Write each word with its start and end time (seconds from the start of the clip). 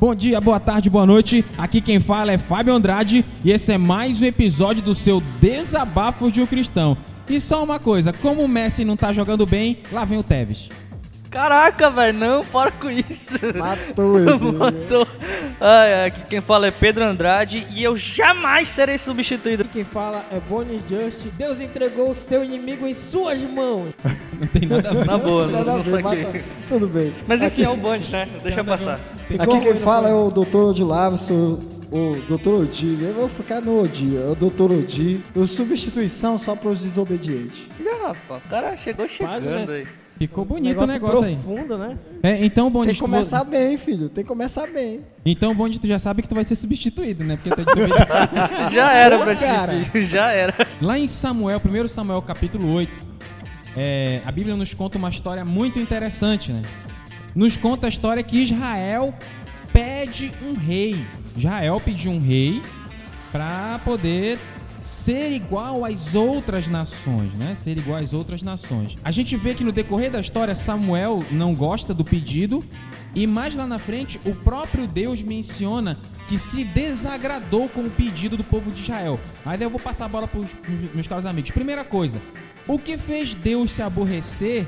Bom 0.00 0.14
dia, 0.14 0.40
boa 0.40 0.58
tarde, 0.58 0.88
boa 0.88 1.04
noite. 1.04 1.44
Aqui 1.58 1.78
quem 1.78 2.00
fala 2.00 2.32
é 2.32 2.38
Fábio 2.38 2.72
Andrade 2.72 3.22
e 3.44 3.52
esse 3.52 3.70
é 3.70 3.76
mais 3.76 4.22
um 4.22 4.24
episódio 4.24 4.82
do 4.82 4.94
seu 4.94 5.22
Desabafo 5.42 6.32
de 6.32 6.40
um 6.40 6.46
Cristão. 6.46 6.96
E 7.28 7.38
só 7.38 7.62
uma 7.62 7.78
coisa, 7.78 8.10
como 8.10 8.42
o 8.42 8.48
Messi 8.48 8.82
não 8.82 8.96
tá 8.96 9.12
jogando 9.12 9.44
bem, 9.44 9.80
lá 9.92 10.06
vem 10.06 10.18
o 10.18 10.22
Tevez. 10.22 10.70
Caraca, 11.30 11.88
velho, 11.90 12.18
não, 12.18 12.44
para 12.44 12.72
com 12.72 12.90
isso. 12.90 13.34
Matou 13.56 14.18
esse. 14.24 14.44
Matou. 14.52 15.06
Ai, 15.60 15.94
ai, 15.94 16.04
aqui 16.06 16.24
quem 16.24 16.40
fala 16.40 16.66
é 16.66 16.70
Pedro 16.72 17.04
Andrade 17.04 17.64
e 17.70 17.84
eu 17.84 17.96
jamais 17.96 18.66
serei 18.68 18.98
substituído. 18.98 19.64
Quem 19.64 19.84
fala 19.84 20.24
é 20.32 20.40
Bonis 20.40 20.82
Just. 20.88 21.28
Deus 21.38 21.60
entregou 21.60 22.10
o 22.10 22.14
seu 22.14 22.42
inimigo 22.42 22.84
em 22.86 22.92
suas 22.92 23.44
mãos. 23.44 23.92
Não 24.40 24.46
tem 24.48 24.66
nada 24.68 24.90
a 24.90 24.92
ver. 24.92 25.04
Na 25.04 25.18
boa, 25.18 25.46
não, 25.46 25.52
Nada 25.52 25.72
a 25.72 25.76
não 25.76 25.82
ver, 25.82 26.02
saquei. 26.02 26.24
mata- 26.24 26.40
Tudo 26.66 26.88
bem. 26.88 27.14
Mas 27.28 27.42
enfim, 27.42 27.62
é 27.64 27.68
o 27.68 27.76
Bundes, 27.76 28.10
né? 28.10 28.26
Deixa 28.42 28.64
passar. 28.64 28.98
Aqui 29.38 29.60
quem 29.60 29.74
não 29.74 29.80
fala 29.80 30.08
é 30.08 30.14
o 30.14 30.30
Dr. 30.30 30.56
Odilávio, 30.56 31.18
sou 31.18 31.60
o 31.92 32.16
Dr. 32.26 32.48
Odi. 32.62 32.96
Eu 33.02 33.12
vou 33.12 33.28
ficar 33.28 33.60
no 33.60 33.82
Odi, 33.82 34.16
é 34.16 34.30
o 34.30 34.34
Dr. 34.34 34.72
Odi. 34.72 35.22
O 35.34 35.46
substituição 35.46 36.38
só 36.38 36.56
para 36.56 36.70
os 36.70 36.80
desobedientes. 36.82 37.68
Já, 37.84 38.08
rapaz, 38.08 38.42
o 38.46 38.48
cara 38.48 38.76
chegou 38.78 39.06
Quase, 39.18 39.46
chegando 39.48 39.70
né? 39.72 39.76
aí. 39.80 39.86
Ficou 40.20 40.44
bonito 40.44 40.84
o 40.84 40.86
negócio 40.86 41.24
aí. 41.24 41.34
profundo, 41.34 41.78
né? 41.78 41.98
É, 42.22 42.44
então, 42.44 42.66
Tem 42.66 42.72
Bonde, 42.72 42.92
que 42.92 43.00
começar 43.00 43.42
bem, 43.42 43.78
filho. 43.78 44.10
Tem 44.10 44.22
que 44.22 44.28
começar 44.28 44.66
bem. 44.66 45.00
então, 45.24 45.54
Bonde, 45.54 45.80
tu 45.80 45.86
já 45.86 45.98
sabe 45.98 46.20
que 46.20 46.28
tu 46.28 46.34
vai 46.34 46.44
ser 46.44 46.56
substituído, 46.56 47.24
né? 47.24 47.38
Porque 47.42 47.64
tu 47.64 47.80
é. 47.80 48.68
Já 48.70 48.92
era 48.92 49.16
Pô, 49.16 49.24
pra 49.24 49.34
filho, 49.34 50.04
já 50.04 50.30
era. 50.30 50.54
Lá 50.78 50.98
em 50.98 51.08
Samuel, 51.08 51.58
1 51.64 51.88
Samuel 51.88 52.20
capítulo 52.20 52.70
8, 52.70 52.92
é, 53.74 54.20
a 54.26 54.30
Bíblia 54.30 54.54
nos 54.56 54.74
conta 54.74 54.98
uma 54.98 55.08
história 55.08 55.42
muito 55.42 55.78
interessante, 55.78 56.52
né? 56.52 56.60
Nos 57.34 57.56
conta 57.56 57.86
a 57.86 57.88
história 57.88 58.22
que 58.22 58.42
Israel 58.42 59.14
pede 59.72 60.34
um 60.42 60.52
rei. 60.52 61.02
Israel 61.34 61.80
pediu 61.82 62.12
um 62.12 62.20
rei 62.20 62.60
para 63.32 63.80
poder 63.86 64.38
ser 64.82 65.32
igual 65.32 65.84
às 65.84 66.14
outras 66.14 66.66
nações, 66.68 67.32
né? 67.34 67.54
Ser 67.54 67.76
igual 67.78 67.98
às 67.98 68.12
outras 68.12 68.42
nações. 68.42 68.96
A 69.04 69.10
gente 69.10 69.36
vê 69.36 69.54
que 69.54 69.64
no 69.64 69.72
decorrer 69.72 70.10
da 70.10 70.20
história 70.20 70.54
Samuel 70.54 71.22
não 71.30 71.54
gosta 71.54 71.92
do 71.92 72.04
pedido 72.04 72.64
e 73.14 73.26
mais 73.26 73.54
lá 73.54 73.66
na 73.66 73.78
frente 73.78 74.20
o 74.24 74.34
próprio 74.34 74.86
Deus 74.86 75.22
menciona 75.22 75.98
que 76.28 76.38
se 76.38 76.62
desagradou 76.64 77.68
com 77.68 77.82
o 77.82 77.90
pedido 77.90 78.36
do 78.36 78.44
povo 78.44 78.70
de 78.70 78.82
Israel. 78.82 79.18
Daí 79.44 79.62
eu 79.62 79.70
vou 79.70 79.80
passar 79.80 80.04
a 80.04 80.08
bola 80.08 80.28
para 80.28 80.40
os 80.40 80.50
meus 80.94 81.06
caros 81.06 81.26
amigos. 81.26 81.50
Primeira 81.50 81.84
coisa, 81.84 82.20
o 82.68 82.78
que 82.78 82.96
fez 82.96 83.34
Deus 83.34 83.72
se 83.72 83.82
aborrecer? 83.82 84.66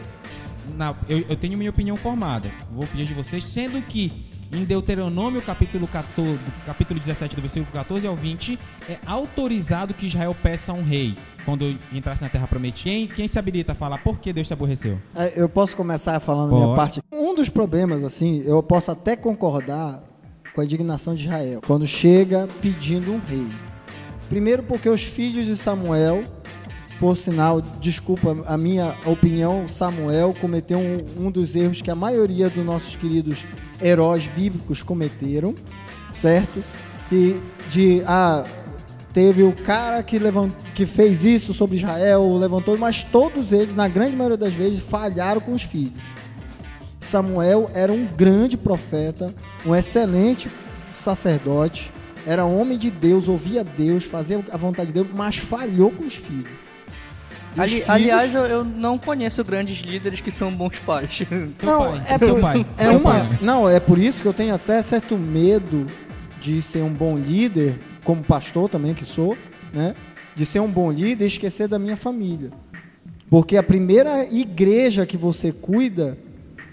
Na- 0.76 0.94
eu, 1.08 1.24
eu 1.28 1.36
tenho 1.36 1.56
minha 1.56 1.70
opinião 1.70 1.96
formada. 1.96 2.50
Vou 2.72 2.86
pedir 2.86 3.06
de 3.06 3.14
vocês, 3.14 3.44
sendo 3.44 3.80
que 3.82 4.12
em 4.52 4.64
Deuteronômio 4.64 5.40
capítulo 5.40 5.88
14, 5.88 6.38
capítulo 6.66 7.00
17, 7.00 7.34
do 7.34 7.42
versículo 7.42 7.72
14 7.72 8.06
ao 8.06 8.14
20, 8.14 8.58
é 8.88 8.98
autorizado 9.06 9.94
que 9.94 10.06
Israel 10.06 10.36
peça 10.40 10.72
um 10.72 10.82
rei. 10.82 11.16
Quando 11.44 11.76
entrasse 11.92 12.22
na 12.22 12.28
terra 12.28 12.46
prometida, 12.46 13.14
quem, 13.14 13.26
se 13.26 13.38
habilita 13.38 13.72
a 13.72 13.74
falar 13.74 13.98
por 13.98 14.18
que 14.18 14.32
Deus 14.32 14.46
se 14.46 14.52
aborreceu? 14.52 14.98
É, 15.16 15.32
Eu 15.40 15.48
posso 15.48 15.74
começar 15.76 16.20
falando 16.20 16.54
a 16.54 16.60
minha 16.60 16.76
parte. 16.76 17.00
Um 17.10 17.34
dos 17.34 17.48
problemas, 17.48 18.04
assim, 18.04 18.42
eu 18.44 18.62
posso 18.62 18.90
até 18.92 19.16
concordar 19.16 20.04
com 20.54 20.60
a 20.60 20.64
indignação 20.64 21.14
de 21.14 21.22
Israel, 21.22 21.60
quando 21.66 21.86
chega 21.86 22.46
pedindo 22.60 23.12
um 23.12 23.18
rei. 23.18 23.46
Primeiro 24.28 24.62
porque 24.62 24.88
os 24.88 25.02
filhos 25.02 25.46
de 25.46 25.56
Samuel, 25.56 26.24
por 27.02 27.16
sinal, 27.16 27.60
desculpa 27.60 28.44
a 28.46 28.56
minha 28.56 28.94
opinião, 29.04 29.66
Samuel 29.66 30.32
cometeu 30.40 30.78
um, 30.78 31.26
um 31.26 31.30
dos 31.32 31.56
erros 31.56 31.82
que 31.82 31.90
a 31.90 31.96
maioria 31.96 32.48
dos 32.48 32.64
nossos 32.64 32.94
queridos 32.94 33.44
heróis 33.82 34.28
bíblicos 34.28 34.84
cometeram, 34.84 35.52
certo? 36.12 36.62
Que 37.08 37.42
de 37.68 38.04
ah, 38.06 38.44
teve 39.12 39.42
o 39.42 39.52
cara 39.52 40.00
que, 40.04 40.16
levant, 40.16 40.52
que 40.76 40.86
fez 40.86 41.24
isso 41.24 41.52
sobre 41.52 41.74
Israel, 41.78 42.38
levantou, 42.38 42.78
mas 42.78 43.02
todos 43.02 43.52
eles, 43.52 43.74
na 43.74 43.88
grande 43.88 44.14
maioria 44.14 44.38
das 44.38 44.54
vezes, 44.54 44.78
falharam 44.78 45.40
com 45.40 45.54
os 45.54 45.64
filhos. 45.64 46.04
Samuel 47.00 47.68
era 47.74 47.92
um 47.92 48.06
grande 48.06 48.56
profeta, 48.56 49.34
um 49.66 49.74
excelente 49.74 50.48
sacerdote, 50.96 51.92
era 52.24 52.44
homem 52.44 52.78
de 52.78 52.92
Deus, 52.92 53.26
ouvia 53.26 53.64
Deus, 53.64 54.04
fazia 54.04 54.40
a 54.52 54.56
vontade 54.56 54.92
de 54.92 55.02
Deus, 55.02 55.08
mas 55.12 55.36
falhou 55.36 55.90
com 55.90 56.04
os 56.04 56.14
filhos. 56.14 56.61
Ali- 57.56 57.70
filhos- 57.72 57.90
aliás, 57.90 58.34
eu, 58.34 58.44
eu 58.46 58.64
não 58.64 58.96
conheço 58.98 59.44
grandes 59.44 59.78
líderes 59.80 60.20
que 60.20 60.30
são 60.30 60.52
bons 60.52 60.76
pais. 60.86 61.22
Não, 61.62 61.92
pai, 61.92 62.02
é 62.08 62.18
seu 62.18 62.34
por- 62.34 62.40
pai. 62.40 62.66
É 62.78 62.84
seu 62.84 62.98
uma, 62.98 63.10
pai. 63.10 63.38
não, 63.42 63.68
é 63.68 63.78
por 63.80 63.98
isso 63.98 64.22
que 64.22 64.28
eu 64.28 64.32
tenho 64.32 64.54
até 64.54 64.80
certo 64.82 65.16
medo 65.18 65.86
de 66.40 66.60
ser 66.62 66.82
um 66.82 66.92
bom 66.92 67.16
líder, 67.16 67.78
como 68.04 68.22
pastor 68.22 68.68
também 68.68 68.94
que 68.94 69.04
sou, 69.04 69.36
né? 69.72 69.94
De 70.34 70.46
ser 70.46 70.60
um 70.60 70.68
bom 70.68 70.90
líder 70.90 71.24
e 71.24 71.28
esquecer 71.28 71.68
da 71.68 71.78
minha 71.78 71.96
família. 71.96 72.50
Porque 73.28 73.56
a 73.56 73.62
primeira 73.62 74.24
igreja 74.32 75.04
que 75.06 75.16
você 75.16 75.52
cuida 75.52 76.18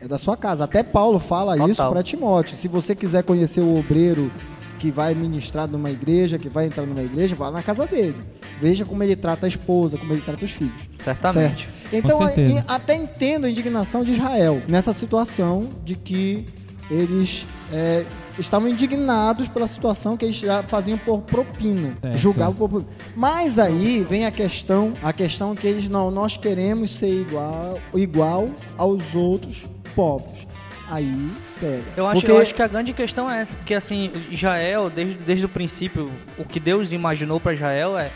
é 0.01 0.07
da 0.07 0.17
sua 0.17 0.35
casa. 0.38 0.63
Até 0.63 0.81
Paulo 0.81 1.19
fala 1.19 1.53
Total. 1.53 1.69
isso 1.69 1.90
para 1.90 2.01
Timóteo. 2.03 2.56
Se 2.56 2.67
você 2.67 2.96
quiser 2.96 3.23
conhecer 3.23 3.61
o 3.61 3.78
obreiro 3.78 4.31
que 4.79 4.90
vai 4.90 5.13
ministrar 5.13 5.67
numa 5.67 5.91
igreja, 5.91 6.40
que 6.40 6.50
vai 6.50 6.66
entrar 6.66 6.85
numa 6.85 7.03
igreja, 7.03 7.35
vá 7.35 7.51
na 7.51 7.62
casa 7.62 7.85
dele. 7.85 8.16
Veja 8.59 8.85
como 8.85 9.03
ele 9.03 9.16
trata 9.16 9.45
a 9.45 9.50
esposa, 9.50 9.97
como 9.97 10.12
ele 10.13 10.22
trata 10.22 10.44
os 10.45 10.51
filhos. 10.51 10.90
Certamente. 11.03 11.67
Certo. 11.67 11.95
Então, 11.95 12.19
até 12.67 12.95
entendo 12.95 13.45
a 13.45 13.50
indignação 13.50 14.03
de 14.03 14.13
Israel 14.13 14.62
nessa 14.67 14.94
situação 14.94 15.69
de 15.84 15.95
que 15.95 16.47
eles 16.90 17.45
é, 17.72 18.06
estavam 18.38 18.67
indignados 18.67 19.47
pela 19.47 19.67
situação 19.67 20.17
que 20.17 20.25
eles 20.25 20.38
já 20.38 20.63
faziam 20.63 20.97
por 20.97 21.22
propina, 21.22 21.96
É, 22.01 22.17
julgavam 22.17 22.56
por 22.56 22.69
propina. 22.69 22.91
Mas 23.16 23.59
aí 23.59 24.03
vem 24.07 24.25
a 24.25 24.31
questão, 24.31 24.94
a 25.03 25.13
questão 25.13 25.53
que 25.53 25.67
eles 25.67 25.88
não, 25.88 26.09
nós 26.09 26.38
queremos 26.38 26.91
ser 26.91 27.22
igual, 27.22 27.79
igual 27.94 28.50
aos 28.78 29.13
outros 29.13 29.67
povos. 29.96 30.47
Aí 30.89 31.31
pega. 31.59 31.83
Eu 31.95 32.07
acho, 32.07 32.22
Porque- 32.22 32.31
eu 32.31 32.41
acho 32.41 32.53
que 32.55 32.61
a 32.61 32.67
grande 32.67 32.94
questão 32.94 33.29
é 33.29 33.41
essa, 33.41 33.55
porque 33.55 33.73
assim, 33.75 34.11
Israel, 34.31 34.89
desde, 34.89 35.16
desde 35.16 35.45
o 35.45 35.50
princípio, 35.50 36.11
o 36.38 36.44
que 36.44 36.59
Deus 36.59 36.91
imaginou 36.91 37.39
pra 37.39 37.53
Israel 37.53 37.97
é 37.97 38.11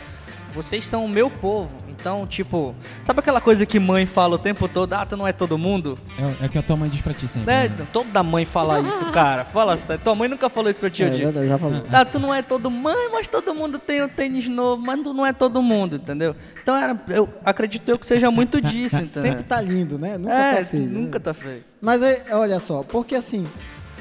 vocês 0.52 0.84
são 0.84 1.04
o 1.04 1.08
meu 1.08 1.28
povo. 1.30 1.83
Então, 1.98 2.26
tipo, 2.26 2.74
sabe 3.04 3.20
aquela 3.20 3.40
coisa 3.40 3.64
que 3.64 3.78
mãe 3.78 4.06
fala 4.06 4.34
o 4.36 4.38
tempo 4.38 4.68
todo, 4.68 4.92
ah, 4.92 5.06
tu 5.06 5.16
não 5.16 5.26
é 5.26 5.32
todo 5.32 5.56
mundo? 5.56 5.98
É, 6.18 6.44
é 6.44 6.46
o 6.46 6.50
que 6.50 6.58
a 6.58 6.62
tua 6.62 6.76
mãe 6.76 6.88
diz 6.88 7.00
pra 7.00 7.14
ti 7.14 7.28
sempre. 7.28 7.46
Né? 7.46 7.68
né? 7.68 7.86
Toda 7.92 8.22
mãe 8.22 8.44
fala 8.44 8.80
isso, 8.80 9.10
cara. 9.12 9.44
Fala 9.44 9.76
sério. 9.76 10.02
Tua 10.02 10.14
mãe 10.14 10.28
nunca 10.28 10.48
falou 10.48 10.70
isso 10.70 10.80
pra 10.80 10.90
ti, 10.90 11.04
é, 11.04 11.10
verdade, 11.10 11.48
já 11.48 11.58
falou. 11.58 11.82
Ah, 11.92 12.04
tu 12.04 12.18
não 12.18 12.34
é 12.34 12.42
todo 12.42 12.70
mãe, 12.70 13.10
mas 13.12 13.28
todo 13.28 13.54
mundo 13.54 13.78
tem 13.78 14.02
o 14.02 14.08
tênis 14.08 14.48
novo, 14.48 14.82
mas 14.82 15.00
tu 15.02 15.12
não 15.14 15.24
é 15.24 15.32
todo 15.32 15.62
mundo, 15.62 15.96
entendeu? 15.96 16.34
Então 16.62 16.76
era, 16.76 17.00
eu 17.08 17.28
acredito 17.44 17.88
eu 17.88 17.98
que 17.98 18.06
seja 18.06 18.30
muito 18.30 18.60
disso, 18.60 18.96
entendeu? 19.00 19.22
Sempre 19.22 19.44
tá 19.44 19.60
lindo, 19.60 19.98
né? 19.98 20.18
Nunca 20.18 20.34
é, 20.34 20.56
tá 20.56 20.64
feio. 20.64 20.84
né? 20.84 21.00
nunca 21.00 21.20
tá 21.20 21.34
feio. 21.34 21.64
Mas 21.80 22.02
é, 22.02 22.24
olha 22.32 22.58
só, 22.58 22.82
porque 22.82 23.14
assim, 23.14 23.46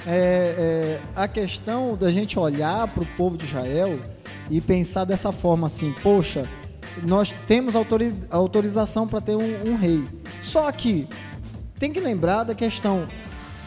é, 0.06 0.18
é, 0.58 1.00
a 1.16 1.28
questão 1.28 1.96
da 1.96 2.12
gente 2.12 2.38
olhar 2.38 2.88
para 2.88 3.04
o 3.04 3.06
povo 3.18 3.38
de 3.38 3.46
Israel 3.46 4.00
e 4.50 4.60
pensar 4.60 5.06
dessa 5.06 5.32
forma 5.32 5.68
assim, 5.68 5.94
poxa, 6.04 6.48
nós 7.04 7.34
temos 7.48 7.76
autori- 7.76 8.14
autorização 8.30 9.08
para 9.08 9.22
ter 9.22 9.36
um, 9.36 9.72
um 9.72 9.76
rei. 9.76 10.04
Só 10.42 10.72
que 10.72 11.08
tem 11.80 11.92
que 11.92 12.00
lembrar 12.00 12.44
da 12.44 12.54
questão. 12.56 13.08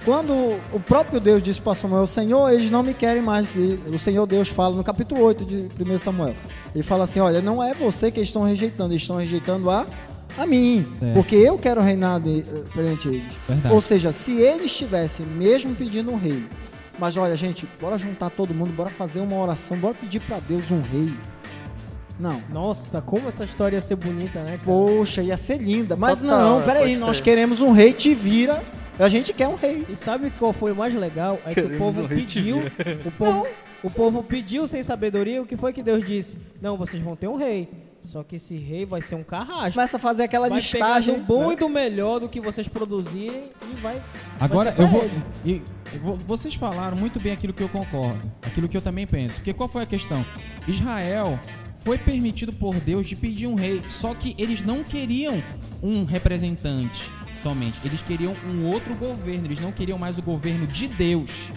Quando 0.04 0.32
o 0.72 0.78
próprio 0.78 1.18
Deus 1.18 1.42
disse 1.42 1.60
para 1.60 1.74
Samuel, 1.74 2.06
Senhor, 2.06 2.48
eles 2.50 2.70
não 2.70 2.82
me 2.82 2.94
querem 2.94 3.20
mais. 3.20 3.56
E 3.56 3.78
O 3.92 3.98
Senhor 3.98 4.24
Deus 4.26 4.48
fala 4.48 4.76
no 4.76 4.84
capítulo 4.84 5.20
8 5.22 5.44
de 5.44 5.68
1 5.82 5.98
Samuel. 5.98 6.34
Ele 6.72 6.84
fala 6.84 7.04
assim: 7.04 7.18
olha, 7.18 7.42
não 7.42 7.60
é 7.62 7.74
você 7.74 8.10
que 8.12 8.20
eles 8.20 8.28
estão 8.28 8.44
rejeitando, 8.44 8.92
eles 8.92 9.02
estão 9.02 9.16
rejeitando 9.16 9.68
a, 9.68 9.84
a 10.38 10.46
mim. 10.46 10.86
É. 11.02 11.12
Porque 11.12 11.34
eu 11.34 11.58
quero 11.58 11.80
reinar 11.80 12.20
de, 12.20 12.40
eh, 12.40 12.62
perante 12.72 13.08
eles. 13.08 13.24
Verdade. 13.48 13.74
Ou 13.74 13.80
seja, 13.80 14.12
se 14.12 14.38
eles 14.40 14.66
estivessem 14.66 15.26
mesmo 15.26 15.74
pedindo 15.74 16.12
um 16.12 16.16
rei, 16.16 16.46
mas 17.00 17.16
olha, 17.16 17.36
gente, 17.36 17.68
bora 17.80 17.98
juntar 17.98 18.30
todo 18.30 18.54
mundo, 18.54 18.72
bora 18.72 18.90
fazer 18.90 19.18
uma 19.20 19.36
oração, 19.36 19.76
bora 19.76 19.94
pedir 19.94 20.20
para 20.20 20.38
Deus 20.38 20.70
um 20.70 20.82
rei. 20.82 21.12
Não. 22.20 22.40
Nossa, 22.50 23.00
como 23.02 23.28
essa 23.28 23.44
história 23.44 23.76
ia 23.76 23.80
ser 23.80 23.96
bonita, 23.96 24.40
né, 24.40 24.52
cara? 24.52 24.62
Poxa, 24.64 25.22
ia 25.22 25.36
ser 25.36 25.58
linda. 25.58 25.96
Mas 25.96 26.20
Total, 26.20 26.38
não, 26.38 26.60
é, 26.60 26.64
peraí, 26.64 26.96
nós 26.96 27.20
queremos 27.20 27.60
um 27.60 27.72
rei, 27.72 27.92
te 27.92 28.14
vira. 28.14 28.62
A 28.98 29.08
gente 29.08 29.32
quer 29.34 29.48
um 29.48 29.56
rei. 29.56 29.84
E 29.90 29.94
sabe 29.96 30.30
qual 30.38 30.52
foi 30.52 30.72
o 30.72 30.76
mais 30.76 30.94
legal? 30.94 31.38
É 31.44 31.52
que 31.52 31.60
o 31.60 31.64
Queremos 31.64 31.78
povo 31.78 32.02
um 32.02 32.08
pediu, 32.08 32.58
o 33.04 33.10
povo, 33.12 33.46
o 33.82 33.90
povo 33.90 34.22
pediu 34.22 34.66
sem 34.66 34.82
sabedoria, 34.82 35.42
o 35.42 35.46
que 35.46 35.56
foi 35.56 35.72
que 35.72 35.82
Deus 35.82 36.02
disse? 36.02 36.38
Não, 36.62 36.78
vocês 36.78 37.02
vão 37.02 37.14
ter 37.14 37.28
um 37.28 37.36
rei. 37.36 37.68
Só 38.00 38.22
que 38.22 38.36
esse 38.36 38.56
rei 38.56 38.86
vai 38.86 39.02
ser 39.02 39.16
um 39.16 39.24
carrasco. 39.24 39.74
Começa 39.74 39.96
a 39.96 40.00
fazer 40.00 40.22
aquela 40.22 40.48
vai 40.48 40.60
listagem. 40.60 41.16
do 41.16 41.20
bom 41.22 41.48
né? 41.48 41.54
e 41.54 41.56
do 41.56 41.68
melhor 41.68 42.20
do 42.20 42.28
que 42.28 42.40
vocês 42.40 42.68
produzirem 42.68 43.50
e 43.62 43.80
vai. 43.80 44.00
Agora, 44.38 44.70
vai 44.70 44.84
eu 44.84 44.88
vou, 44.88 45.10
e- 45.44 45.62
eu 45.92 46.00
vou- 46.00 46.16
Vocês 46.16 46.54
falaram 46.54 46.96
muito 46.96 47.18
bem 47.18 47.32
aquilo 47.32 47.52
que 47.52 47.62
eu 47.62 47.68
concordo, 47.68 48.20
aquilo 48.42 48.68
que 48.68 48.76
eu 48.76 48.80
também 48.82 49.06
penso. 49.06 49.36
Porque 49.36 49.52
qual 49.52 49.68
foi 49.68 49.82
a 49.82 49.86
questão? 49.86 50.24
Israel 50.68 51.38
foi 51.86 51.96
permitido 51.96 52.52
por 52.52 52.74
Deus 52.80 53.06
de 53.06 53.14
pedir 53.14 53.46
um 53.46 53.54
rei, 53.54 53.80
só 53.88 54.12
que 54.12 54.34
eles 54.38 54.60
não 54.60 54.82
queriam 54.82 55.40
um 55.80 56.02
representante 56.04 57.08
somente, 57.40 57.80
eles 57.84 58.02
queriam 58.02 58.34
um 58.44 58.64
outro 58.64 58.92
governo, 58.96 59.46
eles 59.46 59.60
não 59.60 59.70
queriam 59.70 59.96
mais 59.96 60.18
o 60.18 60.22
governo 60.22 60.66
de 60.66 60.88
Deus. 60.88 61.48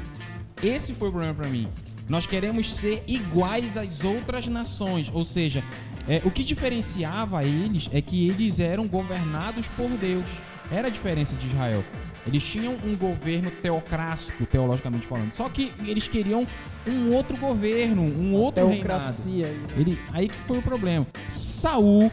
Esse 0.61 0.93
foi 0.93 1.07
o 1.07 1.11
problema 1.11 1.33
pra 1.33 1.47
mim. 1.49 1.67
Nós 2.07 2.27
queremos 2.27 2.71
ser 2.71 3.03
iguais 3.07 3.75
às 3.75 4.03
outras 4.03 4.47
nações, 4.47 5.09
ou 5.11 5.25
seja, 5.25 5.63
é, 6.07 6.21
o 6.23 6.29
que 6.29 6.43
diferenciava 6.43 7.43
eles 7.43 7.89
é 7.91 7.99
que 7.99 8.29
eles 8.29 8.59
eram 8.59 8.87
governados 8.87 9.67
por 9.69 9.89
Deus. 9.97 10.27
Era 10.71 10.87
a 10.87 10.91
diferença 10.91 11.35
de 11.35 11.47
Israel. 11.47 11.83
Eles 12.27 12.43
tinham 12.43 12.77
um 12.85 12.95
governo 12.95 13.49
teocrático, 13.49 14.45
teologicamente 14.45 15.07
falando. 15.07 15.31
Só 15.33 15.49
que 15.49 15.71
eles 15.85 16.07
queriam 16.07 16.45
um 16.87 17.13
outro 17.13 17.35
governo, 17.37 18.03
um 18.03 18.33
outro 18.33 18.67
reinado. 18.67 18.87
Teocracia. 18.87 19.47
aí, 19.47 19.53
né? 19.53 19.67
Ele, 19.77 19.99
aí 20.13 20.27
que 20.27 20.35
foi 20.47 20.59
o 20.59 20.61
problema. 20.61 21.07
Saul 21.27 22.11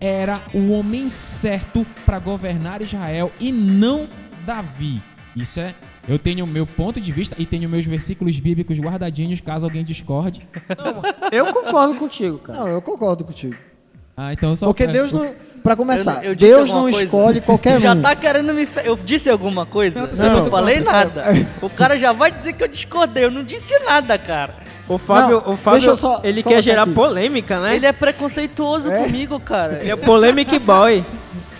era 0.00 0.42
o 0.54 0.70
homem 0.72 1.10
certo 1.10 1.86
para 2.06 2.18
governar 2.18 2.80
Israel 2.82 3.32
e 3.38 3.52
não 3.52 4.08
Davi. 4.46 5.02
Isso 5.36 5.60
é. 5.60 5.74
Eu 6.08 6.18
tenho 6.18 6.44
o 6.44 6.48
meu 6.48 6.66
ponto 6.66 7.00
de 7.00 7.12
vista 7.12 7.36
e 7.38 7.44
tenho 7.44 7.68
meus 7.68 7.84
versículos 7.84 8.38
bíblicos 8.40 8.78
guardadinhos, 8.78 9.40
caso 9.40 9.66
alguém 9.66 9.84
discorde. 9.84 10.48
Eu 11.30 11.52
concordo 11.52 11.94
contigo, 11.96 12.38
cara. 12.38 12.60
Não, 12.60 12.68
eu 12.68 12.80
concordo 12.80 13.24
contigo. 13.24 13.54
Ah, 14.16 14.32
então 14.32 14.56
só 14.56 14.66
Porque 14.66 14.86
Deus 14.86 15.12
não. 15.12 15.32
Pra 15.68 15.76
começar, 15.76 16.24
Eu- 16.24 16.30
eu 16.30 16.36
Deus 16.36 16.70
não 16.72 16.82
coisa? 16.82 17.04
escolhe 17.04 17.40
qualquer 17.40 17.78
já 17.80 17.92
um. 17.94 18.00
tá 18.02 18.16
querendo 18.16 18.52
me. 18.54 18.64
fe- 18.66 18.82
Eu 18.84 18.96
disse 18.96 19.28
alguma 19.28 19.66
coisa? 19.66 20.00
Não, 20.00 20.06
não 20.34 20.44
que- 20.44 20.50
falei 20.50 20.80
nada. 20.80 21.24
O 21.62 21.68
cara 21.68 21.96
já 21.96 22.12
vai 22.12 22.30
dizer 22.32 22.54
que 22.54 22.62
eu 22.64 22.68
discordei. 22.68 23.24
Eu 23.24 23.30
não 23.30 23.42
disse 23.44 23.78
nada, 23.80 24.16
cara. 24.18 24.54
O 24.88 24.96
Fábio, 24.96 25.42
Não, 25.44 25.52
o 25.52 25.56
Fábio 25.56 25.80
deixa 25.80 25.90
eu 25.90 25.96
só 25.96 26.20
ele 26.24 26.42
quer 26.42 26.62
gerar 26.62 26.84
aqui. 26.84 26.92
polêmica, 26.92 27.60
né? 27.60 27.76
Ele 27.76 27.84
é 27.86 27.92
preconceituoso 27.92 28.90
É? 28.90 29.04
comigo, 29.04 29.38
cara. 29.38 29.80
Ele 29.82 29.90
é 29.90 29.96
polemic 29.96 30.58
boy. 30.58 31.04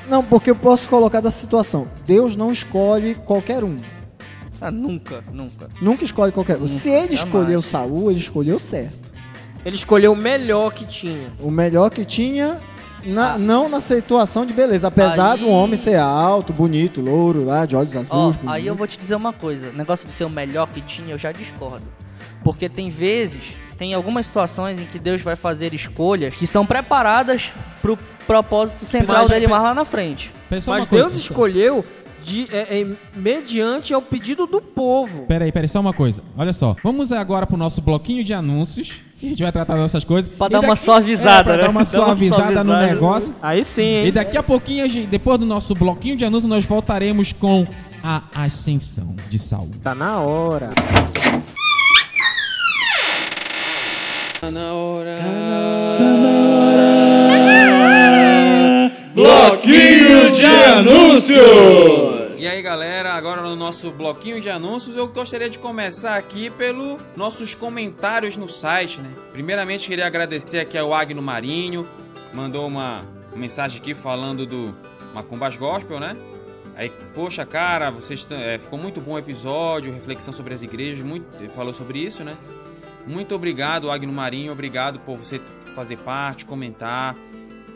Não, 0.09 0.25
porque 0.25 0.51
eu 0.51 0.57
posso 0.57 0.89
colocar 0.89 1.21
da 1.21 1.31
situação. 1.31 1.87
Deus 2.07 2.35
não 2.35 2.51
escolhe 2.51 3.15
qualquer 3.15 3.63
um. 3.63 3.77
Ah, 4.61 4.71
nunca, 4.71 5.23
nunca. 5.31 5.69
Nunca 5.81 6.05
escolhe 6.05 6.33
qualquer 6.33 6.57
um. 6.57 6.67
Se 6.67 6.89
ele 6.89 7.15
jamais. 7.15 7.19
escolheu 7.27 7.61
Saul, 7.63 8.11
ele 8.11 8.19
escolheu 8.19 8.59
certo. 8.59 8.97
Ele 9.65 9.77
escolheu 9.77 10.13
o 10.13 10.17
melhor 10.17 10.73
que 10.73 10.87
tinha. 10.87 11.31
O 11.41 11.51
melhor 11.51 11.91
que 11.91 12.05
tinha, 12.07 12.57
na- 13.05 13.39
não 13.39 13.69
na 13.69 13.81
situação 13.81 14.45
de 14.47 14.53
beleza. 14.53 14.89
Apesar 14.89 15.33
Aí- 15.33 15.39
do 15.41 15.49
homem 15.49 15.77
ser 15.77 15.97
alto, 15.99 16.53
bonito, 16.53 17.01
louro, 17.01 17.45
lá, 17.45 17.65
de 17.67 17.75
olhos 17.77 17.93
Ó, 18.11 18.29
azuis. 18.31 18.39
aí 18.47 18.67
eu 18.67 18.75
vou 18.75 18.87
te 18.87 18.99
dizer 18.99 19.15
uma 19.15 19.33
coisa. 19.33 19.71
O 19.71 19.73
negócio 19.73 20.07
de 20.07 20.13
ser 20.13 20.25
o 20.25 20.31
melhor 20.31 20.69
que 20.69 20.81
tinha, 20.81 21.11
eu 21.13 21.19
já 21.19 21.33
discordo. 21.33 21.87
Porque 22.45 22.69
tem 22.69 22.89
vezes, 22.89 23.55
tem 23.77 23.95
algumas 23.95 24.27
situações 24.27 24.79
em 24.79 24.85
que 24.85 24.99
Deus 24.99 25.21
vai 25.23 25.37
fazer 25.37 25.75
escolhas 25.75 26.35
que 26.35 26.47
são 26.47 26.65
preparadas 26.65 27.51
pro 27.83 27.99
propósito 28.27 28.85
central 28.85 29.23
Mas- 29.23 29.31
dele 29.31 29.47
mais 29.49 29.63
lá 29.63 29.75
na 29.75 29.85
frente. 29.85 30.31
Mas 30.51 30.67
uma 30.67 30.77
coisa, 30.87 30.89
Deus 30.91 31.13
só- 31.13 31.19
escolheu 31.19 31.85
de, 32.23 32.47
é, 32.53 32.81
é, 32.81 32.87
mediante 33.15 33.93
ao 33.95 34.01
pedido 34.03 34.47
do 34.47 34.61
povo. 34.61 35.25
Peraí, 35.27 35.51
peraí, 35.51 35.69
só 35.69 35.81
uma 35.81 35.93
coisa. 35.93 36.23
Olha 36.37 36.53
só. 36.53 36.77
Vamos 36.83 37.11
agora 37.13 37.47
pro 37.47 37.57
nosso 37.57 37.81
bloquinho 37.83 38.23
de 38.23 38.33
anúncios. 38.35 38.97
A 39.21 39.27
gente 39.27 39.43
vai 39.43 39.51
tratar 39.51 39.77
dessas 39.77 40.05
coisas. 40.05 40.31
Pra 40.31 40.47
E 40.47 40.51
dar 40.51 40.61
uma 40.61 40.77
suavizada, 40.77 41.41
é, 41.41 41.43
pra 41.45 41.57
né? 41.57 41.63
dar 41.63 41.71
uma 41.71 41.83
Dar 41.85 41.99
uma 41.99 42.07
suavizada 42.07 42.63
no 42.65 42.77
negócio. 42.79 43.35
Aí 43.43 43.65
sim, 43.65 43.83
E 43.83 44.07
hein? 44.07 44.13
daqui 44.13 44.37
a 44.37 44.43
pouquinho, 44.43 44.87
depois 45.09 45.39
do 45.39 45.47
nosso 45.47 45.75
bloquinho 45.75 46.17
de 46.17 46.25
anúncios, 46.25 46.49
nós 46.49 46.65
voltaremos 46.65 47.33
com 47.33 47.67
a 48.03 48.23
ascensão 48.35 49.17
de 49.29 49.39
Saul. 49.39 49.71
Tá 49.83 49.95
na 49.95 50.21
hora. 50.21 50.71
Bloquinho 59.15 60.31
de 60.33 60.45
anúncios! 60.45 62.18
Aí 62.51 62.63
galera, 62.63 63.13
agora 63.13 63.43
no 63.43 63.55
nosso 63.55 63.93
bloquinho 63.93 64.41
de 64.41 64.49
anúncios 64.49 64.97
eu 64.97 65.07
gostaria 65.07 65.51
de 65.51 65.59
começar 65.59 66.15
aqui 66.15 66.49
pelos 66.49 66.99
nossos 67.15 67.55
comentários 67.55 68.39
no 68.39 68.49
site, 68.49 69.03
né? 69.03 69.13
Primeiramente 69.33 69.87
queria 69.87 70.07
agradecer 70.07 70.59
aqui 70.59 70.79
ao 70.79 70.95
Agno 70.95 71.21
Marinho, 71.21 71.87
mandou 72.33 72.67
uma 72.67 73.05
mensagem 73.37 73.79
aqui 73.79 73.93
falando 73.93 74.47
do 74.47 74.75
Macumbas 75.13 75.59
Gospel, 75.59 76.01
né? 76.01 76.17
Aí, 76.75 76.91
poxa, 77.15 77.45
cara, 77.45 77.91
vocês 77.91 78.27
é, 78.31 78.59
ficou 78.59 78.79
muito 78.79 78.99
bom 78.99 79.13
o 79.13 79.19
episódio, 79.19 79.93
reflexão 79.93 80.33
sobre 80.33 80.55
as 80.55 80.63
igrejas, 80.63 81.03
muito, 81.03 81.51
falou 81.51 81.75
sobre 81.75 81.99
isso, 81.99 82.25
né? 82.25 82.35
Muito 83.07 83.35
obrigado, 83.35 83.91
Agno 83.91 84.13
Marinho, 84.13 84.53
obrigado 84.53 84.99
por 85.01 85.19
você 85.19 85.39
fazer 85.75 85.99
parte, 85.99 86.47
comentar. 86.47 87.15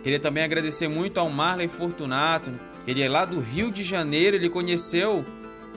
Queria 0.02 0.18
também 0.18 0.42
agradecer 0.42 0.88
muito 0.88 1.20
ao 1.20 1.28
Marley 1.28 1.68
Fortunato, 1.68 2.50
né? 2.50 2.58
Ele 2.86 3.02
é 3.02 3.08
lá 3.08 3.24
do 3.24 3.40
Rio 3.40 3.70
de 3.70 3.82
Janeiro, 3.82 4.36
ele 4.36 4.48
conheceu 4.48 5.24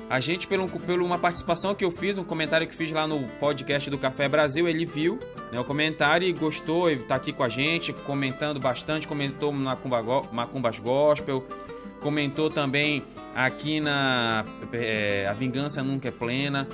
a 0.09 0.19
gente 0.19 0.45
pelo, 0.47 0.67
por 0.69 1.01
uma 1.01 1.17
participação 1.17 1.73
que 1.73 1.83
eu 1.83 1.89
fiz, 1.89 2.17
um 2.17 2.23
comentário 2.23 2.67
que 2.67 2.75
fiz 2.75 2.91
lá 2.91 3.07
no 3.07 3.21
podcast 3.39 3.89
do 3.89 3.97
Café 3.97 4.29
Brasil, 4.29 4.67
ele 4.67 4.85
viu 4.85 5.19
né, 5.51 5.59
o 5.59 5.63
comentário 5.63 6.27
e 6.27 6.31
gostou, 6.33 6.89
ele 6.89 7.01
tá 7.03 7.15
aqui 7.15 7.31
com 7.33 7.41
a 7.43 7.49
gente, 7.49 7.91
comentando 7.91 8.59
bastante, 8.59 9.07
comentou 9.07 9.51
Go- 9.51 10.27
Macumbas 10.31 10.77
Gospel, 10.77 11.43
comentou 12.01 12.51
também 12.51 13.01
aqui 13.35 13.79
na 13.79 14.45
é, 14.71 15.25
A 15.27 15.33
Vingança 15.33 15.81
Nunca 15.81 16.07
é 16.07 16.11
Plena. 16.11 16.67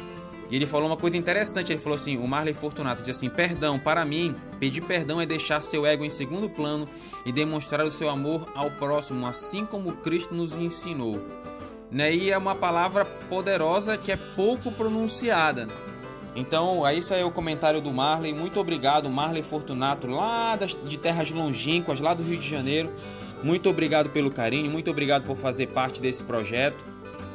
E 0.51 0.56
ele 0.57 0.65
falou 0.65 0.88
uma 0.88 0.98
coisa 0.98 1.15
interessante, 1.15 1.71
ele 1.71 1.80
falou 1.80 1.95
assim, 1.95 2.18
o 2.18 2.27
Marley 2.27 2.53
Fortunato 2.53 3.01
diz 3.01 3.15
assim, 3.15 3.30
perdão, 3.30 3.80
para 3.80 4.03
mim, 4.03 4.36
pedir 4.59 4.81
perdão 4.81 5.21
é 5.21 5.25
deixar 5.25 5.62
seu 5.62 5.86
ego 5.86 6.03
em 6.03 6.09
segundo 6.09 6.50
plano 6.50 6.88
e 7.25 7.31
demonstrar 7.31 7.86
o 7.86 7.89
seu 7.89 8.09
amor 8.09 8.45
ao 8.53 8.69
próximo, 8.71 9.25
assim 9.25 9.65
como 9.65 9.94
Cristo 9.94 10.36
nos 10.36 10.53
ensinou. 10.53 11.21
Né? 11.89 12.13
E 12.13 12.31
é 12.31 12.38
uma 12.38 12.53
palavra 12.53 13.06
poderosa 13.06 13.98
que 13.98 14.12
é 14.12 14.18
pouco 14.36 14.69
pronunciada. 14.74 15.69
Então, 16.36 16.83
aí 16.83 17.00
isso 17.00 17.13
aí 17.13 17.21
é 17.21 17.25
o 17.25 17.31
comentário 17.31 17.80
do 17.80 17.92
Marley. 17.92 18.33
Muito 18.33 18.59
obrigado, 18.59 19.09
Marley 19.09 19.44
Fortunato, 19.44 20.07
lá 20.07 20.57
de 20.57 20.98
terras 20.98 21.31
longínquas, 21.31 22.01
lá 22.01 22.13
do 22.13 22.24
Rio 22.24 22.38
de 22.38 22.50
Janeiro. 22.50 22.89
Muito 23.42 23.69
obrigado 23.69 24.09
pelo 24.09 24.30
carinho, 24.30 24.69
muito 24.69 24.92
obrigado 24.92 25.24
por 25.24 25.38
fazer 25.38 25.68
parte 25.68 26.01
desse 26.01 26.24
projeto. 26.25 26.90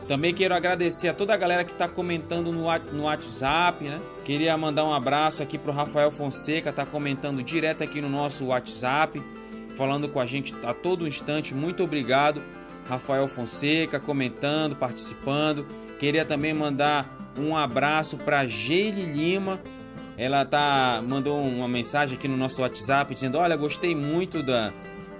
Também 0.09 0.33
quero 0.33 0.55
agradecer 0.55 1.09
a 1.09 1.15
toda 1.15 1.35
a 1.35 1.37
galera 1.37 1.65
que 1.65 1.73
está 1.73 1.89
comentando 1.89 2.53
no, 2.53 2.67
no 2.93 3.03
WhatsApp, 3.03 3.85
né? 3.85 4.01
Queria 4.25 4.57
mandar 4.57 4.85
um 4.85 4.95
abraço 4.95 5.43
aqui 5.43 5.59
pro 5.59 5.73
Rafael 5.73 6.13
Fonseca, 6.13 6.73
tá 6.73 6.87
comentando 6.87 7.43
direto 7.43 7.83
aqui 7.83 8.01
no 8.01 8.09
nosso 8.09 8.47
WhatsApp, 8.47 9.21
falando 9.77 10.09
com 10.09 10.21
a 10.21 10.27
gente 10.27 10.55
a 10.65 10.73
todo 10.73 11.09
instante. 11.09 11.55
Muito 11.55 11.83
obrigado, 11.83 12.41
Rafael 12.89 13.27
Fonseca, 13.27 13.99
comentando, 13.99 14.77
participando. 14.77 15.67
Queria 15.99 16.25
também 16.25 16.55
mandar 16.55 17.33
um 17.37 17.57
abraço 17.57 18.17
para 18.17 18.47
Geile 18.47 19.03
Lima. 19.03 19.61
Ela 20.17 20.47
tá 20.47 21.03
mandou 21.07 21.43
uma 21.43 21.67
mensagem 21.67 22.17
aqui 22.17 22.29
no 22.29 22.37
nosso 22.37 22.63
WhatsApp 22.63 23.13
dizendo: 23.13 23.39
"Olha, 23.39 23.57
gostei 23.57 23.95
muito 23.95 24.41
da 24.41 24.73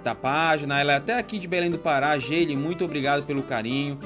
da 0.03 0.15
página. 0.15 0.79
Ela 0.79 0.93
é 0.93 0.95
até 0.95 1.17
aqui 1.17 1.37
de 1.37 1.47
Belém 1.49 1.69
do 1.69 1.77
Pará. 1.77 2.17
Geile, 2.17 2.55
muito 2.55 2.85
obrigado 2.85 3.23
pelo 3.23 3.43
carinho. 3.43 3.99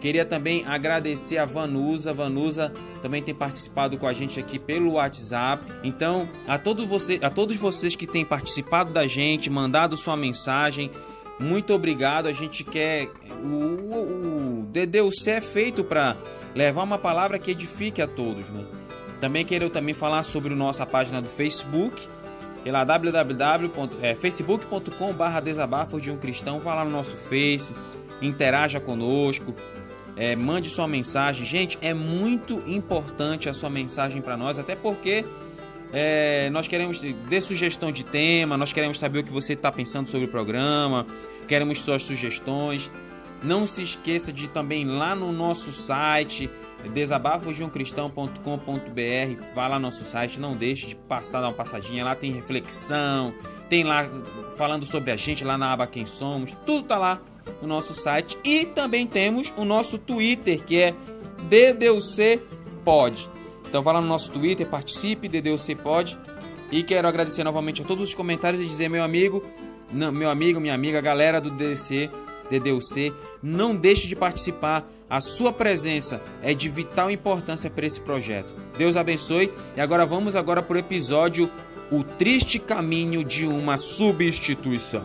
Queria 0.00 0.24
também 0.24 0.64
agradecer 0.64 1.38
a 1.38 1.44
Vanusa. 1.44 2.12
Vanusa 2.12 2.72
também 3.02 3.22
tem 3.22 3.34
participado 3.34 3.98
com 3.98 4.06
a 4.06 4.12
gente 4.12 4.38
aqui 4.38 4.58
pelo 4.58 4.92
WhatsApp. 4.92 5.64
Então, 5.82 6.28
a 6.46 6.56
todos, 6.56 6.86
você, 6.86 7.18
a 7.22 7.30
todos 7.30 7.56
vocês 7.56 7.96
que 7.96 8.06
têm 8.06 8.24
participado 8.24 8.92
da 8.92 9.08
gente, 9.08 9.50
mandado 9.50 9.96
sua 9.96 10.16
mensagem, 10.16 10.90
muito 11.40 11.72
obrigado. 11.72 12.26
A 12.26 12.32
gente 12.32 12.62
quer. 12.62 13.08
O, 13.42 13.46
o, 13.46 14.66
DDUC 14.70 15.30
é 15.30 15.40
feito 15.40 15.82
para 15.82 16.16
levar 16.54 16.82
uma 16.82 16.98
palavra 16.98 17.38
que 17.38 17.50
edifique 17.50 18.00
a 18.00 18.06
todos. 18.06 18.48
Né? 18.50 18.64
Também 19.20 19.44
quero 19.44 19.68
também 19.68 19.94
falar 19.94 20.22
sobre 20.22 20.52
a 20.52 20.56
nossa 20.56 20.86
página 20.86 21.20
do 21.20 21.28
Facebook. 21.28 22.06
Que 22.62 22.68
é 22.68 22.72
lá 22.72 22.84
www.facebook.com.br 22.84 25.40
desabafos 25.42 26.02
de 26.02 26.10
um 26.10 26.16
cristão. 26.16 26.60
Vá 26.60 26.74
lá 26.74 26.84
no 26.84 26.90
nosso 26.90 27.16
Face, 27.16 27.72
interaja 28.20 28.80
conosco. 28.80 29.54
É, 30.18 30.34
mande 30.34 30.68
sua 30.68 30.88
mensagem. 30.88 31.46
Gente, 31.46 31.78
é 31.80 31.94
muito 31.94 32.60
importante 32.66 33.48
a 33.48 33.54
sua 33.54 33.70
mensagem 33.70 34.20
para 34.20 34.36
nós, 34.36 34.58
até 34.58 34.74
porque 34.74 35.24
é, 35.92 36.50
nós 36.50 36.66
queremos 36.66 37.00
dê 37.00 37.40
sugestão 37.40 37.92
de 37.92 38.04
tema, 38.04 38.56
nós 38.56 38.72
queremos 38.72 38.98
saber 38.98 39.20
o 39.20 39.24
que 39.24 39.32
você 39.32 39.52
está 39.52 39.70
pensando 39.70 40.08
sobre 40.08 40.26
o 40.26 40.28
programa, 40.28 41.06
queremos 41.46 41.80
suas 41.80 42.02
sugestões. 42.02 42.90
Não 43.40 43.64
se 43.64 43.84
esqueça 43.84 44.32
de 44.32 44.48
também 44.48 44.84
lá 44.84 45.14
no 45.14 45.30
nosso 45.30 45.70
site 45.70 46.50
desabafosdeumcristão.com.br 46.92 49.44
Vá 49.54 49.68
lá 49.68 49.76
no 49.76 49.82
nosso 49.82 50.04
site, 50.04 50.40
não 50.40 50.56
deixe 50.56 50.88
de 50.88 50.96
passar, 50.96 51.40
dar 51.40 51.46
uma 51.48 51.54
passadinha. 51.54 52.04
Lá 52.04 52.16
tem 52.16 52.32
reflexão, 52.32 53.32
tem 53.68 53.84
lá 53.84 54.04
falando 54.56 54.84
sobre 54.84 55.12
a 55.12 55.16
gente 55.16 55.44
lá 55.44 55.56
na 55.56 55.72
aba 55.72 55.86
Quem 55.86 56.04
Somos, 56.04 56.56
tudo 56.66 56.88
tá 56.88 56.98
lá 56.98 57.20
no 57.60 57.68
nosso 57.68 57.94
site. 57.94 58.38
E 58.44 58.64
também 58.64 59.06
temos 59.06 59.52
o 59.56 59.64
nosso 59.64 59.98
Twitter, 59.98 60.62
que 60.64 60.80
é 60.80 60.94
DDUC 61.48 62.40
Pod. 62.84 63.28
Então 63.68 63.82
vá 63.82 63.92
lá 63.92 64.00
no 64.00 64.06
nosso 64.06 64.30
Twitter, 64.30 64.66
participe, 64.66 65.28
DDUC 65.28 65.74
Pod. 65.76 66.18
E 66.70 66.82
quero 66.82 67.08
agradecer 67.08 67.44
novamente 67.44 67.82
a 67.82 67.84
todos 67.84 68.08
os 68.08 68.14
comentários 68.14 68.62
e 68.62 68.66
dizer, 68.66 68.90
meu 68.90 69.02
amigo, 69.02 69.44
não, 69.92 70.12
meu 70.12 70.28
amigo, 70.30 70.60
minha 70.60 70.74
amiga, 70.74 71.00
galera 71.00 71.40
do 71.40 71.50
DDC, 71.50 72.10
DDUC, 72.50 73.12
não 73.42 73.74
deixe 73.74 74.06
de 74.06 74.16
participar. 74.16 74.86
A 75.08 75.22
sua 75.22 75.50
presença 75.50 76.20
é 76.42 76.52
de 76.52 76.68
vital 76.68 77.10
importância 77.10 77.70
para 77.70 77.86
esse 77.86 78.00
projeto. 78.00 78.54
Deus 78.76 78.96
abençoe. 78.96 79.50
E 79.76 79.80
agora 79.80 80.04
vamos 80.04 80.36
agora 80.36 80.62
para 80.62 80.76
o 80.76 80.78
episódio 80.78 81.50
O 81.90 82.04
Triste 82.04 82.58
Caminho 82.58 83.24
de 83.24 83.46
uma 83.46 83.78
Substituição. 83.78 85.04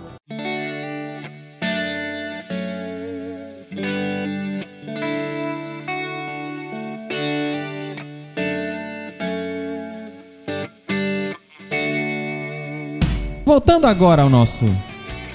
Voltando 13.54 13.86
agora 13.86 14.24
ao 14.24 14.32
nosso 14.32 14.66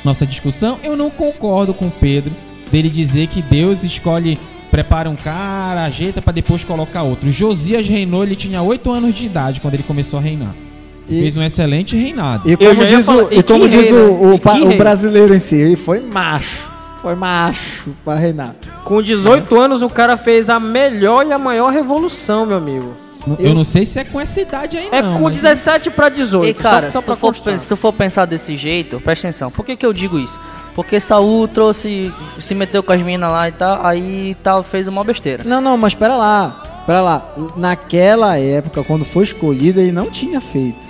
nossa 0.04 0.26
discussão, 0.26 0.80
eu 0.82 0.96
não 0.96 1.08
concordo 1.08 1.72
com 1.72 1.86
o 1.86 1.90
Pedro 1.90 2.34
dele 2.68 2.90
dizer 2.90 3.28
que 3.28 3.40
Deus 3.40 3.84
escolhe, 3.84 4.36
prepara 4.72 5.08
um 5.08 5.14
cara, 5.14 5.84
ajeita 5.84 6.20
para 6.20 6.32
depois 6.32 6.64
colocar 6.64 7.04
outro. 7.04 7.30
Josias 7.30 7.86
reinou, 7.86 8.24
ele 8.24 8.34
tinha 8.34 8.60
8 8.60 8.90
anos 8.90 9.14
de 9.14 9.24
idade 9.26 9.60
quando 9.60 9.74
ele 9.74 9.84
começou 9.84 10.18
a 10.18 10.22
reinar. 10.22 10.52
E- 11.08 11.20
Fez 11.20 11.36
um 11.36 11.44
excelente 11.44 11.94
reinado. 11.96 12.48
E 12.50 12.54
Eu 12.54 12.74
como 12.74 12.86
diz, 12.86 13.06
falar, 13.06 13.22
o, 13.22 13.32
e 13.32 13.40
como 13.40 13.68
diz 13.68 13.88
o, 13.92 14.34
o 14.34 14.72
E 14.72 14.76
brasileiro 14.76 15.32
em 15.32 15.38
si, 15.38 15.54
ele 15.54 15.76
foi 15.76 16.00
macho. 16.00 16.68
Foi 17.00 17.14
macho 17.14 17.94
para 18.04 18.18
Renato. 18.18 18.68
Com 18.82 19.00
18 19.00 19.56
anos, 19.60 19.80
o 19.80 19.88
cara 19.88 20.16
fez 20.16 20.48
a 20.50 20.58
melhor 20.58 21.24
e 21.24 21.32
a 21.32 21.38
maior 21.38 21.72
revolução, 21.72 22.44
meu 22.44 22.56
amigo. 22.56 22.96
Eu 23.38 23.54
não 23.54 23.64
sei 23.64 23.84
se 23.84 23.98
é 23.98 24.04
com 24.04 24.20
essa 24.20 24.40
idade 24.40 24.76
aí 24.76 24.88
É 24.92 25.02
não. 25.02 25.14
com 25.18 25.24
mas- 25.24 25.34
17 25.40 25.90
pra 25.90 26.08
18. 26.08 26.48
E 26.48 26.54
cara, 26.54 26.86
só, 26.92 26.92
só 26.92 27.00
se, 27.00 27.06
tu 27.06 27.16
for, 27.16 27.34
se 27.58 27.66
tu 27.68 27.76
for 27.76 27.92
pensar 27.92 28.24
desse 28.24 28.56
jeito, 28.56 29.00
presta 29.00 29.28
atenção. 29.28 29.50
Por 29.50 29.64
que, 29.64 29.76
que 29.76 29.84
eu 29.84 29.92
digo 29.92 30.18
isso? 30.18 30.38
Porque 30.74 31.00
Saul 31.00 31.48
trouxe, 31.48 32.12
se 32.38 32.54
meteu 32.54 32.82
com 32.82 32.92
as 32.92 33.02
minas 33.02 33.30
lá 33.32 33.48
e 33.48 33.52
tal, 33.52 33.84
aí 33.84 34.36
tal, 34.42 34.62
fez 34.62 34.86
uma 34.86 35.02
besteira. 35.02 35.42
Não, 35.44 35.60
não, 35.60 35.76
mas 35.76 35.92
espera 35.92 36.14
lá. 36.16 36.62
Espera 36.80 37.00
lá. 37.02 37.34
Naquela 37.56 38.38
época, 38.38 38.82
quando 38.84 39.04
foi 39.04 39.24
escolhido, 39.24 39.80
ele 39.80 39.92
não 39.92 40.08
tinha 40.10 40.40
feito. 40.40 40.86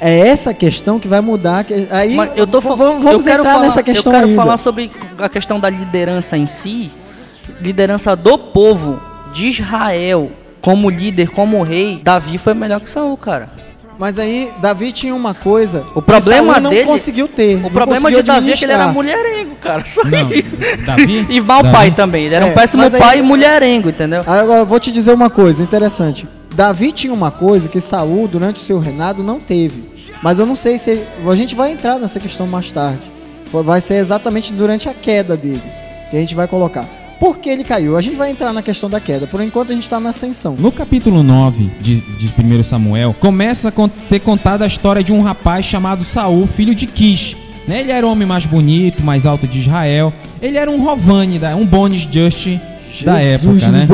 É 0.00 0.28
essa 0.28 0.54
questão 0.54 0.98
que 1.00 1.08
vai 1.08 1.20
mudar. 1.20 1.64
que- 1.64 1.88
Aí 1.90 2.14
Mas 2.14 2.32
eu 2.36 2.46
tô 2.46 2.60
vamos, 2.60 2.80
eu 2.80 3.00
vamos 3.00 3.24
quero 3.24 3.40
entrar 3.40 3.52
falar, 3.54 3.64
nessa 3.64 3.82
questão 3.82 4.12
Eu 4.12 4.18
quero 4.18 4.30
ainda. 4.30 4.42
falar 4.42 4.58
sobre 4.58 4.90
a 5.18 5.28
questão 5.28 5.58
da 5.58 5.68
liderança 5.70 6.36
em 6.36 6.46
si, 6.46 6.90
liderança 7.60 8.14
do 8.14 8.38
povo 8.38 9.00
de 9.32 9.48
Israel, 9.48 10.30
como 10.60 10.88
líder, 10.90 11.28
como 11.30 11.62
rei. 11.62 12.00
Davi 12.02 12.38
foi 12.38 12.54
melhor 12.54 12.80
que 12.80 12.88
Saul, 12.90 13.16
cara. 13.16 13.48
Mas 13.98 14.18
aí, 14.18 14.50
Davi 14.62 14.92
tinha 14.92 15.14
uma 15.14 15.34
coisa. 15.34 15.84
O 15.94 16.00
problema 16.00 16.46
que 16.46 16.50
Saul 16.52 16.60
não 16.62 16.70
dele- 16.70 16.84
conseguiu 16.86 17.28
ter. 17.28 17.56
O 17.64 17.70
problema 17.70 18.10
de 18.10 18.22
Davi 18.22 18.52
é 18.52 18.56
que 18.56 18.64
ele 18.64 18.72
era 18.72 18.88
mulherengo, 18.88 19.56
cara. 19.56 19.84
Só 19.84 20.02
Não, 20.04 20.30
isso. 20.32 20.46
Davi? 20.86 21.26
E 21.28 21.40
mau 21.40 21.62
Davi? 21.62 21.74
pai 21.76 21.90
também. 21.90 22.24
Ele 22.24 22.34
era 22.34 22.46
É, 22.46 22.50
um 22.50 22.54
péssimo 22.54 22.82
aí- 22.82 22.90
pai 22.98 23.18
e 23.18 23.22
mulherengo, 23.22 23.90
entendeu? 23.90 24.20
Agora, 24.26 24.60
eu 24.60 24.66
vou 24.66 24.80
te 24.80 24.90
dizer 24.90 25.12
uma 25.12 25.28
coisa 25.28 25.62
interessante. 25.62 26.26
Davi 26.54 26.92
tinha 26.92 27.12
uma 27.12 27.30
coisa 27.30 27.68
que 27.68 27.78
Saul, 27.80 28.26
durante 28.26 28.56
o 28.56 28.64
seu 28.64 28.78
reinado, 28.78 29.22
não 29.22 29.38
teve. 29.38 29.84
Mas 30.22 30.38
eu 30.38 30.46
não 30.46 30.54
sei 30.54 30.78
se. 30.78 31.02
A 31.30 31.34
gente 31.36 31.54
vai 31.54 31.70
entrar 31.72 31.98
nessa 31.98 32.18
questão 32.18 32.46
mais 32.46 32.70
tarde. 32.70 33.02
Vai 33.52 33.80
ser 33.82 33.94
exatamente 33.96 34.52
durante 34.52 34.88
a 34.88 34.94
queda 34.94 35.36
dele 35.36 35.62
que 36.10 36.16
a 36.16 36.20
gente 36.20 36.34
vai 36.34 36.46
colocar. 36.48 36.84
Por 37.20 37.36
que 37.36 37.50
ele 37.50 37.62
caiu? 37.62 37.98
A 37.98 38.00
gente 38.00 38.16
vai 38.16 38.30
entrar 38.30 38.50
na 38.50 38.62
questão 38.62 38.88
da 38.88 38.98
queda. 38.98 39.26
Por 39.26 39.42
enquanto, 39.42 39.72
a 39.72 39.74
gente 39.74 39.82
está 39.82 40.00
na 40.00 40.08
ascensão. 40.08 40.56
No 40.58 40.72
capítulo 40.72 41.22
9 41.22 41.70
de, 41.78 42.00
de 42.00 42.26
1 42.28 42.64
Samuel, 42.64 43.14
começa 43.20 43.68
a 43.68 44.08
ser 44.08 44.20
contada 44.20 44.64
a 44.64 44.66
história 44.66 45.04
de 45.04 45.12
um 45.12 45.20
rapaz 45.20 45.66
chamado 45.66 46.02
Saul, 46.02 46.46
filho 46.46 46.74
de 46.74 46.86
Kish. 46.86 47.36
Né? 47.68 47.82
Ele 47.82 47.92
era 47.92 48.06
o 48.06 48.10
homem 48.10 48.26
mais 48.26 48.46
bonito, 48.46 49.04
mais 49.04 49.26
alto 49.26 49.46
de 49.46 49.58
Israel. 49.58 50.14
Ele 50.40 50.56
era 50.56 50.70
um 50.70 50.82
Rovani, 50.82 51.38
um 51.58 51.66
Bonis 51.66 52.08
Just 52.10 52.58
da 53.04 53.20
época, 53.20 53.68
né? 53.68 53.86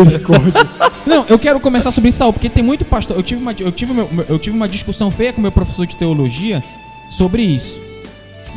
Não, 1.04 1.26
eu 1.28 1.38
quero 1.38 1.58
começar 1.58 1.90
sobre 1.90 2.12
Saul, 2.12 2.32
porque 2.32 2.48
tem 2.48 2.62
muito 2.62 2.84
pastor. 2.84 3.16
Eu 3.16 3.24
tive 3.24 3.42
uma, 3.42 3.52
eu 3.58 3.72
tive, 3.72 3.92
eu 4.28 4.38
tive 4.38 4.56
uma 4.56 4.68
discussão 4.68 5.10
feia 5.10 5.32
com 5.32 5.40
meu 5.40 5.52
professor 5.52 5.84
de 5.84 5.96
teologia 5.96 6.62
sobre 7.10 7.42
isso. 7.42 7.85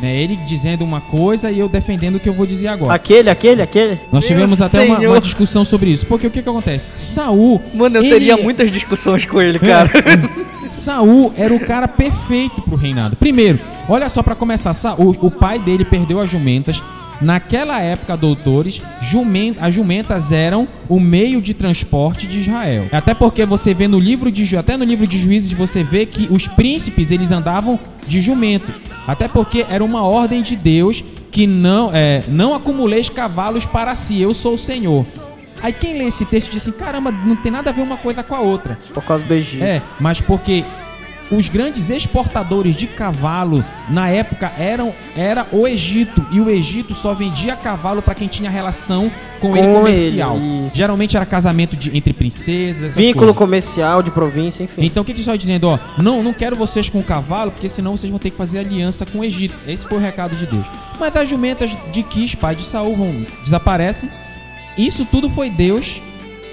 Né? 0.00 0.16
Ele 0.16 0.36
dizendo 0.36 0.82
uma 0.84 1.00
coisa 1.00 1.50
e 1.50 1.58
eu 1.58 1.68
defendendo 1.68 2.14
o 2.16 2.20
que 2.20 2.28
eu 2.28 2.32
vou 2.32 2.46
dizer 2.46 2.68
agora. 2.68 2.94
Aquele, 2.94 3.28
aquele, 3.28 3.60
aquele. 3.60 4.00
Nós 4.10 4.24
Meu 4.24 4.28
tivemos 4.28 4.62
até 4.62 4.80
uma, 4.80 4.98
uma 4.98 5.20
discussão 5.20 5.64
sobre 5.64 5.90
isso. 5.90 6.06
Porque 6.06 6.26
o 6.26 6.30
que, 6.30 6.42
que 6.42 6.48
acontece? 6.48 6.92
Saul. 6.96 7.60
Mano, 7.74 7.98
eu 7.98 8.02
ele- 8.02 8.10
teria 8.10 8.36
muitas 8.38 8.70
discussões 8.70 9.26
com 9.26 9.40
ele, 9.42 9.58
cara. 9.58 9.90
Saul 10.70 11.34
era 11.36 11.52
o 11.52 11.60
cara 11.60 11.86
perfeito 11.88 12.62
pro 12.62 12.76
reinado. 12.76 13.16
Primeiro, 13.16 13.58
olha 13.88 14.08
só 14.08 14.22
pra 14.22 14.34
começar, 14.34 14.72
Saul, 14.72 15.16
o 15.20 15.30
pai 15.30 15.58
dele 15.58 15.84
perdeu 15.84 16.20
as 16.20 16.30
jumentas. 16.30 16.82
Naquela 17.20 17.80
época, 17.80 18.16
doutores, 18.16 18.82
as 19.60 19.74
jumentas 19.74 20.32
eram 20.32 20.66
o 20.88 20.98
meio 20.98 21.42
de 21.42 21.52
transporte 21.52 22.26
de 22.26 22.40
Israel. 22.40 22.86
Até 22.90 23.12
porque 23.14 23.44
você 23.44 23.74
vê 23.74 23.86
no 23.86 23.98
livro 23.98 24.30
de 24.30 24.56
até 24.56 24.76
no 24.76 24.84
livro 24.84 25.06
de 25.06 25.18
Juízes 25.18 25.52
você 25.52 25.82
vê 25.82 26.06
que 26.06 26.26
os 26.30 26.48
príncipes 26.48 27.10
eles 27.10 27.30
andavam 27.30 27.78
de 28.06 28.20
jumento. 28.20 28.72
Até 29.06 29.28
porque 29.28 29.66
era 29.68 29.84
uma 29.84 30.02
ordem 30.02 30.42
de 30.42 30.56
Deus 30.56 31.04
que 31.30 31.46
não 31.46 31.90
é, 31.92 32.24
não 32.28 32.54
acumuleis 32.54 33.08
cavalos 33.08 33.66
para 33.66 33.94
si, 33.94 34.20
eu 34.20 34.34
sou 34.34 34.54
o 34.54 34.58
Senhor. 34.58 35.04
Aí 35.62 35.72
quem 35.72 35.98
lê 35.98 36.04
esse 36.04 36.24
texto 36.24 36.50
diz 36.50 36.62
assim, 36.62 36.72
caramba, 36.72 37.10
não 37.10 37.36
tem 37.36 37.52
nada 37.52 37.70
a 37.70 37.72
ver 37.72 37.82
uma 37.82 37.98
coisa 37.98 38.22
com 38.22 38.34
a 38.34 38.40
outra. 38.40 38.78
Por 38.94 39.04
causa 39.04 39.24
do 39.24 39.34
Egito. 39.34 39.62
É, 39.62 39.82
mas 40.00 40.20
porque 40.20 40.64
os 41.30 41.48
grandes 41.48 41.90
exportadores 41.90 42.74
de 42.74 42.86
cavalo 42.86 43.64
na 43.88 44.08
época 44.08 44.52
eram 44.58 44.92
era 45.16 45.46
o 45.52 45.66
Egito 45.66 46.26
e 46.30 46.40
o 46.40 46.50
Egito 46.50 46.94
só 46.94 47.14
vendia 47.14 47.56
cavalo 47.56 48.02
para 48.02 48.14
quem 48.14 48.26
tinha 48.28 48.50
relação 48.50 49.10
com, 49.40 49.56
ele 49.56 49.66
Com 49.68 49.74
comercial. 49.74 50.36
ele, 50.36 50.66
isso. 50.66 50.76
Geralmente 50.76 51.16
era 51.16 51.24
casamento 51.24 51.76
de, 51.76 51.96
entre 51.96 52.12
princesas, 52.12 52.94
Vínculo 52.94 53.26
coisas. 53.26 53.36
comercial 53.36 54.02
de 54.02 54.10
província, 54.10 54.64
enfim. 54.64 54.84
Então 54.84 55.02
o 55.02 55.06
que 55.06 55.14
que 55.14 55.20
está 55.20 55.34
dizendo, 55.36 55.68
ó, 55.68 55.78
não, 55.96 56.22
não 56.22 56.32
quero 56.34 56.56
vocês 56.56 56.88
com 56.90 57.02
cavalo, 57.02 57.50
porque 57.50 57.68
senão 57.68 57.96
vocês 57.96 58.10
vão 58.10 58.18
ter 58.18 58.30
que 58.30 58.36
fazer 58.36 58.58
aliança 58.58 59.06
com 59.06 59.20
o 59.20 59.24
Egito. 59.24 59.54
Esse 59.66 59.86
foi 59.86 59.98
o 59.98 60.00
recado 60.00 60.36
de 60.36 60.46
Deus. 60.46 60.66
Mas 60.98 61.16
as 61.16 61.28
jumentas 61.28 61.74
de 61.92 62.02
Quis, 62.02 62.34
pai 62.34 62.54
de 62.54 62.62
Saul, 62.64 62.96
vão, 62.96 63.24
desaparecem. 63.44 64.10
Isso 64.76 65.04
tudo 65.06 65.30
foi 65.30 65.48
Deus 65.48 66.02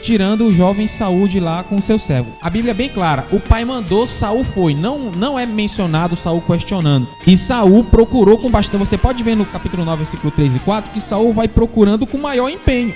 tirando 0.01 0.45
o 0.45 0.53
jovem 0.53 0.87
Saul 0.87 1.27
de 1.27 1.39
lá 1.39 1.63
com 1.63 1.75
o 1.75 1.81
seu 1.81 1.99
servo. 1.99 2.31
A 2.41 2.49
Bíblia 2.49 2.71
é 2.71 2.73
bem 2.73 2.89
clara. 2.89 3.27
O 3.31 3.39
pai 3.39 3.65
mandou, 3.65 4.07
Saul 4.07 4.43
foi. 4.43 4.73
Não, 4.73 5.11
não 5.11 5.37
é 5.37 5.45
mencionado 5.45 6.15
Saul 6.15 6.41
questionando. 6.41 7.07
E 7.25 7.35
Saul 7.35 7.83
procurou 7.83 8.37
com 8.37 8.49
bastante. 8.49 8.79
Você 8.79 8.97
pode 8.97 9.23
ver 9.23 9.35
no 9.35 9.45
capítulo 9.45 9.83
9, 9.83 9.97
versículo 9.97 10.31
3 10.31 10.55
e 10.55 10.59
4 10.59 10.91
que 10.91 11.01
Saul 11.01 11.33
vai 11.33 11.47
procurando 11.47 12.05
com 12.05 12.17
maior 12.17 12.49
empenho. 12.49 12.93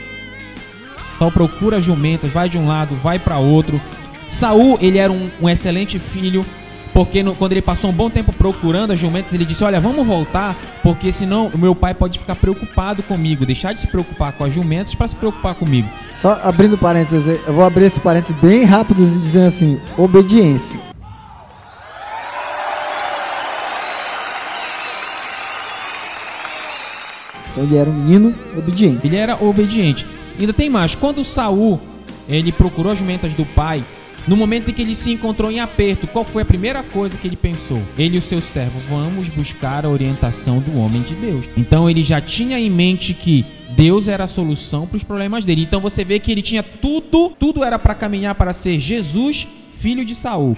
Saul 1.18 1.32
procura 1.32 1.80
jumentas, 1.80 2.32
vai 2.32 2.50
de 2.50 2.58
um 2.58 2.68
lado, 2.68 2.96
vai 2.96 3.20
para 3.20 3.38
outro. 3.38 3.80
Saul, 4.28 4.78
ele 4.82 4.98
era 4.98 5.12
um, 5.12 5.30
um 5.42 5.50
excelente 5.50 6.00
filho, 6.00 6.46
porque 6.94 7.24
no- 7.24 7.36
quando 7.36 7.54
ele 7.54 7.62
passou 7.62 7.90
um 7.90 7.94
bom 7.94 8.10
tempo 8.10 8.34
procurando 8.34 8.92
as 8.92 9.00
jumentas, 9.00 9.34
ele 9.34 9.46
disse: 9.46 9.64
Olha, 9.64 9.80
vamos 9.80 10.06
voltar, 10.06 10.56
porque 10.84 11.12
senão 11.12 11.48
o 11.48 11.58
meu 11.58 11.74
pai 11.76 11.94
pode 11.94 12.20
ficar 12.20 12.36
preocupado 12.36 13.02
comigo, 13.04 13.46
deixar 13.46 13.74
de 13.74 13.80
se 13.82 13.88
preocupar 13.88 14.34
com 14.34 14.44
as 14.44 14.54
jumentas 14.54 14.94
para 14.96 15.08
se 15.08 15.16
preocupar 15.16 15.56
comigo. 15.56 15.88
Só 16.16 16.40
abrindo 16.44 16.78
parênteses, 16.78 17.40
eu 17.48 17.54
vou 17.54 17.64
abrir 17.64 17.86
esse 17.86 18.00
parênteses 18.00 18.36
bem 18.38 18.64
rápido 18.64 19.02
e 19.02 19.06
dizendo 19.06 19.48
assim: 19.48 19.80
obediência. 19.98 20.80
Então 27.52 27.64
ele 27.64 27.78
era 27.78 27.90
um 27.90 27.94
menino 27.94 28.34
obediente. 28.58 29.06
Ele 29.06 29.16
era 29.18 29.36
obediente. 29.44 30.06
Ainda 30.40 30.54
tem 30.54 30.70
mais. 30.70 30.96
Quando 30.96 31.24
Saul 31.24 31.80
ele 32.28 32.52
procurou 32.52 32.92
as 32.94 33.00
jumentas 33.00 33.34
do 33.34 33.46
pai, 33.46 33.84
no 34.28 34.38
momento 34.38 34.70
em 34.70 34.74
que 34.74 34.82
ele 34.82 34.96
se 34.96 35.12
encontrou 35.12 35.52
em 35.52 35.60
aperto, 35.60 36.08
qual 36.08 36.24
foi 36.24 36.44
a 36.44 36.46
primeira 36.46 36.84
coisa 36.84 37.18
que 37.18 37.28
ele 37.28 37.36
pensou? 37.36 37.82
Ele 37.98 38.16
e 38.16 38.20
o 38.20 38.22
seu 38.22 38.42
servo, 38.42 38.80
vamos 38.90 39.30
buscar 39.30 39.86
a 39.86 39.90
orientação 39.90 40.60
do 40.60 40.78
homem 40.78 41.02
de 41.02 41.16
Deus. 41.16 41.46
Então 41.58 41.90
ele 41.90 42.04
já 42.04 42.22
tinha 42.22 42.60
em 42.60 42.70
mente 42.70 43.14
que 43.14 43.46
Deus 43.76 44.08
era 44.08 44.26
a 44.26 44.28
solução 44.28 44.86
para 44.86 44.98
os 44.98 45.04
problemas 45.04 45.46
dele. 45.46 45.64
Então 45.64 45.82
você 45.82 46.04
vê 46.04 46.20
que 46.20 46.32
ele 46.32 46.42
tinha 46.42 46.62
tudo, 46.62 47.30
tudo 47.40 47.64
era 47.64 47.80
para 47.80 47.96
caminhar 47.96 48.36
para 48.36 48.54
ser 48.54 48.80
Jesus, 48.80 49.48
filho 49.74 50.06
de 50.06 50.16
Saul. 50.16 50.56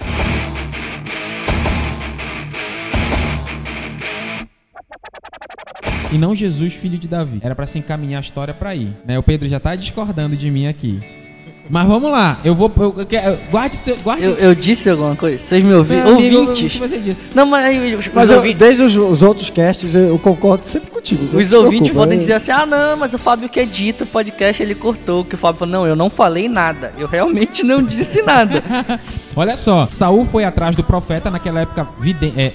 e 6.12 6.18
não 6.18 6.32
Jesus, 6.32 6.72
filho 6.72 6.96
de 6.96 7.08
Davi. 7.08 7.40
Era 7.42 7.56
pra 7.56 7.66
se 7.66 7.76
encaminhar 7.76 8.18
a 8.18 8.20
história 8.20 8.54
pra 8.54 8.72
ir. 8.72 8.96
Né? 9.04 9.18
O 9.18 9.22
Pedro 9.22 9.48
já 9.48 9.58
tá 9.58 9.74
discordando 9.74 10.36
de 10.36 10.48
mim 10.48 10.68
aqui. 10.68 11.23
Mas 11.70 11.86
vamos 11.86 12.10
lá, 12.10 12.38
eu 12.44 12.54
vou. 12.54 12.70
Eu, 12.76 12.94
eu 12.98 13.06
quero- 13.06 13.38
guarde 13.50 13.76
seu. 13.76 13.96
Guarde. 13.96 14.22
Eu, 14.22 14.34
eu 14.34 14.54
disse 14.54 14.90
alguma 14.90 15.16
coisa? 15.16 15.38
Vocês 15.38 15.64
me 15.64 15.72
ouviram? 15.72 16.12
Amigo, 16.14 16.40
Ouvintes. 16.40 16.76
você 16.76 16.98
disse. 16.98 17.20
Não, 17.34 17.46
mas 17.46 17.64
aí 17.64 17.94
os, 17.94 18.08
Mas 18.12 18.24
os 18.24 18.30
eu, 18.30 18.36
ouvintes, 18.36 18.58
desde 18.58 18.82
os, 18.82 18.94
os 18.96 19.22
outros 19.22 19.48
casts 19.48 19.94
eu, 19.94 20.08
eu 20.08 20.18
concordo 20.18 20.62
sempre 20.64 20.90
contigo. 20.90 21.26
não 21.32 21.40
os 21.40 21.52
ouvintes 21.54 21.78
preocupa, 21.88 22.00
podem 22.00 22.14
eu- 22.16 22.20
dizer 22.20 22.34
assim: 22.34 22.52
ah, 22.52 22.66
não, 22.66 22.96
mas 22.98 23.14
o 23.14 23.18
Fábio 23.18 23.48
que 23.48 23.58
edita 23.58 24.04
o 24.04 24.06
podcast 24.06 24.62
ele 24.62 24.74
cortou. 24.74 25.24
Que 25.24 25.36
o 25.36 25.38
Fábio 25.38 25.58
falou: 25.58 25.72
não, 25.72 25.86
eu 25.86 25.96
não 25.96 26.10
falei 26.10 26.48
nada. 26.50 26.92
Eu 26.98 27.06
realmente 27.08 27.62
não 27.62 27.82
disse 27.82 28.20
nada. 28.20 28.62
Olha 29.34 29.56
só, 29.56 29.86
Saul 29.86 30.26
foi 30.26 30.44
atrás 30.44 30.76
do 30.76 30.84
profeta 30.84 31.30
naquela 31.30 31.60
época. 31.62 31.88
vide- 31.98 32.32
é, 32.36 32.52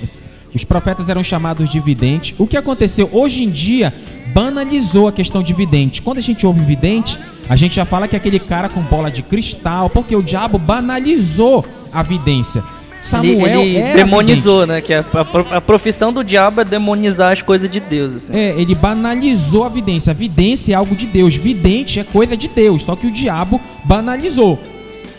Os 0.54 0.64
profetas 0.64 1.10
eram 1.10 1.24
chamados 1.24 1.70
de 1.70 1.80
vidente. 1.80 2.36
O 2.38 2.48
que 2.48 2.58
aconteceu 2.58 3.10
hoje 3.12 3.44
em 3.44 3.50
dia 3.50 3.94
banalizou 4.34 5.08
a 5.08 5.12
questão 5.12 5.44
de 5.44 5.54
vidente. 5.54 6.02
Quando 6.02 6.18
a 6.18 6.22
gente 6.22 6.46
ouve 6.46 6.62
vidente, 6.62 7.20
a 7.48 7.56
gente 7.56 7.76
já 7.76 7.86
fala 7.86 8.08
que 8.08 8.16
é 8.16 8.20
aquele 8.20 8.40
cara 8.40 8.70
com 8.70 8.82
bola 8.82 9.12
de 9.12 9.22
cristal, 9.22 9.90
porque 9.90 10.16
o 10.16 10.24
diabo 10.24 10.58
banalizou 10.58 11.66
a 11.92 12.04
vidência. 12.04 12.64
Samuel 13.02 13.62
ele, 13.62 13.78
ele 13.78 13.94
demonizou, 13.94 14.66
né? 14.66 14.82
Que 14.82 14.94
a, 14.94 15.06
a, 15.14 15.58
a 15.58 15.62
profissão 15.62 16.12
do 16.12 16.24
diabo 16.24 16.62
é 16.62 16.66
demonizar 16.66 17.32
as 17.32 17.42
coisas 17.42 17.70
de 17.70 17.80
Deus. 17.80 18.14
assim. 18.14 18.38
É, 18.38 18.60
ele 18.60 18.76
banalizou 18.76 19.64
a 19.64 19.70
vidência. 19.70 20.12
A 20.12 20.14
vidência 20.14 20.74
é 20.74 20.76
algo 20.76 20.96
de 20.96 21.06
Deus. 21.06 21.36
Vidente 21.36 22.00
é 22.00 22.04
coisa 22.04 22.36
de 22.36 22.48
Deus. 22.48 22.84
Só 22.84 22.96
que 22.96 23.08
o 23.08 23.12
diabo 23.12 23.60
banalizou. 23.86 24.60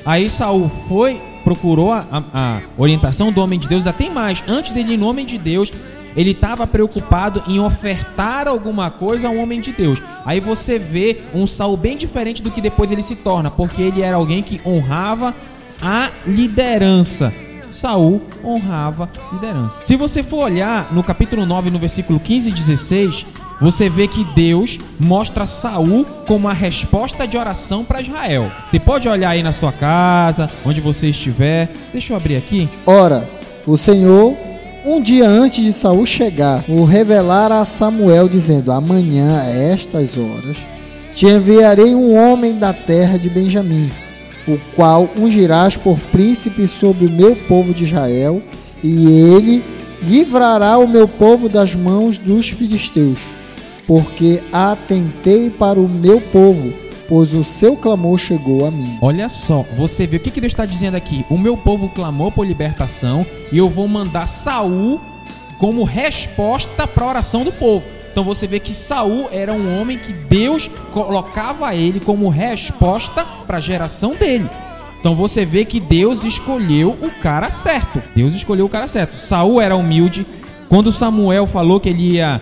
Aí 0.05 0.29
Saul 0.29 0.71
foi, 0.89 1.21
procurou 1.45 1.93
a, 1.93 2.05
a- 2.33 2.61
orientação 2.77 3.33
do 3.33 3.41
homem 3.41 3.59
de 3.59 3.69
Deus. 3.69 3.81
Ainda 3.81 3.93
tem 3.93 4.11
mais. 4.11 4.43
Antes 4.47 4.73
dele 4.73 4.95
ir 4.95 4.97
no 4.97 5.09
homem 5.09 5.25
de 5.27 5.39
Deus, 5.39 5.73
ele 6.17 6.33
estava 6.33 6.67
preocupado 6.67 7.43
em 7.47 7.61
ofertar 7.61 8.49
alguma 8.49 8.91
coisa 8.91 9.29
ao 9.29 9.37
homem 9.37 9.61
de 9.61 9.73
Deus. 9.73 10.03
Aí 10.25 10.41
você 10.41 10.79
vê 10.79 11.23
um 11.35 11.47
Saul 11.47 11.77
bem 11.77 11.97
diferente 11.97 12.43
do 12.43 12.51
que 12.51 12.61
depois 12.61 12.91
ele 12.91 13.03
se 13.03 13.17
torna, 13.17 13.51
porque 13.51 13.81
ele 13.83 14.03
era 14.03 14.17
alguém 14.17 14.43
que 14.43 14.61
honrava 14.67 15.35
a 15.81 16.11
liderança. 16.27 17.33
Saul 17.73 18.23
honrava 18.45 19.09
liderança. 19.33 19.81
Se 19.85 19.95
você 19.97 20.23
for 20.25 20.45
olhar 20.45 20.93
no 20.93 21.03
capítulo 21.05 21.47
9, 21.47 21.71
no 21.71 21.79
versículo 21.79 22.19
15 22.19 22.49
e 22.49 22.53
16, 22.53 23.27
você 23.61 23.89
vê 23.89 24.09
que 24.09 24.25
Deus 24.25 24.79
mostra 24.99 25.47
Saul 25.47 26.05
como 26.27 26.49
a 26.49 26.53
resposta 26.53 27.27
de 27.27 27.37
oração 27.37 27.85
para 27.85 28.01
Israel. 28.01 28.51
Você 28.65 28.81
pode 28.81 29.09
olhar 29.09 29.31
aí 29.31 29.43
na 29.43 29.53
sua 29.53 29.73
casa, 29.73 30.49
onde 30.65 30.81
você 30.81 31.09
estiver. 31.09 31.71
Deixa 31.93 32.13
eu 32.13 32.17
abrir 32.17 32.37
aqui. 32.37 32.69
Ora, 32.87 33.29
o 33.67 33.77
Senhor, 33.77 34.35
um 34.85 35.01
dia 35.01 35.29
antes 35.29 35.63
de 35.63 35.73
Saul 35.73 36.07
chegar, 36.07 36.65
o 36.69 36.85
revelara 36.85 37.61
a 37.61 37.65
Samuel, 37.65 38.29
dizendo: 38.29 38.73
Amanhã, 38.73 39.43
a 39.43 39.45
estas 39.45 40.17
horas, 40.17 40.57
te 41.15 41.27
enviarei 41.27 41.95
um 41.95 42.17
homem 42.17 42.59
da 42.59 42.73
terra 42.73 43.19
de 43.19 43.29
Benjamim, 43.29 43.91
o 44.49 44.59
qual 44.75 45.11
ungirás 45.19 45.77
por 45.77 45.99
príncipe 45.99 46.67
sobre 46.67 47.07
o 47.07 47.11
meu 47.11 47.37
povo 47.47 47.75
de 47.75 47.85
Israel, 47.85 48.43
e 48.83 49.07
ele 49.07 49.63
livrará 50.03 50.79
o 50.79 50.89
meu 50.89 51.07
povo 51.07 51.49
das 51.49 51.75
mãos 51.75 52.17
dos 52.17 52.49
filisteus, 52.49 53.19
porque 53.91 54.41
atentei 54.53 55.51
para 55.51 55.81
o 55.81 55.89
meu 55.89 56.21
povo, 56.21 56.73
pois 57.09 57.35
o 57.35 57.43
seu 57.43 57.75
clamor 57.75 58.19
chegou 58.19 58.65
a 58.65 58.71
mim. 58.71 58.97
Olha 59.03 59.29
só, 59.29 59.67
você 59.75 60.07
vê 60.07 60.19
o 60.19 60.21
que, 60.21 60.31
que 60.31 60.41
Deus 60.41 60.53
está 60.53 60.65
dizendo 60.65 60.95
aqui. 60.95 61.27
O 61.29 61.37
meu 61.37 61.57
povo 61.57 61.89
clamou 61.89 62.31
por 62.31 62.47
libertação 62.47 63.27
e 63.51 63.59
eu 63.59 63.69
vou 63.69 63.89
mandar 63.89 64.29
Saul 64.29 65.01
como 65.59 65.83
resposta 65.83 66.87
para 66.87 67.05
a 67.05 67.09
oração 67.09 67.43
do 67.43 67.51
povo. 67.51 67.85
Então 68.13 68.23
você 68.23 68.47
vê 68.47 68.61
que 68.61 68.73
Saul 68.73 69.29
era 69.33 69.53
um 69.53 69.81
homem 69.81 69.99
que 69.99 70.13
Deus 70.13 70.71
colocava 70.93 71.75
ele 71.75 71.99
como 71.99 72.29
resposta 72.29 73.25
para 73.45 73.57
a 73.59 73.61
geração 73.61 74.15
dele. 74.15 74.49
Então 75.01 75.17
você 75.17 75.45
vê 75.45 75.65
que 75.65 75.81
Deus 75.81 76.23
escolheu 76.23 76.97
o 77.03 77.11
cara 77.21 77.51
certo. 77.51 78.01
Deus 78.15 78.37
escolheu 78.37 78.67
o 78.67 78.71
cara 78.71 78.87
certo. 78.87 79.17
Saul 79.17 79.61
era 79.61 79.75
humilde. 79.75 80.25
Quando 80.69 80.93
Samuel 80.93 81.49
falou 81.49 81.81
que 81.81 81.89
ele 81.89 82.13
ia 82.13 82.41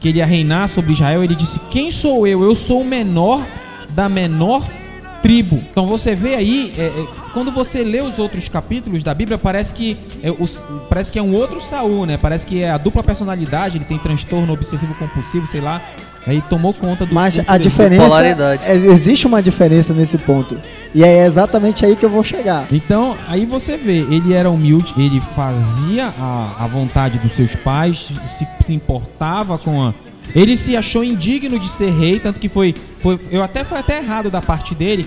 que 0.00 0.08
ele 0.08 0.18
ia 0.18 0.26
reinar 0.26 0.68
sobre 0.68 0.92
Israel, 0.92 1.22
ele 1.22 1.34
disse: 1.34 1.60
"Quem 1.70 1.90
sou 1.90 2.26
eu? 2.26 2.42
Eu 2.42 2.54
sou 2.54 2.80
o 2.80 2.84
menor 2.84 3.46
da 3.90 4.08
menor 4.08 4.66
tribo". 5.22 5.62
Então 5.70 5.86
você 5.86 6.14
vê 6.14 6.34
aí, 6.34 6.72
é, 6.76 6.82
é, 6.86 7.06
quando 7.32 7.52
você 7.52 7.84
lê 7.84 8.00
os 8.00 8.18
outros 8.18 8.48
capítulos 8.48 9.04
da 9.04 9.12
Bíblia, 9.14 9.36
parece 9.38 9.74
que 9.74 9.96
é, 10.22 10.30
os- 10.30 10.64
parece 10.88 11.12
que 11.12 11.18
é 11.18 11.22
um 11.22 11.34
outro 11.34 11.60
Saul, 11.60 12.06
né? 12.06 12.16
Parece 12.16 12.46
que 12.46 12.62
é 12.62 12.70
a 12.70 12.78
dupla 12.78 13.02
personalidade, 13.02 13.76
ele 13.76 13.84
tem 13.84 13.98
transtorno 13.98 14.52
obsessivo 14.52 14.94
compulsivo, 14.94 15.46
sei 15.46 15.60
lá. 15.60 15.80
Aí 16.26 16.42
tomou 16.48 16.74
conta 16.74 17.06
do 17.06 17.14
Mas 17.14 17.40
a 17.46 17.56
diferença. 17.56 18.04
Polaridade. 18.04 18.66
é- 18.66 18.74
existe 18.74 19.26
uma 19.26 19.42
diferença 19.42 19.94
nesse 19.94 20.18
ponto. 20.18 20.56
E 20.94 21.02
é 21.02 21.24
exatamente 21.24 21.84
aí 21.86 21.96
que 21.96 22.04
eu 22.04 22.10
vou 22.10 22.22
chegar. 22.22 22.66
Então, 22.70 23.16
aí 23.28 23.46
você 23.46 23.76
vê, 23.76 24.00
ele 24.10 24.34
era 24.34 24.50
humilde, 24.50 24.92
ele 24.96 25.20
fazia 25.20 26.12
a, 26.18 26.56
a 26.58 26.66
vontade 26.66 27.18
dos 27.18 27.32
seus 27.32 27.54
pais, 27.54 28.10
se, 28.36 28.46
se 28.66 28.72
importava 28.72 29.56
com 29.56 29.82
a. 29.82 29.94
Ele 30.34 30.56
se 30.56 30.76
achou 30.76 31.02
indigno 31.02 31.58
de 31.58 31.68
ser 31.68 31.90
rei, 31.90 32.20
tanto 32.20 32.38
que 32.40 32.48
foi. 32.48 32.74
foi 33.00 33.18
eu 33.30 33.42
até 33.42 33.64
foi 33.64 33.78
até 33.78 33.98
errado 33.98 34.30
da 34.30 34.42
parte 34.42 34.74
dele. 34.74 35.06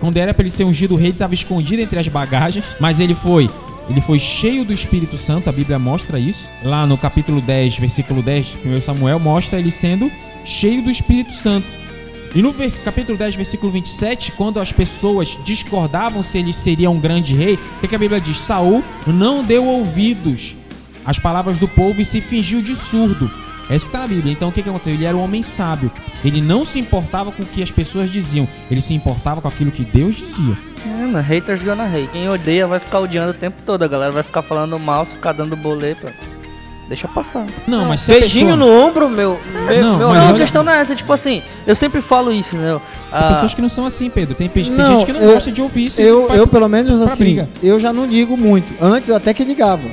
Quando 0.00 0.16
era 0.16 0.34
para 0.34 0.42
ele 0.42 0.50
ser 0.50 0.64
ungido 0.64 0.96
rei, 0.96 1.06
ele 1.06 1.12
estava 1.12 1.34
escondido 1.34 1.80
entre 1.82 1.98
as 1.98 2.08
bagagens, 2.08 2.64
mas 2.80 3.00
ele 3.00 3.14
foi. 3.14 3.48
Ele 3.88 4.00
foi 4.00 4.18
cheio 4.18 4.64
do 4.64 4.72
Espírito 4.72 5.18
Santo, 5.18 5.48
a 5.48 5.52
Bíblia 5.52 5.78
mostra 5.78 6.18
isso. 6.18 6.48
Lá 6.62 6.86
no 6.86 6.96
capítulo 6.96 7.40
10, 7.40 7.78
versículo 7.78 8.22
10 8.22 8.46
de 8.62 8.68
1 8.68 8.80
Samuel, 8.80 9.18
mostra 9.18 9.58
ele 9.58 9.70
sendo 9.70 10.10
cheio 10.44 10.82
do 10.82 10.90
Espírito 10.90 11.32
Santo. 11.34 11.66
E 12.34 12.42
no 12.42 12.52
capítulo 12.84 13.16
10, 13.16 13.36
versículo 13.36 13.70
27, 13.70 14.32
quando 14.32 14.58
as 14.58 14.72
pessoas 14.72 15.38
discordavam 15.44 16.20
se 16.20 16.38
ele 16.38 16.52
seria 16.52 16.90
um 16.90 16.98
grande 16.98 17.32
rei, 17.32 17.56
o 17.80 17.86
que, 17.86 17.94
a 17.94 17.98
Bíblia 17.98 18.20
diz? 18.20 18.38
Saul 18.38 18.82
não 19.06 19.44
deu 19.44 19.64
ouvidos 19.64 20.56
às 21.04 21.18
palavras 21.18 21.58
do 21.58 21.68
povo 21.68 22.00
e 22.00 22.04
se 22.04 22.20
fingiu 22.20 22.60
de 22.60 22.74
surdo. 22.74 23.30
É 23.70 23.76
isso 23.76 23.86
que 23.86 23.90
está 23.90 24.00
na 24.00 24.08
Bíblia. 24.08 24.32
Então 24.32 24.48
o 24.48 24.52
que, 24.52 24.62
que 24.62 24.68
aconteceu? 24.68 24.94
Ele 24.94 25.04
era 25.04 25.16
um 25.16 25.22
homem 25.22 25.42
sábio. 25.44 25.92
Ele 26.24 26.40
não 26.40 26.64
se 26.64 26.78
importava 26.78 27.30
com 27.30 27.42
o 27.42 27.46
que 27.46 27.62
as 27.62 27.70
pessoas 27.70 28.10
diziam. 28.10 28.48
Ele 28.70 28.82
se 28.82 28.94
importava 28.94 29.40
com 29.40 29.48
aquilo 29.48 29.70
que 29.70 29.84
Deus 29.84 30.16
dizia. 30.16 30.58
É, 30.84 31.06
mano, 31.06 31.20
haters 31.20 31.62
gonna 31.62 31.84
hate. 31.84 32.08
Quem 32.08 32.28
odeia 32.28 32.66
vai 32.66 32.80
ficar 32.80 33.00
odiando 33.00 33.30
o 33.30 33.34
tempo 33.34 33.56
todo. 33.64 33.82
A 33.82 33.88
galera 33.88 34.12
vai 34.12 34.22
ficar 34.22 34.42
falando 34.42 34.78
mal, 34.78 35.06
ficar 35.06 35.32
dando 35.32 35.56
boleta. 35.56 36.12
Deixa 36.88 37.08
passar. 37.08 37.46
Não, 37.66 37.86
mas 37.86 38.02
se 38.02 38.12
Beijinho 38.12 38.52
pessoa... 38.52 38.56
no 38.56 38.86
ombro, 38.86 39.08
meu. 39.08 39.38
meu, 39.66 39.82
Não, 39.82 39.98
meu 39.98 40.08
mas 40.08 40.18
não, 40.18 40.26
olha- 40.26 40.36
a 40.36 40.38
questão 40.38 40.62
não 40.62 40.72
é 40.72 40.80
essa. 40.80 40.94
Tipo 40.94 41.12
assim, 41.14 41.42
eu 41.66 41.74
sempre 41.74 42.00
falo 42.02 42.30
isso, 42.30 42.56
né? 42.56 42.72
Tem 42.72 42.80
Ah, 43.10 43.28
pessoas 43.32 43.54
que 43.54 43.62
não 43.62 43.68
são 43.70 43.86
assim, 43.86 44.10
Pedro. 44.10 44.34
Tem, 44.34 44.48
pe- 44.48 44.62
tem 44.64 44.72
Não, 44.72 44.86
gente 44.98 45.06
que 45.06 45.12
não 45.12 45.20
eu- 45.20 45.32
gosta 45.32 45.50
de 45.50 45.62
ouvir 45.62 45.86
isso. 45.86 46.00
Eu, 46.00 46.28
vai 46.28 46.38
eu 46.38 46.46
pelo 46.46 46.68
menos 46.68 46.96
pra 46.96 47.04
assim, 47.06 47.24
briga. 47.24 47.48
eu 47.62 47.80
já 47.80 47.92
não 47.92 48.04
ligo 48.04 48.36
muito. 48.36 48.74
Antes 48.82 49.08
eu 49.08 49.16
até 49.16 49.32
que 49.32 49.42
ligava. 49.44 49.88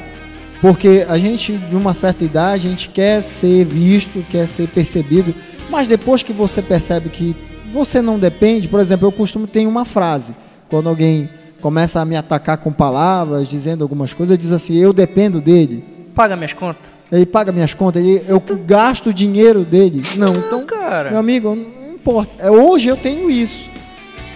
Porque 0.62 1.06
a 1.08 1.17
gente, 1.17 1.54
de 1.58 1.75
uma 1.75 1.93
certa 1.93 2.23
idade, 2.25 2.67
a 2.67 2.69
gente 2.69 2.89
quer 2.89 3.21
ser 3.21 3.63
visto, 3.65 4.23
quer 4.30 4.45
ser 4.47 4.67
percebido. 4.67 5.34
Mas 5.69 5.88
depois 5.88 6.21
que 6.23 6.34
você 6.34 6.62
percebe 6.62 7.10
que 7.10 7.36
você 7.73 8.01
não 8.01 8.19
depende, 8.19 8.67
por 8.67 8.80
exemplo, 8.82 9.08
eu 9.08 9.12
costumo 9.13 9.47
ter 9.47 9.65
uma 9.65 9.86
frase. 9.86 10.36
Quando 10.69 10.89
alguém 10.89 11.30
começa 11.62 12.01
a 12.01 12.06
me 12.06 12.15
atacar 12.17 12.58
com 12.58 12.71
palavras, 12.71 13.47
dizendo 13.47 13.82
algumas 13.84 14.13
coisas, 14.13 14.32
eu 14.32 14.38
diz 14.38 14.51
assim, 14.51 14.75
eu 14.77 14.91
dependo 14.91 15.39
dele. 15.39 15.84
Paga 16.12 16.36
minhas 16.36 16.54
contas. 16.54 16.91
Ele 17.12 17.26
paga 17.26 17.52
minhas 17.52 17.74
contas, 17.74 18.04
ele, 18.04 18.24
eu 18.28 18.41
gasto 18.65 19.08
o 19.08 19.13
dinheiro 19.13 19.65
dele. 19.65 20.02
Não, 20.15 20.34
então, 20.34 20.60
meu 20.60 20.67
Cara, 20.67 21.17
amigo, 21.17 21.56
não 21.56 21.93
importa. 21.93 22.32
É, 22.41 22.50
Hoje 22.50 22.88
eu 22.88 22.95
tenho 22.95 23.30
isso. 23.30 23.69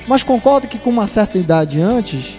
Mas 0.07 0.23
concordo 0.23 0.67
que 0.67 0.77
com 0.77 0.89
uma 0.89 1.07
certa 1.07 1.37
idade 1.37 1.79
antes, 1.79 2.37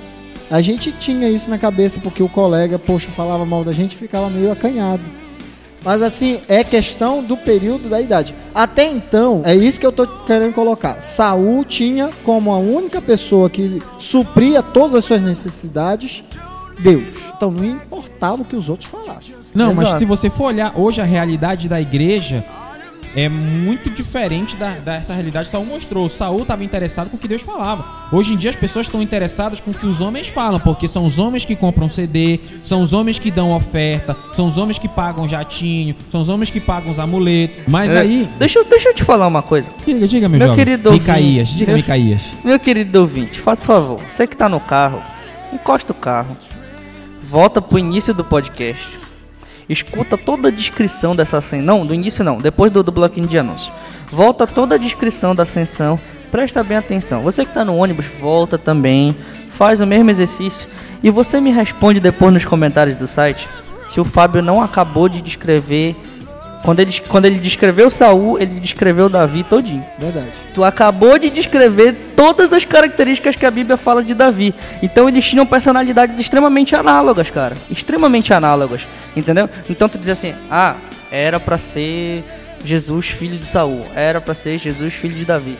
a 0.50 0.60
gente 0.60 0.92
tinha 0.92 1.28
isso 1.28 1.50
na 1.50 1.58
cabeça, 1.58 1.98
porque 2.00 2.22
o 2.22 2.28
colega, 2.28 2.78
poxa, 2.78 3.10
falava 3.10 3.44
mal 3.44 3.64
da 3.64 3.72
gente 3.72 3.94
e 3.94 3.96
ficava 3.96 4.28
meio 4.30 4.52
acanhado. 4.52 5.02
Mas 5.84 6.02
assim, 6.02 6.40
é 6.48 6.64
questão 6.64 7.22
do 7.22 7.36
período 7.36 7.88
da 7.88 8.00
idade. 8.00 8.34
Até 8.54 8.86
então, 8.86 9.42
é 9.44 9.54
isso 9.54 9.78
que 9.78 9.86
eu 9.86 9.92
tô 9.92 10.06
querendo 10.24 10.52
colocar. 10.52 11.00
Saul 11.00 11.64
tinha 11.64 12.10
como 12.24 12.52
a 12.52 12.58
única 12.58 13.00
pessoa 13.00 13.48
que 13.48 13.80
supria 13.98 14.62
todas 14.62 14.96
as 14.96 15.04
suas 15.04 15.22
necessidades 15.22 16.24
Deus. 16.78 17.14
Então 17.36 17.50
não 17.50 17.64
importava 17.64 18.42
o 18.42 18.44
que 18.44 18.56
os 18.56 18.68
outros 18.68 18.90
falassem. 18.90 19.34
Não, 19.54 19.74
mas 19.74 19.86
Exato. 19.88 19.98
se 20.00 20.04
você 20.04 20.30
for 20.30 20.44
olhar 20.44 20.72
hoje 20.76 21.00
a 21.00 21.04
realidade 21.04 21.68
da 21.68 21.80
igreja 21.80 22.44
é 23.14 23.30
muito 23.30 23.88
diferente 23.88 24.56
da, 24.58 24.72
dessa 24.72 25.14
realidade 25.14 25.46
que 25.46 25.52
Saul 25.52 25.64
mostrou. 25.64 26.06
Saul 26.06 26.42
estava 26.42 26.62
interessado 26.62 27.08
com 27.08 27.16
o 27.16 27.18
que 27.20 27.26
Deus 27.26 27.40
falava. 27.40 27.82
Hoje 28.12 28.34
em 28.34 28.36
dia 28.36 28.50
as 28.50 28.56
pessoas 28.56 28.86
estão 28.88 29.00
interessadas 29.00 29.58
com 29.58 29.70
o 29.70 29.74
que 29.74 29.86
os 29.86 30.02
homens 30.02 30.28
falam, 30.28 30.60
porque 30.60 30.86
são 30.86 31.06
os 31.06 31.18
homens 31.18 31.42
que 31.42 31.56
compram 31.56 31.88
CD, 31.88 32.40
são 32.62 32.82
os 32.82 32.92
homens 32.92 33.18
que 33.18 33.30
dão 33.30 33.54
oferta, 33.56 34.14
são 34.34 34.46
os 34.46 34.58
homens 34.58 34.78
que 34.78 34.86
pagam 34.86 35.26
jatinho, 35.26 35.96
são 36.12 36.20
os 36.20 36.28
homens 36.28 36.50
que 36.50 36.60
pagam 36.60 36.92
os 36.92 36.98
amuletos. 36.98 37.56
Mas 37.66 37.90
é, 37.90 37.98
aí, 38.00 38.28
deixa, 38.38 38.58
eu- 38.58 38.64
deixa 38.66 38.90
eu 38.90 38.94
te 38.94 39.02
falar 39.02 39.26
uma 39.26 39.40
coisa. 39.42 39.70
diga, 39.86 40.06
diga 40.06 40.28
meu, 40.28 40.38
Meu 40.38 40.48
jovem. 40.48 40.64
querido 40.64 40.90
ouvinte, 40.90 41.02
Micaías, 41.08 41.48
diga 41.48 41.66
meu- 41.72 41.76
Micaías. 41.76 42.20
Meu 42.44 42.60
querido 42.60 43.00
ouvinte, 43.00 43.40
faça 43.40 43.64
favor, 43.64 43.98
você 44.10 44.26
que 44.26 44.36
tá 44.36 44.46
no 44.46 44.60
carro, 44.60 45.00
encosta 45.54 45.90
o 45.90 45.94
carro, 45.94 46.36
volta 47.28 47.60
pro 47.60 47.78
início 47.78 48.14
do 48.14 48.24
podcast, 48.24 48.98
escuta 49.68 50.16
toda 50.16 50.48
a 50.48 50.50
descrição 50.50 51.14
dessa 51.14 51.38
ascensão, 51.38 51.78
não, 51.78 51.84
do 51.84 51.92
início 51.92 52.24
não, 52.24 52.38
depois 52.38 52.70
do, 52.70 52.84
do 52.84 52.92
bloquinho 52.92 53.26
de 53.26 53.36
anúncio, 53.36 53.72
volta 54.08 54.46
toda 54.46 54.76
a 54.76 54.78
descrição 54.78 55.34
da 55.34 55.42
ascensão, 55.42 55.98
presta 56.30 56.62
bem 56.62 56.76
atenção, 56.76 57.22
você 57.22 57.44
que 57.44 57.52
tá 57.52 57.64
no 57.64 57.76
ônibus, 57.76 58.06
volta 58.20 58.56
também, 58.56 59.14
faz 59.50 59.80
o 59.80 59.86
mesmo 59.86 60.08
exercício, 60.08 60.68
e 61.02 61.10
você 61.10 61.40
me 61.40 61.50
responde 61.50 61.98
depois 61.98 62.32
nos 62.32 62.44
comentários 62.44 62.94
do 62.94 63.08
site, 63.08 63.48
se 63.88 64.00
o 64.00 64.04
Fábio 64.04 64.40
não 64.40 64.62
acabou 64.62 65.08
de 65.08 65.20
descrever, 65.20 65.96
quando 66.62 66.80
ele, 66.80 66.92
quando 67.08 67.24
ele 67.26 67.38
descreveu 67.38 67.88
Saul, 67.88 68.38
ele 68.40 68.58
descreveu 68.60 69.08
Davi 69.08 69.44
todinho. 69.44 69.84
Verdade. 69.98 70.26
Tu 70.54 70.64
acabou 70.64 71.18
de 71.18 71.30
descrever 71.30 71.94
todas 72.16 72.52
as 72.52 72.64
características 72.64 73.36
que 73.36 73.46
a 73.46 73.50
Bíblia 73.50 73.76
fala 73.76 74.02
de 74.02 74.14
Davi. 74.14 74.54
Então 74.82 75.08
eles 75.08 75.24
tinham 75.24 75.46
personalidades 75.46 76.18
extremamente 76.18 76.74
análogas, 76.74 77.30
cara. 77.30 77.54
Extremamente 77.70 78.32
análogas. 78.34 78.86
Entendeu? 79.14 79.48
Então 79.70 79.88
tu 79.88 79.98
diz 79.98 80.08
assim: 80.08 80.34
"Ah, 80.50 80.76
era 81.10 81.38
pra 81.38 81.56
ser 81.58 82.24
Jesus 82.64 83.06
filho 83.08 83.38
de 83.38 83.46
Saul, 83.46 83.86
era 83.94 84.20
pra 84.20 84.34
ser 84.34 84.58
Jesus 84.58 84.94
filho 84.94 85.14
de 85.14 85.24
Davi". 85.24 85.56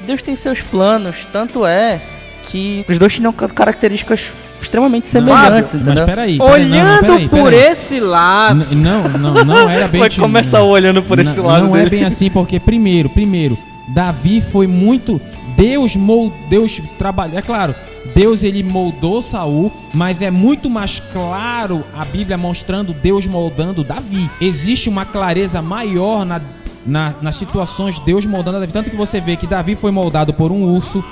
Deus 0.00 0.20
tem 0.20 0.34
seus 0.36 0.60
planos, 0.60 1.26
tanto 1.32 1.64
é 1.64 2.00
que 2.44 2.84
os 2.88 2.98
dois 2.98 3.14
tinham 3.14 3.32
ca- 3.32 3.48
características 3.48 4.32
extremamente 4.62 5.08
semelhantes, 5.08 5.74
Mas 5.74 5.82
entendeu? 5.82 6.06
peraí. 6.06 6.38
peraí, 6.38 6.64
não, 6.68 6.76
não, 6.76 6.82
Olhando 6.82 7.00
peraí, 7.06 7.28
por 7.28 7.50
peraí. 7.50 7.70
esse 7.70 8.00
lado. 8.00 8.60
N- 8.72 8.74
Não, 8.76 9.08
não, 9.08 9.44
não 9.44 9.70
era 9.70 9.88
bem. 9.88 10.00
Vai 10.00 10.08
ti- 10.08 10.20
começar 10.20 10.62
olhando 10.62 11.02
por 11.02 11.18
esse 11.18 11.36
não, 11.36 11.46
lado 11.46 11.66
Não 11.66 11.76
é 11.76 11.80
dele. 11.84 11.90
bem 11.90 12.04
assim, 12.04 12.30
porque 12.30 12.58
primeiro, 12.60 13.08
primeiro, 13.08 13.56
Davi 13.94 14.40
foi 14.40 14.66
muito. 14.66 15.20
Deus 15.56 15.96
moldou. 15.96 16.32
Deus 16.48 16.80
trabalhou. 16.98 17.38
É 17.38 17.42
claro, 17.42 17.74
Deus 18.14 18.42
ele 18.42 18.62
moldou 18.62 19.22
Saul, 19.22 19.70
mas 19.92 20.20
é 20.22 20.30
muito 20.30 20.70
mais 20.70 21.00
claro 21.12 21.84
a 21.96 22.04
Bíblia 22.04 22.36
mostrando 22.38 22.92
Deus 22.94 23.26
moldando 23.26 23.84
Davi. 23.84 24.28
Existe 24.40 24.88
uma 24.88 25.04
clareza 25.04 25.60
maior 25.60 26.24
na, 26.24 26.40
na- 26.86 27.14
nas 27.20 27.36
situações 27.36 27.96
de 27.96 28.00
Deus 28.06 28.24
moldando 28.24 28.60
Davi. 28.60 28.72
Tanto 28.72 28.90
que 28.90 28.96
você 28.96 29.20
vê 29.20 29.36
que 29.36 29.46
Davi 29.46 29.76
foi 29.76 29.90
moldado 29.90 30.32
por 30.32 30.50
um 30.50 30.62
urso. 30.62 31.04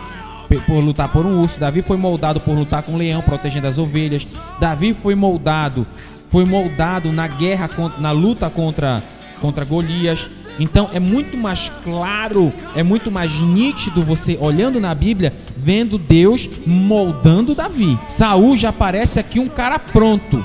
Por 0.59 0.81
lutar 0.81 1.09
por 1.09 1.25
um 1.25 1.41
urso, 1.41 1.61
Davi 1.61 1.81
foi 1.81 1.97
moldado 1.97 2.41
por 2.41 2.55
lutar 2.57 2.83
com 2.83 2.93
um 2.93 2.97
leão, 2.97 3.23
protegendo 3.23 3.67
as 3.69 3.79
ovelhas. 3.79 4.27
Davi 4.59 4.93
foi 4.93 5.15
moldado, 5.15 5.87
foi 6.31 6.45
moldado 6.45 7.13
na 7.13 7.27
guerra, 7.29 7.69
con- 7.69 7.93
na 7.99 8.11
luta 8.11 8.51
contra 8.51 9.03
contra 9.41 9.65
Golias. 9.65 10.27
Então 10.59 10.91
é 10.93 11.01
muito 11.01 11.35
mais 11.35 11.73
claro, 11.83 12.53
é 12.77 12.83
muito 12.83 13.11
mais 13.11 13.33
nítido 13.41 14.03
você 14.03 14.37
olhando 14.39 14.79
na 14.79 14.95
Bíblia, 14.95 15.33
vendo 15.57 15.97
Deus 15.97 16.47
moldando 16.67 17.55
Davi. 17.55 17.99
Saul 18.07 18.55
já 18.57 18.71
parece 18.71 19.19
aqui 19.19 19.41
um 19.41 19.49
cara 19.49 19.79
pronto, 19.79 20.45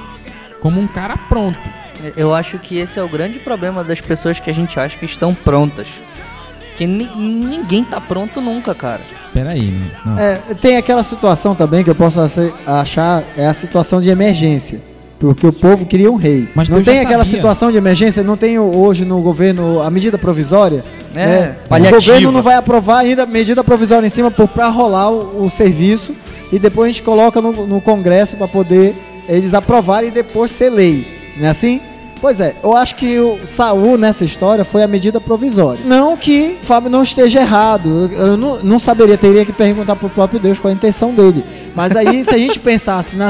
como 0.61 0.79
um 0.79 0.87
cara 0.87 1.17
pronto. 1.17 1.59
Eu 2.15 2.33
acho 2.33 2.57
que 2.59 2.77
esse 2.77 2.97
é 2.97 3.03
o 3.03 3.09
grande 3.09 3.39
problema 3.39 3.83
das 3.83 3.99
pessoas 3.99 4.39
que 4.39 4.49
a 4.49 4.53
gente 4.53 4.79
acha 4.79 4.97
que 4.97 5.05
estão 5.05 5.33
prontas. 5.33 5.87
Que 6.77 6.85
ni- 6.85 7.09
ninguém 7.15 7.83
tá 7.83 8.01
pronto 8.01 8.41
nunca, 8.41 8.75
cara. 8.75 9.01
Peraí, 9.33 9.71
né? 9.71 9.91
não. 10.05 10.19
É, 10.19 10.35
tem 10.59 10.77
aquela 10.77 11.03
situação 11.03 11.55
também 11.55 11.83
que 11.83 11.89
eu 11.89 11.95
posso 11.95 12.19
achar, 12.65 13.23
é 13.38 13.45
a 13.45 13.53
situação 13.53 14.01
de 14.01 14.09
emergência. 14.09 14.81
Porque 15.17 15.47
o 15.47 15.53
povo 15.53 15.85
queria 15.85 16.11
um 16.11 16.17
rei. 16.17 16.47
Mas 16.53 16.67
não 16.67 16.83
tem 16.83 16.99
aquela 16.99 17.23
sabia. 17.23 17.38
situação 17.38 17.71
de 17.71 17.77
emergência, 17.77 18.21
não 18.21 18.35
tem 18.35 18.59
hoje 18.59 19.05
no 19.05 19.21
governo 19.21 19.81
a 19.81 19.89
medida 19.89 20.17
provisória. 20.17 20.83
É, 21.15 21.25
né? 21.25 21.55
O 21.69 21.89
governo 21.89 22.31
não 22.33 22.41
vai 22.41 22.55
aprovar 22.55 22.99
ainda 22.99 23.23
a 23.23 23.25
medida 23.25 23.63
provisória 23.63 24.05
em 24.05 24.09
cima 24.09 24.29
para 24.29 24.67
rolar 24.67 25.09
o, 25.09 25.45
o 25.45 25.49
serviço 25.49 26.13
e 26.51 26.59
depois 26.59 26.89
a 26.89 26.91
gente 26.91 27.03
coloca 27.03 27.41
no, 27.41 27.65
no 27.65 27.79
Congresso 27.79 28.35
para 28.35 28.49
poder 28.49 28.93
eles 29.27 29.53
aprovarem 29.53 30.09
e 30.09 30.11
depois 30.11 30.51
ser 30.51 30.69
lei. 30.69 31.07
Não 31.38 31.47
é 31.47 31.49
assim? 31.49 31.79
Pois 32.25 32.39
é, 32.39 32.55
eu 32.63 32.75
acho 32.75 32.95
que 32.95 33.19
o 33.19 33.38
Saul 33.45 33.99
nessa 33.99 34.25
história 34.25 34.65
foi 34.65 34.81
a 34.81 34.88
medida 34.88 35.21
provisória. 35.21 35.85
Não 35.85 36.17
que 36.17 36.57
o 36.59 36.65
Fábio 36.65 36.89
não 36.89 37.03
esteja 37.03 37.41
errado. 37.41 38.09
Eu, 38.11 38.35
não, 38.35 38.57
não 38.63 38.79
saberia, 38.79 39.15
teria 39.15 39.45
que 39.45 39.53
perguntar 39.53 39.95
pro 39.95 40.09
próprio 40.09 40.39
Deus 40.39 40.57
qual 40.57 40.71
a 40.71 40.73
intenção 40.73 41.13
dele. 41.13 41.45
Mas 41.75 41.95
aí, 41.95 42.23
se 42.23 42.33
a 42.33 42.38
gente 42.39 42.59
pensasse 42.59 43.15
na, 43.15 43.29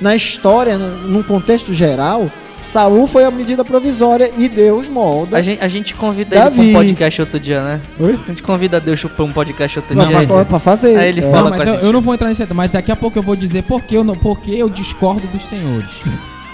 na 0.00 0.16
história, 0.16 0.76
no- 0.76 1.06
num 1.06 1.22
contexto 1.22 1.72
geral, 1.72 2.28
Saul 2.64 3.06
foi 3.06 3.22
a 3.22 3.30
medida 3.30 3.64
provisória 3.64 4.28
e 4.36 4.48
Deus 4.48 4.88
molda. 4.88 5.36
A 5.36 5.40
gente, 5.40 5.62
a 5.62 5.68
gente 5.68 5.94
convida 5.94 6.34
ele 6.34 6.42
Davi. 6.44 6.56
pra 6.56 6.64
um 6.66 6.72
podcast 6.72 7.20
outro 7.20 7.38
dia, 7.38 7.62
né? 7.62 7.80
Oi? 8.00 8.18
A 8.24 8.28
gente 8.28 8.42
convida 8.42 8.80
Deus 8.80 9.04
pra 9.04 9.24
um 9.24 9.30
podcast 9.30 9.78
outro 9.78 9.94
Não, 9.94 10.08
dia. 10.08 10.16
mas 10.16 10.26
pra, 10.26 10.44
pra 10.44 10.58
fazer. 10.58 10.98
Aí 10.98 11.10
ele 11.10 11.20
É. 11.20 11.30
fala 11.30 11.42
Não, 11.44 11.50
com 11.52 11.58
mas 11.58 11.60
a 11.60 11.70
eu, 11.70 11.74
gente. 11.76 11.84
eu 11.86 11.92
não 11.92 12.00
vou 12.00 12.12
entrar 12.12 12.26
nesse 12.26 12.44
mas 12.52 12.72
daqui 12.72 12.90
a 12.90 12.96
pouco 12.96 13.16
eu 13.16 13.22
vou 13.22 13.36
dizer 13.36 13.62
por 13.62 13.84
que 13.84 13.94
eu, 13.96 14.02
não, 14.02 14.16
por 14.16 14.40
que 14.40 14.58
eu 14.58 14.68
discordo 14.68 15.28
dos 15.28 15.44
senhores. 15.44 15.88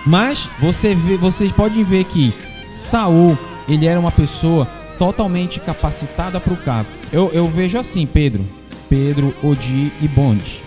Mas 0.08 0.48
você 0.58 0.94
vê, 0.94 1.18
vocês 1.18 1.52
podem 1.52 1.84
ver 1.84 2.04
que 2.04 2.32
Saul, 2.70 3.36
ele 3.68 3.84
era 3.84 4.00
uma 4.00 4.10
pessoa 4.10 4.66
totalmente 4.98 5.60
capacitada 5.60 6.40
para 6.40 6.54
o 6.54 6.56
cargo. 6.56 6.88
Eu, 7.12 7.30
eu 7.34 7.46
vejo 7.46 7.78
assim, 7.78 8.06
Pedro, 8.06 8.42
Pedro, 8.88 9.34
Odi 9.42 9.92
e 10.00 10.08
Bonde. 10.08 10.62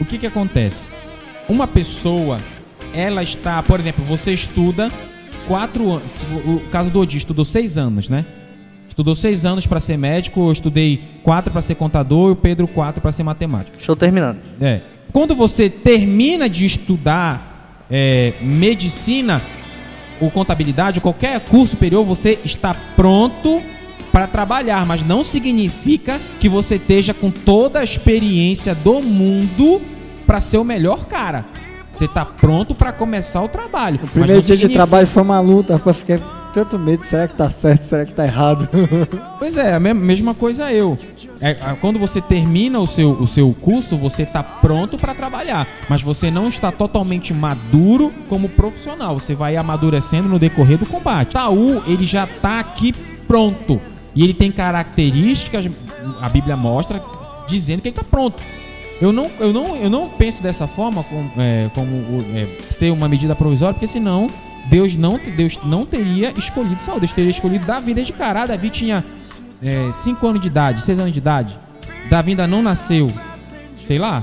O 0.00 0.06
que 0.06 0.16
que 0.16 0.26
acontece? 0.26 0.88
Uma 1.50 1.66
pessoa, 1.66 2.38
ela 2.94 3.22
está, 3.22 3.62
por 3.62 3.78
exemplo, 3.78 4.06
você 4.06 4.32
estuda 4.32 4.90
quatro 5.46 5.90
anos. 5.90 6.10
O 6.46 6.60
caso 6.70 6.88
do 6.88 6.98
Odi 6.98 7.18
estudou 7.18 7.44
seis 7.44 7.76
anos, 7.76 8.08
né? 8.08 8.24
Estudou 8.88 9.14
seis 9.14 9.44
anos 9.44 9.66
para 9.66 9.80
ser 9.80 9.98
médico, 9.98 10.48
eu 10.48 10.52
estudei 10.52 11.20
quatro 11.22 11.52
para 11.52 11.60
ser 11.60 11.74
contador 11.74 12.30
e 12.30 12.32
o 12.32 12.36
Pedro 12.36 12.66
quatro 12.66 13.02
para 13.02 13.12
ser 13.12 13.22
matemático. 13.22 13.76
Estou 13.78 13.96
terminando. 13.96 14.38
É. 14.58 14.80
Quando 15.12 15.34
você 15.34 15.68
termina 15.68 16.48
de 16.48 16.64
estudar 16.64 17.51
é, 17.92 18.32
medicina 18.40 19.42
ou 20.18 20.30
contabilidade, 20.30 21.00
qualquer 21.00 21.38
curso 21.40 21.72
superior, 21.72 22.04
você 22.04 22.38
está 22.42 22.74
pronto 22.96 23.62
para 24.10 24.26
trabalhar, 24.26 24.86
mas 24.86 25.04
não 25.04 25.22
significa 25.22 26.20
que 26.40 26.48
você 26.48 26.76
esteja 26.76 27.12
com 27.12 27.30
toda 27.30 27.80
a 27.80 27.84
experiência 27.84 28.74
do 28.74 29.02
mundo 29.02 29.80
para 30.26 30.40
ser 30.40 30.58
o 30.58 30.64
melhor 30.64 31.06
cara. 31.06 31.44
Você 31.92 32.06
está 32.06 32.24
pronto 32.24 32.74
para 32.74 32.92
começar 32.92 33.42
o 33.42 33.48
trabalho. 33.48 34.00
O 34.02 34.08
primeiro 34.08 34.40
dia 34.40 34.56
de 34.56 34.68
trabalho 34.68 35.06
foi 35.06 35.22
uma 35.22 35.40
luta, 35.40 35.78
fiquei 35.92 36.18
com 36.18 36.41
tanto 36.52 36.78
medo, 36.78 37.02
será 37.02 37.26
que 37.26 37.34
tá 37.36 37.48
certo, 37.50 37.84
será 37.84 38.04
que 38.04 38.12
tá 38.12 38.24
errado? 38.24 38.68
Pois 39.38 39.56
é, 39.56 39.74
a 39.74 39.80
me- 39.80 39.92
mesma 39.92 40.34
coisa 40.34 40.72
eu. 40.72 40.96
É, 41.40 41.54
quando 41.80 41.98
você 41.98 42.20
termina 42.20 42.78
o 42.78 42.86
seu, 42.86 43.10
o 43.10 43.26
seu 43.26 43.52
curso, 43.60 43.96
você 43.98 44.22
está 44.22 44.40
pronto 44.40 44.96
para 44.96 45.14
trabalhar, 45.14 45.66
mas 45.88 46.00
você 46.00 46.30
não 46.30 46.46
está 46.46 46.70
totalmente 46.70 47.34
maduro 47.34 48.12
como 48.28 48.48
profissional. 48.48 49.14
Você 49.14 49.34
vai 49.34 49.56
amadurecendo 49.56 50.28
no 50.28 50.38
decorrer 50.38 50.78
do 50.78 50.86
combate. 50.86 51.32
Saul, 51.32 51.82
ele 51.88 52.06
já 52.06 52.22
está 52.24 52.60
aqui 52.60 52.92
pronto. 53.26 53.80
E 54.14 54.22
ele 54.22 54.32
tem 54.34 54.52
características, 54.52 55.68
a 56.20 56.28
Bíblia 56.28 56.56
mostra, 56.56 57.02
dizendo 57.48 57.80
que 57.82 57.88
ele 57.88 57.96
está 57.96 58.04
pronto. 58.04 58.40
Eu 59.00 59.12
não, 59.12 59.28
eu, 59.40 59.52
não, 59.52 59.74
eu 59.74 59.90
não 59.90 60.08
penso 60.10 60.40
dessa 60.40 60.68
forma 60.68 61.02
como, 61.02 61.32
é, 61.36 61.68
como 61.74 62.24
é, 62.36 62.46
ser 62.70 62.90
uma 62.92 63.08
medida 63.08 63.34
provisória, 63.34 63.74
porque 63.74 63.88
senão 63.88 64.28
Deus 64.72 64.96
não, 64.96 65.20
Deus 65.36 65.58
não 65.64 65.84
teria 65.84 66.32
escolhido 66.34 66.82
Saul. 66.82 66.98
Deus 66.98 67.12
teria 67.12 67.30
escolhido 67.30 67.66
Davi 67.66 67.92
desde 67.92 68.14
cara. 68.14 68.46
Davi 68.46 68.70
tinha 68.70 69.04
5 69.92 70.26
anos 70.26 70.40
de 70.40 70.48
idade, 70.48 70.80
6 70.80 70.98
anos 70.98 71.12
de 71.12 71.18
idade. 71.18 71.54
Davi 72.08 72.30
ainda 72.30 72.46
não 72.46 72.62
nasceu. 72.62 73.06
Sei 73.86 73.98
lá. 73.98 74.22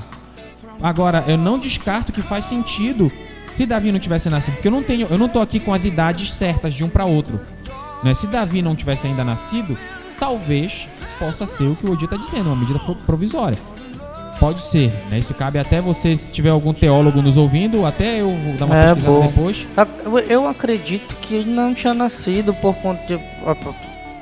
Agora, 0.82 1.24
eu 1.28 1.38
não 1.38 1.60
descarto 1.60 2.12
que 2.12 2.22
faz 2.24 2.46
sentido 2.46 3.12
se 3.56 3.64
Davi 3.68 3.92
não 3.92 4.00
tivesse 4.00 4.28
nascido, 4.28 4.56
porque 4.56 4.70
eu 4.70 4.72
não 4.72 4.82
tenho, 4.82 5.06
eu 5.12 5.18
não 5.20 5.30
tô 5.30 5.40
aqui 5.40 5.60
com 5.60 5.72
as 5.72 5.86
idades 5.86 6.32
certas 6.32 6.74
de 6.74 6.84
um 6.84 6.90
para 6.90 7.06
outro. 7.06 7.40
Né? 8.04 8.16
Se 8.16 8.26
Davi 8.26 8.62
não 8.64 8.76
tivesse 8.76 9.06
ainda 9.06 9.24
nascido, 9.24 9.78
talvez 10.20 10.88
possa 11.20 11.46
ser 11.46 11.66
o 11.68 11.76
que 11.76 11.86
o 11.86 11.92
Odi 11.92 12.06
está 12.06 12.16
dizendo, 12.18 12.48
uma 12.48 12.56
medida 12.56 12.80
pro- 12.80 12.96
provisória. 12.96 13.58
Pode 14.40 14.62
ser, 14.62 14.90
né? 15.12 15.20
Isso 15.20 15.34
cabe 15.34 15.60
até 15.60 15.82
você, 15.82 16.16
se 16.16 16.32
tiver 16.32 16.50
algum 16.50 16.74
teólogo 16.74 17.22
nos 17.22 17.36
ouvindo, 17.36 17.86
até 17.86 18.22
eu 18.22 18.30
vou 18.30 18.54
dar 18.54 18.66
uma 18.66 18.76
É, 18.76 18.84
pesquisada 18.94 19.14
bom. 19.20 19.28
depois. 19.28 19.68
Eu- 20.30 20.48
acredito 20.48 21.14
que 21.22 21.34
ele 21.36 21.52
não 21.52 21.74
tinha 21.74 21.94
nascido 21.94 22.54
por 22.54 22.74
conta 22.76 23.02
de. 23.06 23.20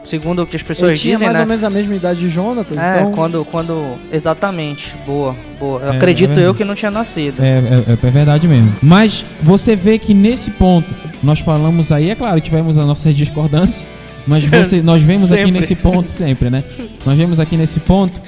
Segundo 0.04 0.42
o 0.42 0.48
que 0.48 0.56
as 0.56 0.64
pessoas 0.64 0.92
Ele 0.92 0.98
tinha 0.98 1.14
dizem, 1.16 1.28
mais 1.28 1.38
né? 1.38 1.44
ou 1.44 1.48
menos 1.50 1.64
a 1.66 1.70
mesma 1.70 1.94
idade 1.94 2.22
de 2.22 2.30
Jonathan, 2.30 2.82
É, 2.82 3.00
então... 3.02 3.12
quando, 3.12 3.44
quando. 3.46 3.98
Exatamente. 4.12 4.96
Boa, 5.06 5.36
boa. 5.60 5.82
Eu 5.82 5.92
É, 5.94 5.98
acredito 5.98 6.40
é 6.40 6.46
eu 6.48 6.56
que 6.56 6.64
não 6.64 6.76
tinha 6.76 6.90
nascido. 6.90 7.44
É, 7.44 7.58
é, 7.58 8.08
é 8.08 8.10
verdade 8.12 8.48
mesmo. 8.48 8.74
Mas 8.82 9.26
você 9.44 9.76
vê 9.76 10.00
que 10.00 10.14
nesse 10.14 10.50
ponto, 10.50 10.88
nós 11.22 11.40
falamos 11.42 11.92
aí, 11.92 12.10
é 12.10 12.16
claro, 12.16 12.40
tivemos 12.40 12.78
as 12.78 12.86
nossas 12.88 13.14
discordâncias, 13.14 13.86
mas 14.26 14.46
você, 14.46 14.82
nós 14.82 15.02
vemos 15.04 15.30
aqui 15.32 15.52
nesse 15.52 15.76
ponto 15.76 16.10
sempre, 16.10 16.50
né? 16.50 16.64
Nós 17.06 17.18
vemos 17.18 17.38
aqui 17.38 17.58
nesse 17.58 17.82
ponto 17.82 18.22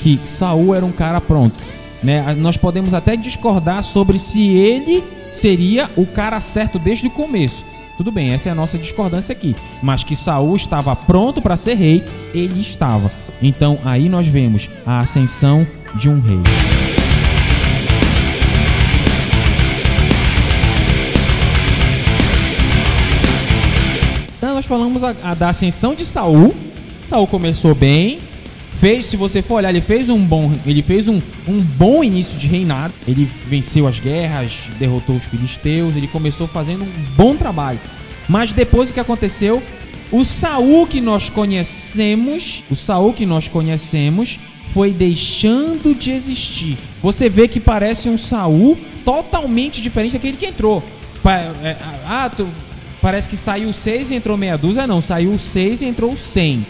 que 0.00 0.18
Saul 0.24 0.74
era 0.74 0.84
um 0.84 0.90
cara 0.90 1.20
pronto. 1.20 1.62
Né? 2.02 2.34
Nós 2.34 2.56
podemos 2.56 2.94
até 2.94 3.14
discordar 3.14 3.84
sobre 3.84 4.18
se 4.18 4.48
ele 4.48 5.04
seria 5.30 5.88
o 5.96 6.06
cara 6.06 6.40
certo 6.40 6.78
desde 6.78 7.06
o 7.06 7.10
começo. 7.10 7.64
Tudo 7.96 8.10
bem, 8.10 8.30
essa 8.30 8.48
é 8.48 8.52
a 8.52 8.54
nossa 8.54 8.78
discordância 8.78 9.32
aqui. 9.32 9.54
Mas 9.82 10.02
que 10.02 10.16
Saul 10.16 10.56
estava 10.56 10.96
pronto 10.96 11.42
para 11.42 11.56
ser 11.56 11.74
rei, 11.74 12.02
ele 12.34 12.60
estava. 12.60 13.10
Então 13.42 13.78
aí 13.84 14.08
nós 14.08 14.26
vemos 14.26 14.70
a 14.86 15.00
ascensão 15.00 15.66
de 15.94 16.08
um 16.08 16.18
rei. 16.18 16.40
Então 24.38 24.54
nós 24.54 24.64
falamos 24.64 25.04
a, 25.04 25.14
a 25.22 25.34
da 25.34 25.50
ascensão 25.50 25.94
de 25.94 26.06
Saul. 26.06 26.54
Saul 27.06 27.26
começou 27.26 27.74
bem, 27.74 28.20
fez, 28.80 29.06
se 29.06 29.16
você 29.16 29.42
for 29.42 29.56
olhar, 29.56 29.68
ele 29.70 29.80
fez 29.82 30.08
um 30.08 30.18
bom, 30.18 30.50
ele 30.66 30.82
fez 30.82 31.06
um, 31.06 31.20
um 31.46 31.60
bom 31.60 32.02
início 32.02 32.38
de 32.38 32.46
reinado. 32.46 32.94
Ele 33.06 33.28
venceu 33.46 33.86
as 33.86 34.00
guerras, 34.00 34.60
derrotou 34.78 35.16
os 35.16 35.24
filisteus, 35.24 35.94
ele 35.96 36.08
começou 36.08 36.48
fazendo 36.48 36.84
um 36.84 37.14
bom 37.16 37.36
trabalho. 37.36 37.78
Mas 38.28 38.52
depois 38.52 38.90
o 38.90 38.94
que 38.94 39.00
aconteceu? 39.00 39.62
O 40.10 40.24
Saul 40.24 40.86
que 40.86 41.00
nós 41.00 41.28
conhecemos, 41.28 42.64
o 42.70 42.74
Saul 42.74 43.12
que 43.12 43.26
nós 43.26 43.46
conhecemos, 43.48 44.38
foi 44.68 44.92
deixando 44.92 45.94
de 45.94 46.10
existir. 46.12 46.76
Você 47.02 47.28
vê 47.28 47.46
que 47.48 47.60
parece 47.60 48.08
um 48.08 48.16
Saul 48.16 48.78
totalmente 49.04 49.82
diferente 49.82 50.12
daquele 50.12 50.36
que 50.36 50.46
entrou. 50.46 50.82
É, 51.62 51.76
ah, 52.06 52.30
tu- 52.34 52.48
parece 53.02 53.28
que 53.28 53.36
saiu 53.36 53.72
6 53.72 54.10
e 54.10 54.14
entrou 54.14 54.36
meia 54.36 54.56
dúzia. 54.56 54.86
Não, 54.86 55.00
saiu 55.00 55.38
6 55.38 55.82
e 55.82 55.86
entrou 55.86 56.16
100. 56.16 56.64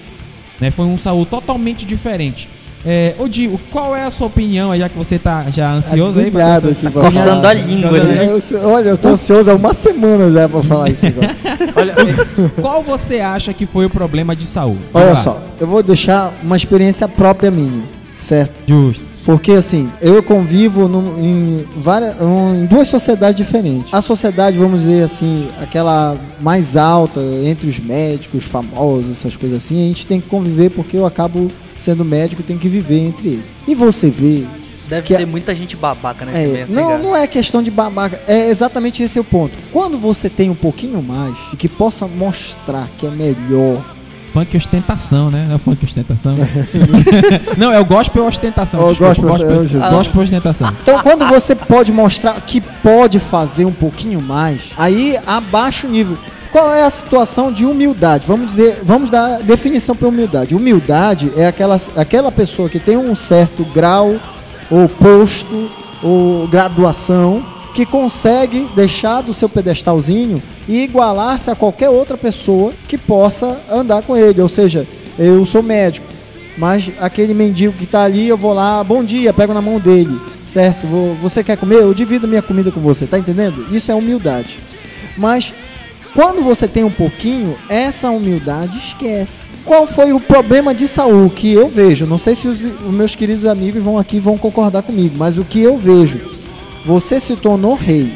Né? 0.60 0.70
Foi 0.70 0.84
um 0.86 0.98
Saul 0.98 1.24
totalmente 1.26 1.84
diferente. 1.86 2.48
É, 2.84 3.14
ô 3.18 3.28
Di, 3.28 3.46
o- 3.46 3.60
qual 3.70 3.94
é 3.94 4.04
a 4.04 4.10
sua 4.10 4.26
opinião, 4.28 4.70
aí, 4.70 4.80
já 4.80 4.88
que 4.88 4.96
você 4.96 5.18
tá 5.18 5.44
já 5.50 5.70
ansioso 5.70 6.18
aí? 6.18 6.30
pra- 6.30 6.56
Obrigado 6.56 6.68
aqui, 6.70 6.88
pra 6.90 7.02
Coçando 7.02 7.24
falar. 7.42 7.48
a 7.50 7.52
língua, 7.52 7.90
né? 7.90 8.26
Eu 8.26 8.68
olha, 8.70 8.88
eu 8.88 8.96
tô 8.98 9.08
ansioso 9.10 9.50
há 9.50 9.54
uma 9.54 9.74
semana 9.74 10.30
já 10.30 10.48
pra 10.48 10.62
falar 10.62 10.88
isso 10.88 11.04
agora. 11.06 11.36
Olha, 11.76 11.94
qual 12.60 12.82
você 12.82 13.20
acha 13.20 13.52
que 13.52 13.66
foi 13.66 13.84
o 13.84 13.90
problema 13.90 14.34
de 14.34 14.46
Saul? 14.46 14.78
Olha 14.94 15.14
só, 15.14 15.42
eu 15.60 15.66
vou 15.66 15.82
deixar 15.82 16.32
uma 16.42 16.56
experiência 16.56 17.06
própria 17.06 17.50
minha, 17.50 17.82
certo? 18.18 18.52
Justo. 18.66 19.04
Porque 19.24 19.52
assim, 19.52 19.88
eu 20.00 20.22
convivo 20.22 20.88
num- 20.88 21.18
em, 21.22 21.64
várias, 21.76 22.16
em 22.20 22.66
duas 22.66 22.88
sociedades 22.88 23.36
diferentes. 23.36 23.92
A 23.92 24.00
sociedade, 24.00 24.56
vamos 24.56 24.80
dizer 24.80 25.04
assim, 25.04 25.48
aquela 25.60 26.16
mais 26.40 26.76
alta, 26.76 27.20
entre 27.44 27.68
os 27.68 27.78
médicos, 27.78 28.44
famosos, 28.44 29.10
essas 29.12 29.36
coisas 29.36 29.58
assim, 29.58 29.84
a 29.84 29.86
gente 29.88 30.06
tem 30.06 30.20
que 30.20 30.28
conviver 30.28 30.70
porque 30.70 30.96
eu 30.96 31.04
acabo 31.04 31.48
sendo 31.78 32.04
médico, 32.04 32.42
tenho 32.42 32.58
que 32.58 32.68
viver 32.68 32.98
entre 32.98 33.28
eles. 33.28 33.44
E 33.68 33.74
você 33.74 34.08
vê 34.10 34.44
Deve 34.88 35.06
Que 35.06 35.14
ter 35.14 35.22
é- 35.22 35.26
muita 35.26 35.54
gente 35.54 35.76
babaca 35.76 36.24
nesse 36.24 36.36
É, 36.38 36.44
evento. 36.46 36.72
não, 36.72 36.98
não 36.98 37.16
é 37.16 37.24
questão 37.28 37.62
de 37.62 37.70
babaca, 37.70 38.20
é 38.26 38.48
exatamente 38.48 39.00
esse 39.04 39.20
o 39.20 39.24
ponto. 39.24 39.52
Quando 39.72 39.96
você 39.96 40.28
tem 40.28 40.50
um 40.50 40.54
pouquinho 40.54 41.00
mais 41.00 41.32
e 41.52 41.56
que 41.56 41.68
possa 41.68 42.08
mostrar 42.08 42.88
que 42.98 43.06
é 43.06 43.10
melhor, 43.10 43.80
Funk 44.32 44.56
ostentação, 44.56 45.30
né? 45.30 45.44
Não 45.48 45.56
é 45.56 45.58
funk 45.58 45.84
ostentação. 45.84 46.36
não, 47.58 47.72
é 47.72 47.80
o 47.80 47.84
gospel 47.84 48.24
ostentação. 48.24 48.80
Ó, 48.80 48.86
o 48.86 48.88
desculpa, 48.90 49.14
gospel- 49.14 49.62
gospel, 49.62 49.82
é, 49.82 49.90
gospel 49.90 50.22
ostentação. 50.22 50.72
então 50.82 51.02
quando 51.02 51.26
você 51.26 51.54
pode 51.54 51.90
mostrar 51.92 52.40
que 52.40 52.60
pode 52.60 53.18
fazer 53.18 53.64
um 53.64 53.72
pouquinho 53.72 54.20
mais, 54.20 54.70
aí 54.76 55.18
abaixa 55.26 55.86
o 55.86 55.90
nível. 55.90 56.16
Qual 56.52 56.72
é 56.74 56.82
a 56.84 56.90
situação 56.90 57.52
de 57.52 57.64
humildade? 57.64 58.24
Vamos 58.26 58.48
dizer, 58.48 58.80
vamos 58.84 59.08
dar 59.08 59.38
definição 59.40 59.94
para 59.94 60.08
humildade. 60.08 60.54
Humildade 60.54 61.30
é 61.36 61.46
aquela, 61.46 61.80
aquela 61.96 62.32
pessoa 62.32 62.68
que 62.68 62.80
tem 62.80 62.96
um 62.96 63.14
certo 63.14 63.64
grau 63.64 64.16
ou 64.70 64.88
posto 64.88 65.70
ou 66.02 66.48
graduação 66.48 67.44
que 67.80 67.86
consegue 67.86 68.68
deixar 68.76 69.22
do 69.22 69.32
seu 69.32 69.48
pedestalzinho 69.48 70.42
e 70.68 70.82
igualar-se 70.82 71.50
a 71.50 71.54
qualquer 71.54 71.88
outra 71.88 72.14
pessoa 72.14 72.74
que 72.86 72.98
possa 72.98 73.58
andar 73.72 74.02
com 74.02 74.14
ele. 74.14 74.42
Ou 74.42 74.50
seja, 74.50 74.86
eu 75.18 75.46
sou 75.46 75.62
médico, 75.62 76.06
mas 76.58 76.92
aquele 77.00 77.32
mendigo 77.32 77.72
que 77.72 77.86
tá 77.86 78.02
ali, 78.02 78.28
eu 78.28 78.36
vou 78.36 78.52
lá, 78.52 78.84
bom 78.84 79.02
dia, 79.02 79.32
pego 79.32 79.54
na 79.54 79.62
mão 79.62 79.80
dele, 79.80 80.20
certo? 80.44 80.86
Você 81.22 81.42
quer 81.42 81.56
comer? 81.56 81.76
Eu 81.76 81.94
divido 81.94 82.28
minha 82.28 82.42
comida 82.42 82.70
com 82.70 82.80
você, 82.80 83.06
tá 83.06 83.18
entendendo? 83.18 83.74
Isso 83.74 83.90
é 83.90 83.94
humildade. 83.94 84.58
Mas 85.16 85.54
quando 86.12 86.42
você 86.42 86.68
tem 86.68 86.84
um 86.84 86.90
pouquinho, 86.90 87.56
essa 87.66 88.10
humildade 88.10 88.76
esquece. 88.76 89.46
Qual 89.64 89.86
foi 89.86 90.12
o 90.12 90.20
problema 90.20 90.74
de 90.74 90.86
Saul 90.86 91.30
que 91.30 91.50
eu 91.50 91.66
vejo? 91.66 92.04
Não 92.04 92.18
sei 92.18 92.34
se 92.34 92.46
os, 92.46 92.62
os 92.62 92.92
meus 92.92 93.14
queridos 93.14 93.46
amigos 93.46 93.82
vão 93.82 93.96
aqui 93.96 94.20
vão 94.20 94.36
concordar 94.36 94.82
comigo, 94.82 95.14
mas 95.16 95.38
o 95.38 95.44
que 95.46 95.62
eu 95.62 95.78
vejo, 95.78 96.39
você 96.84 97.20
se 97.20 97.36
tornou 97.36 97.74
rei, 97.74 98.12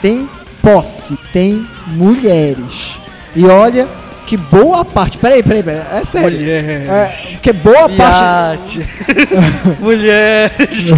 tem 0.00 0.28
posse, 0.62 1.18
tem 1.32 1.66
mulheres. 1.88 2.98
E 3.34 3.44
olha 3.44 3.88
que 4.26 4.36
boa 4.36 4.84
parte. 4.84 5.16
Peraí, 5.16 5.42
peraí, 5.42 5.62
peraí. 5.62 5.82
É 6.00 6.04
sério. 6.04 6.38
Mulher. 6.38 6.64
É, 6.64 7.12
que 7.40 7.52
boa 7.52 7.88
parte. 7.88 8.86
Mulheres. 9.80 10.92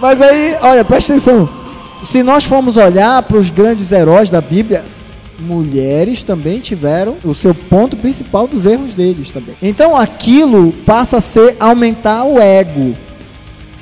Mas 0.00 0.20
aí, 0.20 0.56
olha, 0.60 0.84
presta 0.84 1.12
atenção. 1.12 1.48
Se 2.02 2.22
nós 2.22 2.44
formos 2.44 2.76
olhar 2.76 3.22
para 3.22 3.36
os 3.36 3.50
grandes 3.50 3.92
heróis 3.92 4.28
da 4.28 4.40
Bíblia, 4.40 4.84
mulheres 5.38 6.22
também 6.22 6.60
tiveram 6.60 7.16
o 7.24 7.34
seu 7.34 7.54
ponto 7.54 7.96
principal 7.96 8.46
dos 8.46 8.66
erros 8.66 8.94
deles 8.94 9.30
também. 9.30 9.54
Então 9.62 9.96
aquilo 9.96 10.72
passa 10.84 11.18
a 11.18 11.20
ser 11.20 11.56
aumentar 11.60 12.24
o 12.24 12.40
ego. 12.40 12.94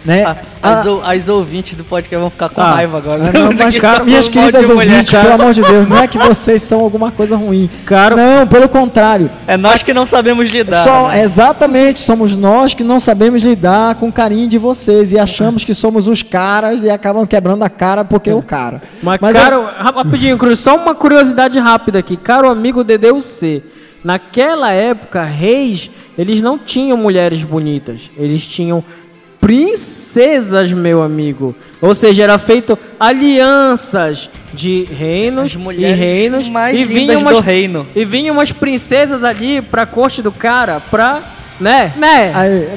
Né? 0.05 0.23
Ah, 0.27 0.37
As, 0.81 0.87
ou- 0.87 1.03
as 1.03 1.29
ouvintes 1.31 1.75
do 1.77 1.83
podcast 1.85 2.21
vão 2.21 2.29
ficar 2.29 2.51
com 2.51 2.61
Ah. 2.61 2.75
raiva 2.75 2.99
agora. 2.99 3.31
Ah, 3.31 3.33
não, 3.39 3.53
mas, 3.57 3.79
cara, 3.79 3.99
tá 4.01 4.05
minhas 4.05 4.29
queridas 4.29 4.69
mulher. 4.69 4.91
ouvintes, 4.91 5.11
pelo 5.19 5.33
amor 5.33 5.55
de 5.55 5.63
Deus, 5.63 5.89
não 5.89 5.97
é 5.99 6.07
que 6.07 6.19
vocês 6.19 6.63
são 6.63 6.81
alguma 6.81 7.11
coisa 7.11 7.37
ruim. 7.37 7.71
Cara, 7.87 8.15
Não, 8.15 8.47
pelo 8.47 8.69
contrário. 8.69 9.31
É 9.47 9.57
nós 9.57 9.83
que 9.83 9.95
não 9.95 10.05
sabemos 10.05 10.51
lidar. 10.51 10.85
Só, 10.85 11.09
né? 11.09 11.23
Exatamente, 11.23 12.01
somos 12.01 12.37
nós 12.37 12.75
que 12.75 12.85
não 12.85 13.01
sabemos 13.01 13.43
lidar 13.43 13.95
com 13.95 14.09
o 14.09 14.13
carinho 14.13 14.47
de 14.47 14.59
vocês 14.59 15.11
e 15.13 15.19
achamos 15.19 15.65
que 15.65 15.75
somos 15.75 16.07
os 16.07 16.23
caras 16.23 16.83
e 16.83 16.91
acabam 16.91 17.27
quebrando 17.27 17.63
a 17.63 17.71
cara 17.71 18.05
porque 18.05 18.29
é 18.29 18.35
o 18.35 18.43
cara. 18.43 18.83
Mas, 19.03 19.19
Mas 19.23 19.35
é- 19.35 19.41
caro, 19.41 19.63
ra- 19.65 19.91
rapidinho, 19.97 20.37
Cruz, 20.37 20.59
só 20.59 20.77
uma 20.77 20.95
curiosidade 20.95 21.59
rápida 21.59 21.99
aqui. 21.99 22.17
Caro 22.19 22.51
amigo 22.51 22.85
DDUC, 22.85 23.63
naquela 24.03 24.71
época, 24.71 25.23
reis, 25.23 25.91
eles 26.19 26.43
não 26.43 26.59
tinham 26.59 26.97
mulheres 26.97 27.43
bonitas. 27.43 28.11
Eles 28.19 28.47
tinham 28.47 28.85
princesas, 29.45 30.73
meu 30.73 31.03
amigo. 31.03 31.55
Ou 31.83 31.95
seja, 31.95 32.23
era 32.23 32.39
feito 32.39 32.79
alianças 32.99 34.31
de 34.55 34.85
reinos 34.85 35.53
e 35.53 35.59
mulheres 35.59 35.99
reinos. 35.99 36.49
mais 36.49 36.75
e 36.79 36.85
lindas 36.85 37.07
vinham 37.07 37.21
umas, 37.21 37.37
do 37.37 37.43
reino. 37.43 37.87
E 37.95 38.05
vinham 38.07 38.35
umas 38.35 38.53
princesas 38.53 39.23
ali 39.23 39.61
pra 39.61 39.85
corte 39.85 40.23
do 40.23 40.33
cara, 40.33 40.81
pra... 40.91 41.21
Né? 41.61 41.93
Né? 41.97 42.33
Aí, 42.35 42.69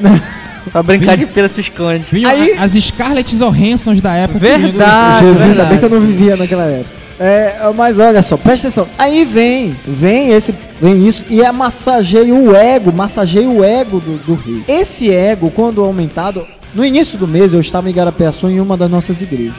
Pra 0.70 0.82
brincar 0.82 1.16
de 1.16 1.24
pera 1.24 1.48
se 1.48 1.62
esconde. 1.62 2.04
Vinham 2.12 2.30
Aí- 2.30 2.52
as 2.58 2.72
Scarlett 2.72 3.34
Johanssons 3.36 4.02
da 4.02 4.14
época. 4.14 4.38
Verdade. 4.38 5.20
Jesus, 5.20 5.40
ainda 5.42 5.54
verdade. 5.54 5.70
bem 5.70 5.78
que 5.78 5.84
eu 5.86 5.90
não 5.90 6.06
vivia 6.06 6.36
naquela 6.36 6.64
época. 6.64 6.98
É, 7.20 7.56
mas 7.74 7.98
olha 7.98 8.22
só, 8.22 8.36
presta 8.36 8.68
atenção. 8.68 8.86
Aí 8.96 9.24
vem, 9.24 9.76
vem 9.84 10.30
esse, 10.30 10.54
vem 10.80 11.08
isso 11.08 11.24
e 11.28 11.40
é 11.42 11.50
massageia 11.50 12.32
o 12.32 12.54
ego, 12.54 12.92
massageia 12.92 13.48
o 13.48 13.64
ego 13.64 13.98
do, 13.98 14.18
do 14.18 14.34
rei. 14.34 14.62
Esse 14.68 15.12
ego, 15.12 15.50
quando 15.50 15.82
aumentado, 15.82 16.46
no 16.78 16.84
início 16.84 17.18
do 17.18 17.26
mês 17.26 17.52
eu 17.52 17.58
estava 17.58 17.90
em 17.90 17.92
Garapeaçu 17.92 18.48
em 18.48 18.60
uma 18.60 18.76
das 18.76 18.88
nossas 18.88 19.20
igrejas. 19.20 19.56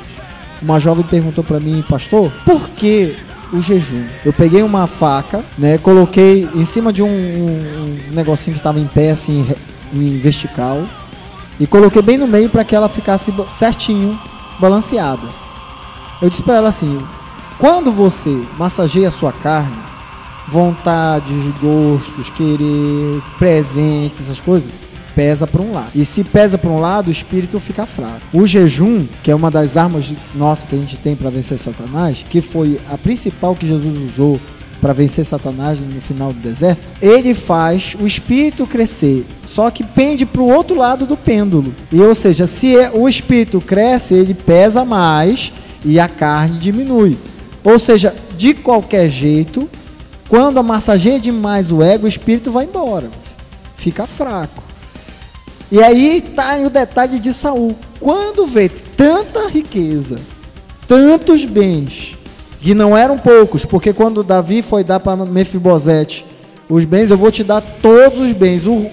Uma 0.62 0.80
jovem 0.80 1.04
perguntou 1.04 1.44
para 1.44 1.60
mim, 1.60 1.84
pastor, 1.88 2.32
por 2.46 2.70
que 2.70 3.14
o 3.52 3.62
jejum? 3.62 4.06
Eu 4.24 4.32
peguei 4.32 4.64
uma 4.64 4.88
faca, 4.88 5.44
né, 5.58 5.78
coloquei 5.78 6.48
em 6.56 6.64
cima 6.64 6.94
de 6.94 7.04
um, 7.04 7.08
um- 7.10 8.00
negocinho 8.12 8.54
que 8.54 8.62
estava 8.62 8.80
em 8.80 8.88
pé, 8.88 9.12
assim, 9.12 9.46
em 9.94 10.18
vertical, 10.18 10.86
e 11.60 11.68
coloquei 11.68 12.02
bem 12.02 12.18
no 12.18 12.26
meio 12.26 12.50
para 12.50 12.64
que 12.64 12.74
ela 12.74 12.88
ficasse 12.88 13.34
certinho, 13.52 14.18
balanceada. 14.58 15.28
Eu 16.22 16.30
disse 16.30 16.42
para 16.42 16.56
ela 16.56 16.70
assim: 16.70 17.00
quando 17.58 17.92
você 17.92 18.44
massageia 18.58 19.10
a 19.10 19.12
sua 19.12 19.34
carne, 19.34 19.76
vontades, 20.48 21.54
gostos, 21.62 22.30
querer, 22.30 23.22
presentes, 23.38 24.22
essas 24.22 24.40
coisas, 24.40 24.72
pesa 25.20 25.46
para 25.46 25.62
um 25.62 25.74
lado. 25.74 25.90
E 25.94 26.06
se 26.06 26.24
pesa 26.24 26.58
para 26.58 26.70
um 26.70 26.80
lado, 26.80 27.10
o 27.10 27.12
espírito 27.12 27.60
fica 27.60 27.86
fraco. 27.86 28.22
O 28.32 28.48
jejum, 28.48 29.06
que 29.22 29.30
é 29.30 29.36
uma 29.36 29.52
das 29.52 29.76
armas 29.76 30.14
nossas 30.34 30.64
que 30.70 30.76
a 30.76 30.80
gente 30.80 30.96
tem 30.96 31.14
para 31.14 31.30
vencer 31.30 31.60
Satanás, 31.60 32.24
que 32.30 32.40
foi 32.40 32.80
a 32.90 32.98
principal 32.98 33.54
que 33.54 33.68
Jesus 33.68 33.98
usou 34.12 34.40
para 34.80 34.94
vencer 34.94 35.26
Satanás 35.26 35.78
no 35.82 36.00
final 36.00 36.32
do 36.32 36.40
deserto, 36.40 36.88
ele 37.02 37.34
faz 37.34 37.98
o 38.00 38.08
espírito 38.08 38.66
crescer, 38.66 39.26
só 39.46 39.70
que 39.70 39.84
pende 39.84 40.26
para 40.26 40.42
o 40.42 40.50
outro 40.50 40.78
lado 40.78 41.06
do 41.06 41.18
pêndulo. 41.18 41.76
E 41.92 42.00
ou 42.00 42.16
seja, 42.16 42.48
se 42.48 42.78
é- 42.78 42.90
o 42.90 43.10
espírito 43.10 43.60
cresce, 43.60 44.14
ele 44.14 44.34
pesa 44.34 44.86
mais 44.86 45.52
e 45.84 46.00
a 46.00 46.08
carne 46.08 46.60
diminui. 46.60 47.18
Ou 47.62 47.78
seja, 47.78 48.16
de 48.38 48.54
qualquer 48.54 49.10
jeito, 49.10 49.70
quando 50.30 50.64
massageia 50.64 51.20
demais 51.20 51.74
o 51.74 51.84
ego, 51.84 52.06
o 52.06 52.10
espírito 52.10 52.54
vai 52.54 52.64
embora, 52.64 53.10
fica 53.76 54.08
fraco. 54.08 54.69
E 55.72 55.82
aí 55.84 56.22
tá 56.22 56.58
o 56.58 56.70
detalhe 56.70 57.20
de 57.20 57.34
Saul. 57.34 57.76
Quando 58.00 58.46
vê 58.46 58.70
tanta 58.70 59.48
riqueza, 59.48 60.18
tantos 60.88 61.46
bens, 61.46 62.18
que 62.60 62.74
não 62.74 62.98
eram 62.98 63.18
poucos, 63.18 63.66
porque 63.66 63.94
quando 63.94 64.24
Davi 64.24 64.62
foi 64.62 64.84
dar 64.84 65.00
para 65.00 65.26
Mefibosete 65.26 66.26
os 66.68 66.86
bens, 66.86 67.10
eu 67.10 67.18
vou 67.18 67.32
te 67.32 67.44
dar 67.44 67.62
todos 67.62 68.20
os 68.20 68.32
bens. 68.32 68.66
O, 68.66 68.90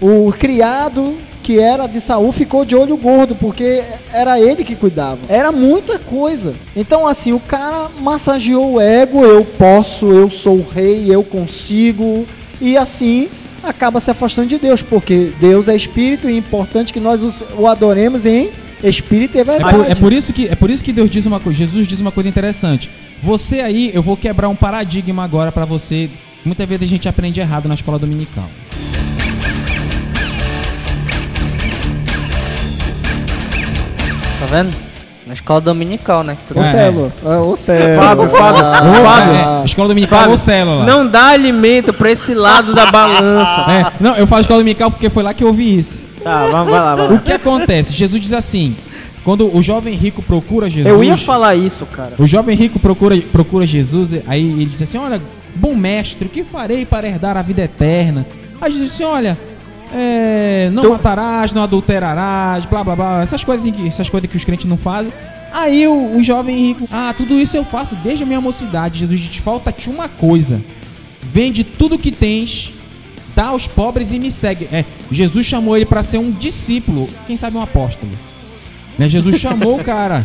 o 0.00 0.32
criado 0.32 1.14
que 1.42 1.58
era 1.58 1.86
de 1.86 1.98
Saul 1.98 2.30
ficou 2.30 2.62
de 2.62 2.76
olho 2.76 2.96
gordo, 2.98 3.34
porque 3.34 3.82
era 4.12 4.38
ele 4.38 4.62
que 4.62 4.76
cuidava. 4.76 5.18
Era 5.30 5.50
muita 5.50 5.98
coisa. 5.98 6.54
Então, 6.76 7.06
assim, 7.06 7.32
o 7.32 7.40
cara 7.40 7.88
massageou 8.00 8.74
o 8.74 8.80
ego, 8.80 9.24
eu 9.24 9.42
posso, 9.44 10.12
eu 10.12 10.28
sou 10.28 10.60
rei, 10.60 11.06
eu 11.08 11.24
consigo, 11.24 12.26
e 12.60 12.76
assim 12.76 13.28
acaba 13.68 14.00
se 14.00 14.10
afastando 14.10 14.48
de 14.48 14.58
Deus, 14.58 14.82
porque 14.82 15.32
Deus 15.40 15.68
é 15.68 15.76
espírito 15.76 16.28
e 16.28 16.34
é 16.34 16.36
importante 16.36 16.92
que 16.92 17.00
nós 17.00 17.42
o 17.56 17.66
adoremos 17.66 18.26
em 18.26 18.50
espírito 18.82 19.36
e 19.36 19.40
É 19.40 19.44
verdade. 19.44 19.76
por, 19.76 19.90
é 19.90 19.94
por 19.94 20.12
isso 20.12 20.32
que, 20.32 20.48
é 20.48 20.54
por 20.54 20.70
isso 20.70 20.84
que 20.84 20.92
Deus 20.92 21.10
diz 21.10 21.26
uma 21.26 21.40
coisa, 21.40 21.58
Jesus 21.58 21.86
diz 21.86 22.00
uma 22.00 22.12
coisa 22.12 22.28
interessante. 22.28 22.90
Você 23.22 23.60
aí, 23.60 23.90
eu 23.92 24.02
vou 24.02 24.16
quebrar 24.16 24.48
um 24.48 24.54
paradigma 24.56 25.24
agora 25.24 25.50
pra 25.50 25.64
você. 25.64 26.08
Muitas 26.44 26.68
vezes 26.68 26.84
a 26.84 26.90
gente 26.90 27.08
aprende 27.08 27.40
errado 27.40 27.68
na 27.68 27.74
escola 27.74 27.98
dominical. 27.98 28.48
Tá 34.38 34.46
vendo? 34.46 34.87
Na 35.28 35.34
escola 35.34 35.60
dominical, 35.60 36.24
né? 36.24 36.36
que 36.40 36.54
tu- 36.54 36.58
Ô 36.58 36.62
É. 36.62 36.64
Celo, 36.64 37.12
é, 37.24 37.36
ô 37.36 37.54
Celo. 37.54 38.02
Fábio, 38.02 38.28
Fábio, 38.30 38.64
Ah, 38.64 39.02
Fábio. 39.04 39.34
É, 39.62 39.64
escola 39.66 39.88
dominical 39.88 40.18
Fábio, 40.20 40.32
ou 40.32 40.38
célula? 40.38 40.86
Não 40.86 41.06
dá 41.06 41.26
alimento 41.28 41.92
pra 41.92 42.10
esse 42.10 42.32
lado 42.34 42.74
da 42.74 42.86
balança. 42.90 43.60
É, 43.70 43.92
não, 44.00 44.16
eu 44.16 44.26
falo 44.26 44.40
escola 44.40 44.60
dominical 44.60 44.90
porque 44.90 45.10
foi 45.10 45.22
lá 45.22 45.34
que 45.34 45.44
eu 45.44 45.48
ouvi 45.48 45.78
isso. 45.78 46.00
Tá, 46.24 46.46
vamos, 46.46 46.70
vai 46.72 46.80
lá, 46.80 46.94
vai 46.94 47.06
O 47.08 47.12
lá. 47.12 47.18
que 47.18 47.32
acontece? 47.32 47.92
Jesus 47.92 48.20
diz 48.22 48.32
assim: 48.32 48.74
quando 49.22 49.54
o 49.54 49.62
jovem 49.62 49.94
rico 49.94 50.22
procura 50.22 50.66
Jesus. 50.68 50.86
Eu 50.86 51.04
ia 51.04 51.16
falar 51.18 51.54
isso, 51.54 51.84
cara. 51.84 52.12
O 52.18 52.26
jovem 52.26 52.56
rico 52.56 52.78
procura, 52.78 53.14
procura 53.30 53.66
Jesus, 53.66 54.14
aí 54.26 54.42
ele 54.42 54.64
diz 54.64 54.80
assim: 54.80 54.96
Olha, 54.96 55.20
bom 55.54 55.74
mestre, 55.74 56.26
o 56.26 56.30
que 56.30 56.42
farei 56.42 56.86
para 56.86 57.06
herdar 57.06 57.36
a 57.36 57.42
vida 57.42 57.60
eterna? 57.62 58.26
Aí 58.60 58.72
Jesus 58.72 58.90
disse: 58.92 59.04
Olha, 59.04 59.36
é, 59.92 60.70
não 60.72 60.82
Tu- 60.82 60.90
matarás, 60.90 61.52
não 61.52 61.62
adulterarás, 61.62 62.64
blá 62.66 62.82
blá 62.84 62.94
blá, 62.96 63.22
essas 63.22 63.42
coisas, 63.44 63.74
que- 63.74 63.86
essas 63.86 64.08
coisas 64.08 64.30
que 64.30 64.36
os 64.36 64.44
crentes 64.44 64.66
não 64.66 64.76
fazem. 64.76 65.12
Aí 65.52 65.86
o, 65.88 66.16
o 66.16 66.22
jovem 66.22 66.56
rico, 66.68 66.86
ah, 66.92 67.14
tudo 67.16 67.34
isso 67.40 67.56
eu 67.56 67.64
faço 67.64 67.94
desde 67.96 68.22
a 68.22 68.26
minha 68.26 68.40
mocidade. 68.40 68.98
Jesus 69.00 69.20
diz: 69.20 69.36
Falta-te 69.38 69.88
uma 69.88 70.08
coisa: 70.08 70.60
vende 71.22 71.64
tudo 71.64 71.98
que 71.98 72.10
tens, 72.12 72.72
dá 73.34 73.46
aos 73.46 73.66
pobres 73.66 74.12
e 74.12 74.18
me 74.18 74.30
segue. 74.30 74.68
É, 74.70 74.84
Jesus 75.10 75.46
chamou 75.46 75.76
ele 75.76 75.86
para 75.86 76.02
ser 76.02 76.18
um 76.18 76.30
discípulo, 76.30 77.08
quem 77.26 77.36
sabe 77.36 77.56
um 77.56 77.62
apóstolo. 77.62 78.12
Né? 78.98 79.08
Jesus 79.08 79.38
chamou 79.40 79.78
o 79.80 79.84
cara. 79.84 80.24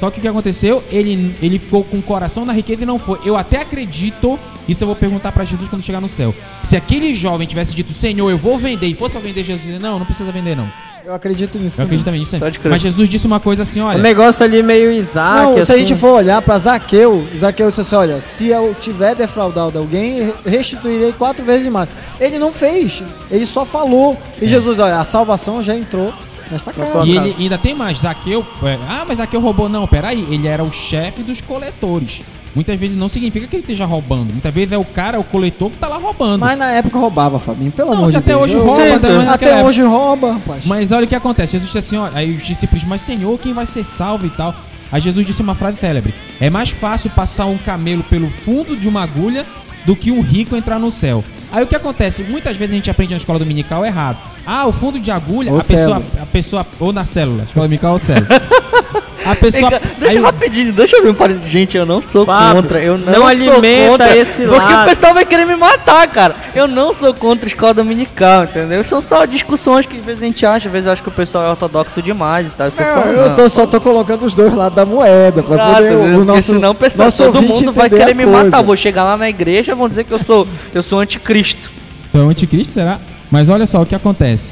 Só 0.00 0.10
que 0.10 0.18
o 0.18 0.22
que 0.22 0.28
aconteceu? 0.28 0.82
Ele, 0.90 1.36
ele 1.42 1.58
ficou 1.58 1.84
com 1.84 1.98
o 1.98 2.02
coração 2.02 2.46
na 2.46 2.54
riqueza 2.54 2.82
e 2.84 2.86
não 2.86 2.98
foi. 2.98 3.18
Eu 3.22 3.36
até 3.36 3.58
acredito, 3.58 4.40
isso 4.66 4.82
eu 4.82 4.86
vou 4.86 4.96
perguntar 4.96 5.30
pra 5.30 5.44
Jesus 5.44 5.68
quando 5.68 5.82
chegar 5.82 6.00
no 6.00 6.08
céu. 6.08 6.34
Se 6.64 6.74
aquele 6.74 7.14
jovem 7.14 7.46
tivesse 7.46 7.74
dito, 7.74 7.92
Senhor, 7.92 8.30
eu 8.30 8.38
vou 8.38 8.58
vender, 8.58 8.86
e 8.86 8.94
fosse 8.94 9.12
pra 9.12 9.20
vender, 9.20 9.44
Jesus 9.44 9.62
dizia, 9.62 9.78
não, 9.78 9.98
não 9.98 10.06
precisa 10.06 10.32
vender 10.32 10.56
não. 10.56 10.72
Eu 11.04 11.14
acredito 11.14 11.58
nisso. 11.58 11.80
Eu 11.80 11.84
também. 11.84 11.98
acredito 11.98 12.04
também 12.04 12.20
nisso. 12.20 12.38
Pode 12.38 12.58
crer. 12.58 12.70
Mas 12.70 12.82
Jesus 12.82 13.08
disse 13.08 13.26
uma 13.26 13.40
coisa 13.40 13.62
assim, 13.62 13.80
O 13.80 13.86
olha, 13.86 13.98
negócio 13.98 14.44
ali 14.44 14.62
meio 14.62 14.92
Isaac, 14.92 15.42
Não, 15.42 15.52
se 15.54 15.58
a 15.58 15.74
assim. 15.74 15.86
gente 15.86 15.98
for 15.98 16.12
olhar 16.12 16.40
para 16.40 16.58
Zaqueu, 16.58 17.26
Zaqueu 17.38 17.68
disse 17.68 17.80
assim: 17.80 17.94
olha, 17.94 18.20
se 18.20 18.48
eu 18.48 18.74
tiver 18.78 19.14
defraudado 19.14 19.78
alguém, 19.78 20.32
restituirei 20.46 21.12
quatro 21.12 21.44
vezes 21.44 21.66
mais. 21.68 21.88
Ele 22.20 22.38
não 22.38 22.52
fez, 22.52 23.02
ele 23.30 23.44
só 23.46 23.64
falou. 23.64 24.16
E 24.40 24.46
Jesus, 24.46 24.78
olha, 24.78 24.98
a 24.98 25.04
salvação 25.04 25.62
já 25.62 25.74
entrou 25.74 26.12
nesta 26.50 26.72
casa. 26.72 27.06
E 27.06 27.16
ele 27.16 27.36
ainda 27.38 27.58
tem 27.58 27.74
mais, 27.74 27.98
Zaqueu. 27.98 28.44
é, 28.62 28.78
ah, 28.88 29.04
mas 29.06 29.18
Zaqueu 29.18 29.40
roubou. 29.40 29.68
Não, 29.68 29.86
peraí. 29.86 30.26
Ele 30.30 30.46
era 30.46 30.62
o 30.62 30.72
chefe 30.72 31.22
dos 31.22 31.40
coletores. 31.40 32.22
Muitas 32.54 32.78
vezes 32.80 32.96
não 32.96 33.08
significa 33.08 33.46
que 33.46 33.54
ele 33.54 33.62
esteja 33.62 33.84
roubando. 33.84 34.32
Muitas 34.32 34.52
vezes 34.52 34.72
é 34.72 34.78
o 34.78 34.84
cara, 34.84 35.20
o 35.20 35.24
coletor, 35.24 35.70
que 35.70 35.76
tá 35.76 35.86
lá 35.86 35.98
roubando. 35.98 36.40
Mas 36.40 36.58
na 36.58 36.72
época 36.72 36.98
roubava, 36.98 37.38
Fabinho, 37.38 37.70
pelo 37.70 37.90
Não, 37.90 37.98
amor 37.98 38.10
de 38.10 38.16
até 38.16 38.30
Deus. 38.32 38.42
hoje 38.42 38.54
Eu- 38.54 38.64
rouba, 38.66 38.82
eu- 38.82 38.96
até 38.96 39.08
naquela 39.08 39.34
até 39.34 39.46
época. 39.50 39.64
hoje 39.68 39.82
rouba, 39.82 40.32
rapaz. 40.32 40.66
Mas 40.66 40.90
olha 40.90 41.04
o 41.04 41.08
que 41.08 41.14
acontece. 41.14 41.52
Jesus 41.52 41.66
disse 41.72 41.78
assim, 41.78 41.96
ó, 41.96 42.10
aí 42.12 42.32
os 42.34 42.44
discípulos, 42.44 42.82
mas 42.82 43.02
Senhor, 43.02 43.38
quem 43.38 43.52
vai 43.52 43.66
ser 43.66 43.84
salvo 43.84 44.26
e 44.26 44.30
tal? 44.30 44.52
Aí 44.90 45.00
Jesus 45.00 45.24
disse 45.24 45.40
uma 45.40 45.54
frase 45.54 45.78
célebre: 45.78 46.12
É 46.40 46.50
mais 46.50 46.70
fácil 46.70 47.08
passar 47.10 47.46
um 47.46 47.56
camelo 47.56 48.02
pelo 48.02 48.28
fundo 48.28 48.76
de 48.76 48.88
uma 48.88 49.04
agulha 49.04 49.46
do 49.86 49.94
que 49.94 50.10
um 50.10 50.20
rico 50.20 50.56
entrar 50.56 50.80
no 50.80 50.90
céu. 50.90 51.22
Aí 51.52 51.62
o 51.64 51.66
que 51.66 51.74
acontece? 51.76 52.22
Muitas 52.22 52.56
vezes 52.56 52.72
a 52.72 52.76
gente 52.76 52.90
aprende 52.90 53.12
na 53.12 53.16
escola 53.16 53.38
dominical 53.38 53.84
errado. 53.84 54.18
Ah, 54.46 54.66
o 54.66 54.72
fundo 54.72 54.98
de 55.00 55.10
agulha, 55.10 55.50
Ou 55.52 55.58
a 55.58 55.62
pessoa, 55.62 55.78
célula. 55.78 56.02
a 56.22 56.26
pessoa. 56.26 56.66
Ou 56.78 56.92
na 56.92 57.04
célula, 57.04 57.44
escola 57.44 57.66
dominical 57.66 57.92
ou 57.92 57.98
célula. 57.98 58.28
A 59.24 59.34
pessoa. 59.36 59.70
Deixa 59.98 60.18
aí- 60.18 60.24
rapidinho, 60.24 60.72
deixa 60.72 60.96
eu 60.96 61.02
ver 61.02 61.10
um 61.10 61.14
parênteses. 61.14 61.50
Gente, 61.50 61.76
eu 61.76 61.84
não 61.84 62.00
sou 62.02 62.24
Fábio, 62.24 62.62
contra. 62.62 62.80
Eu 62.80 62.96
não, 62.98 63.06
não 63.06 63.14
sou 63.14 63.26
alimenta 63.26 63.88
contra, 63.90 64.16
esse 64.16 64.44
Porque 64.44 64.72
lado. 64.72 64.82
o 64.82 64.88
pessoal 64.88 65.14
vai 65.14 65.24
querer 65.24 65.44
me 65.44 65.56
matar, 65.56 66.06
cara. 66.08 66.34
Eu 66.54 66.66
não 66.66 66.92
sou 66.92 67.12
contra 67.12 67.46
a 67.46 67.48
escola 67.48 67.74
dominical, 67.74 68.44
entendeu? 68.44 68.82
São 68.84 69.02
só 69.02 69.24
discussões 69.26 69.84
que 69.86 69.98
às 69.98 70.04
vezes 70.04 70.22
a 70.22 70.26
gente 70.26 70.46
acha, 70.46 70.68
às 70.68 70.72
vezes 70.72 70.86
eu 70.86 70.92
acho 70.92 71.02
que 71.02 71.08
o 71.08 71.12
pessoal 71.12 71.44
é 71.44 71.50
ortodoxo 71.50 72.00
demais 72.00 72.46
e 72.46 72.50
tal. 72.50 72.68
É 72.68 72.70
só, 72.70 72.82
Não, 72.82 73.12
eu 73.12 73.34
tô, 73.34 73.48
só 73.48 73.66
tô 73.66 73.80
colocando 73.80 74.24
os 74.24 74.32
dois 74.34 74.54
lados 74.54 74.74
da 74.76 74.86
moeda 74.86 75.42
pra 75.42 75.54
Exato, 75.54 75.74
poder 75.74 75.94
o 75.96 76.00
porque 76.12 76.24
nosso, 76.24 76.52
senão 76.52 76.70
o 76.70 76.74
pessoal, 76.74 77.06
nosso 77.06 77.24
todo 77.24 77.42
mundo 77.42 77.72
vai 77.72 77.90
querer 77.90 78.14
me 78.14 78.24
coisa. 78.24 78.44
matar. 78.44 78.62
Vou 78.62 78.76
chegar 78.76 79.04
lá 79.04 79.16
na 79.16 79.28
igreja 79.28 79.72
e 79.72 79.74
vão 79.74 79.88
dizer 79.88 80.04
que 80.04 80.12
eu 80.12 80.22
sou, 80.24 80.46
eu 80.74 80.82
sou 80.82 80.98
anticristo. 81.00 81.70
Então, 82.08 82.28
anticristo 82.28 82.74
será? 82.74 82.98
Mas 83.30 83.48
olha 83.48 83.66
só 83.66 83.80
o 83.82 83.86
que 83.86 83.94
acontece. 83.94 84.50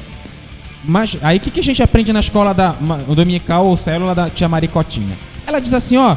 Mas 0.88 1.18
aí 1.22 1.36
o 1.36 1.40
que, 1.40 1.50
que 1.50 1.60
a 1.60 1.62
gente 1.62 1.82
aprende 1.82 2.12
na 2.14 2.20
escola 2.20 2.54
da 2.54 2.74
dominical 3.14 3.66
ou 3.66 3.76
célula 3.76 4.14
da 4.14 4.30
tia 4.30 4.48
Maricotinha? 4.48 5.14
Ela 5.46 5.60
diz 5.60 5.74
assim, 5.74 5.98
ó, 5.98 6.16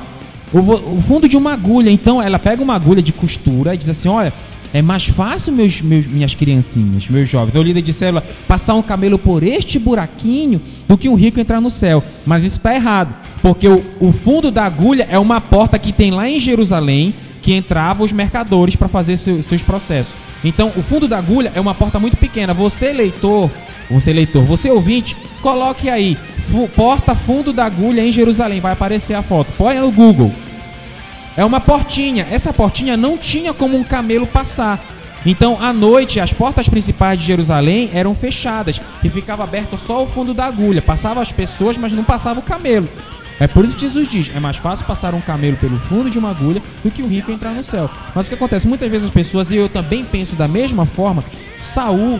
o, 0.53 0.59
o 0.97 1.01
fundo 1.01 1.27
de 1.27 1.35
uma 1.35 1.51
agulha. 1.53 1.91
Então 1.91 2.21
ela 2.21 2.39
pega 2.39 2.63
uma 2.63 2.73
agulha 2.73 3.01
de 3.01 3.11
costura 3.11 3.75
e 3.75 3.77
diz 3.77 3.89
assim, 3.89 4.07
olha, 4.07 4.31
é 4.73 4.81
mais 4.81 5.05
fácil 5.07 5.51
meus, 5.51 5.81
meus 5.81 6.07
minhas 6.07 6.33
criancinhas, 6.33 7.09
meus 7.09 7.27
jovens, 7.29 7.53
o 7.55 7.61
líder 7.61 7.81
de 7.81 7.91
célula, 7.91 8.23
passar 8.47 8.73
um 8.75 8.81
camelo 8.81 9.19
por 9.19 9.43
este 9.43 9.77
buraquinho 9.77 10.61
do 10.87 10.97
que 10.97 11.09
um 11.09 11.15
rico 11.15 11.37
entrar 11.41 11.59
no 11.59 11.69
céu. 11.69 12.01
Mas 12.25 12.41
isso 12.45 12.55
está 12.55 12.73
errado, 12.73 13.13
porque 13.41 13.67
o, 13.67 13.83
o 13.99 14.13
fundo 14.13 14.49
da 14.49 14.63
agulha 14.63 15.05
é 15.11 15.19
uma 15.19 15.41
porta 15.41 15.77
que 15.77 15.91
tem 15.91 16.11
lá 16.11 16.29
em 16.29 16.39
Jerusalém 16.39 17.13
que 17.41 17.53
entravam 17.53 18.05
os 18.05 18.13
mercadores 18.13 18.77
para 18.77 18.87
fazer 18.87 19.17
seu- 19.17 19.43
seus 19.43 19.61
processos. 19.61 20.13
Então, 20.45 20.71
o 20.77 20.81
fundo 20.81 21.05
da 21.07 21.17
agulha 21.17 21.51
é 21.53 21.59
uma 21.59 21.73
porta 21.75 21.99
muito 21.99 22.15
pequena. 22.15 22.53
Você, 22.53 22.93
leitor, 22.93 23.49
você, 23.91 24.13
leitor, 24.13 24.43
você, 24.43 24.69
ouvinte, 24.69 25.15
coloque 25.41 25.89
aí, 25.89 26.17
porta 26.75 27.15
fundo 27.15 27.53
da 27.53 27.65
agulha 27.65 28.01
em 28.01 28.11
Jerusalém. 28.11 28.59
Vai 28.59 28.73
aparecer 28.73 29.13
a 29.13 29.21
foto. 29.21 29.51
Põe 29.57 29.79
no 29.79 29.91
Google. 29.91 30.31
É 31.37 31.45
uma 31.45 31.59
portinha. 31.59 32.27
Essa 32.29 32.51
portinha 32.51 32.97
não 32.97 33.17
tinha 33.17 33.53
como 33.53 33.77
um 33.77 33.83
camelo 33.83 34.27
passar. 34.27 34.79
Então, 35.25 35.61
à 35.61 35.71
noite, 35.71 36.19
as 36.19 36.33
portas 36.33 36.67
principais 36.67 37.19
de 37.19 37.25
Jerusalém 37.25 37.91
eram 37.93 38.15
fechadas 38.15 38.81
e 39.03 39.09
ficava 39.09 39.43
aberto 39.43 39.77
só 39.77 40.03
o 40.03 40.07
fundo 40.07 40.33
da 40.33 40.45
agulha. 40.45 40.81
Passava 40.81 41.21
as 41.21 41.31
pessoas, 41.31 41.77
mas 41.77 41.93
não 41.93 42.03
passava 42.03 42.39
o 42.39 42.43
camelo. 42.43 42.87
É 43.39 43.47
por 43.47 43.63
isso 43.63 43.75
que 43.75 43.81
Jesus 43.81 44.07
diz: 44.07 44.31
é 44.35 44.39
mais 44.39 44.57
fácil 44.57 44.85
passar 44.85 45.13
um 45.13 45.21
camelo 45.21 45.57
pelo 45.57 45.77
fundo 45.77 46.09
de 46.09 46.17
uma 46.17 46.31
agulha 46.31 46.61
do 46.83 46.91
que 46.91 47.01
o 47.01 47.07
rico 47.07 47.31
entrar 47.31 47.53
no 47.53 47.63
céu. 47.63 47.89
Mas 48.13 48.25
o 48.25 48.29
que 48.29 48.35
acontece? 48.35 48.67
Muitas 48.67 48.89
vezes 48.89 49.07
as 49.07 49.13
pessoas, 49.13 49.51
e 49.51 49.57
eu 49.57 49.69
também 49.69 50.03
penso 50.03 50.35
da 50.35 50.47
mesma 50.47 50.85
forma, 50.85 51.23
Saul 51.61 52.19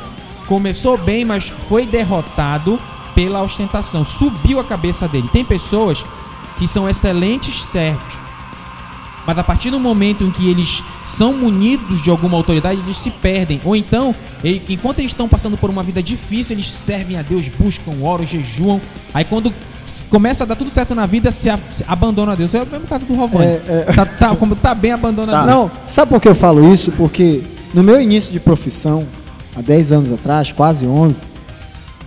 começou 0.55 0.97
bem, 0.97 1.23
mas 1.23 1.45
foi 1.69 1.85
derrotado 1.85 2.77
pela 3.15 3.41
ostentação. 3.41 4.03
Subiu 4.03 4.59
a 4.59 4.65
cabeça 4.65 5.07
dele. 5.07 5.29
Tem 5.31 5.45
pessoas 5.45 6.03
que 6.59 6.67
são 6.67 6.89
excelentes 6.89 7.63
servos, 7.63 8.03
mas 9.25 9.37
a 9.39 9.43
partir 9.45 9.69
do 9.71 9.79
momento 9.79 10.25
em 10.25 10.29
que 10.29 10.49
eles 10.49 10.83
são 11.05 11.31
munidos 11.31 12.01
de 12.01 12.09
alguma 12.09 12.35
autoridade, 12.35 12.81
eles 12.81 12.97
se 12.97 13.09
perdem. 13.09 13.61
Ou 13.63 13.77
então, 13.77 14.13
enquanto 14.67 14.99
eles 14.99 15.11
estão 15.13 15.29
passando 15.29 15.55
por 15.55 15.69
uma 15.69 15.83
vida 15.83 16.03
difícil, 16.03 16.53
eles 16.53 16.69
servem 16.69 17.17
a 17.17 17.21
Deus, 17.21 17.47
buscam, 17.47 17.93
oram, 18.01 18.25
jejuam. 18.25 18.81
Aí 19.13 19.23
quando 19.23 19.53
começa 20.09 20.43
a 20.43 20.47
dar 20.47 20.57
tudo 20.57 20.69
certo 20.69 20.93
na 20.93 21.05
vida, 21.05 21.31
se, 21.31 21.49
a- 21.49 21.59
se 21.71 21.85
abandona 21.87 22.33
a 22.33 22.35
Deus. 22.35 22.53
É 22.53 22.61
o 22.61 22.67
mesmo 22.67 22.87
caso 22.87 23.05
do 23.05 23.13
Rovani. 23.15 23.45
É, 23.45 23.85
é. 23.87 23.93
Tá, 23.93 24.05
tá- 24.05 24.35
como 24.35 24.53
tá 24.53 24.75
bem 24.75 24.91
abandonado. 24.91 25.47
Não, 25.47 25.71
sabe 25.87 26.09
por 26.11 26.19
que 26.21 26.27
eu 26.27 26.35
falo 26.35 26.73
isso? 26.73 26.91
Porque 26.91 27.41
no 27.73 27.81
meu 27.81 28.01
início 28.01 28.33
de 28.33 28.39
profissão, 28.41 29.07
há 29.57 29.61
10 29.61 29.91
anos 29.91 30.11
atrás, 30.11 30.51
quase 30.51 30.85
11, 30.87 31.23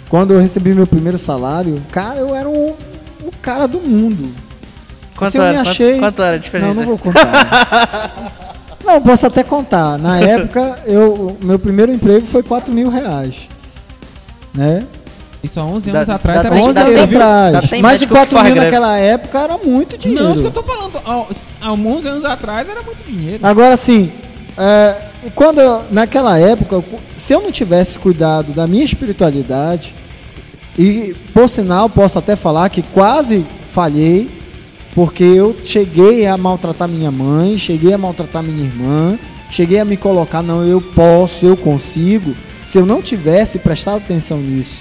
quando 0.09 0.33
eu 0.35 0.41
recebi 0.41 0.75
meu 0.75 0.87
primeiro 0.87 1.19
salário, 1.19 1.81
cara, 1.91 2.19
eu 2.21 2.35
era 2.35 2.49
um, 2.49 2.75
um 3.25 3.31
cara 3.43 3.67
do 3.67 3.81
mundo. 3.81 4.31
Quanto 5.17 5.29
Assim, 5.29 5.39
eu 5.39 5.45
era? 5.45 5.53
me 5.53 5.59
Quanto- 5.59 5.71
achei... 5.71 5.99
quanto 5.99 6.23
era 6.23 6.37
a 6.37 6.39
diferença? 6.39 6.69
Não, 6.69 6.75
não 6.75 6.85
vou 6.85 6.99
contar. 6.99 8.13
não, 8.85 9.01
posso 9.01 9.27
até 9.27 9.43
contar. 9.43 9.99
Na 9.99 10.19
época, 10.21 10.79
eu, 10.87 11.37
o 11.41 11.45
meu 11.47 11.59
primeiro 11.59 11.93
emprego 11.93 12.27
foi 12.27 12.43
4 12.43 12.73
mil 12.73 12.89
reais. 12.91 13.49
Né? 14.53 14.85
Isso 15.43 15.61
há 15.61 15.65
11 15.65 15.91
Dá- 15.91 15.99
anos 15.99 16.09
atrás 16.09 16.43
dá 16.43 16.47
era 16.49 16.55
tempo- 16.57 16.69
11 16.69 16.75
dá 16.79 16.85
anos 16.87 16.97
dá 16.97 17.05
atrás. 17.05 17.71
tempo 17.71 17.83
Mais 17.83 18.01
de 18.01 18.07
médico 18.07 18.13
que 18.15 18.19
4 18.19 18.37
faz 18.39 18.53
mil 18.55 18.63
naquela 18.63 18.99
época 18.99 19.39
era 19.39 19.59
muito 19.59 19.99
dinheiro. 19.99 20.25
Não, 20.25 20.33
isso 20.33 20.41
que 20.43 20.47
eu 20.49 20.53
tô 20.53 20.63
falando. 20.63 20.93
Há, 21.05 21.67
há 21.69 21.73
11 21.73 22.09
anos 22.09 22.25
atrás 22.25 22.69
era 22.69 22.83
muito 22.83 23.03
dinheiro. 23.07 23.47
Agora 23.47 23.77
sim, 23.77 24.11
é, 24.57 24.95
quando 25.35 25.61
eu- 25.61 25.85
naquela 25.91 26.39
época, 26.39 26.83
se 27.17 27.33
eu 27.33 27.41
não 27.41 27.51
tivesse 27.53 27.99
cuidado 27.99 28.53
da 28.53 28.67
minha 28.67 28.85
espiritualidade, 28.85 29.95
e 30.79 31.15
por 31.33 31.49
sinal 31.49 31.89
posso 31.89 32.19
até 32.19 32.35
falar 32.37 32.69
que 32.69 32.83
quase 32.83 33.45
falhei, 33.73 34.29
porque 34.95 35.25
eu 35.25 35.57
cheguei 35.65 36.27
a 36.27 36.37
maltratar 36.37 36.89
minha 36.89 37.11
mãe, 37.11 37.59
cheguei 37.59 37.93
a 37.93 37.99
maltratar 37.99 38.43
minha 38.43 38.65
irmã, 38.65 39.19
cheguei 39.51 39.79
a 39.79 39.85
me 39.85 39.97
colocar, 39.97 40.43
não, 40.43 40.65
eu 40.65 40.81
posso, 40.81 41.45
eu 41.47 41.57
consigo. 41.57 42.35
Se 42.67 42.79
eu 42.79 42.87
não 42.87 43.03
tivesse 43.03 43.59
prestado 43.59 43.97
atenção 43.99 44.39
nisso, 44.39 44.77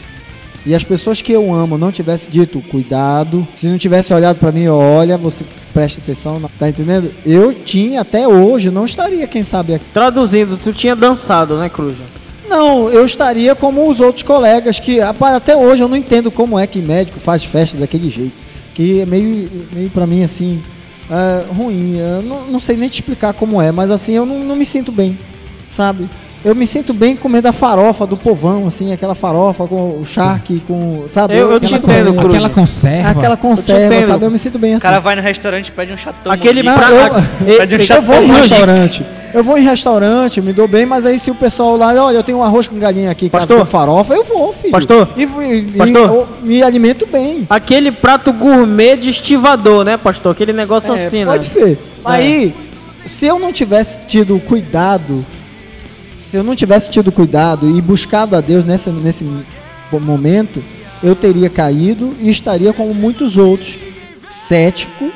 e 0.66 0.74
as 0.74 0.84
pessoas 0.84 1.22
que 1.22 1.32
eu 1.32 1.53
amo 1.53 1.78
não 1.78 1.91
tivesse 1.91 2.32
dito 2.32 2.61
cuidado, 2.61 3.45
se 3.55 3.68
não 3.68 3.78
tivesse 3.78 4.14
olhado 4.14 4.39
para 4.39 4.51
mim, 4.51 4.68
olha, 4.68 5.18
você 5.18 5.43
presta 5.74 5.99
atenção, 5.99 6.41
tá 6.57 6.70
entendendo? 6.70 7.11
Eu 7.26 7.53
tinha 7.53 8.01
até 8.01 8.28
hoje, 8.28 8.72
não 8.72 8.86
estaria, 8.86 9.28
quem 9.28 9.43
sabe 9.43 9.76
aqui. 9.76 9.86
Traduzindo, 9.93 10.57
tu 10.57 10.72
tinha 10.72 10.95
dançado, 10.95 11.57
né, 11.57 11.68
Cruz? 11.68 11.95
Não, 12.47 12.89
eu 12.89 13.05
estaria 13.05 13.55
como 13.55 13.89
os 13.89 13.99
outros 13.99 14.24
colegas 14.24 14.80
que 14.80 14.99
até 15.01 15.55
hoje 15.55 15.82
eu 15.82 15.88
não 15.88 15.97
entendo 15.97 16.30
como 16.30 16.57
é 16.57 16.68
que 16.68 16.80
médico 16.80 17.20
faz 17.20 17.43
festa 17.43 17.78
daquele 17.78 18.09
jeito, 18.09 18.34
que 18.74 19.01
é 19.01 19.05
meio, 19.05 19.49
meio 19.74 19.89
para 19.89 20.05
mim 20.05 20.24
assim 20.24 20.61
é, 21.09 21.43
ruim. 21.53 21.97
Eu 21.97 22.22
não, 22.22 22.45
não 22.45 22.59
sei 22.59 22.78
nem 22.78 22.88
te 22.88 23.01
explicar 23.01 23.34
como 23.34 23.61
é, 23.61 23.72
mas 23.72 23.89
assim 23.89 24.14
eu 24.14 24.26
não, 24.26 24.39
não 24.39 24.55
me 24.55 24.66
sinto 24.66 24.91
bem, 24.91 25.18
sabe? 25.70 26.07
Eu 26.46 26.54
me 26.54 26.68
sinto 26.68 26.94
bem 26.94 27.16
comendo 27.16 27.48
a 27.48 27.54
farofa 27.54 28.06
do 28.06 28.18
povão, 28.18 28.68
assim, 28.68 28.91
aquela 28.91 29.16
farofa 29.16 29.66
com 29.66 30.00
o 30.02 30.06
charque, 30.06 30.60
com. 30.68 31.06
Sabe? 31.10 31.36
Eu- 31.38 31.52
eu 31.52 31.60
te 31.60 31.74
aquela 31.74 31.94
entendo, 32.00 32.14
Cruz. 32.16 32.34
Aquela 32.34 32.50
conserva. 32.50 33.10
Aquela 33.12 33.38
conserva, 33.38 33.96
entendo. 33.96 34.08
sabe? 34.08 34.26
Eu 34.26 34.32
me 34.32 34.38
sinto 34.39 34.60
bem 34.60 34.74
O 34.74 34.78
assim. 34.78 34.84
cara 34.86 35.00
vai 35.00 35.16
no 35.16 35.22
restaurante 35.22 35.70
e 35.70 35.72
pede 35.72 35.94
um 35.94 35.98
chatão. 35.98 36.30
Aquele. 36.30 36.62
Não, 36.62 36.76
pra- 36.76 36.89
eu- 36.91 37.48
e- 37.54 37.58
Pede 37.58 37.76
um 37.76 37.80
e- 37.80 37.86
chato 37.86 37.98
Eu 38.00 38.02
vou 38.04 38.16
em 38.18 38.28
Chateau 38.28 38.41
restaurante. 38.41 39.06
Eu 39.34 39.44
vou 39.44 39.58
em 39.58 39.64
restaurante, 39.64 40.41
me 40.41 40.52
dou 40.54 40.68
bem, 40.68 40.86
mas 40.86 41.06
aí 41.06 41.18
se 41.18 41.32
o 41.32 41.36
pessoal 41.36 41.76
lá, 41.78 41.94
olha, 42.06 42.18
eu 42.18 42.24
tenho 42.24 42.38
um 42.39 42.44
arroz 42.44 42.68
com 42.68 42.78
galinha 42.78 43.10
aqui, 43.10 43.30
Pastor? 43.30 43.60
com 43.62 43.66
farofa, 43.66 44.14
eu 44.14 44.24
vou, 44.26 44.54
filho. 44.54 44.72
Pastor? 44.72 45.08
E, 45.18 45.24
e- 45.24 45.58
e 45.60 45.78
Pastor? 45.78 46.08
eu 46.10 46.28
me 46.44 46.62
alimento 46.62 47.08
bem. 47.08 47.48
Aquele 47.50 47.89
prato 47.91 48.32
gourmet 48.34 48.98
de 48.98 49.10
estivador, 49.12 49.84
né, 49.86 49.96
pastor? 49.98 50.34
Aquele 50.34 50.52
negócio 50.54 50.94
É, 50.94 51.06
assim, 51.06 51.20
né? 51.24 51.32
pode 51.32 51.46
ser. 51.46 51.80
Aí, 52.06 52.54
se 53.08 53.26
eu 53.26 53.39
não 53.39 53.52
tivesse 53.54 54.00
tido 54.08 54.38
cuidado, 54.46 55.26
se 56.34 56.38
eu 56.38 56.44
não 56.44 56.56
tivesse 56.56 56.90
tido 56.90 57.12
cuidado 57.12 57.70
e 57.70 57.80
buscado 57.80 58.36
a 58.36 58.42
Deus 58.42 58.66
nessa, 58.66 58.92
nesse 58.92 59.24
momento, 59.92 60.64
eu 61.04 61.16
teria 61.16 61.48
caído 61.48 62.12
e 62.20 62.28
estaria 62.28 62.74
como 62.74 62.92
muitos 62.92 63.38
outros, 63.38 63.78
cético, 64.32 65.12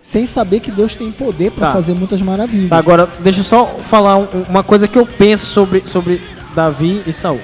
sem 0.00 0.26
saber 0.26 0.60
que 0.60 0.70
Deus 0.70 0.94
tem 0.94 1.10
poder 1.10 1.50
para 1.50 1.66
Tá. 1.66 1.72
fazer 1.72 1.92
muitas 1.94 2.22
maravilhas. 2.22 2.68
Tá, 2.70 2.76
Agora, 2.78 3.08
deixa 3.18 3.40
eu 3.40 3.44
só 3.44 3.66
falar 3.80 4.16
um- 4.18 4.28
uma 4.48 4.62
coisa 4.62 4.86
que 4.86 4.96
eu 4.96 5.04
penso 5.04 5.44
sobre, 5.46 5.82
sobre 5.86 6.22
Davi 6.54 7.02
e 7.04 7.12
Saul. 7.12 7.40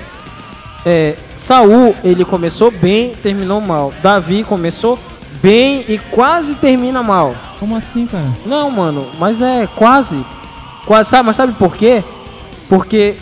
É, 0.84 1.16
Saul, 1.36 1.96
ele 2.04 2.24
começou 2.24 2.70
bem, 2.70 3.12
terminou 3.24 3.60
mal. 3.60 3.92
Davi 4.04 4.44
começou 4.44 4.96
bem 5.42 5.84
e 5.88 5.98
quase 6.12 6.54
termina 6.54 7.02
mal. 7.02 7.34
Como 7.58 7.74
assim, 7.74 8.06
cara? 8.06 8.28
Não, 8.46 8.70
mano, 8.70 9.04
mas 9.18 9.42
é 9.42 9.66
quase. 9.74 10.24
Quase, 10.86 11.10
sabe, 11.10 11.26
mas 11.26 11.34
sabe 11.36 11.52
por 11.54 11.74
quê? 11.76 12.04
Porque 12.68 13.14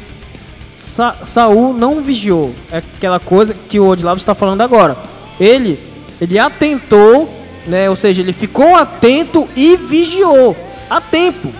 Sa 0.75 1.17
Saul 1.25 1.73
não 1.75 2.03
vigiou. 2.03 2.55
É 2.71 2.79
aquela 2.79 3.21
coisa 3.21 3.55
que 3.69 3.79
o 3.79 3.87
Odilavo 3.89 4.19
está 4.19 4.35
falando 4.35 4.61
agora. 4.61 4.97
Ele, 5.39 5.79
ele 6.21 6.39
atentou, 6.39 7.33
né? 7.67 7.89
Ou 7.89 7.97
seja, 7.97 8.23
ele 8.23 8.33
ficou 8.33 8.75
atento 8.75 9.49
e 9.57 9.77
vigiou 9.77 10.57
a 10.91 11.01
tempo. 11.01 11.53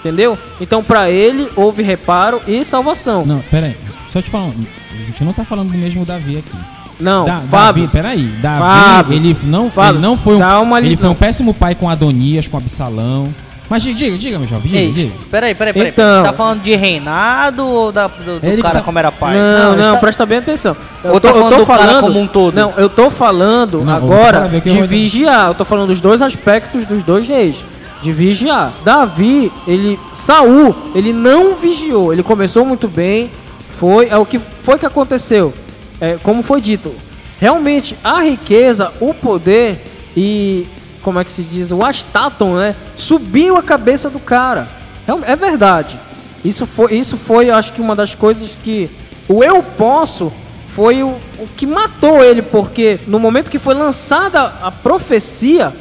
Entendeu? 0.00 0.38
Então, 0.60 0.82
pra 0.82 1.10
ele, 1.10 1.48
houve 1.56 1.82
reparo 1.82 2.40
e 2.46 2.64
salvação. 2.64 3.26
Não, 3.26 3.40
pera 3.50 3.66
aí. 3.66 3.76
Só 4.08 4.22
te 4.22 4.30
falando. 4.30 4.66
A 4.92 4.96
gente 5.04 5.22
não 5.24 5.32
tá 5.32 5.44
falando 5.44 5.70
do 5.70 5.76
mesmo 5.78 6.04
Davi 6.04 6.38
aqui. 6.38 6.50
Não, 6.98 7.24
Da- 7.24 7.40
Fábio. 7.40 7.84
Davi, 7.84 7.92
peraí. 7.92 8.26
Davi, 8.42 8.60
Fábio. 8.60 9.14
ele 9.16 9.36
não, 9.44 9.70
Fábio, 9.70 9.92
ele 9.96 10.02
não 10.02 10.16
foi 10.16 10.36
um, 10.36 10.38
ele 10.78 10.96
foi 10.96 11.08
um 11.08 11.14
péssimo 11.14 11.54
pai 11.54 11.74
com 11.74 11.88
Adonias, 11.88 12.46
com 12.48 12.56
Absalão. 12.56 13.28
Mas 13.70 13.84
diga, 13.84 14.18
diga, 14.18 14.36
meu 14.36 14.48
jovem, 14.48 14.64
diga, 14.68 14.78
Ei, 14.78 14.92
diga. 14.92 15.12
peraí, 15.30 15.54
peraí, 15.54 15.72
peraí. 15.72 15.88
Então. 15.90 16.18
Você 16.18 16.24
tá 16.24 16.32
falando 16.32 16.60
de 16.60 16.74
reinado 16.74 17.64
ou 17.64 17.92
da, 17.92 18.08
do, 18.08 18.40
do 18.40 18.62
cara 18.62 18.80
tá- 18.80 18.82
como 18.82 18.98
era 18.98 19.12
pai? 19.12 19.36
Não, 19.36 19.76
Não, 19.76 19.92
não, 19.92 19.98
presta 19.98 20.26
bem 20.26 20.38
atenção. 20.38 20.76
Ou 21.04 21.20
tá 21.20 21.32
falando 21.32 21.56
do 21.56 21.64
cara 21.66 22.00
como 22.00 22.18
um 22.20 22.26
todo? 22.26 22.52
Não, 22.54 22.74
eu 22.76 22.88
tô 22.88 23.08
falando 23.10 23.84
Não, 23.84 23.94
agora 23.94 24.48
que 24.48 24.68
eu 24.68 24.72
de 24.74 24.78
vou- 24.80 24.88
vigiar. 24.88 25.48
Eu 25.48 25.54
tô 25.54 25.64
falando 25.64 25.86
dos 25.88 26.00
dois 26.00 26.20
aspectos 26.20 26.84
dos 26.84 27.04
dois 27.04 27.28
reis. 27.28 27.56
De 28.02 28.10
vigiar. 28.12 28.72
Davi, 28.84 29.52
ele. 29.68 30.00
Saul, 30.14 30.74
ele 30.94 31.12
não 31.12 31.54
vigiou. 31.54 32.12
Ele 32.12 32.22
começou 32.24 32.64
muito 32.64 32.88
bem. 32.88 33.30
Foi. 33.78 34.08
É 34.08 34.16
o 34.16 34.26
que 34.26 34.38
foi 34.38 34.78
que 34.78 34.86
aconteceu. 34.86 35.54
É, 36.00 36.16
como 36.22 36.42
foi 36.42 36.60
dito. 36.60 36.92
Realmente, 37.38 37.94
a 38.02 38.20
riqueza, 38.22 38.90
o 39.00 39.14
poder 39.14 39.84
e. 40.16 40.66
Como 41.02 41.18
é 41.18 41.24
que 41.24 41.32
se 41.32 41.42
diz? 41.42 41.70
O 41.70 41.84
astaton, 41.84 42.56
né? 42.56 42.76
Subiu 42.96 43.56
a 43.56 43.62
cabeça 43.62 44.10
do 44.10 44.18
cara. 44.18 44.66
Real- 45.06 45.20
É 45.24 45.34
verdade. 45.36 45.98
Isso 46.44 46.66
foi, 46.66 46.94
isso 46.94 47.16
foi, 47.16 47.50
acho 47.50 47.72
que 47.72 47.80
uma 47.80 47.94
das 47.96 48.14
coisas 48.14 48.50
que 48.62 48.90
o 49.28 49.42
eu 49.44 49.62
posso 49.62 50.32
foi 50.68 51.02
o, 51.02 51.08
o 51.38 51.48
que 51.56 51.66
matou 51.66 52.22
ele, 52.24 52.40
porque 52.42 53.00
no 53.06 53.18
momento 53.18 53.50
que 53.50 53.58
foi 53.58 53.74
lançada 53.74 54.40
a 54.62 54.70
profecia, 54.70 55.72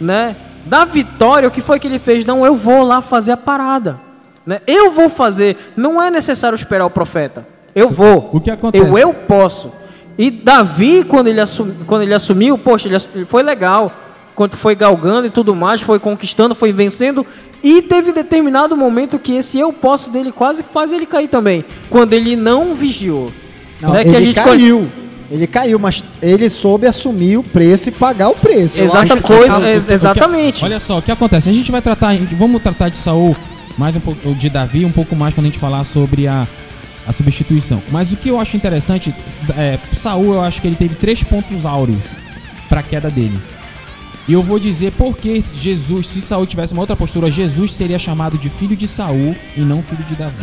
né, 0.00 0.36
da 0.64 0.84
vitória, 0.84 1.48
o 1.48 1.50
que 1.50 1.60
foi 1.60 1.78
que 1.78 1.86
ele 1.86 1.98
fez? 1.98 2.24
Não, 2.24 2.46
eu 2.46 2.54
vou 2.54 2.82
lá 2.82 3.02
fazer 3.02 3.32
a 3.32 3.36
parada, 3.36 3.96
né? 4.46 4.60
Eu 4.66 4.90
vou 4.90 5.08
fazer, 5.08 5.72
não 5.76 6.02
é 6.02 6.10
necessário 6.10 6.56
esperar 6.56 6.86
o 6.86 6.90
profeta. 6.90 7.46
Eu 7.74 7.88
vou. 7.90 8.30
O 8.32 8.40
que 8.40 8.50
acontece? 8.50 8.84
Eu, 8.86 8.96
eu 8.98 9.12
posso. 9.14 9.70
E 10.16 10.30
Davi, 10.30 11.04
quando 11.04 11.26
ele, 11.26 11.40
assumi, 11.40 11.74
quando 11.86 12.02
ele 12.02 12.14
assumiu, 12.14 12.56
poxa, 12.56 12.88
ele 12.88 13.26
foi 13.26 13.42
legal. 13.42 13.92
Quando 14.36 14.54
foi 14.54 14.74
galgando 14.74 15.26
e 15.26 15.30
tudo 15.30 15.56
mais, 15.56 15.80
foi 15.80 15.98
conquistando, 15.98 16.54
foi 16.54 16.70
vencendo. 16.70 17.26
E 17.64 17.80
teve 17.80 18.12
determinado 18.12 18.76
momento 18.76 19.18
que 19.18 19.32
esse 19.32 19.58
eu 19.58 19.72
posso 19.72 20.10
dele 20.10 20.30
quase 20.30 20.62
faz 20.62 20.92
ele 20.92 21.06
cair 21.06 21.26
também. 21.26 21.64
Quando 21.88 22.12
ele 22.12 22.36
não 22.36 22.74
vigiou. 22.74 23.32
Não, 23.80 23.92
Né, 23.92 24.02
que 24.02 24.08
ele 24.10 24.16
a 24.16 24.20
gente 24.20 24.34
caiu. 24.34 24.86
Ele 25.30 25.46
caiu, 25.46 25.78
mas 25.78 26.04
ele 26.22 26.48
soube 26.48 26.86
assumir 26.86 27.38
o 27.38 27.42
preço 27.42 27.88
e 27.88 27.92
pagar 27.92 28.28
o 28.28 28.34
preço. 28.34 28.80
Exata 28.80 29.16
coisa, 29.20 29.58
que- 29.58 29.92
exatamente. 29.92 30.64
olha 30.64 30.78
só, 30.78 30.98
o 30.98 31.02
que 31.02 31.10
acontece? 31.10 31.48
A 31.48 31.52
gente 31.52 31.72
vai 31.72 31.82
tratar, 31.82 32.14
vamos 32.38 32.62
tratar 32.62 32.90
de 32.90 32.98
Saul 32.98 33.34
mais 33.76 33.96
um 33.96 34.00
pouco, 34.00 34.34
de 34.34 34.48
Davi 34.48 34.84
um 34.84 34.92
pouco 34.92 35.16
mais 35.16 35.34
quando 35.34 35.46
a 35.46 35.48
gente 35.48 35.58
falar 35.58 35.82
sobre 35.82 36.28
a, 36.28 36.46
a 37.08 37.12
substituição. 37.12 37.82
Mas 37.90 38.12
o 38.12 38.16
que 38.16 38.28
eu 38.28 38.38
acho 38.38 38.56
interessante, 38.56 39.12
é, 39.56 39.78
Saul, 39.94 40.34
eu 40.34 40.42
acho 40.42 40.60
que 40.60 40.68
ele 40.68 40.76
teve 40.76 40.94
três 40.94 41.24
pontos 41.24 41.66
áureos 41.66 42.02
para 42.68 42.80
a 42.80 42.82
queda 42.84 43.10
dele. 43.10 43.40
E 44.28 44.32
eu 44.32 44.42
vou 44.42 44.58
dizer 44.58 44.92
por 44.92 45.16
que 45.16 45.42
Jesus, 45.54 46.08
se 46.08 46.20
Saul 46.20 46.46
tivesse 46.46 46.72
uma 46.72 46.82
outra 46.82 46.96
postura, 46.96 47.30
Jesus 47.30 47.70
seria 47.72 47.98
chamado 47.98 48.36
de 48.36 48.50
filho 48.50 48.76
de 48.76 48.88
Saul 48.88 49.36
e 49.56 49.60
não 49.60 49.82
filho 49.82 50.02
de 50.08 50.14
Davi. 50.16 50.34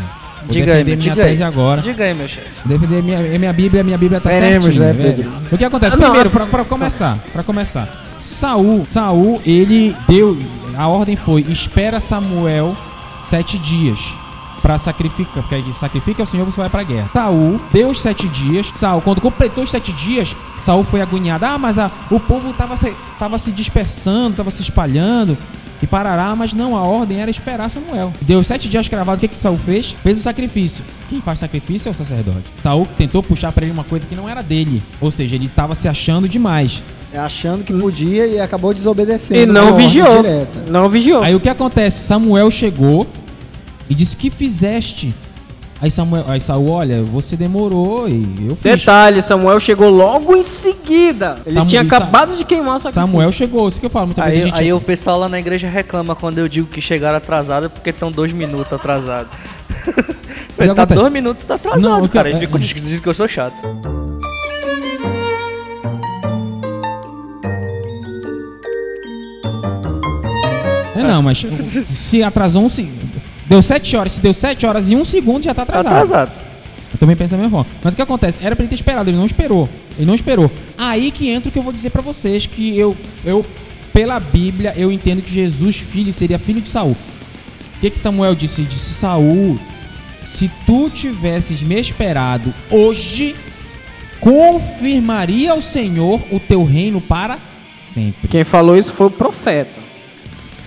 Vou 0.43 0.51
Diga 0.51 0.73
aí, 0.73 0.83
defender 0.83 0.97
minha 1.01 1.09
diga 1.15 1.23
aí. 1.23 1.29
tese 1.31 1.43
agora. 1.43 1.81
Diga 1.81 2.03
aí, 2.03 2.13
meu 2.13 2.27
chefe. 2.27 2.47
Defender 2.65 3.01
minha, 3.03 3.19
minha 3.39 3.53
Bíblia, 3.53 3.83
minha 3.83 3.97
Bíblia 3.97 4.19
tá 4.21 4.29
Veremos, 4.29 4.73
certinho, 4.75 4.85
né, 4.85 4.93
velho. 4.93 5.15
Pedro? 5.15 5.31
O 5.51 5.57
que 5.57 5.65
acontece? 5.65 5.95
Ah, 5.95 5.97
não, 5.97 6.05
Primeiro, 6.05 6.29
a- 6.29 6.31
pra, 6.31 6.45
pra 6.47 6.65
começar, 6.65 7.17
pra 7.31 7.43
começar. 7.43 8.05
Saul, 8.19 8.85
Saul, 8.89 9.41
ele 9.45 9.95
deu, 10.07 10.37
a 10.77 10.87
ordem 10.87 11.15
foi, 11.15 11.41
espera 11.49 11.99
Samuel 11.99 12.75
sete 13.29 13.57
dias 13.57 13.99
pra 14.63 14.77
sacrificar, 14.77 15.43
porque 15.43 15.55
aí 15.55 15.73
sacrifica 15.77 16.23
o 16.23 16.25
Senhor, 16.25 16.45
você 16.45 16.57
vai 16.57 16.69
pra 16.69 16.81
guerra. 16.83 17.05
Saul 17.07 17.59
deu 17.71 17.89
os 17.89 17.99
sete 17.99 18.27
dias, 18.29 18.67
Saul, 18.73 19.01
quando 19.01 19.19
completou 19.21 19.65
os 19.65 19.69
sete 19.69 19.91
dias, 19.91 20.33
Saul 20.61 20.83
foi 20.85 21.01
agoniado, 21.01 21.45
ah, 21.45 21.57
mas 21.57 21.77
a- 21.77 21.91
o 22.09 22.17
povo 22.19 22.53
tava 22.53 22.77
se, 22.77 22.93
tava 23.19 23.37
se 23.37 23.51
dispersando, 23.51 24.37
tava 24.37 24.49
se 24.49 24.61
espalhando, 24.61 25.37
e 25.81 25.85
parará, 25.85 26.33
mas 26.33 26.53
não, 26.53 26.77
a 26.77 26.81
ordem 26.81 27.19
era 27.19 27.29
esperar 27.29 27.69
Samuel. 27.69 28.13
Deu 28.21 28.41
sete 28.41 28.69
dias 28.69 28.87
cravado, 28.87 29.17
o 29.17 29.19
que 29.19 29.27
que 29.27 29.37
Saul 29.37 29.57
fez? 29.57 29.93
Fez 30.01 30.17
o 30.17 30.21
sacrifício. 30.21 30.81
Quem 31.09 31.19
faz 31.19 31.39
sacrifício 31.39 31.89
é 31.89 31.91
o 31.91 31.93
sacerdote. 31.93 32.45
Saul 32.63 32.87
tentou 32.97 33.21
puxar 33.21 33.51
pra 33.51 33.65
ele 33.65 33.73
uma 33.73 33.83
coisa 33.83 34.05
que 34.05 34.15
não 34.15 34.29
era 34.29 34.41
dele, 34.41 34.81
ou 35.01 35.11
seja, 35.11 35.35
ele 35.35 35.49
tava 35.49 35.75
se 35.75 35.89
achando 35.89 36.29
demais. 36.29 36.81
É 37.11 37.19
achando 37.19 37.63
que 37.65 37.73
podia 37.73 38.25
e 38.25 38.39
acabou 38.39 38.73
desobedecendo. 38.73 39.41
E 39.41 39.45
não 39.45 39.75
vigiou. 39.75 40.23
direta. 40.23 40.63
Não 40.69 40.87
vigiou. 40.87 41.21
Aí 41.21 41.35
o 41.35 41.39
que 41.39 41.49
acontece? 41.49 42.07
Samuel 42.07 42.49
chegou 42.49 43.05
e 43.89 43.95
disse: 43.95 44.15
Que 44.17 44.29
fizeste? 44.29 45.13
Aí 45.81 45.91
Samuel, 45.91 46.23
aí 46.29 46.39
Saul, 46.39 46.69
olha, 46.69 47.01
você 47.03 47.35
demorou 47.35 48.07
e 48.07 48.47
eu 48.47 48.55
fiz. 48.55 48.79
Detalhe, 48.79 49.21
Samuel 49.21 49.59
chegou 49.59 49.89
logo 49.89 50.33
em 50.33 50.41
seguida. 50.41 51.37
Ele 51.45 51.55
Samu- 51.55 51.69
tinha 51.69 51.81
Sa- 51.81 51.97
acabado 51.97 52.37
de 52.37 52.45
queimar 52.45 52.77
o 52.77 52.79
sacrifício. 52.79 53.01
Samuel 53.01 53.31
chegou, 53.33 53.67
isso 53.67 53.81
que 53.81 53.85
eu 53.85 53.89
falo. 53.89 54.05
Muita 54.07 54.23
vez 54.23 54.35
Aí, 54.35 54.41
gente. 54.49 54.61
aí 54.61 54.71
o 54.71 54.79
pessoal 54.79 55.19
lá 55.19 55.27
na 55.27 55.37
igreja 55.39 55.67
reclama 55.67 56.15
quando 56.15 56.37
eu 56.39 56.47
digo 56.47 56.67
que 56.67 56.79
chegaram 56.79 57.17
atrasado 57.17 57.69
porque 57.69 57.89
estão 57.89 58.09
dois 58.09 58.31
minutos 58.31 58.71
atrasados. 58.71 59.29
tá 60.73 60.85
dois 60.85 61.11
minutos 61.11 61.43
tá 61.43 61.55
atrasado, 61.55 61.81
Não, 61.81 62.07
cara. 62.07 62.29
Ele 62.29 62.45
é- 62.45 62.57
diz, 62.57 62.73
diz 62.81 62.99
que 63.01 63.07
eu 63.09 63.13
sou 63.13 63.27
chato. 63.27 63.53
É, 70.95 71.01
não, 71.03 71.21
mas 71.21 71.43
se 71.87 72.21
atrasou 72.23 72.63
um 72.63 72.69
segundo. 72.69 73.12
Deu 73.47 73.61
sete 73.61 73.95
horas, 73.95 74.13
se 74.13 74.21
deu 74.21 74.33
sete 74.33 74.65
horas 74.65 74.89
e 74.89 74.95
um 74.95 75.03
segundo 75.05 75.43
já 75.43 75.53
tá 75.53 75.65
Tá 75.65 75.79
atrasado. 75.79 75.93
atrasado. 76.03 76.31
Eu 76.93 76.99
também 76.99 77.15
penso 77.15 77.31
da 77.31 77.37
mesma 77.41 77.63
forma. 77.63 77.71
Mas 77.83 77.93
o 77.93 77.95
que 77.95 78.01
acontece? 78.01 78.39
Era 78.43 78.55
pra 78.55 78.63
ele 78.63 78.69
ter 78.69 78.75
esperado, 78.75 79.09
ele 79.09 79.17
não 79.17 79.25
esperou. 79.25 79.67
Ele 79.97 80.05
não 80.05 80.15
esperou. 80.15 80.49
Aí 80.77 81.11
que 81.11 81.29
entra 81.29 81.49
o 81.49 81.51
que 81.51 81.57
eu 81.59 81.63
vou 81.63 81.73
dizer 81.73 81.89
pra 81.89 82.01
vocês, 82.01 82.45
que 82.45 82.77
eu, 82.77 82.95
eu 83.25 83.45
pela 83.91 84.19
Bíblia, 84.19 84.73
eu 84.77 84.91
entendo 84.91 85.21
que 85.21 85.31
Jesus, 85.33 85.77
filho, 85.77 86.13
seria 86.13 86.39
filho 86.39 86.61
de 86.61 86.69
Saul. 86.69 86.91
O 87.77 87.79
que, 87.81 87.89
que 87.89 87.99
Samuel 87.99 88.33
disse? 88.35 88.61
Ele 88.61 88.67
disse, 88.69 88.93
Saul, 88.93 89.59
se 90.23 90.49
tu 90.65 90.89
tivesses 90.89 91.61
me 91.61 91.79
esperado 91.79 92.53
hoje, 92.71 93.35
confirmaria 94.19 95.51
ao 95.51 95.61
Senhor 95.61 96.21
o 96.31 96.39
teu 96.39 96.63
reino 96.63 97.01
para 97.01 97.37
sempre. 97.93 98.27
Quem 98.29 98.43
falou 98.43 98.77
isso 98.77 98.91
foi 98.93 99.07
o 99.07 99.11
profeta. 99.11 99.81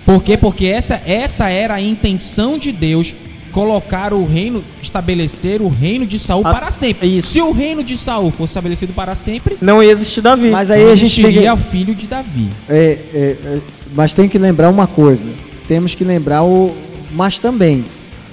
Por 0.07 0.23
quê? 0.23 0.35
Porque 0.37 0.65
essa, 0.65 0.99
essa 1.05 1.49
era 1.49 1.75
a 1.75 1.81
intenção 1.81 2.57
de 2.57 2.71
Deus 2.71 3.13
colocar 3.51 4.13
o 4.13 4.25
reino, 4.25 4.63
estabelecer 4.81 5.61
o 5.61 5.67
reino 5.67 6.05
de 6.05 6.17
Saul 6.17 6.43
Ah, 6.45 6.53
para 6.53 6.71
sempre. 6.71 7.17
isso. 7.17 7.27
Se 7.29 7.41
o 7.41 7.51
reino 7.51 7.83
de 7.83 7.97
Saul 7.97 8.31
fosse 8.31 8.51
estabelecido 8.51 8.93
para 8.93 9.15
sempre, 9.15 9.57
Não 9.61 9.83
ia 9.83 9.91
existir 9.91 10.21
Davi. 10.21 10.49
Mas 10.49 10.71
aí 10.71 10.83
não 10.85 10.91
a 10.91 10.95
gente 10.95 11.13
fica- 11.23 11.53
o 11.53 11.57
filho 11.57 11.93
de 11.93 12.07
Davi. 12.07 12.47
É, 12.69 12.97
é, 13.13 13.19
é, 13.45 13.59
mas 13.93 14.13
tem 14.13 14.29
que 14.29 14.37
lembrar 14.37 14.69
uma 14.69 14.87
coisa. 14.87 15.25
Temos 15.67 15.93
que 15.93 16.03
lembrar 16.03 16.43
o 16.43 16.73
mas 17.11 17.37
também. 17.39 17.83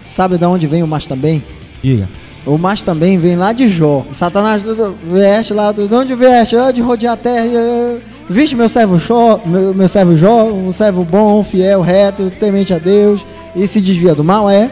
Sabe 0.07 0.39
de 0.39 0.45
onde 0.45 0.67
vem 0.67 0.83
o 0.83 0.87
mas 0.87 1.07
também? 1.07 1.43
Diga. 1.83 2.09
O 2.47 2.57
mas 2.59 2.83
também 2.83 3.17
vem 3.19 3.35
lá 3.37 3.53
de 3.53 3.69
Jó. 3.69 4.05
Satanás 4.13 4.63
do- 4.63 4.75
do- 4.77 4.97
vieste 5.13 5.53
lá, 5.55 5.73
do- 5.73 5.89
de 5.89 5.95
onde 5.95 6.15
vieste? 6.15 6.55
Ah, 6.57 6.71
de 6.71 6.81
rodear 6.83 7.15
a 7.15 7.17
terra. 7.17 7.47
eh, 7.47 7.99
Viste 8.29 8.57
meu 8.57 8.69
servo 8.69 8.99
Jó, 8.99 9.41
meu, 9.45 9.75
meu 9.75 9.89
servo 9.89 10.17
Jó, 10.17 10.45
um 10.45 10.73
servo 10.73 11.05
bom, 11.05 11.43
fiel, 11.43 11.83
reto, 11.83 12.33
temente 12.41 12.73
a 12.73 12.79
Deus 12.79 13.25
e 13.55 13.67
se 13.67 13.81
desvia 13.81 14.15
do 14.15 14.25
mal, 14.25 14.49
é? 14.49 14.71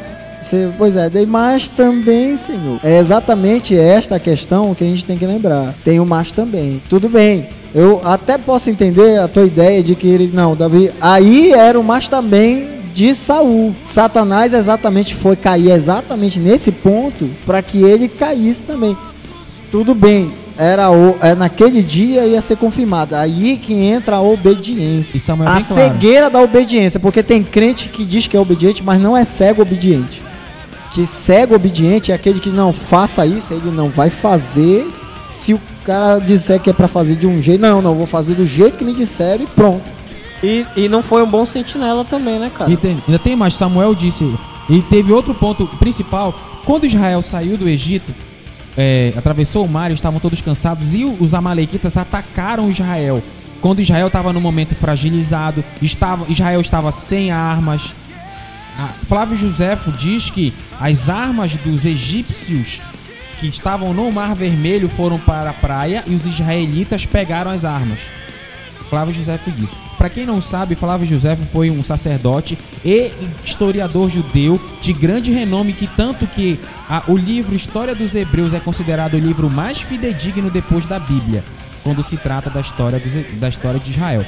Pois 0.76 0.96
é, 0.96 1.08
mas 1.26 1.68
também, 1.68 2.36
Senhor. 2.36 2.80
É 2.82 2.98
exatamente 2.98 3.76
esta 3.76 4.18
questão 4.18 4.74
que 4.74 4.82
a 4.82 4.86
gente 4.86 5.04
tem 5.04 5.16
que 5.16 5.24
lembrar. 5.24 5.72
Tem 5.84 6.00
o 6.00 6.06
mas 6.06 6.32
também. 6.32 6.82
Tudo 6.88 7.08
bem. 7.08 7.48
Eu 7.74 8.00
até 8.04 8.36
posso 8.36 8.68
entender 8.68 9.18
a 9.20 9.28
tua 9.28 9.44
ideia 9.44 9.82
de 9.82 9.94
que 9.94 10.08
ele. 10.08 10.30
Não, 10.32 10.56
Davi. 10.56 10.90
Aí 11.00 11.52
era 11.52 11.78
o 11.78 11.84
mas 11.84 12.08
também 12.08 12.68
de 12.92 13.14
Saul. 13.14 13.74
Satanás 13.82 14.52
exatamente 14.52 15.14
foi 15.14 15.36
cair 15.36 15.70
exatamente 15.70 16.40
nesse 16.40 16.72
ponto 16.72 17.28
para 17.46 17.62
que 17.62 17.82
ele 17.82 18.08
caísse 18.08 18.66
também. 18.66 18.96
Tudo 19.70 19.94
bem. 19.94 20.30
Era 20.56 20.90
o, 20.90 21.16
é, 21.20 21.34
naquele 21.34 21.82
dia 21.82 22.26
ia 22.26 22.40
ser 22.40 22.56
confirmado. 22.56 23.14
Aí 23.14 23.56
que 23.56 23.72
entra 23.72 24.16
a 24.16 24.22
obediência. 24.22 25.16
E 25.16 25.20
Samuel 25.20 25.48
a 25.48 25.54
bem 25.54 25.64
claro. 25.64 25.82
cegueira 25.82 26.30
da 26.30 26.40
obediência, 26.40 27.00
porque 27.00 27.22
tem 27.22 27.42
crente 27.42 27.88
que 27.88 28.04
diz 28.04 28.26
que 28.26 28.36
é 28.36 28.40
obediente, 28.40 28.82
mas 28.82 29.00
não 29.00 29.16
é 29.16 29.24
cego 29.24 29.62
obediente. 29.62 30.22
Que 30.92 31.06
cego 31.06 31.54
obediente 31.54 32.12
é 32.12 32.14
aquele 32.14 32.38
que 32.38 32.50
não 32.50 32.72
faça 32.72 33.24
isso, 33.24 33.52
ele 33.54 33.70
não 33.70 33.88
vai 33.88 34.10
fazer. 34.10 34.86
Se 35.30 35.54
o 35.54 35.60
cara 35.86 36.18
disser 36.18 36.60
que 36.60 36.68
é 36.68 36.72
pra 36.72 36.86
fazer 36.86 37.16
de 37.16 37.26
um 37.26 37.40
jeito, 37.40 37.60
não, 37.60 37.80
não, 37.80 37.94
vou 37.94 38.06
fazer 38.06 38.34
do 38.34 38.46
jeito 38.46 38.76
que 38.76 38.84
me 38.84 38.92
disseram 38.92 39.44
e 39.44 39.46
pronto. 39.46 39.82
E, 40.42 40.66
e 40.76 40.88
não 40.88 41.02
foi 41.02 41.22
um 41.22 41.26
bom 41.26 41.46
sentinela 41.46 42.04
também, 42.04 42.38
né, 42.38 42.50
cara? 42.56 42.70
E 42.70 42.76
tem- 42.76 43.02
ainda 43.06 43.18
tem 43.18 43.34
mais, 43.34 43.54
Samuel 43.54 43.94
disse. 43.94 44.30
E 44.68 44.82
teve 44.82 45.12
outro 45.12 45.34
ponto 45.34 45.66
principal. 45.78 46.34
Quando 46.64 46.84
Israel 46.84 47.22
saiu 47.22 47.56
do 47.56 47.68
Egito, 47.68 48.12
é, 48.76 49.12
atravessou 49.16 49.64
o 49.64 49.68
mar, 49.68 49.86
eles 49.86 49.98
estavam 49.98 50.20
todos 50.20 50.40
cansados 50.40 50.94
e 50.94 51.04
os 51.04 51.34
amalequitas 51.34 51.96
atacaram 51.96 52.70
Israel. 52.70 53.22
Quando 53.60 53.80
Israel 53.80 54.08
estava 54.08 54.32
no 54.32 54.40
momento 54.40 54.74
fragilizado, 54.74 55.64
estava, 55.80 56.26
Israel 56.28 56.60
estava 56.60 56.90
sem 56.90 57.30
armas. 57.30 57.94
Ah, 58.78 58.90
Flávio 59.06 59.36
Josefo 59.36 59.92
diz 59.92 60.30
que 60.30 60.52
as 60.80 61.08
armas 61.08 61.56
dos 61.56 61.84
egípcios 61.84 62.80
que 63.38 63.46
estavam 63.46 63.92
no 63.92 64.10
Mar 64.10 64.34
Vermelho 64.34 64.88
foram 64.88 65.18
para 65.18 65.50
a 65.50 65.54
praia 65.54 66.02
e 66.06 66.14
os 66.14 66.26
israelitas 66.26 67.06
pegaram 67.06 67.50
as 67.50 67.64
armas. 67.64 67.98
Flávio 68.92 69.14
disse. 69.14 69.74
Para 69.96 70.10
quem 70.10 70.26
não 70.26 70.42
sabe, 70.42 70.74
Flávio 70.74 71.06
Josefo 71.06 71.44
foi 71.50 71.70
um 71.70 71.82
sacerdote 71.82 72.58
e 72.84 73.10
historiador 73.42 74.10
judeu 74.10 74.60
de 74.82 74.92
grande 74.92 75.30
renome, 75.30 75.72
que 75.72 75.86
tanto 75.86 76.26
que 76.26 76.60
a- 76.90 77.02
o 77.08 77.16
livro 77.16 77.54
História 77.54 77.94
dos 77.94 78.14
Hebreus 78.14 78.52
é 78.52 78.60
considerado 78.60 79.14
o 79.14 79.18
livro 79.18 79.48
mais 79.48 79.80
fidedigno 79.80 80.50
depois 80.50 80.84
da 80.84 80.98
Bíblia, 80.98 81.42
quando 81.82 82.02
se 82.04 82.18
trata 82.18 82.50
da 82.50 82.60
história, 82.60 82.98
dos- 82.98 83.40
da 83.40 83.48
história 83.48 83.80
de 83.80 83.92
Israel. 83.92 84.26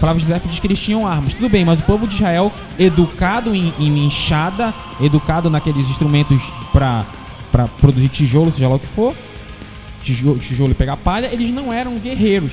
Flávio 0.00 0.22
Josefo 0.22 0.48
diz 0.48 0.58
que 0.60 0.66
eles 0.66 0.80
tinham 0.80 1.06
armas. 1.06 1.34
Tudo 1.34 1.50
bem, 1.50 1.62
mas 1.66 1.80
o 1.80 1.82
povo 1.82 2.06
de 2.08 2.14
Israel, 2.14 2.50
educado 2.78 3.54
em, 3.54 3.70
em 3.78 4.06
enxada, 4.06 4.72
educado 4.98 5.50
naqueles 5.50 5.90
instrumentos 5.90 6.42
para 6.72 7.04
produzir 7.82 8.08
tijolo, 8.08 8.50
seja 8.50 8.66
lá 8.66 8.76
o 8.76 8.78
que 8.78 8.86
for, 8.86 9.14
tijolo, 10.02 10.38
tijolo 10.38 10.70
e 10.70 10.74
pegar 10.74 10.96
palha, 10.96 11.28
eles 11.30 11.50
não 11.50 11.70
eram 11.70 11.98
guerreiros. 11.98 12.52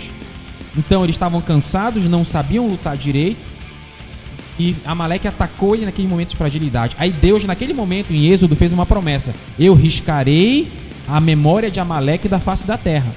Então 0.77 1.03
eles 1.03 1.15
estavam 1.15 1.41
cansados, 1.41 2.07
não 2.07 2.25
sabiam 2.25 2.67
lutar 2.67 2.97
direito. 2.97 3.53
E 4.59 4.75
Amaleque 4.85 5.27
atacou 5.27 5.75
ele 5.75 5.85
naquele 5.85 6.07
momento 6.07 6.29
de 6.29 6.37
fragilidade. 6.37 6.95
Aí 6.99 7.11
Deus, 7.11 7.43
naquele 7.43 7.73
momento, 7.73 8.13
em 8.13 8.27
Êxodo, 8.27 8.55
fez 8.55 8.71
uma 8.71 8.85
promessa: 8.85 9.33
Eu 9.57 9.73
riscarei 9.73 10.71
a 11.07 11.19
memória 11.19 11.71
de 11.71 11.79
Amaleque 11.79 12.27
da 12.27 12.39
face 12.39 12.65
da 12.65 12.77
terra. 12.77 13.11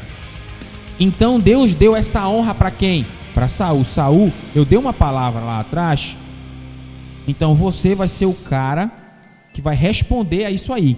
Então 0.99 1.39
Deus 1.39 1.75
deu 1.75 1.95
essa 1.95 2.27
honra 2.27 2.55
para 2.55 2.71
quem? 2.71 3.07
Para 3.35 3.49
Saul. 3.49 3.85
Saul, 3.85 4.33
eu 4.55 4.65
dei 4.65 4.79
uma 4.79 4.93
palavra 4.93 5.41
lá 5.41 5.61
atrás. 5.61 6.17
Então 7.29 7.55
você 7.55 7.95
vai 7.95 8.09
ser 8.09 8.27
o 8.27 8.33
cara 8.33 8.91
que 9.53 9.61
vai 9.61 9.75
responder 9.75 10.45
a 10.47 10.51
isso 10.51 10.73
aí. 10.73 10.97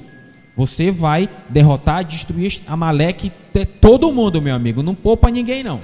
Você 0.57 0.91
vai 0.91 1.29
derrotar, 1.49 2.05
destruir 2.05 2.61
Amaleque, 2.67 3.33
todo 3.81 4.13
mundo, 4.13 4.43
meu 4.43 4.55
amigo. 4.55 4.83
Não 4.83 4.95
poupa 4.95 5.31
ninguém 5.31 5.65
não. 5.65 5.81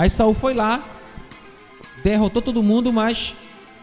Aí 0.00 0.08
Saul 0.08 0.32
foi 0.32 0.54
lá, 0.54 0.82
derrotou 2.02 2.40
todo 2.40 2.62
mundo, 2.62 2.90
mas 2.90 3.36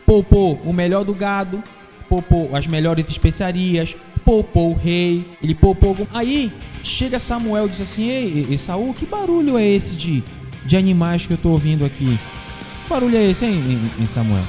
poupou 0.04 0.60
o 0.64 0.74
melhor 0.74 1.04
do 1.04 1.14
gado, 1.14 1.62
poupou 2.10 2.56
as 2.56 2.66
melhores 2.66 3.06
especiarias, 3.08 3.96
poupou 4.26 4.72
o 4.72 4.76
rei, 4.76 5.30
ele 5.44 5.54
poupou. 5.54 5.96
Aí 6.12 6.52
chega 6.82 7.20
Samuel 7.20 7.68
e 7.68 7.70
diz 7.70 7.82
assim: 7.82 8.10
Ei, 8.10 8.58
Saul, 8.58 8.96
que 8.96 9.06
barulho 9.06 9.60
é 9.60 9.68
esse 9.68 9.96
de, 9.96 10.24
de 10.66 10.76
animais 10.76 11.28
que 11.28 11.34
eu 11.34 11.38
tô 11.38 11.50
ouvindo 11.50 11.86
aqui? 11.86 12.18
Que 12.84 12.90
barulho 12.90 13.16
é 13.16 13.30
esse, 13.30 13.46
hein, 13.46 13.62
Samuel? 14.10 14.44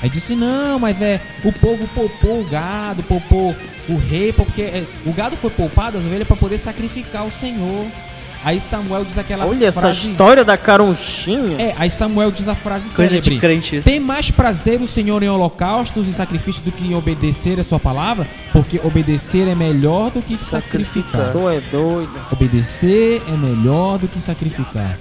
Aí 0.00 0.08
disse: 0.08 0.36
Não, 0.36 0.78
mas 0.78 1.02
é 1.02 1.20
o 1.44 1.52
povo 1.54 1.88
poupou 1.88 2.40
o 2.40 2.44
gado, 2.44 3.02
poupou 3.02 3.52
o 3.88 3.96
rei, 3.96 4.32
porque 4.32 4.62
é, 4.62 4.86
o 5.04 5.12
gado 5.12 5.34
foi 5.34 5.50
poupado, 5.50 5.98
as 5.98 6.04
ovelhas, 6.04 6.28
para 6.28 6.36
poder 6.36 6.58
sacrificar 6.58 7.26
o 7.26 7.32
Senhor. 7.32 7.84
Aí 8.44 8.60
Samuel 8.60 9.04
diz 9.04 9.16
aquela 9.16 9.46
Olha 9.46 9.66
essa 9.66 9.80
frase. 9.80 10.10
história 10.10 10.44
da 10.44 10.56
caronchinha. 10.56 11.56
É, 11.58 11.74
aí 11.78 11.90
Samuel 11.90 12.30
diz 12.30 12.46
a 12.46 12.54
frase 12.54 12.90
Coisa 12.90 13.08
célebre. 13.14 13.34
de 13.34 13.40
crente 13.40 13.76
isso. 13.76 13.84
Tem 13.84 13.98
mais 13.98 14.30
prazer 14.30 14.80
o 14.82 14.86
Senhor 14.86 15.22
em 15.22 15.28
holocaustos 15.30 16.06
e 16.06 16.12
sacrifícios 16.12 16.64
do 16.64 16.70
que 16.70 16.86
em 16.86 16.94
obedecer 16.94 17.58
a 17.58 17.64
sua 17.64 17.80
palavra? 17.80 18.26
Porque 18.52 18.78
obedecer 18.84 19.48
é 19.48 19.54
melhor 19.54 20.10
do 20.10 20.20
que 20.20 20.36
sacrificar. 20.44 21.32
Tu 21.32 21.48
é 21.48 21.60
doido. 21.60 22.10
Obedecer 22.30 23.22
é 23.26 23.32
melhor 23.36 23.98
do 23.98 24.06
que 24.06 24.20
sacrificar. 24.20 24.98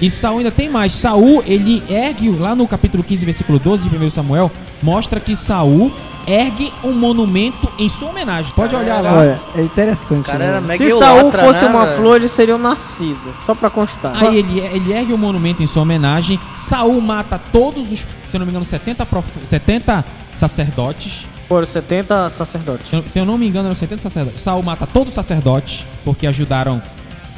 E 0.00 0.10
Saul 0.10 0.38
ainda 0.38 0.50
tem 0.50 0.68
mais. 0.68 0.92
Saul, 0.92 1.42
ele 1.46 1.82
ergue, 1.88 2.30
lá 2.30 2.54
no 2.54 2.68
capítulo 2.68 3.02
15, 3.02 3.24
versículo 3.24 3.58
12 3.58 3.88
de 3.88 3.96
1 3.96 4.10
Samuel, 4.10 4.50
mostra 4.82 5.18
que 5.18 5.34
Saul 5.34 5.92
ergue 6.26 6.72
um 6.82 6.92
monumento 6.92 7.70
em 7.78 7.88
sua 7.88 8.10
homenagem. 8.10 8.52
Pode 8.54 8.74
olhar 8.74 9.00
lá. 9.00 9.12
Olha, 9.14 9.40
é 9.54 9.62
interessante. 9.62 10.26
Cara 10.26 10.38
né? 10.38 10.46
era 10.46 10.60
mega 10.60 10.76
Se 10.76 10.90
Saul 10.90 11.30
fosse 11.30 11.64
né, 11.64 11.70
uma 11.70 11.84
velho? 11.84 11.96
flor, 11.96 12.16
ele 12.16 12.28
seria 12.28 12.56
um 12.56 12.58
narciso. 12.58 13.34
Só 13.42 13.54
pra 13.54 13.70
constar. 13.70 14.12
Aí 14.16 14.38
ele, 14.38 14.58
ele 14.58 14.92
ergue 14.92 15.14
um 15.14 15.18
monumento 15.18 15.62
em 15.62 15.66
sua 15.66 15.82
homenagem. 15.82 16.38
Saul 16.56 17.00
mata 17.00 17.40
todos 17.52 17.92
os, 17.92 18.00
se 18.00 18.06
eu 18.34 18.40
não 18.40 18.46
me 18.46 18.50
engano, 18.50 18.64
70, 18.64 19.06
prof, 19.06 19.26
70 19.48 20.04
sacerdotes. 20.36 21.26
Foram 21.48 21.66
70 21.66 22.28
sacerdotes. 22.30 22.88
Se 22.88 22.96
eu, 22.96 23.04
se 23.12 23.18
eu 23.20 23.24
não 23.24 23.38
me 23.38 23.46
engano, 23.46 23.66
eram 23.66 23.76
70 23.76 24.02
sacerdotes. 24.02 24.42
Saul 24.42 24.62
mata 24.62 24.86
todos 24.86 25.08
os 25.08 25.14
sacerdotes 25.14 25.84
porque 26.04 26.26
ajudaram 26.26 26.82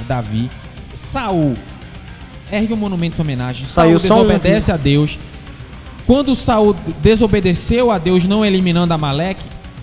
Davi. 0.06 0.50
Saul 1.12 1.54
ergue 2.50 2.72
um 2.72 2.76
monumento 2.76 3.18
em 3.18 3.20
homenagem. 3.20 3.66
Saiu 3.66 3.98
Saul 3.98 4.08
só 4.08 4.24
um 4.24 4.26
desobedece 4.26 4.72
a 4.72 4.76
Deus. 4.76 5.18
Quando 6.06 6.34
Saul 6.34 6.74
desobedeceu 7.02 7.90
a 7.90 7.98
Deus, 7.98 8.24
não 8.24 8.44
eliminando 8.44 8.94
Amaleque, 8.94 9.42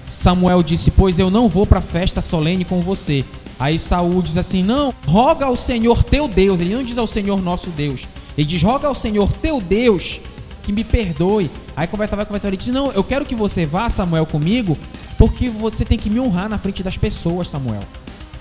Samuel 0.10 0.64
disse: 0.64 0.90
Pois 0.92 1.20
eu 1.20 1.30
não 1.30 1.48
vou 1.48 1.66
para 1.66 1.80
a 1.80 1.84
festa 1.84 2.22
solene 2.22 2.66
com 2.66 2.82
você. 2.82 3.24
Aí 3.60 3.78
Saul 3.78 4.22
diz 4.22 4.38
assim: 4.38 4.64
Não, 4.64 4.94
roga 5.06 5.46
ao 5.46 5.56
Senhor 5.56 6.04
teu 6.04 6.28
Deus. 6.28 6.60
Ele 6.60 6.76
não 6.76 6.84
diz 6.84 6.98
ao 6.98 7.08
Senhor 7.08 7.42
nosso 7.42 7.70
Deus. 7.70 8.02
Ele 8.38 8.48
diz: 8.48 8.62
Roga 8.62 8.88
ao 8.88 8.96
Senhor 8.96 9.32
teu 9.34 9.62
Deus 9.62 10.20
que 10.64 10.72
me 10.72 10.84
perdoe. 10.84 11.50
Aí 11.76 11.88
conversa 11.88 12.16
vai, 12.16 12.26
conversa 12.26 12.48
vai. 12.48 12.50
Ele 12.50 12.58
diz: 12.58 12.68
Não, 12.68 12.92
eu 12.92 13.04
quero 13.04 13.26
que 13.26 13.36
você 13.36 13.66
vá, 13.66 13.90
Samuel, 13.90 14.26
comigo, 14.26 14.78
porque 15.18 15.50
você 15.50 15.86
tem 15.86 15.98
que 15.98 16.10
me 16.10 16.20
honrar 16.20 16.50
na 16.50 16.58
frente 16.58 16.82
das 16.82 16.98
pessoas, 16.98 17.48
Samuel. 17.48 17.84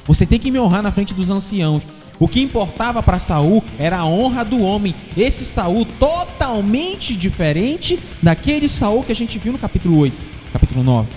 Você 0.07 0.27
tem 0.27 0.39
que 0.39 0.51
me 0.51 0.59
honrar 0.59 0.83
na 0.83 0.91
frente 0.91 1.15
dos 1.15 1.31
anciãos. 1.31 1.83
O 2.19 2.29
que 2.29 2.41
importava 2.41 3.03
para 3.03 3.19
Saul 3.19 3.63
era 3.79 3.99
a 3.99 4.07
honra 4.07 4.45
do 4.45 4.61
homem. 4.61 4.95
Esse 5.17 5.45
Saul 5.45 5.85
totalmente 5.99 7.15
diferente 7.17 7.99
daquele 8.23 8.69
Saul 8.69 9.03
que 9.03 9.13
a 9.13 9.17
gente 9.17 9.39
viu 9.39 9.53
no 9.53 9.59
capítulo 9.59 9.99
8, 9.99 10.15
capítulo 10.53 10.83
9. 10.85 11.09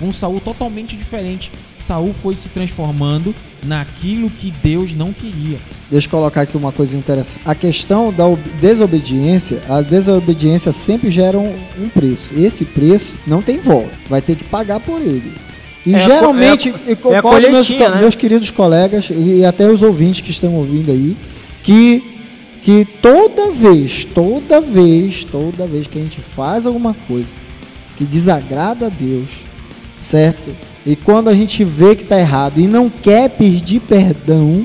Um 0.00 0.12
Saul 0.12 0.40
totalmente 0.40 0.96
diferente. 0.96 1.50
Saul 1.82 2.14
foi 2.22 2.34
se 2.34 2.48
transformando 2.48 3.34
naquilo 3.64 4.30
que 4.30 4.52
Deus 4.62 4.92
não 4.92 5.12
queria. 5.12 5.58
Deixa 5.90 6.06
eu 6.06 6.10
colocar 6.10 6.42
aqui 6.42 6.56
uma 6.56 6.70
coisa 6.70 6.96
interessante. 6.96 7.40
A 7.44 7.54
questão 7.54 8.12
da 8.12 8.26
ob- 8.26 8.40
desobediência, 8.60 9.60
a 9.68 9.80
desobediência 9.80 10.70
sempre 10.72 11.10
gera 11.10 11.38
um, 11.38 11.54
um 11.78 11.88
preço. 11.88 12.32
Esse 12.36 12.64
preço 12.64 13.16
não 13.26 13.42
tem 13.42 13.58
volta. 13.58 13.90
Vai 14.08 14.20
ter 14.22 14.36
que 14.36 14.44
pagar 14.44 14.80
por 14.80 15.00
ele. 15.00 15.32
E 15.88 15.94
É 15.94 15.96
a 15.96 16.00
co- 16.00 16.06
geralmente, 16.12 16.74
é 16.86 16.92
eu 16.92 16.96
concordo 16.96 17.46
é 17.46 17.50
meus, 17.50 17.70
né? 17.70 18.00
meus 18.00 18.14
queridos 18.14 18.50
colegas 18.50 19.08
e 19.10 19.44
até 19.44 19.68
os 19.70 19.82
ouvintes 19.82 20.20
que 20.20 20.30
estão 20.30 20.54
ouvindo 20.54 20.90
aí, 20.90 21.16
que, 21.62 22.02
que 22.62 22.84
toda 23.00 23.50
vez, 23.50 24.04
toda 24.04 24.60
vez, 24.60 25.24
toda 25.24 25.66
vez 25.66 25.86
que 25.86 25.98
a 25.98 26.02
gente 26.02 26.20
faz 26.20 26.66
alguma 26.66 26.94
coisa 27.06 27.30
que 27.96 28.04
desagrada 28.04 28.86
a 28.86 28.88
Deus, 28.90 29.28
certo? 30.02 30.50
E 30.86 30.94
quando 30.94 31.28
a 31.28 31.34
gente 31.34 31.64
vê 31.64 31.96
que 31.96 32.02
está 32.02 32.18
errado 32.18 32.58
e 32.60 32.66
não 32.66 32.88
quer 32.90 33.30
pedir 33.30 33.80
perdão, 33.80 34.64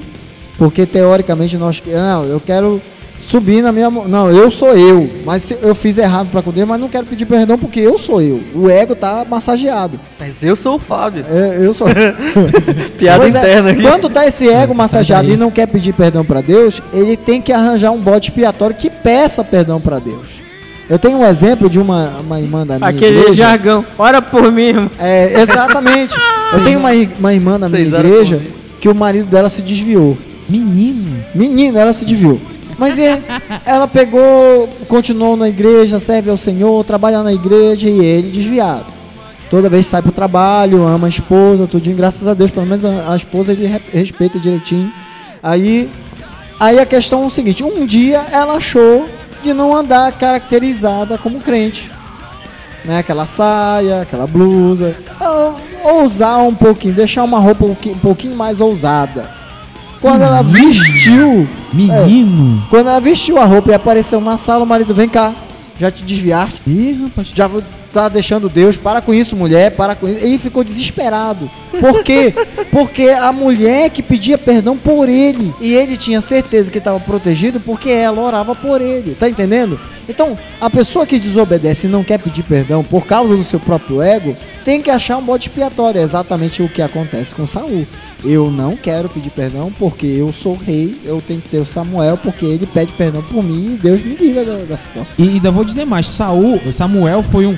porque 0.57 0.86
teoricamente 0.86 1.57
nós 1.57 1.82
não, 1.86 2.26
eu 2.26 2.39
quero 2.39 2.82
subir 3.28 3.61
na 3.61 3.71
minha 3.71 3.89
mão. 3.89 4.07
Não, 4.07 4.30
eu 4.32 4.49
sou 4.51 4.76
eu. 4.76 5.09
Mas 5.26 5.51
eu 5.61 5.74
fiz 5.74 5.97
errado 5.97 6.30
pra 6.32 6.41
com 6.41 6.51
Deus, 6.51 6.67
mas 6.67 6.80
não 6.80 6.89
quero 6.89 7.05
pedir 7.05 7.26
perdão 7.26 7.57
porque 7.57 7.80
eu 7.80 7.97
sou 7.97 8.21
eu. 8.21 8.41
O 8.53 8.69
ego 8.69 8.95
tá 8.95 9.26
massageado. 9.30 9.99
Mas 10.19 10.43
eu 10.43 10.55
sou 10.55 10.76
o 10.76 10.80
Fábio. 10.80 11.26
É, 11.30 11.59
eu 11.65 11.74
sou. 11.74 11.88
Piada 12.97 13.19
Pois 13.19 13.36
é, 13.36 13.39
interna 13.39 13.71
aqui. 13.71 13.82
Quando 13.82 14.09
tá 14.09 14.28
esse 14.28 14.47
ego 14.49 14.74
massageado 14.74 15.30
e 15.32 15.38
não 15.38 15.49
quer 15.51 15.67
pedir 15.67 15.93
perdão 15.93 16.24
pra 16.24 16.41
Deus, 16.41 16.82
ele 16.93 17.15
tem 17.17 17.41
que 17.41 17.51
arranjar 17.51 17.91
um 17.91 17.99
bode 17.99 18.28
expiatório 18.30 18.76
que 18.76 18.89
peça 18.89 19.43
perdão 19.43 19.80
pra 19.80 19.99
Deus. 19.99 20.43
Eu 20.89 20.99
tenho 20.99 21.17
um 21.17 21.26
exemplo 21.26 21.69
de 21.69 21.80
uma, 21.80 22.19
uma 22.19 22.39
irmã 22.41 22.67
da 22.67 22.78
minha 22.78 22.89
Aquele 22.89 23.19
igreja. 23.19 23.36
jargão. 23.36 23.86
Ora 23.97 24.21
por 24.21 24.51
mim, 24.51 24.63
irmão. 24.67 24.91
É, 24.99 25.41
exatamente. 25.41 26.15
Eu 26.51 26.63
tenho 26.63 26.78
uma, 26.78 26.89
uma 27.17 27.34
irmã 27.34 27.59
da 27.59 27.69
minha 27.69 27.82
igreja 27.82 28.41
que 28.82 28.89
o 28.89 28.93
marido 28.93 29.28
dela 29.28 29.47
se 29.47 29.61
desviou. 29.61 30.17
Menino. 30.47 31.24
Menina, 31.34 31.80
ela 31.80 31.93
se 31.93 32.03
desviou. 32.03 32.39
Mas 32.78 32.97
é, 32.99 33.21
ela 33.65 33.88
pegou, 33.88 34.67
continuou 34.88 35.36
na 35.38 35.47
igreja, 35.49 35.99
serve 35.99 36.30
ao 36.30 36.38
Senhor, 36.38 36.84
trabalha 36.84 37.21
na 37.24 37.32
igreja 37.34 37.88
e 37.89 38.03
ele 38.03 38.32
desviado. 38.32 38.86
Toda 39.49 39.69
vez 39.69 39.86
sai 39.86 40.01
pro 40.01 40.11
trabalho, 40.11 40.84
ama 40.88 41.05
a 41.07 41.09
esposa, 41.09 41.67
tudinho, 41.67 41.95
graças 41.95 42.28
a 42.28 42.34
Deus, 42.34 42.49
pelo 42.49 42.65
menos 42.65 42.84
a, 42.84 43.13
a 43.13 43.15
esposa 43.15 43.51
ele 43.51 43.67
re- 43.67 43.82
respeita 43.93 44.39
direitinho. 44.39 44.91
Aí, 45.43 45.89
aí 46.59 46.80
a 46.80 46.86
questão 46.86 47.24
é 47.24 47.26
o 47.28 47.30
seguinte: 47.30 47.63
um 47.63 47.86
dia 47.86 48.24
ela 48.32 48.53
achou 48.55 49.07
de 49.43 49.53
não 49.53 49.76
andar 49.76 50.11
caracterizada 50.13 51.17
como 51.17 51.39
crente. 51.39 51.91
Né, 52.86 52.97
aquela 52.97 53.26
saia, 53.26 54.01
aquela 54.01 54.26
blusa, 54.28 54.95
ou- 55.21 55.93
ousar 56.01 56.39
um 56.39 56.55
pouquinho, 56.55 56.93
deixar 56.93 57.24
uma 57.24 57.39
roupa 57.39 57.63
um 57.65 57.76
pouquinho 57.76 58.36
mais 58.36 58.59
ousada. 58.59 59.30
Quando 60.04 60.22
ela 60.22 60.41
vestiu, 60.41 61.47
Menino. 61.72 62.62
quando 62.70 62.89
ela 62.89 62.99
vestiu 62.99 63.38
a 63.38 63.45
roupa 63.45 63.72
e 63.72 63.74
apareceu 63.74 64.20
na 64.20 64.36
sala, 64.36 64.66
o 64.66 64.68
marido 64.68 64.93
vem 64.93 65.08
cá, 65.08 65.34
já 65.80 65.89
te 65.89 66.04
desviaste, 66.04 66.60
Ih, 66.68 67.04
rapaz. 67.04 67.30
já 67.34 67.49
tá 67.93 68.10
deixando 68.10 68.49
Deus, 68.49 68.76
para 68.76 68.99
com 68.99 69.14
isso, 69.14 69.34
mulher, 69.34 69.72
para 69.72 69.95
com 69.95 70.10
isso. 70.10 70.20
Ele 70.20 70.38
ficou 70.38 70.62
desesperado. 70.62 71.49
Por 71.80 72.04
quê? 72.04 72.34
Porque 72.70 73.08
a 73.08 73.32
mulher 73.32 73.91
que 73.91 74.04
pedia 74.04 74.38
perdão 74.38 74.76
por 74.76 75.08
ele, 75.08 75.54
e 75.62 75.74
ele 75.74 75.95
tinha 75.95 76.20
certeza 76.20 76.70
que 76.70 76.80
estava 76.80 76.99
protegido 76.99 77.62
porque 77.62 77.89
ela 77.89 78.22
orava 78.22 78.54
por 78.54 78.82
ele, 78.82 79.16
tá 79.16 79.30
entendendo? 79.30 79.80
Então, 80.10 80.38
a 80.60 80.70
pessoa 80.70 81.06
que 81.06 81.18
desobedece 81.18 81.88
e 81.88 81.89
não 81.89 82.04
quer 82.04 82.20
pedir 82.20 82.43
perdão 82.43 82.84
por 82.84 83.06
causa 83.06 83.38
do 83.38 83.43
seu 83.43 83.60
próprio 83.60 84.01
ego, 84.01 84.36
tem 84.64 84.82
que 84.82 84.89
achar 84.89 85.18
um 85.18 85.22
bode 85.22 85.47
expiatório. 85.47 85.99
É 85.99 86.03
exatamente 86.03 86.61
o 86.61 86.70
que 86.70 86.82
acontece 86.82 87.34
com 87.36 87.45
Saul. 87.45 87.86
Eu 88.24 88.49
não 88.49 88.78
quero 88.78 89.09
pedir 89.09 89.30
perdão 89.30 89.72
porque 89.78 90.05
eu 90.05 90.32
sou 90.32 90.55
rei, 90.55 90.97
eu 91.03 91.22
tenho 91.26 91.41
que 91.41 91.49
ter 91.49 91.57
o 91.57 91.66
Samuel 91.66 92.18
porque 92.18 92.45
ele 92.45 92.66
pede 92.66 92.93
perdão 92.93 93.22
por 93.22 93.43
mim 93.43 93.74
e 93.74 93.78
Deus 93.78 94.01
me 94.01 94.16
livra 94.16 94.45
da, 94.45 94.57
da 94.64 94.78
situação. 94.78 95.24
E 95.24 95.28
ainda 95.28 95.51
vou 95.51 95.66
dizer 95.66 95.86
mais, 95.86 96.07
Saul, 96.07 96.61
Samuel 96.72 97.22
foi 97.22 97.45
um. 97.45 97.57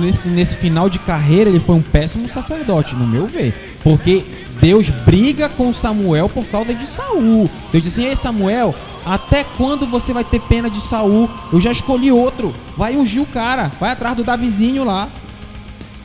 Nesse, 0.00 0.28
nesse 0.28 0.56
final 0.56 0.90
de 0.90 0.98
carreira, 0.98 1.48
ele 1.48 1.60
foi 1.60 1.76
um 1.76 1.82
péssimo 1.82 2.28
sacerdote, 2.28 2.96
no 2.96 3.06
meu 3.06 3.28
ver. 3.28 3.54
Porque 3.84 4.24
Deus 4.60 4.90
briga 4.90 5.48
com 5.48 5.72
Samuel 5.72 6.28
por 6.28 6.44
causa 6.46 6.74
de 6.74 6.84
Saul. 6.84 7.48
Deus 7.70 7.84
disse 7.84 8.00
assim, 8.00 8.10
ei 8.10 8.16
Samuel, 8.16 8.74
até 9.04 9.44
quando 9.56 9.86
você 9.86 10.12
vai 10.12 10.24
ter 10.24 10.40
pena 10.40 10.68
de 10.68 10.80
Saul? 10.80 11.30
Eu 11.52 11.60
já 11.60 11.70
escolhi 11.70 12.10
outro. 12.10 12.52
Vai 12.76 12.96
ungir 12.96 13.22
o 13.22 13.26
cara, 13.26 13.70
vai 13.78 13.90
atrás 13.90 14.16
do 14.16 14.24
Davizinho 14.24 14.84
lá. 14.84 15.08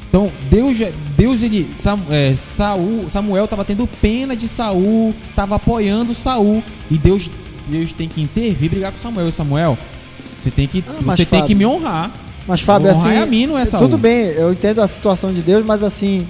Então, 0.10 0.32
Deus, 0.49 0.78
já- 0.78 0.89
Deus 1.18 1.41
ele, 1.43 1.70
Sam, 1.78 1.99
é, 2.10 2.34
Saul, 2.36 3.08
Samuel 3.12 3.43
estava 3.43 3.66
tendo 3.66 3.86
pena 4.01 4.36
de 4.36 4.47
Saul, 4.47 5.14
estava 5.30 5.55
apoiando 5.55 6.16
Saul 6.16 6.64
e 6.89 6.97
Deus, 6.97 7.30
Deus 7.68 7.91
tem 7.91 8.08
que 8.08 8.22
intervir, 8.22 8.66
e 8.66 8.70
brigar 8.70 8.91
com 8.93 8.97
Samuel. 8.99 9.28
E 9.28 9.32
Samuel, 9.34 9.78
você 10.39 10.49
tem 10.49 10.66
que, 10.68 10.84
Ah, 10.88 10.93
mas 11.01 11.18
você 11.20 11.26
tem 11.26 11.39
Fábio, 11.39 11.47
que 11.47 11.55
me 11.55 11.66
honrar. 11.66 12.12
Mas 12.47 12.62
Fábio, 12.62 12.88
Honrar 12.89 13.01
assim, 13.08 13.18
é 13.18 13.22
a 13.22 13.26
mim, 13.26 13.45
não 13.45 13.58
é 13.60 13.66
Saul. 13.66 13.84
tudo 13.84 13.97
bem, 13.97 14.28
eu 14.28 14.53
entendo 14.53 14.82
a 14.82 14.88
situação 14.88 15.34
de 15.34 15.41
Deus, 15.41 15.66
mas 15.66 15.84
assim, 15.84 16.26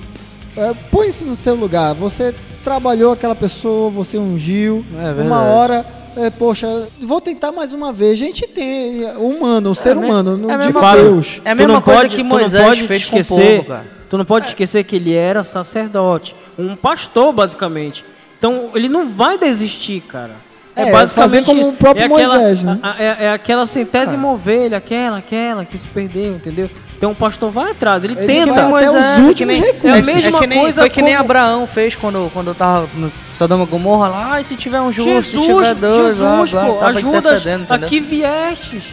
é, 0.56 0.74
põe-se 0.90 1.24
no 1.24 1.36
seu 1.36 1.54
lugar. 1.54 1.94
Você 1.94 2.34
trabalhou 2.64 3.14
aquela 3.14 3.36
pessoa, 3.36 3.92
você 3.92 4.18
ungiu, 4.18 4.84
É 5.00 5.04
verdade. 5.14 5.28
uma 5.28 5.42
hora, 5.44 5.86
é, 6.18 6.30
poxa, 6.30 6.68
vou 7.02 7.22
tentar 7.22 7.52
mais 7.52 7.74
uma 7.74 7.94
vez. 7.94 8.14
A 8.14 8.16
gente 8.26 8.48
tem 8.48 9.04
é, 9.06 9.18
humano, 9.18 9.72
o 9.72 9.76
ser 9.76 9.96
me- 9.96 10.06
humano, 10.06 10.36
não 10.38 10.50
é 10.50 10.54
a 10.56 10.58
digo 10.58 10.74
mesma 10.74 10.92
coisa. 10.92 11.10
Deus. 11.10 11.42
É 11.46 11.52
a 11.52 11.56
Tu 11.56 11.58
mesma 11.60 11.82
coisa 11.82 12.02
pode- 12.02 12.16
que 12.16 12.24
Moisés 12.24 12.64
pode 12.66 12.88
fez 12.88 13.02
te 13.04 13.10
com 13.12 13.18
o 13.18 13.20
esquecer- 13.20 13.58
povo, 13.58 13.68
cara. 13.70 13.86
Tu 14.10 14.18
não 14.18 14.26
pode 14.26 14.46
esquecer 14.48 14.84
que 14.84 14.96
ele 14.96 15.14
era 15.14 15.44
sacerdote, 15.44 16.34
um 16.58 16.76
pastor, 16.76 17.34
basicamente. 17.34 18.06
Então, 18.38 18.70
ele 18.76 18.88
não 18.88 19.10
vai 19.10 19.38
desistir, 19.38 20.02
cara. 20.02 20.32
É, 20.76 20.92
fazer 21.08 21.44
como 21.44 21.60
isso. 21.60 21.72
o 21.72 21.74
próprio 21.74 22.04
é 22.04 22.06
aquela, 22.06 22.36
Moisés, 22.36 22.64
né? 22.64 22.80
a- 22.84 22.92
a- 22.92 23.02
é, 23.04 23.18
é 23.26 23.32
aquela 23.34 23.66
centésima 23.66 24.32
ovelha, 24.32 24.78
aquela, 24.78 25.18
aquela 25.18 25.66
que 25.66 25.76
se 25.76 25.88
perdeu, 25.88 26.36
entendeu? 26.36 26.70
Então 26.98 27.12
o 27.12 27.16
pastor 27.16 27.52
vai 27.52 27.72
atrás, 27.72 28.04
ele, 28.04 28.16
Ele 28.18 28.26
tenta. 28.26 28.54
vai 28.70 28.86
até 28.86 28.90
os 29.00 29.06
é 29.06 29.16
que 29.16 29.22
últimos 29.22 29.54
nem- 29.60 29.62
recursos. 29.72 29.90
É 29.90 29.94
a 29.94 29.98
É 29.98 30.02
mesma 30.02 30.40
que 30.40 30.48
nem, 30.48 30.60
coisa 30.62 30.82
foi 30.82 30.90
que 30.90 31.02
nem 31.04 31.14
como- 31.14 31.26
Abraão 31.26 31.68
fez 31.68 31.96
quando, 31.96 32.32
quando 32.34 32.56
tava 32.56 32.90
no 32.96 33.12
Sodoma 33.36 33.64
e 33.66 33.68
Gomorra 33.68 34.08
lá. 34.08 34.30
Ah, 34.34 34.42
e 34.42 34.44
se 34.44 34.56
tiver 34.56 34.82
um 34.82 34.92
justo, 34.92 35.22
se 35.22 35.30
Jesus, 35.38 35.46
tiver 35.46 35.76
dois, 35.76 36.16
Jesus, 36.18 36.54
lá, 36.54 36.66
pô, 36.66 36.84
ajuda, 36.86 37.42
aqui 37.70 38.00
viestes. 38.00 38.84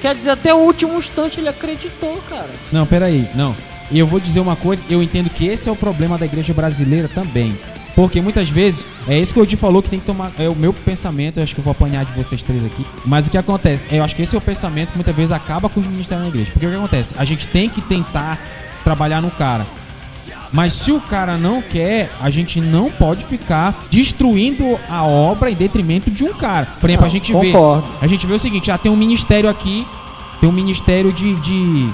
Quer 0.00 0.16
dizer, 0.16 0.30
até 0.30 0.52
o 0.52 0.56
último 0.58 0.98
instante 0.98 1.38
ele 1.38 1.48
acreditou, 1.48 2.20
cara. 2.28 2.48
Não, 2.72 2.84
peraí, 2.84 3.28
não. 3.34 3.54
E 3.92 3.98
eu 3.98 4.06
vou 4.08 4.18
dizer 4.18 4.40
uma 4.40 4.56
coisa, 4.56 4.82
eu 4.90 5.00
entendo 5.00 5.30
que 5.30 5.46
esse 5.46 5.68
é 5.68 5.72
o 5.72 5.76
problema 5.76 6.18
da 6.18 6.24
igreja 6.26 6.52
brasileira 6.52 7.08
também. 7.14 7.56
Porque 7.94 8.20
muitas 8.20 8.48
vezes, 8.48 8.86
é 9.06 9.18
isso 9.18 9.34
que 9.34 9.40
o 9.40 9.46
Di 9.46 9.56
falou 9.56 9.82
que 9.82 9.90
tem 9.90 10.00
que 10.00 10.06
tomar. 10.06 10.32
É 10.38 10.48
o 10.48 10.54
meu 10.54 10.72
pensamento, 10.72 11.38
eu 11.38 11.42
acho 11.42 11.54
que 11.54 11.60
eu 11.60 11.64
vou 11.64 11.72
apanhar 11.72 12.04
de 12.04 12.12
vocês 12.12 12.42
três 12.42 12.64
aqui. 12.64 12.86
Mas 13.04 13.26
o 13.26 13.30
que 13.30 13.36
acontece? 13.36 13.82
Eu 13.90 14.02
acho 14.02 14.16
que 14.16 14.22
esse 14.22 14.34
é 14.34 14.38
o 14.38 14.40
pensamento 14.40 14.90
que 14.90 14.96
muitas 14.96 15.14
vezes 15.14 15.32
acaba 15.32 15.68
com 15.68 15.80
os 15.80 15.86
ministérios 15.86 16.26
na 16.26 16.30
igreja. 16.30 16.50
Porque 16.52 16.66
o 16.66 16.70
que 16.70 16.76
acontece? 16.76 17.14
A 17.18 17.24
gente 17.24 17.46
tem 17.48 17.68
que 17.68 17.82
tentar 17.82 18.38
trabalhar 18.82 19.20
no 19.20 19.30
cara. 19.30 19.66
Mas 20.52 20.74
se 20.74 20.92
o 20.92 21.00
cara 21.00 21.38
não 21.38 21.62
quer, 21.62 22.10
a 22.20 22.28
gente 22.28 22.60
não 22.60 22.90
pode 22.90 23.24
ficar 23.24 23.86
destruindo 23.90 24.78
a 24.88 25.02
obra 25.02 25.50
em 25.50 25.54
detrimento 25.54 26.10
de 26.10 26.24
um 26.24 26.34
cara. 26.34 26.66
Por 26.78 26.90
exemplo, 26.90 27.06
Não, 27.06 27.08
a 27.08 27.10
gente 27.10 27.32
concordo. 27.32 27.88
vê. 27.88 28.04
A 28.04 28.06
gente 28.06 28.26
vê 28.26 28.34
o 28.34 28.38
seguinte, 28.38 28.66
já 28.66 28.76
tem 28.76 28.92
um 28.92 28.96
ministério 28.96 29.48
aqui, 29.48 29.86
tem 30.40 30.48
um 30.48 30.52
ministério 30.52 31.10
de, 31.10 31.34
de, 31.36 31.88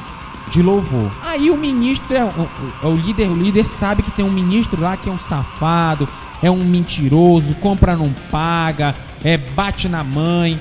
de 0.50 0.62
louvor. 0.62 1.10
Aí 1.24 1.50
o 1.50 1.56
ministro 1.56 2.14
é 2.16 2.24
o, 2.24 2.88
o- 2.88 2.94
líder, 2.96 3.28
o 3.28 3.34
líder 3.34 3.64
sabe 3.66 4.02
que 4.02 4.10
tem 4.10 4.24
um 4.24 4.30
ministro 4.32 4.80
lá 4.80 4.96
que 4.96 5.08
é 5.08 5.12
um 5.12 5.18
safado, 5.18 6.08
é 6.42 6.50
um 6.50 6.64
mentiroso, 6.64 7.54
compra 7.56 7.96
não 7.96 8.10
paga, 8.30 8.94
é 9.24 9.36
bate 9.36 9.88
na 9.88 10.02
mãe. 10.04 10.58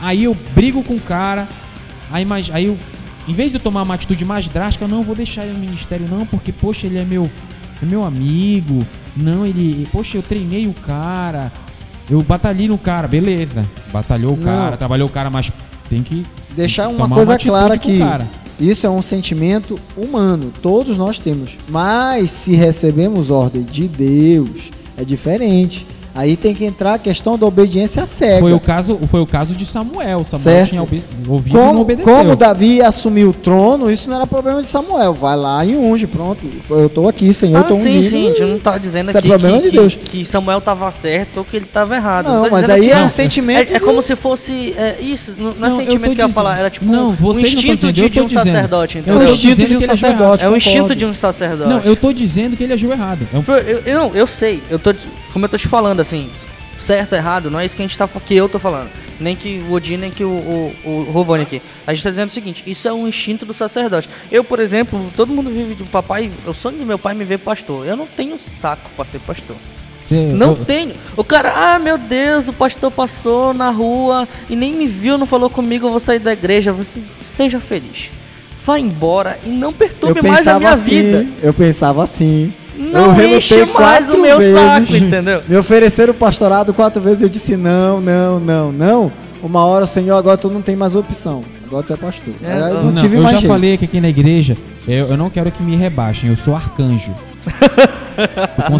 Aí 0.00 0.24
eu 0.24 0.36
brigo 0.54 0.82
com 0.82 0.94
o 0.94 1.00
cara, 1.00 1.48
aí 2.10 2.24
mas 2.24 2.50
aí 2.52 2.66
eu 2.66 2.78
em 3.26 3.32
vez 3.32 3.50
de 3.50 3.56
eu 3.58 3.60
tomar 3.60 3.82
uma 3.82 3.94
atitude 3.94 4.24
mais 4.24 4.48
drástica, 4.48 4.84
eu 4.86 4.88
não 4.88 5.02
vou 5.02 5.14
deixar 5.14 5.44
ele 5.44 5.52
no 5.52 5.58
ministério 5.60 6.06
não, 6.08 6.24
porque 6.24 6.50
poxa, 6.50 6.86
ele 6.86 6.96
é 6.98 7.04
meu 7.04 7.30
é 7.82 7.86
meu 7.86 8.04
amigo. 8.04 8.84
Não, 9.16 9.44
ele, 9.44 9.86
poxa, 9.92 10.16
eu 10.16 10.22
treinei 10.22 10.66
o 10.66 10.72
cara. 10.72 11.50
Eu 12.08 12.22
batalhei 12.22 12.68
no 12.68 12.78
cara, 12.78 13.06
beleza. 13.08 13.64
Batalhou 13.92 14.32
o 14.32 14.36
Não. 14.36 14.44
cara, 14.44 14.76
trabalhou 14.76 15.08
o 15.08 15.10
cara, 15.10 15.28
mas 15.28 15.52
tem 15.90 16.02
que 16.02 16.24
Deixar 16.56 16.88
uma 16.88 17.00
tomar 17.02 17.14
coisa 17.16 17.34
atitude 17.34 17.50
clara 17.50 17.78
com 17.78 17.88
o 17.88 17.90
aqui. 17.90 17.98
cara. 17.98 18.26
Isso 18.60 18.86
é 18.86 18.90
um 18.90 19.02
sentimento 19.02 19.78
humano, 19.96 20.52
todos 20.60 20.96
nós 20.96 21.18
temos. 21.18 21.56
Mas 21.68 22.30
se 22.30 22.52
recebemos 22.52 23.30
ordem 23.30 23.62
de 23.62 23.86
Deus, 23.86 24.70
é 24.96 25.04
diferente. 25.04 25.86
Aí 26.18 26.36
tem 26.36 26.52
que 26.52 26.64
entrar 26.64 26.94
a 26.94 26.98
questão 26.98 27.38
da 27.38 27.46
obediência 27.46 28.04
cega. 28.04 28.40
Foi 28.40 28.52
o 28.52 28.58
caso, 28.58 28.98
foi 29.08 29.20
o 29.20 29.26
caso 29.26 29.54
de 29.54 29.64
Samuel. 29.64 30.24
Samuel 30.28 30.38
Certo. 30.38 30.68
tinha 30.70 30.80
ouvido 30.82 31.04
e 31.46 31.52
não 31.52 31.68
como, 31.68 31.80
obedeceu. 31.82 32.12
como 32.12 32.34
Davi 32.34 32.82
assumiu 32.82 33.28
o 33.30 33.32
trono, 33.32 33.88
isso 33.88 34.10
não 34.10 34.16
era 34.16 34.26
problema 34.26 34.60
de 34.60 34.66
Samuel. 34.66 35.14
Vai 35.14 35.36
lá 35.36 35.64
e 35.64 35.76
unge, 35.76 36.08
pronto. 36.08 36.40
Eu 36.68 36.88
tô 36.88 37.06
aqui, 37.08 37.32
Senhor, 37.32 37.58
eu 37.58 37.60
Ah, 37.60 37.68
tô 37.68 37.74
sim, 37.74 37.98
ungindo. 38.00 38.10
sim, 38.10 38.26
a 38.26 38.30
gente 38.30 38.50
não 38.50 38.58
tá 38.58 38.76
dizendo 38.78 39.08
Isso 39.10 39.16
é 39.16 39.20
aqui 39.20 39.28
problema 39.28 39.58
que, 39.58 39.62
de 39.66 39.70
que- 39.70 39.76
Deus. 39.78 39.94
que 39.94 40.24
Samuel 40.24 40.60
tava 40.60 40.90
certo 40.90 41.36
ou 41.36 41.44
que 41.44 41.56
ele 41.56 41.66
tava 41.66 41.94
errado. 41.94 42.26
Não, 42.28 42.44
tô 42.46 42.50
mas 42.50 42.62
dizendo 42.62 42.72
aí 42.74 42.80
que 42.82 42.90
é 42.90 42.96
um 42.96 43.00
não. 43.02 43.08
sentimento 43.08 43.72
É, 43.72 43.76
é 43.76 43.80
como 43.80 44.02
se 44.02 44.16
fosse 44.16 44.74
é, 44.76 44.96
isso, 45.00 45.36
não, 45.38 45.52
não 45.52 45.66
é 45.68 45.70
Não, 45.70 45.76
sentimento 45.76 46.14
que 46.16 46.20
eu 46.22 46.26
ia 46.26 46.32
falar, 46.34 46.58
era 46.58 46.68
tipo 46.68 46.84
Não, 46.86 47.10
um, 47.10 47.12
um 47.12 47.16
não 47.32 47.40
instinto 47.40 47.86
entendendo, 47.86 47.92
de, 47.92 48.02
eu 48.02 48.08
de 48.08 48.20
um 48.22 48.26
dizendo. 48.26 48.44
sacerdote, 48.44 48.98
É 48.98 49.00
entendeu? 49.02 49.20
o 49.20 49.24
tô 49.24 49.32
instinto 49.32 49.50
dizendo 49.54 49.68
de 49.68 49.76
um 49.76 49.78
que 49.78 49.84
agiu 49.84 49.96
sacerdote. 49.96 50.44
É 50.44 50.48
um 50.50 50.56
instinto 50.56 50.96
de 50.96 51.04
um 51.06 51.14
sacerdote. 51.14 51.70
Não, 51.70 51.78
eu 51.80 51.94
tô 51.94 52.12
dizendo 52.12 52.56
que 52.56 52.64
ele 52.64 52.72
agiu 52.72 52.90
errado. 52.90 53.20
É 53.32 53.38
um- 53.38 53.44
Eu, 53.68 53.82
eu, 53.86 53.98
não, 54.00 54.10
eu 54.16 54.26
sei, 54.26 54.60
eu 54.68 54.80
tô, 54.80 54.92
como 55.32 55.44
eu 55.44 55.48
tô 55.48 55.56
te 55.58 55.68
falando, 55.68 56.00
assim, 56.08 56.30
certo, 56.78 57.14
errado, 57.14 57.50
não 57.50 57.60
é 57.60 57.64
isso 57.66 57.76
que 57.76 57.82
a 57.82 57.86
gente 57.86 57.96
tá 57.98 58.08
que 58.08 58.34
eu 58.34 58.48
tô 58.48 58.58
falando. 58.58 58.88
Nem 59.20 59.34
que 59.34 59.60
o 59.68 59.72
Odin, 59.72 59.96
nem 59.96 60.10
que 60.12 60.22
o, 60.24 60.28
o, 60.28 60.74
o 60.84 61.10
Rovani 61.12 61.42
aqui. 61.42 61.60
A 61.86 61.92
gente 61.92 62.04
tá 62.04 62.10
dizendo 62.10 62.28
o 62.28 62.32
seguinte, 62.32 62.62
isso 62.66 62.86
é 62.86 62.92
um 62.92 63.06
instinto 63.08 63.44
do 63.44 63.52
sacerdote. 63.52 64.08
Eu, 64.30 64.44
por 64.44 64.60
exemplo, 64.60 65.04
todo 65.16 65.32
mundo 65.32 65.50
vive 65.50 65.74
do 65.74 65.84
papai, 65.86 66.30
o 66.46 66.54
sonho 66.54 66.78
do 66.78 66.86
meu 66.86 66.98
pai 66.98 67.14
é 67.14 67.18
me 67.18 67.24
ver 67.24 67.38
pastor. 67.38 67.84
Eu 67.84 67.96
não 67.96 68.06
tenho 68.06 68.38
saco 68.38 68.88
pra 68.94 69.04
ser 69.04 69.18
pastor. 69.18 69.56
é, 70.10 70.14
Não 70.32 70.50
eu- 70.50 70.64
tenho. 70.64 70.94
O 71.16 71.24
cara, 71.24 71.52
ah, 71.74 71.78
meu 71.80 71.98
Deus, 71.98 72.46
o 72.46 72.52
pastor 72.52 72.92
passou 72.92 73.52
na 73.52 73.70
rua 73.70 74.26
e 74.48 74.54
nem 74.54 74.72
me 74.72 74.86
viu, 74.86 75.18
não 75.18 75.26
falou 75.26 75.50
comigo, 75.50 75.86
eu 75.88 75.90
vou 75.90 76.00
sair 76.00 76.20
da 76.20 76.32
igreja. 76.32 76.72
Você 76.72 77.00
seja 77.26 77.58
feliz. 77.58 78.10
Vá 78.64 78.78
embora 78.78 79.36
e 79.44 79.48
não 79.48 79.72
perturbe 79.72 80.22
mais 80.22 80.46
a 80.46 80.58
minha 80.58 80.70
assim, 80.70 80.90
vida. 81.02 81.26
eu 81.42 81.52
pensava 81.52 82.02
assim. 82.04 82.52
Não 82.78 83.20
eu 83.20 83.36
enche 83.36 83.64
mais 83.66 84.08
o 84.08 84.18
meu 84.18 84.38
vezes. 84.38 84.54
saco, 84.54 84.96
entendeu? 84.96 85.40
Me 85.48 85.56
ofereceram 85.56 86.12
o 86.12 86.14
pastorado 86.14 86.72
quatro 86.72 87.02
vezes, 87.02 87.22
eu 87.22 87.28
disse 87.28 87.56
não, 87.56 88.00
não, 88.00 88.38
não, 88.38 88.72
não. 88.72 89.12
uma 89.42 89.64
hora, 89.64 89.86
Senhor, 89.86 90.16
agora 90.16 90.36
tu 90.36 90.48
não 90.48 90.62
tem 90.62 90.76
mais 90.76 90.94
opção. 90.94 91.42
Agora 91.66 91.82
tu 91.82 91.92
é 91.92 91.96
pastor. 91.96 92.34
É, 92.42 92.70
eu 92.70 92.74
não, 92.74 92.84
não, 92.84 92.94
tive 92.94 93.16
eu 93.16 93.22
mais 93.22 93.34
já 93.34 93.40
jeito. 93.40 93.52
falei 93.52 93.76
que 93.76 93.84
aqui 93.84 94.00
na 94.00 94.08
igreja, 94.08 94.56
eu, 94.86 95.08
eu 95.08 95.16
não 95.16 95.28
quero 95.28 95.50
que 95.50 95.62
me 95.62 95.76
rebaixem, 95.76 96.30
eu 96.30 96.36
sou 96.36 96.54
arcanjo. 96.54 97.12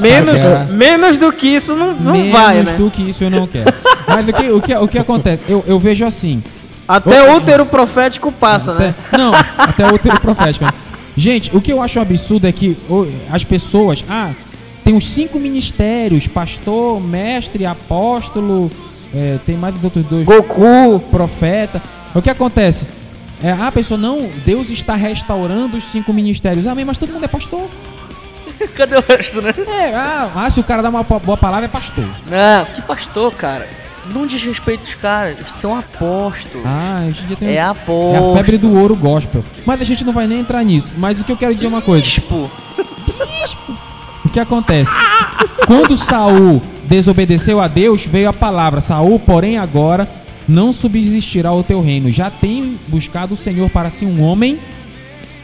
Menos, 0.03 0.71
menos 0.73 1.17
do 1.17 1.33
que 1.33 1.47
isso 1.47 1.77
não, 1.77 1.95
não 1.95 2.13
menos 2.13 2.33
vai, 2.33 2.63
né? 2.63 2.73
do 2.73 2.91
que 2.91 3.09
isso 3.09 3.23
eu 3.23 3.31
não 3.31 3.47
quero. 3.47 3.73
Mas 4.07 4.27
o 4.29 4.33
que, 4.33 4.51
o 4.51 4.61
que, 4.61 4.75
o 4.75 4.89
que 4.89 4.99
acontece? 4.99 5.45
Eu, 5.49 5.65
eu 5.67 5.79
vejo 5.79 6.05
assim. 6.05 6.43
Até 6.89 7.31
Ô, 7.31 7.37
útero 7.37 7.65
profético 7.67 8.33
passa, 8.33 8.75
né? 8.75 8.95
Até- 9.07 9.19
não, 9.19 9.33
até 9.57 9.87
o 9.87 9.95
útero 9.95 10.19
profético. 10.21 10.65
Gente, 11.19 11.55
o 11.55 11.61
que 11.61 11.73
eu 11.73 11.83
acho 11.83 11.99
um 11.99 12.03
absurdo 12.03 12.47
é 12.47 12.53
que 12.53 12.77
as 13.29 13.43
pessoas. 13.43 14.05
Ah, 14.09 14.31
tem 14.85 14.95
uns 14.95 15.05
cinco 15.05 15.41
ministérios: 15.41 16.29
pastor, 16.29 17.01
mestre, 17.01 17.67
apóstolo. 17.67 18.71
é, 19.13 19.37
tem 19.45 19.57
mais 19.57 19.75
os 19.75 19.83
outros 19.83 20.05
dois. 20.07 20.25
Goku. 20.25 21.01
Profeta. 21.11 21.83
O 22.15 22.23
que 22.23 22.31
acontece? 22.31 22.87
É, 23.43 23.51
ah, 23.51 23.67
a 23.67 23.73
pessoa, 23.73 23.99
não, 23.99 24.31
Deus 24.47 24.71
está 24.71 24.95
restaurando 24.95 25.77
os 25.77 25.85
cinco 25.85 26.13
ministérios. 26.13 26.69
Amém, 26.69 26.85
mas 26.85 26.99
todo 26.99 27.13
mundo 27.13 27.25
é 27.25 27.29
pastor. 27.29 27.69
Cadê 28.77 28.97
o 28.97 29.05
resto, 29.07 29.43
né? 29.43 29.53
É, 29.67 29.95
ah, 29.97 30.31
ah, 30.37 30.51
se 30.53 30.61
o 30.61 30.65
cara 30.65 30.83
dá 30.83 30.89
uma 30.89 31.03
boa 31.03 31.37
palavra, 31.37 31.65
é 31.65 31.69
pastor. 31.69 32.07
Não, 32.29 32.65
que 32.65 32.83
pastor, 32.83 33.35
cara. 33.35 33.69
Não 34.13 34.27
desrespeita 34.27 34.85
os 34.85 34.95
caras, 34.95 35.39
eles 35.39 35.51
são 35.53 35.77
apóstolos. 35.77 36.65
Ah, 36.65 37.01
a 37.03 37.07
gente 37.07 37.29
já 37.29 37.37
tem 37.37 37.49
é 37.49 37.55
É 37.55 37.61
a 37.61 37.75
febre 38.37 38.59
do 38.59 38.77
ouro 38.77 38.97
gospel. 38.97 39.45
Mas 39.67 39.81
a 39.81 39.85
gente 39.85 40.05
não 40.05 40.13
vai 40.13 40.27
nem 40.27 40.41
entrar 40.41 40.65
nisso. 40.65 40.89
Mas 40.97 41.21
o 41.21 41.25
que 41.25 41.33
eu 41.33 41.37
quero 41.37 41.55
dizer 41.55 41.67
é 41.67 41.69
uma 41.69 41.83
coisa. 41.83 42.05
Tipo, 42.05 42.51
O 44.25 44.29
que 44.31 44.41
acontece? 44.41 44.91
Quando 45.67 45.97
Saul 45.97 46.63
desobedeceu 46.85 47.61
a 47.61 47.69
Deus, 47.69 48.07
veio 48.07 48.29
a 48.29 48.33
palavra: 48.33 48.81
Saul, 48.81 49.19
porém, 49.19 49.59
agora 49.59 50.09
não 50.49 50.73
subsistirá 50.73 51.53
o 51.53 51.63
teu 51.63 51.83
reino. 51.83 52.11
Já 52.11 52.31
tem 52.31 52.79
buscado 52.89 53.35
o 53.35 53.37
Senhor 53.37 53.69
para 53.69 53.91
si 53.91 54.05
um 54.05 54.23
homem, 54.23 54.59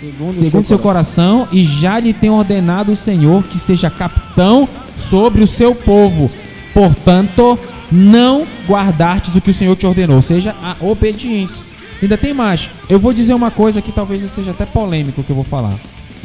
Segundo, 0.00 0.40
o 0.40 0.44
segundo 0.44 0.66
seu 0.66 0.78
coração, 0.78 1.48
e 1.52 1.64
já 1.64 1.98
lhe 1.98 2.12
tem 2.12 2.30
ordenado 2.30 2.92
o 2.92 2.96
Senhor 2.96 3.42
que 3.44 3.58
seja 3.58 3.90
capitão 3.90 4.68
sobre 4.96 5.42
o 5.42 5.46
seu 5.46 5.74
povo. 5.74 6.30
Portanto, 6.74 7.58
não 7.90 8.46
guardastes 8.68 9.34
o 9.36 9.40
que 9.40 9.50
o 9.50 9.54
Senhor 9.54 9.74
te 9.76 9.86
ordenou, 9.86 10.16
ou 10.16 10.22
seja, 10.22 10.54
a 10.62 10.74
obediência. 10.84 11.62
Ainda 12.02 12.18
tem 12.18 12.34
mais. 12.34 12.68
Eu 12.90 12.98
vou 12.98 13.12
dizer 13.14 13.32
uma 13.32 13.50
coisa 13.50 13.80
que 13.80 13.92
talvez 13.92 14.20
seja 14.32 14.50
até 14.50 14.66
polêmico 14.66 15.22
que 15.22 15.30
eu 15.30 15.36
vou 15.36 15.44
falar. 15.44 15.72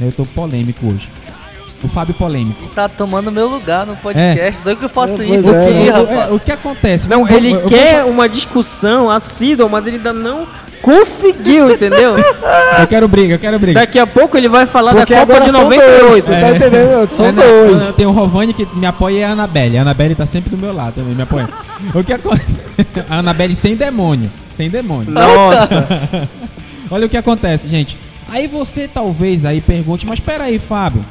Eu 0.01 0.11
tô 0.11 0.25
polêmico 0.25 0.87
hoje. 0.87 1.07
O 1.81 1.87
Fábio 1.87 2.13
polêmico. 2.13 2.61
ele 2.61 2.71
tá 2.75 2.89
tomando 2.89 3.31
meu 3.31 3.47
lugar 3.47 3.85
no 3.85 3.95
podcast. 3.95 4.61
Só 4.63 4.75
que 4.75 4.83
eu 4.83 4.89
faço 4.89 5.21
É, 5.21 5.25
isso 5.27 5.49
é, 5.49 5.67
aqui? 5.69 5.89
O- 5.89 5.93
rapaz. 6.09 6.31
o, 6.31 6.35
o 6.35 6.39
que 6.41 6.51
acontece? 6.51 7.07
Não, 7.07 7.25
Eu- 7.25 7.37
ele 7.37 7.51
eu- 7.53 7.59
eu 7.61 7.69
quer 7.69 8.03
uma 8.03 8.27
discussão 8.27 9.09
assídua, 9.09 9.69
mas 9.69 9.87
ele 9.87 9.95
ainda 9.97 10.11
não 10.11 10.45
conseguiu, 10.81 11.71
entendeu? 11.73 12.15
Eu 12.79 12.87
quero 12.87 13.07
briga, 13.07 13.35
eu 13.35 13.39
quero 13.39 13.59
briga. 13.59 13.79
Daqui 13.79 13.99
a 13.99 14.07
pouco 14.07 14.37
ele 14.37 14.49
vai 14.49 14.65
falar 14.65 14.93
Porque 14.93 15.13
da 15.13 15.19
Copa 15.21 15.33
agora 15.33 15.45
de 15.45 15.51
são 15.51 15.63
98. 15.63 16.07
dois, 16.07 16.21
tu 16.21 16.27
tá 16.31 16.49
entendendo? 16.55 17.09
São 17.13 17.25
É, 17.25 17.31
dois. 17.31 17.87
eu- 17.87 17.93
Tem 17.93 18.05
o 18.05 18.11
Rovani 18.11 18.53
que 18.53 18.67
me 18.75 18.85
apoia 18.85 19.19
e 19.19 19.23
a 19.23 19.31
Anabelle. 19.31 19.77
A 19.77 19.81
Anabelle 19.81 20.15
tá 20.15 20.25
sempre 20.25 20.49
do 20.49 20.57
meu 20.57 20.73
lado 20.73 20.95
também, 20.95 21.13
me 21.15 21.21
apoia. 21.21 21.47
O 21.93 22.03
que 22.03 22.13
acontece? 22.13 22.55
A 23.09 23.19
Anabelle 23.19 23.53
sem 23.55 23.75
demônio. 23.75 24.29
Sem 24.57 24.69
demônio. 24.69 25.11
Nossa. 25.11 25.87
Olha 26.91 27.05
o 27.05 27.09
que 27.09 27.17
acontece, 27.17 27.67
gente. 27.67 27.97
Aí 28.31 28.47
você 28.47 28.87
talvez 28.87 29.45
aí 29.45 29.61
pergunte, 29.61 30.05
mas 30.05 30.19
espera 30.19 30.45
aí, 30.45 30.59
Fábio. 30.59 31.01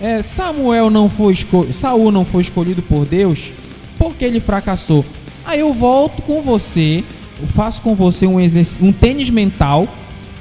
É, 0.00 0.22
Samuel 0.22 0.90
não 0.90 1.08
foi 1.08 1.32
esco... 1.32 1.66
Saul 1.72 2.10
não 2.10 2.24
foi 2.24 2.42
escolhido 2.42 2.82
por 2.82 3.04
Deus 3.06 3.50
porque 3.98 4.24
ele 4.24 4.40
fracassou. 4.40 5.04
Aí 5.46 5.60
eu 5.60 5.72
volto 5.72 6.20
com 6.22 6.42
você, 6.42 7.04
eu 7.40 7.46
faço 7.46 7.82
com 7.82 7.94
você 7.94 8.26
um, 8.26 8.36
um 8.80 8.92
tênis 8.92 9.30
mental 9.30 9.86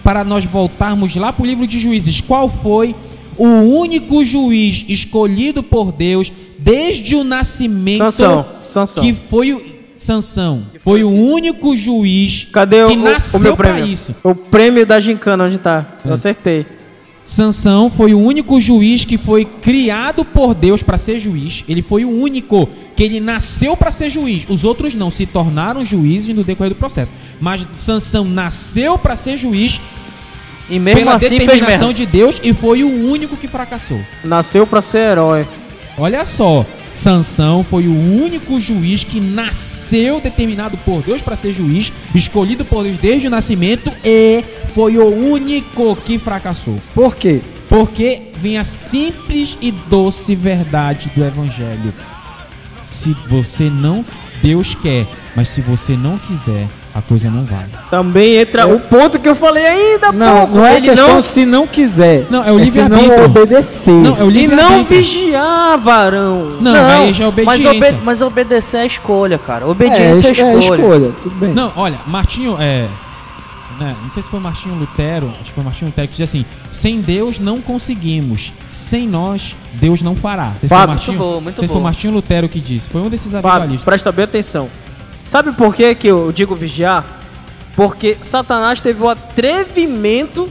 para 0.03 0.23
nós 0.23 0.43
voltarmos 0.45 1.15
lá 1.15 1.31
pro 1.33 1.45
livro 1.45 1.65
de 1.65 1.79
Juízes. 1.79 2.21
Qual 2.21 2.49
foi 2.49 2.95
o 3.37 3.45
único 3.47 4.23
juiz 4.23 4.85
escolhido 4.87 5.63
por 5.63 5.91
Deus 5.91 6.31
desde 6.59 7.15
o 7.15 7.23
nascimento 7.23 7.97
Sansão, 7.97 8.45
Sansão. 8.67 9.03
que 9.03 9.11
foi 9.13 9.53
o 9.53 9.73
Sansão. 9.95 10.65
Foi 10.83 11.03
o 11.03 11.09
único 11.09 11.75
juiz 11.77 12.45
Cadê 12.51 12.83
o, 12.83 12.87
que 12.89 12.93
o- 12.93 12.99
nasceu 13.03 13.53
o 13.53 13.57
prêmio? 13.57 13.85
isso. 13.85 14.13
O 14.23 14.35
prêmio 14.35 14.85
da 14.85 14.99
gincana, 14.99 15.45
onde 15.45 15.57
tá? 15.57 15.97
Eu 16.05 16.11
É. 16.11 16.13
acertei. 16.13 16.65
Sansão 17.23 17.89
foi 17.89 18.13
o 18.13 18.19
único 18.19 18.59
juiz 18.59 19.05
que 19.05 19.17
foi 19.17 19.45
criado 19.45 20.25
por 20.25 20.53
Deus 20.53 20.83
para 20.83 20.97
ser 20.97 21.19
juiz. 21.19 21.63
Ele 21.69 21.81
foi 21.81 22.03
o 22.03 22.09
único 22.09 22.67
que 22.95 23.03
ele 23.03 23.19
nasceu 23.19 23.77
para 23.77 23.91
ser 23.91 24.09
juiz. 24.09 24.45
Os 24.49 24.63
outros 24.63 24.93
não 24.93 25.09
se 25.09 25.25
tornaram 25.25 25.85
juízes 25.85 26.35
no 26.35 26.43
decorrer 26.43 26.73
do 26.73 26.77
processo. 26.77 27.13
Mas 27.39 27.65
Sansão 27.77 28.25
nasceu 28.25 28.97
para 28.97 29.15
ser 29.15 29.37
juiz 29.37 29.79
E 30.69 30.77
mesmo 30.77 30.99
pela 30.99 31.15
assim 31.15 31.29
determinação 31.29 31.93
de 31.93 32.05
Deus 32.05 32.39
e 32.43 32.53
foi 32.53 32.83
o 32.83 33.09
único 33.09 33.37
que 33.37 33.47
fracassou. 33.47 33.99
Nasceu 34.23 34.67
pra 34.67 34.81
ser 34.81 35.11
herói. 35.11 35.47
Olha 35.97 36.25
só, 36.25 36.65
Sansão 36.93 37.63
foi 37.63 37.87
o 37.87 37.95
único 37.95 38.59
juiz 38.59 39.03
que 39.03 39.19
nasceu 39.19 40.21
determinado 40.21 40.77
por 40.77 41.01
Deus 41.01 41.21
para 41.21 41.35
ser 41.35 41.53
juiz, 41.53 41.91
escolhido 42.13 42.63
por 42.63 42.83
Deus 42.83 42.97
desde 42.97 43.27
o 43.27 43.31
nascimento 43.31 43.91
e 44.03 44.43
foi 44.73 44.97
o 44.97 45.07
único 45.07 45.95
que 45.95 46.17
fracassou. 46.17 46.79
Por 46.93 47.15
quê? 47.15 47.41
Porque 47.67 48.29
vem 48.35 48.57
a 48.57 48.63
simples 48.63 49.57
e 49.61 49.71
doce 49.71 50.35
verdade 50.35 51.11
do 51.15 51.23
evangelho. 51.23 51.93
Se 52.83 53.15
você 53.27 53.69
não, 53.69 54.05
Deus 54.41 54.75
quer, 54.75 55.07
mas 55.35 55.47
se 55.47 55.61
você 55.61 55.97
não 55.97 56.17
quiser, 56.17 56.67
a 56.95 57.01
coisa 57.01 57.29
não 57.29 57.43
vai. 57.43 57.65
Também 57.89 58.35
entra 58.37 58.67
o 58.67 58.79
ponto 58.79 59.17
que 59.19 59.27
eu 59.27 59.33
falei 59.33 59.65
ainda, 59.65 60.11
Não, 60.11 60.37
pouco. 60.41 60.55
não 60.57 60.65
é 60.67 60.77
ele 60.77 60.89
questão 60.89 61.15
não, 61.15 61.21
se 61.23 61.45
não 61.45 61.65
quiser. 61.65 62.27
Não, 62.29 62.43
é 62.43 62.51
o 62.51 62.63
se 62.65 62.87
não 62.87 63.25
obedecer. 63.25 63.91
Não, 63.91 64.15
é 64.17 64.23
o 64.23 64.29
e 64.29 64.33
livre 64.33 64.55
não 64.55 64.83
vigiar, 64.83 65.77
varão. 65.79 66.57
Não, 66.61 66.73
aí 66.73 67.11
já 67.11 67.25
é 67.25 67.27
mas, 67.43 67.59
obediência. 67.63 67.71
obe- 67.89 67.99
mas 68.03 68.21
obedecer 68.21 68.77
é 68.77 68.81
a 68.81 68.85
escolha, 68.85 69.39
cara. 69.39 69.65
é, 69.65 69.67
Obediência 69.67 70.27
é, 70.27 70.29
é 70.29 70.57
escolha. 70.59 70.79
escolha. 70.81 71.11
Tudo 71.21 71.35
bem. 71.35 71.49
Não, 71.53 71.71
olha, 71.75 71.97
Martinho, 72.05 72.57
é. 72.59 72.87
né, 73.79 73.95
não 74.03 74.11
sei 74.13 74.21
se 74.21 74.29
foi 74.29 74.39
Martinho 74.39 74.75
Lutero, 74.75 75.31
acho 75.41 75.45
que 75.45 75.51
foi 75.53 75.63
Martinho 75.63 75.87
Lutero 75.89 76.07
que 76.07 76.13
diz 76.15 76.29
assim: 76.29 76.45
sem 76.71 77.01
Deus 77.01 77.39
não 77.39 77.59
conseguimos, 77.59 78.53
sem 78.71 79.07
nós 79.07 79.55
Deus 79.73 80.03
não 80.03 80.15
fará. 80.15 80.45
Não 80.45 80.51
sei 80.51 80.59
se 80.61 80.67
foi 80.67 80.77
Fábio, 80.77 80.87
Martinho, 80.95 81.17
muito 81.17 81.27
boa, 81.29 81.41
muito 81.41 81.61
não 81.61 81.67
se 81.67 81.73
foi. 81.73 81.81
Martinho 81.81 82.13
Lutero 82.13 82.47
que 82.47 82.59
disse, 82.59 82.87
foi 82.89 83.01
um 83.01 83.09
desses 83.09 83.31
Fábio, 83.31 83.49
avivalistas. 83.49 83.83
presta 83.83 84.11
bem 84.11 84.25
atenção. 84.25 84.69
Sabe 85.27 85.51
por 85.53 85.73
que, 85.73 85.95
que 85.95 86.07
eu 86.07 86.31
digo 86.31 86.55
vigiar? 86.55 87.05
Porque 87.75 88.17
Satanás 88.21 88.81
teve 88.81 89.03
o 89.03 89.09
atrevimento 89.09 90.49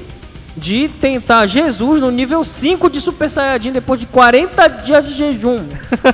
de 0.56 0.88
tentar 0.88 1.46
Jesus 1.46 2.00
no 2.00 2.10
nível 2.10 2.44
5 2.44 2.90
de 2.90 3.00
Super 3.00 3.30
Saiyajin 3.30 3.72
depois 3.72 4.00
de 4.00 4.06
40 4.06 4.68
dias 4.68 5.08
de 5.08 5.14
jejum. 5.14 5.64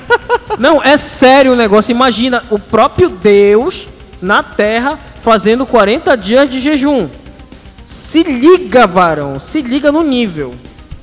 Não, 0.59 0.83
é 0.83 0.97
sério 0.97 1.53
o 1.53 1.57
negócio. 1.57 1.91
Imagina 1.91 2.43
o 2.51 2.59
próprio 2.59 3.09
Deus 3.09 3.89
na 4.21 4.43
Terra 4.43 4.99
fazendo 5.21 5.67
40 5.67 6.17
dias 6.17 6.49
de 6.49 6.61
jejum. 6.61 7.09
Se 7.85 8.23
liga, 8.23 8.87
varão. 8.87 9.41
Se 9.41 9.61
liga 9.61 9.91
no 9.91 10.03
nível. 10.03 10.55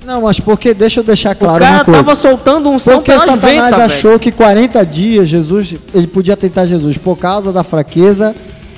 Não, 0.05 0.21
mas 0.21 0.39
porque 0.39 0.73
deixa 0.73 0.99
eu 0.99 1.03
deixar 1.03 1.33
claro 1.35 1.57
o 1.57 1.59
cara 1.59 1.77
uma 1.77 1.85
coisa. 1.85 1.99
tava 1.99 2.15
soltando 2.15 2.69
um 2.69 2.77
som 2.77 2.93
Porque 2.95 3.11
Satanás 3.11 3.41
ventas, 3.41 3.79
achou 3.79 4.11
velho. 4.11 4.19
que 4.19 4.31
40 4.31 4.85
dias 4.85 5.27
Jesus, 5.27 5.75
ele 5.93 6.07
podia 6.07 6.37
tentar 6.37 6.65
Jesus 6.65 6.97
por 6.97 7.17
causa 7.17 7.51
da 7.51 7.63
fraqueza 7.63 8.35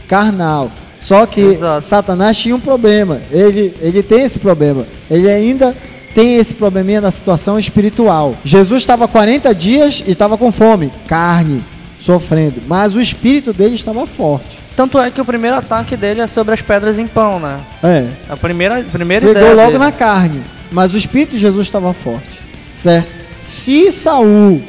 carnal. 0.07 0.69
Só 1.01 1.25
que 1.25 1.41
Exato. 1.41 1.85
Satanás 1.85 2.37
tinha 2.37 2.55
um 2.55 2.59
problema. 2.59 3.19
Ele, 3.31 3.73
ele 3.81 4.01
tem 4.01 4.23
esse 4.23 4.39
problema. 4.39 4.83
Ele 5.09 5.29
ainda 5.29 5.75
tem 6.15 6.37
esse 6.37 6.53
probleminha 6.53 6.99
da 6.99 7.11
situação 7.11 7.59
espiritual. 7.59 8.33
Jesus 8.43 8.81
estava 8.81 9.07
40 9.07 9.53
dias 9.53 10.03
e 10.05 10.11
estava 10.11 10.37
com 10.37 10.51
fome, 10.51 10.91
carne, 11.07 11.63
sofrendo. 11.99 12.61
Mas 12.67 12.95
o 12.95 13.01
espírito 13.01 13.53
dele 13.53 13.75
estava 13.75 14.05
forte. 14.07 14.57
Tanto 14.75 14.99
é 14.99 15.09
que 15.09 15.19
o 15.19 15.25
primeiro 15.25 15.55
ataque 15.57 15.95
dele 15.97 16.21
é 16.21 16.27
sobre 16.27 16.53
as 16.53 16.61
pedras 16.61 16.99
em 16.99 17.07
pão, 17.07 17.39
né? 17.39 17.57
É. 17.83 18.05
A 18.29 18.37
primeira, 18.37 18.79
a 18.79 18.83
primeira 18.83 19.25
Pegou 19.25 19.41
ideia 19.41 19.55
logo 19.55 19.71
dele. 19.71 19.83
na 19.83 19.91
carne, 19.91 20.41
mas 20.71 20.93
o 20.93 20.97
espírito 20.97 21.31
de 21.31 21.39
Jesus 21.39 21.67
estava 21.67 21.93
forte, 21.93 22.41
certo? 22.75 23.09
Se 23.41 23.91
Saul 23.91 24.61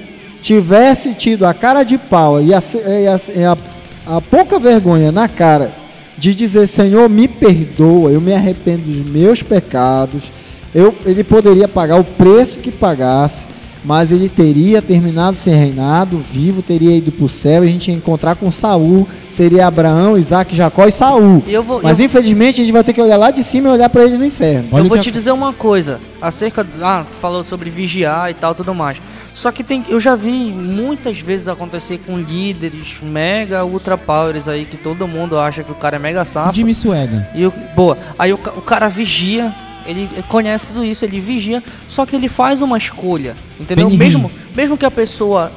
tivesse 0.43 1.15
tido 1.15 1.45
a 1.45 1.53
cara 1.53 1.83
de 1.83 1.99
pau 1.99 2.41
e 2.43 2.55
a, 2.55 2.59
e 2.87 3.07
a- 3.07 3.53
a- 3.53 4.17
a 4.17 4.21
pouca 4.21 4.59
vergonha 4.59 5.11
na 5.13 5.29
cara 5.29 5.75
de 6.17 6.35
dizer 6.35 6.67
Senhor 6.67 7.09
me 7.09 7.27
perdoa, 7.29 8.11
eu 8.11 8.21
me 8.21 8.33
arrependo 8.33 8.83
dos 8.83 9.07
meus 9.11 9.43
pecados, 9.43 10.25
eu, 10.75 10.95
ele 11.05 11.25
poderia 11.25 11.67
pagar 11.69 11.97
o 11.99 12.05
preço 12.05 12.59
que 12.59 12.71
pagasse, 12.71 13.47
mas 13.89 14.13
ele 14.13 14.29
teria 14.29 14.83
terminado 14.83 15.35
sem 15.35 15.55
reinado, 15.55 16.19
vivo, 16.19 16.61
teria 16.61 16.95
ido 16.95 17.11
para 17.11 17.25
o 17.25 17.29
céu, 17.29 17.65
e 17.65 17.69
a 17.69 17.71
gente 17.71 17.91
ia 17.91 17.97
encontrar 17.97 18.37
com 18.37 18.51
Saul, 18.51 19.09
seria 19.31 19.67
Abraão, 19.67 20.19
Isaac, 20.19 20.55
Jacó 20.55 20.87
e 20.87 20.93
Saul. 20.93 21.43
E 21.47 21.55
eu 21.55 21.63
vou, 21.63 21.81
Mas 21.83 21.99
eu, 21.99 22.05
infelizmente 22.05 22.61
a 22.61 22.65
gente 22.65 22.73
vai 22.73 22.85
ter 22.85 22.93
que 22.93 23.01
olhar 23.01 23.17
lá 23.17 23.31
de 23.31 23.43
cima 23.43 23.71
e 23.71 23.73
olhar 23.73 23.89
para 23.89 24.05
ele 24.05 24.19
no 24.19 24.27
inferno. 24.27 24.69
Olha 24.73 24.83
eu 24.83 24.89
vou 24.91 24.99
que 24.99 25.05
te 25.05 25.11
dizer 25.11 25.33
uma 25.33 25.55
coisa. 25.55 26.01
Acerca. 26.21 26.67
Ah, 26.83 27.07
falou 27.19 27.43
sobre 27.43 27.71
vigiar 27.71 28.31
e 28.31 28.35
tal, 28.35 28.55
tudo 28.55 28.75
mais. 28.75 28.99
Só 29.33 29.51
que 29.51 29.65
tem, 29.65 29.83
eu 29.89 29.99
já 29.99 30.15
vi 30.15 30.53
muitas 30.53 31.21
vezes 31.21 31.49
acontecer 31.49 31.99
com 32.05 32.19
líderes 32.19 32.97
mega 33.01 33.65
ultra 33.65 33.97
powers 33.97 34.49
aí 34.49 34.67
que 34.67 34.77
todo 34.77 35.09
mundo 35.09 35.39
acha 35.39 35.65
que 35.65 35.73
o 35.73 35.77
cara 35.77 35.97
é 35.97 35.99
mega 35.99 36.27
safo. 36.27 36.53
Jimmy 36.53 36.75
Swagger. 36.75 37.27
E 37.35 37.47
o, 37.47 37.53
boa, 37.75 37.97
aí 38.19 38.35
o, 38.35 38.37
o 38.37 38.61
cara 38.61 38.89
vigia, 38.89 39.55
ele 39.89 40.09
conhece 40.29 40.67
tudo 40.67 40.85
isso, 40.85 41.05
ele 41.05 41.19
vigia, 41.19 41.63
só 41.89 42.05
que 42.05 42.15
ele 42.15 42.29
faz 42.29 42.61
uma 42.61 42.77
escolha, 42.77 43.35
entendeu? 43.59 43.87
Benny 43.87 43.99
Mesmo, 43.99 44.31
mesmo 44.55 44.77
que 44.77 44.85
a 44.85 44.91
pessoa 44.91 45.51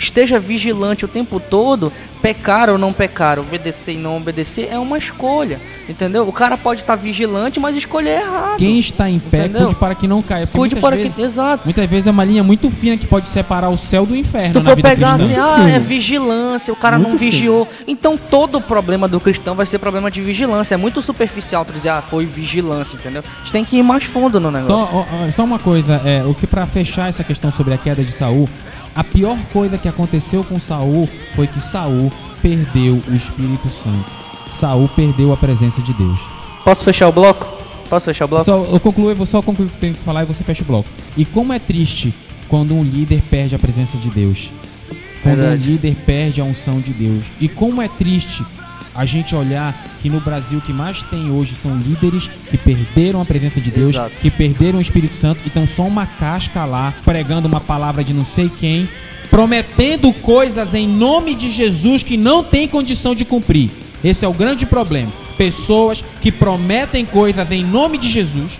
esteja 0.00 0.38
vigilante 0.38 1.04
o 1.04 1.08
tempo 1.08 1.38
todo, 1.38 1.92
pecar 2.22 2.68
ou 2.70 2.78
não 2.78 2.92
pecar, 2.92 3.38
obedecer 3.38 3.92
e 3.92 3.98
não 3.98 4.16
obedecer 4.16 4.68
é 4.70 4.78
uma 4.78 4.96
escolha, 4.98 5.60
entendeu? 5.88 6.26
O 6.26 6.32
cara 6.32 6.56
pode 6.56 6.80
estar 6.80 6.96
vigilante, 6.96 7.60
mas 7.60 7.76
escolher 7.76 8.22
errado. 8.22 8.56
Quem 8.58 8.78
está 8.78 9.08
em 9.08 9.18
pé, 9.18 9.40
Entendeu? 9.44 9.62
cuide 9.62 9.74
para 9.76 9.94
que 9.94 10.08
não 10.08 10.22
caia. 10.22 10.46
Porque 10.46 10.58
Cuide 10.58 10.76
para 10.76 10.96
vezes, 10.96 11.14
que. 11.14 11.22
Exato. 11.22 11.62
Muitas 11.64 11.88
vezes 11.88 12.06
é 12.06 12.10
uma 12.10 12.24
linha 12.24 12.42
muito 12.42 12.70
fina 12.70 12.96
que 12.96 13.06
pode 13.06 13.28
separar 13.28 13.68
o 13.68 13.76
céu 13.78 14.04
do 14.06 14.16
inferno 14.16 14.48
Se 14.48 14.52
tu 14.54 14.62
for 14.62 14.74
pegar 14.76 15.14
cristã. 15.14 15.14
assim, 15.14 15.34
Muito 15.34 15.40
ah, 15.62 15.68
é 15.68 15.72
fino. 15.74 15.84
vigilância, 15.84 16.72
o 16.72 16.76
cara 16.76 16.98
Muito 16.98 17.12
não 17.12 17.18
fino. 17.18 17.30
vigiou. 17.30 17.68
Então 17.86 18.16
todo 18.18 18.58
o 18.58 18.60
problema 18.60 19.06
do 19.06 19.20
cristão 19.20 19.54
vai 19.54 19.66
ser 19.66 19.78
problema 19.78 20.10
de 20.10 20.20
vigilância. 20.22 20.74
É 20.74 20.78
muito 20.78 21.00
superficial 21.02 21.64
tu 21.64 21.72
dizer, 21.72 21.90
ah, 21.90 22.02
foi 22.02 22.24
vigilância, 22.26 22.96
entendeu? 22.96 23.22
A 23.36 23.38
gente 23.40 23.52
tem 23.52 23.64
que 23.64 23.76
ir 23.76 23.82
mais 23.82 24.04
fundo 24.04 24.40
no 24.40 24.50
negócio. 24.50 24.86
Só, 24.86 24.90
ó, 24.98 25.26
ó, 25.26 25.30
só 25.30 25.44
uma 25.44 25.58
coisa, 25.58 26.00
é, 26.04 26.22
o 26.24 26.34
que 26.34 26.46
para 26.46 26.64
fechar 26.66 27.08
essa 27.08 27.22
questão 27.22 27.52
sobre 27.52 27.74
a 27.74 27.78
queda 27.78 28.02
de 28.02 28.12
Saul, 28.12 28.48
a 28.94 29.04
pior 29.04 29.38
coisa 29.52 29.78
que 29.78 29.88
aconteceu 29.88 30.42
com 30.44 30.58
Saul 30.58 31.08
foi 31.34 31.46
que 31.46 31.60
Saul 31.60 32.12
perdeu 32.42 33.00
o 33.08 33.14
Espírito 33.14 33.68
Santo. 33.68 34.10
Saul 34.52 34.88
perdeu 34.88 35.32
a 35.32 35.36
presença 35.36 35.80
de 35.82 35.92
Deus. 35.94 36.18
Posso 36.64 36.84
fechar 36.84 37.08
o 37.08 37.12
bloco? 37.12 37.46
Posso 37.88 38.06
fechar 38.06 38.24
o 38.24 38.28
bloco? 38.28 38.44
Só, 38.44 38.64
eu 38.64 38.80
concluo, 38.80 39.10
eu 39.10 39.16
vou 39.16 39.26
só 39.26 39.40
concluir 39.42 39.66
o 39.66 39.70
que 39.70 39.78
tenho 39.78 39.94
que 39.94 40.00
falar 40.00 40.22
e 40.22 40.26
você 40.26 40.42
fecha 40.42 40.62
o 40.62 40.66
bloco. 40.66 40.88
E 41.16 41.24
como 41.24 41.52
é 41.52 41.58
triste 41.58 42.14
quando 42.48 42.74
um 42.74 42.82
líder 42.82 43.22
perde 43.30 43.54
a 43.54 43.58
presença 43.58 43.96
de 43.96 44.10
Deus. 44.10 44.50
Quando 45.22 45.36
Verdade. 45.36 45.68
um 45.68 45.72
líder 45.72 45.96
perde 46.04 46.40
a 46.40 46.44
unção 46.44 46.80
de 46.80 46.92
Deus. 46.92 47.24
E 47.40 47.48
como 47.48 47.80
é 47.80 47.88
triste 47.88 48.44
a 48.94 49.04
gente 49.04 49.34
olhar 49.34 49.74
que 50.02 50.08
no 50.08 50.20
Brasil 50.20 50.58
o 50.58 50.62
que 50.62 50.72
mais 50.72 51.02
tem 51.02 51.30
hoje 51.30 51.54
são 51.54 51.76
líderes 51.76 52.28
que 52.50 52.56
perderam 52.56 53.20
a 53.20 53.24
presença 53.24 53.60
de 53.60 53.70
Deus, 53.70 53.90
Exato. 53.90 54.12
que 54.20 54.30
perderam 54.30 54.78
o 54.78 54.82
Espírito 54.82 55.16
Santo 55.16 55.40
e 55.44 55.48
estão 55.48 55.66
só 55.66 55.82
uma 55.82 56.06
casca 56.06 56.64
lá, 56.64 56.92
pregando 57.04 57.46
uma 57.46 57.60
palavra 57.60 58.02
de 58.02 58.12
não 58.12 58.24
sei 58.24 58.48
quem, 58.48 58.88
prometendo 59.30 60.12
coisas 60.12 60.74
em 60.74 60.88
nome 60.88 61.34
de 61.34 61.50
Jesus 61.50 62.02
que 62.02 62.16
não 62.16 62.42
tem 62.42 62.66
condição 62.66 63.14
de 63.14 63.24
cumprir. 63.24 63.70
Esse 64.02 64.24
é 64.24 64.28
o 64.28 64.34
grande 64.34 64.66
problema. 64.66 65.12
Pessoas 65.36 66.02
que 66.20 66.32
prometem 66.32 67.04
coisas 67.06 67.50
em 67.50 67.64
nome 67.64 67.96
de 67.96 68.08
Jesus 68.08 68.58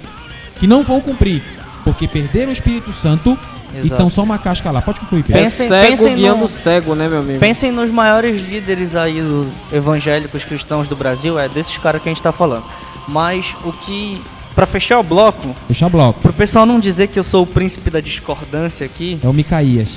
que 0.58 0.66
não 0.66 0.82
vão 0.82 1.00
cumprir, 1.00 1.42
porque 1.84 2.06
perderam 2.06 2.50
o 2.50 2.52
Espírito 2.52 2.92
Santo 2.92 3.36
Exato. 3.72 3.86
estão 3.86 4.10
só 4.10 4.22
uma 4.22 4.38
casca 4.38 4.70
lá. 4.70 4.80
Pode 4.82 5.00
concluir, 5.00 5.22
Pedro. 5.22 5.40
É 5.40 5.44
Pensem- 5.44 5.68
cego 5.68 5.86
pensem 5.88 6.16
guiando 6.16 6.40
no- 6.40 6.48
cego, 6.48 6.94
né, 6.94 7.08
meu 7.08 7.20
amigo? 7.20 7.38
Pensem 7.38 7.70
nos 7.70 7.90
maiores 7.90 8.40
líderes 8.40 8.96
aí 8.96 9.20
do- 9.20 9.46
evangélicos 9.72 10.44
cristãos 10.44 10.88
do 10.88 10.96
Brasil, 10.96 11.38
é 11.38 11.48
desses 11.48 11.76
caras 11.78 12.02
que 12.02 12.08
a 12.08 12.12
gente 12.12 12.22
tá 12.22 12.32
falando. 12.32 12.64
Mas 13.08 13.46
o 13.64 13.72
que. 13.72 14.20
Pra 14.54 14.66
fechar 14.66 14.98
o 14.98 15.02
bloco, 15.02 15.54
Fechar 15.68 15.86
o 15.86 15.90
bloco. 15.90 16.20
pro 16.20 16.32
pessoal 16.32 16.66
não 16.66 16.80
dizer 16.80 17.06
que 17.08 17.18
eu 17.18 17.22
sou 17.24 17.44
o 17.44 17.46
príncipe 17.46 17.88
da 17.88 18.00
discordância 18.00 18.84
aqui, 18.84 19.18
É 19.22 19.28
o 19.28 19.32
Micaías. 19.32 19.88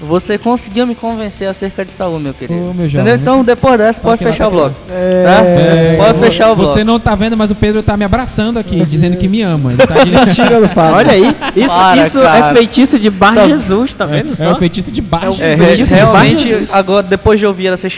Você 0.00 0.36
conseguiu 0.36 0.86
me 0.86 0.94
convencer 0.94 1.48
acerca 1.48 1.84
de 1.84 1.90
Saúl, 1.90 2.18
meu 2.18 2.34
querido. 2.34 2.58
Ô, 2.70 2.74
meu 2.74 2.88
jovem. 2.88 3.00
Entendeu? 3.12 3.14
Então 3.16 3.44
depois 3.44 3.78
dessa 3.78 4.00
pode 4.00 4.16
aqui, 4.16 4.24
fechar 4.24 4.48
o 4.48 4.50
bloco. 4.50 4.74
Tá? 4.88 6.04
Pode 6.04 6.18
fechar 6.18 6.50
o 6.52 6.56
bloco. 6.56 6.72
Você 6.72 6.84
não 6.84 6.98
tá 6.98 7.14
vendo, 7.14 7.36
mas 7.36 7.50
o 7.50 7.54
Pedro 7.54 7.82
tá 7.82 7.96
me 7.96 8.04
abraçando 8.04 8.58
aqui, 8.58 8.84
dizendo 8.84 9.16
que 9.16 9.28
me 9.28 9.40
ama. 9.42 9.72
Ele 9.72 9.86
tá 9.86 10.04
Mentira 10.04 10.60
do 10.60 10.68
Fábio. 10.68 10.96
Olha 10.96 11.12
aí, 11.12 11.36
isso, 11.56 11.74
Para, 11.74 11.96
isso 12.02 12.20
é 12.20 12.52
feitiço 12.52 12.98
de 12.98 13.08
Bar 13.10 13.34
Tá. 13.34 13.48
Jesus, 13.48 13.94
tá 13.94 14.04
vendo 14.04 14.32
é, 14.32 14.36
só? 14.36 14.52
o 14.52 14.56
feitiço 14.56 14.90
de 14.92 15.00
baixo. 15.00 15.42
É, 15.42 15.56
feitiço 15.56 15.90
de 15.94 16.00
realmente, 16.00 16.34
Bar 16.44 16.50
Jesus. 16.50 16.68
agora, 16.72 17.02
depois 17.04 17.38
de 17.40 17.46
ouvir 17.46 17.68
essa 17.68 17.88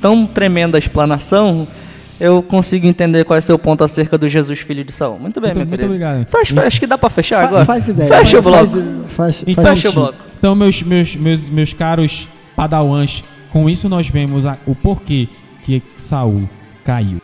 tão 0.00 0.24
tremenda 0.26 0.78
explanação, 0.78 1.66
eu 2.20 2.42
consigo 2.42 2.86
entender 2.86 3.24
qual 3.24 3.36
é 3.36 3.40
o 3.40 3.42
seu 3.42 3.58
ponto 3.58 3.82
acerca 3.84 4.16
do 4.16 4.28
Jesus 4.28 4.60
filho 4.60 4.84
de 4.84 4.92
Saul. 4.92 5.18
Muito 5.18 5.40
bem, 5.40 5.48
Muito- 5.54 5.58
meu 5.58 5.66
muito 5.66 5.70
querido. 5.72 5.86
obrigado. 5.92 6.26
Faz, 6.30 6.48
faz- 6.50 6.66
acho 6.68 6.80
que 6.80 6.86
dá 6.86 6.96
pra 6.96 7.10
fechar 7.10 7.40
Fa- 7.42 7.48
agora. 7.48 7.64
faz 7.64 7.88
ideia. 7.88 8.08
Fecha 8.08 8.38
o 8.38 8.42
faz, 8.42 8.70
bloco. 8.72 8.86
Faz, 8.86 9.12
faz, 9.16 9.44
Então, 9.46 9.64
faz 9.64 9.74
Fecha 9.76 9.90
o 9.90 9.92
bloco. 9.92 10.14
Então, 10.42 10.56
meus, 10.56 10.82
meus, 10.82 11.14
meus, 11.14 11.48
meus 11.48 11.72
caros 11.72 12.26
padawans, 12.56 13.22
com 13.50 13.70
isso 13.70 13.88
nós 13.88 14.08
vemos 14.08 14.44
a- 14.44 14.58
o 14.66 14.74
porquê 14.74 15.28
que 15.64 15.80
Saul 15.96 16.50
caiu. 16.84 17.18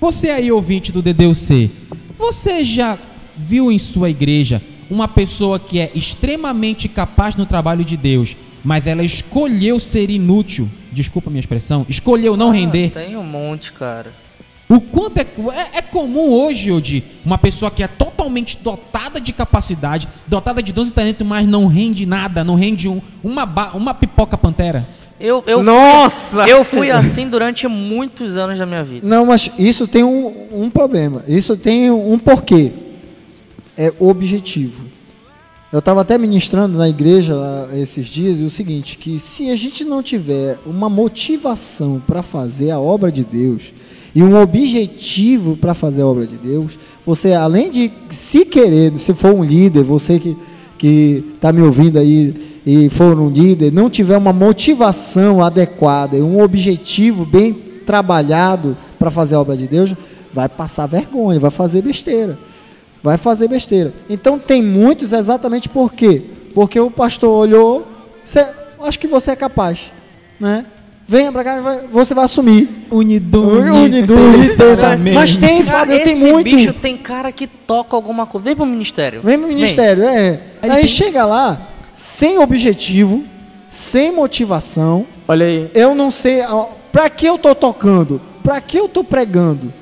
Você 0.00 0.30
aí, 0.30 0.52
ouvinte 0.52 0.92
do 0.92 1.02
DDUC, 1.02 1.70
você 2.16 2.62
já 2.62 2.96
viu 3.36 3.72
em 3.72 3.80
sua 3.80 4.10
igreja 4.10 4.62
uma 4.88 5.08
pessoa 5.08 5.58
que 5.58 5.80
é 5.80 5.90
extremamente 5.92 6.88
capaz 6.88 7.34
no 7.34 7.46
trabalho 7.46 7.84
de 7.84 7.96
Deus, 7.96 8.36
mas 8.64 8.86
ela 8.86 9.02
escolheu 9.02 9.78
ser 9.80 10.10
inútil? 10.10 10.68
Desculpa 10.92 11.28
a 11.28 11.32
minha 11.32 11.40
expressão, 11.40 11.86
escolheu 11.88 12.36
não 12.36 12.50
render. 12.50 12.92
Ah, 12.94 13.00
tem 13.00 13.16
um 13.16 13.22
monte, 13.24 13.72
cara. 13.72 14.12
O 14.68 14.80
quanto 14.80 15.18
é, 15.18 15.26
é, 15.74 15.78
é 15.78 15.82
comum 15.82 16.30
hoje, 16.32 16.72
Odi, 16.72 17.04
uma 17.24 17.36
pessoa 17.36 17.70
que 17.70 17.82
é 17.82 17.88
totalmente 17.88 18.56
dotada 18.56 19.20
de 19.20 19.32
capacidade, 19.32 20.08
dotada 20.26 20.62
de 20.62 20.72
dons 20.72 20.88
e 20.88 20.92
talento, 20.92 21.24
mas 21.24 21.46
não 21.46 21.66
rende 21.66 22.06
nada, 22.06 22.42
não 22.42 22.54
rende 22.54 22.88
um- 22.88 23.00
uma, 23.22 23.44
ba- 23.44 23.72
uma 23.74 23.92
pipoca 23.92 24.38
pantera? 24.38 24.86
Eu, 25.20 25.44
eu, 25.46 25.62
Nossa! 25.62 26.48
eu 26.48 26.64
fui 26.64 26.90
assim 26.90 27.28
durante 27.28 27.68
muitos 27.68 28.36
anos 28.36 28.58
da 28.58 28.66
minha 28.66 28.82
vida. 28.82 29.06
Não, 29.06 29.26
mas 29.26 29.50
isso 29.58 29.86
tem 29.86 30.02
um, 30.02 30.48
um 30.64 30.70
problema. 30.70 31.22
Isso 31.28 31.56
tem 31.56 31.90
um 31.90 32.18
porquê. 32.18 32.72
É 33.76 33.92
objetivo. 34.00 34.84
Eu 35.72 35.78
estava 35.78 36.02
até 36.02 36.18
ministrando 36.18 36.76
na 36.76 36.86
igreja 36.86 37.34
esses 37.74 38.04
dias 38.04 38.38
e 38.38 38.42
o 38.42 38.50
seguinte, 38.50 38.98
que 38.98 39.18
se 39.18 39.48
a 39.48 39.56
gente 39.56 39.84
não 39.84 40.02
tiver 40.02 40.58
uma 40.66 40.90
motivação 40.90 42.02
para 42.06 42.22
fazer 42.22 42.70
a 42.70 42.78
obra 42.78 43.10
de 43.10 43.24
Deus 43.24 43.72
e 44.14 44.22
um 44.22 44.38
objetivo 44.38 45.56
para 45.56 45.72
fazer 45.72 46.02
a 46.02 46.06
obra 46.06 46.26
de 46.26 46.36
Deus, 46.36 46.78
você 47.06 47.32
além 47.32 47.70
de 47.70 47.90
se 48.10 48.44
querer, 48.44 48.98
se 48.98 49.14
for 49.14 49.32
um 49.34 49.42
líder, 49.42 49.82
você 49.82 50.18
que 50.18 50.36
que 50.76 51.24
está 51.36 51.52
me 51.52 51.62
ouvindo 51.62 51.96
aí 51.96 52.34
e 52.66 52.90
for 52.90 53.16
um 53.16 53.30
líder, 53.30 53.72
não 53.72 53.88
tiver 53.88 54.16
uma 54.16 54.32
motivação 54.32 55.42
adequada 55.42 56.16
um 56.16 56.42
objetivo 56.42 57.24
bem 57.24 57.52
trabalhado 57.86 58.76
para 58.98 59.10
fazer 59.10 59.36
a 59.36 59.40
obra 59.40 59.56
de 59.56 59.68
Deus, 59.68 59.94
vai 60.34 60.48
passar 60.48 60.86
vergonha, 60.86 61.40
vai 61.40 61.50
fazer 61.50 61.80
besteira. 61.80 62.36
Vai 63.02 63.16
fazer 63.18 63.48
besteira. 63.48 63.92
Então 64.08 64.38
tem 64.38 64.62
muitos 64.62 65.12
exatamente 65.12 65.68
por 65.68 65.92
quê? 65.92 66.22
Porque 66.54 66.78
o 66.78 66.90
pastor 66.90 67.30
olhou, 67.30 67.86
"Cê- 68.24 68.46
acho 68.82 68.98
que 68.98 69.06
você 69.08 69.32
é 69.32 69.36
capaz, 69.36 69.92
né? 70.38 70.64
Venha 71.08 71.32
pra 71.32 71.42
cá, 71.44 71.60
vai- 71.60 71.80
você 71.90 72.14
vai 72.14 72.24
assumir. 72.24 72.86
Unidune. 72.90 73.70
Unidune, 73.70 74.46
Exatamente. 74.46 75.14
mas 75.14 75.36
tem, 75.36 75.62
Cara, 75.64 75.78
Fábio, 75.78 76.02
tem 76.02 76.12
esse 76.12 76.26
muito. 76.32 76.44
bicho 76.44 76.72
tem 76.74 76.96
cara 76.96 77.32
que 77.32 77.46
toca 77.46 77.96
alguma 77.96 78.24
coisa. 78.24 78.44
Vem 78.44 78.56
pro 78.56 78.64
ministério. 78.64 79.20
Vem 79.22 79.38
pro 79.38 79.48
ministério, 79.48 80.04
é. 80.04 80.40
Ele 80.62 80.72
Aí 80.72 80.78
tem- 80.80 80.86
chega 80.88 81.24
lá, 81.26 81.68
sem 81.92 82.38
objetivo, 82.38 83.24
sem 83.68 84.12
motivação. 84.12 85.04
Olha 85.26 85.44
aí. 85.46 85.70
Eu 85.74 85.94
não 85.94 86.10
sei 86.10 86.40
pra 86.92 87.10
que 87.10 87.26
eu 87.26 87.36
tô 87.36 87.54
tocando, 87.54 88.20
pra 88.42 88.60
que 88.60 88.78
eu 88.78 88.88
tô 88.88 89.02
pregando, 89.02 89.72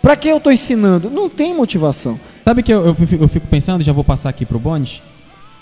pra 0.00 0.14
que 0.16 0.28
eu 0.28 0.38
tô 0.40 0.50
ensinando. 0.50 1.10
Não 1.10 1.28
tem 1.28 1.52
motivação. 1.52 2.18
Sabe 2.44 2.62
que 2.62 2.72
eu, 2.72 2.86
eu 2.86 2.94
fico- 2.94 3.22
eu 3.24 3.28
fico 3.28 3.46
pensando, 3.46 3.82
já 3.82 3.92
vou 3.92 4.04
passar 4.04 4.28
aqui 4.28 4.44
pro 4.46 4.58
Bones. 4.58 5.02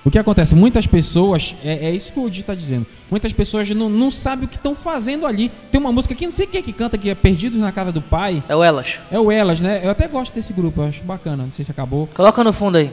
O 0.05 0.11
que 0.11 0.19
acontece? 0.19 0.55
Muitas 0.55 0.87
pessoas, 0.87 1.55
é, 1.63 1.87
é 1.89 1.91
isso 1.91 2.13
que 2.13 2.21
o 2.21 2.31
Di 2.31 2.43
tá 2.43 2.55
dizendo. 2.55 2.87
Muitas 3.11 3.33
pessoas 3.33 3.69
não, 3.71 3.91
não 3.91 4.11
sabem 4.11 4.47
o 4.47 4.49
que 4.49 4.57
estão 4.57 4.75
fazendo 4.75 5.27
ali. 5.27 5.51
Tem 5.71 5.81
uma 5.81 5.93
música 5.93 6.15
aqui, 6.15 6.25
não 6.25 6.33
sei 6.33 6.47
quem 6.47 6.61
é 6.61 6.63
que 6.63 6.73
canta, 6.73 6.97
que 6.97 7.11
é 7.11 7.15
Perdidos 7.15 7.59
na 7.59 7.73
Casa 7.73 7.93
do 7.93 8.01
Pai. 8.01 8.43
É 8.49 8.55
o 8.57 8.63
Elas. 8.63 8.95
É 9.11 9.19
o 9.19 9.31
Elas, 9.31 9.61
né? 9.61 9.81
Eu 9.85 9.91
até 9.91 10.07
gosto 10.09 10.33
desse 10.33 10.53
grupo, 10.53 10.81
eu 10.81 10.87
acho 10.87 11.03
bacana. 11.03 11.43
Não 11.45 11.53
sei 11.53 11.65
se 11.65 11.71
acabou. 11.73 12.09
Coloca 12.15 12.43
no 12.45 12.53
fundo 12.53 12.79
aí. 12.79 12.91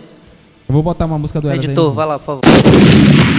Eu 0.68 0.74
vou 0.74 0.82
botar 0.84 1.06
uma 1.06 1.20
música 1.20 1.40
do 1.40 1.48
Elas 1.50 1.64
Editor, 1.64 1.90
aí. 1.92 1.96
vai 1.96 2.06
lá, 2.08 2.20
por 2.20 2.26
favor. 2.26 3.35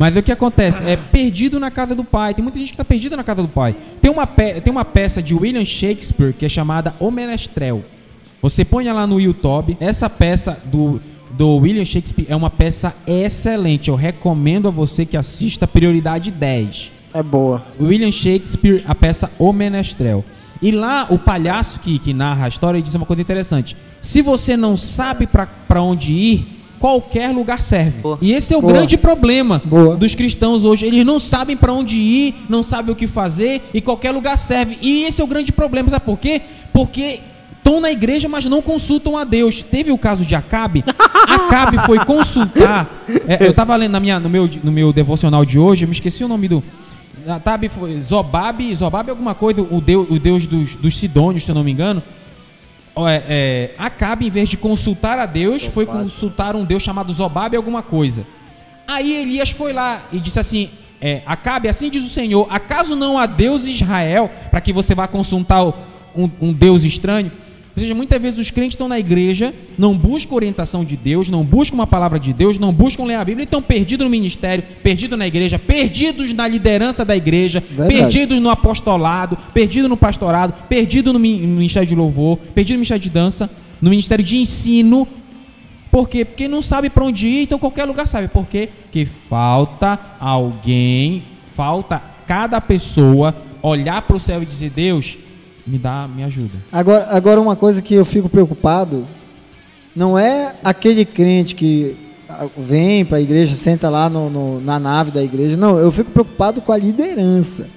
Mas 0.00 0.16
o 0.16 0.22
que 0.22 0.32
acontece? 0.32 0.82
É 0.84 0.96
perdido 0.96 1.60
na 1.60 1.70
casa 1.70 1.94
do 1.94 2.02
pai. 2.02 2.32
Tem 2.32 2.42
muita 2.42 2.58
gente 2.58 2.70
que 2.70 2.76
tá 2.78 2.84
perdida 2.86 3.18
na 3.18 3.22
casa 3.22 3.42
do 3.42 3.48
pai. 3.48 3.76
Tem 4.00 4.10
uma, 4.10 4.26
tem 4.26 4.72
uma 4.72 4.82
peça 4.82 5.22
de 5.22 5.34
William 5.34 5.62
Shakespeare 5.62 6.32
que 6.32 6.46
é 6.46 6.48
chamada 6.48 6.94
O 6.98 7.10
Menestrel. 7.10 7.84
Você 8.40 8.64
põe 8.64 8.90
lá 8.90 9.06
no 9.06 9.20
YouTube. 9.20 9.76
Essa 9.78 10.08
peça 10.08 10.58
do, 10.64 11.02
do 11.32 11.56
William 11.56 11.84
Shakespeare 11.84 12.24
é 12.30 12.34
uma 12.34 12.48
peça 12.48 12.94
excelente. 13.06 13.90
Eu 13.90 13.94
recomendo 13.94 14.68
a 14.68 14.70
você 14.70 15.04
que 15.04 15.18
assista 15.18 15.68
Prioridade 15.68 16.30
10. 16.30 16.92
É 17.12 17.22
boa. 17.22 17.62
William 17.78 18.10
Shakespeare, 18.10 18.82
a 18.88 18.94
peça 18.94 19.30
O 19.38 19.52
Menestrel. 19.52 20.24
E 20.62 20.70
lá 20.70 21.08
o 21.10 21.18
palhaço 21.18 21.78
que, 21.78 21.98
que 21.98 22.14
narra 22.14 22.46
a 22.46 22.48
história 22.48 22.80
diz 22.80 22.94
uma 22.94 23.04
coisa 23.04 23.20
interessante. 23.20 23.76
Se 24.00 24.22
você 24.22 24.56
não 24.56 24.78
sabe 24.78 25.26
pra 25.26 25.82
onde 25.82 26.14
ir, 26.14 26.59
qualquer 26.80 27.30
lugar 27.30 27.62
serve. 27.62 28.00
Boa. 28.00 28.18
E 28.22 28.32
esse 28.32 28.54
é 28.54 28.56
o 28.56 28.62
Boa. 28.62 28.72
grande 28.72 28.96
problema 28.96 29.60
Boa. 29.64 29.96
dos 29.96 30.14
cristãos 30.14 30.64
hoje. 30.64 30.86
Eles 30.86 31.04
não 31.04 31.20
sabem 31.20 31.56
pra 31.56 31.72
onde 31.72 31.96
ir, 31.96 32.34
não 32.48 32.62
sabem 32.62 32.92
o 32.92 32.96
que 32.96 33.06
fazer 33.06 33.62
e 33.74 33.80
qualquer 33.80 34.10
lugar 34.10 34.36
serve. 34.38 34.78
E 34.80 35.04
esse 35.04 35.20
é 35.20 35.24
o 35.24 35.26
grande 35.26 35.52
problema, 35.52 35.90
sabe 35.90 36.06
por 36.06 36.18
quê? 36.18 36.40
Porque 36.72 37.20
estão 37.58 37.80
na 37.80 37.92
igreja, 37.92 38.28
mas 38.28 38.46
não 38.46 38.62
consultam 38.62 39.18
a 39.18 39.24
Deus. 39.24 39.62
Teve 39.62 39.92
o 39.92 39.98
caso 39.98 40.24
de 40.24 40.34
Acabe. 40.34 40.82
Acabe 41.28 41.78
foi 41.84 41.98
consultar. 42.04 43.04
É, 43.28 43.46
eu 43.46 43.52
tava 43.52 43.76
lendo 43.76 43.92
na 43.92 44.00
minha, 44.00 44.18
no, 44.18 44.30
meu, 44.30 44.48
no 44.64 44.72
meu 44.72 44.92
devocional 44.92 45.44
de 45.44 45.58
hoje, 45.58 45.84
eu 45.84 45.88
me 45.88 45.94
esqueci 45.94 46.24
o 46.24 46.28
nome 46.28 46.48
do. 46.48 46.64
Acabe 47.28 47.68
foi 47.68 48.00
Zobabe, 48.00 48.74
Zobabe 48.74 49.10
é 49.10 49.12
alguma 49.12 49.34
coisa, 49.34 49.60
o 49.60 49.80
deus, 49.80 50.08
o 50.10 50.18
deus 50.18 50.46
dos, 50.46 50.74
dos 50.74 50.96
Sidônios, 50.96 51.44
se 51.44 51.50
eu 51.50 51.54
não 51.54 51.62
me 51.62 51.70
engano. 51.70 52.02
É, 52.96 53.22
é, 53.28 53.70
Acabe, 53.78 54.26
em 54.26 54.30
vez 54.30 54.48
de 54.48 54.56
consultar 54.56 55.18
a 55.18 55.26
Deus, 55.26 55.64
foi 55.64 55.86
consultar 55.86 56.56
um 56.56 56.64
deus 56.64 56.82
chamado 56.82 57.12
Zobabe 57.12 57.56
alguma 57.56 57.82
coisa. 57.82 58.26
Aí 58.86 59.14
Elias 59.14 59.50
foi 59.50 59.72
lá 59.72 60.02
e 60.12 60.18
disse 60.18 60.40
assim: 60.40 60.70
é, 61.00 61.22
Acabe, 61.24 61.68
assim 61.68 61.88
diz 61.88 62.04
o 62.04 62.08
Senhor, 62.08 62.46
acaso 62.50 62.94
não 62.96 63.16
há 63.16 63.26
Deus 63.26 63.66
Israel 63.66 64.30
para 64.50 64.60
que 64.60 64.72
você 64.72 64.94
vá 64.94 65.06
consultar 65.06 65.64
um, 66.14 66.30
um 66.40 66.52
Deus 66.52 66.84
estranho? 66.84 67.30
Ou 67.76 67.80
seja, 67.80 67.94
muitas 67.94 68.20
vezes 68.20 68.38
os 68.38 68.50
crentes 68.50 68.74
estão 68.74 68.88
na 68.88 68.98
igreja, 68.98 69.54
não 69.78 69.96
buscam 69.96 70.34
orientação 70.34 70.84
de 70.84 70.96
Deus, 70.96 71.28
não 71.30 71.44
buscam 71.44 71.76
uma 71.76 71.86
palavra 71.86 72.18
de 72.18 72.32
Deus, 72.32 72.58
não 72.58 72.72
buscam 72.72 73.04
ler 73.04 73.14
a 73.14 73.24
Bíblia, 73.24 73.44
e 73.44 73.46
estão 73.46 73.62
perdidos 73.62 74.04
no 74.04 74.10
ministério, 74.10 74.64
perdidos 74.82 75.16
na 75.18 75.26
igreja, 75.26 75.58
perdidos 75.58 76.32
na 76.32 76.46
liderança 76.48 77.04
da 77.04 77.16
igreja, 77.16 77.62
Verdade. 77.70 77.94
perdidos 77.94 78.38
no 78.40 78.50
apostolado, 78.50 79.38
perdidos 79.54 79.88
no 79.88 79.96
pastorado, 79.96 80.52
perdidos 80.68 81.12
no, 81.12 81.18
mi- 81.18 81.38
no 81.40 81.56
ministério 81.56 81.88
de 81.88 81.94
louvor, 81.94 82.36
perdidos 82.54 82.72
no 82.72 82.78
ministério 82.78 83.02
de 83.02 83.10
dança, 83.10 83.48
no 83.80 83.88
ministério 83.90 84.24
de 84.24 84.36
ensino, 84.36 85.06
por 85.90 86.08
quê? 86.08 86.24
Porque 86.24 86.46
não 86.46 86.62
sabe 86.62 86.90
para 86.90 87.04
onde 87.04 87.26
ir, 87.26 87.42
então 87.42 87.58
qualquer 87.58 87.84
lugar 87.84 88.06
sabe. 88.06 88.28
Por 88.28 88.46
quê? 88.46 88.68
Porque 88.82 89.04
falta 89.28 89.98
alguém, 90.20 91.22
falta 91.54 92.00
cada 92.26 92.60
pessoa 92.60 93.34
olhar 93.62 94.02
para 94.02 94.16
o 94.16 94.20
céu 94.20 94.42
e 94.42 94.46
dizer: 94.46 94.70
Deus, 94.70 95.16
me 95.66 95.78
dá, 95.78 96.08
me 96.08 96.22
ajuda. 96.24 96.58
Agora, 96.72 97.06
agora 97.10 97.40
uma 97.40 97.56
coisa 97.56 97.80
que 97.82 97.94
eu 97.94 98.04
fico 98.04 98.28
preocupado 98.28 99.06
não 99.94 100.18
é 100.18 100.54
aquele 100.64 101.04
crente 101.04 101.54
que 101.54 101.96
ah, 102.28 102.46
vem 102.56 103.04
para 103.04 103.18
a 103.18 103.20
igreja, 103.20 103.54
senta 103.56 103.88
lá 103.88 104.08
no- 104.08 104.30
no- 104.30 104.60
na 104.60 104.78
nave 104.78 105.10
da 105.10 105.22
igreja. 105.22 105.56
Não, 105.56 105.78
eu 105.78 105.90
fico 105.90 106.10
preocupado 106.10 106.60
com 106.60 106.72
a 106.72 106.76
liderança. 106.78 107.68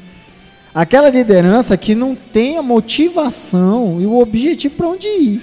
Aquela 0.76 1.10
liderança 1.10 1.76
que 1.78 1.94
não 1.96 2.16
tem 2.16 2.58
a 2.58 2.64
motivação 2.64 3.98
e 4.02 4.06
o 4.06 4.20
objetivo 4.20 4.76
para 4.76 4.88
onde 4.88 5.08
ir. 5.08 5.42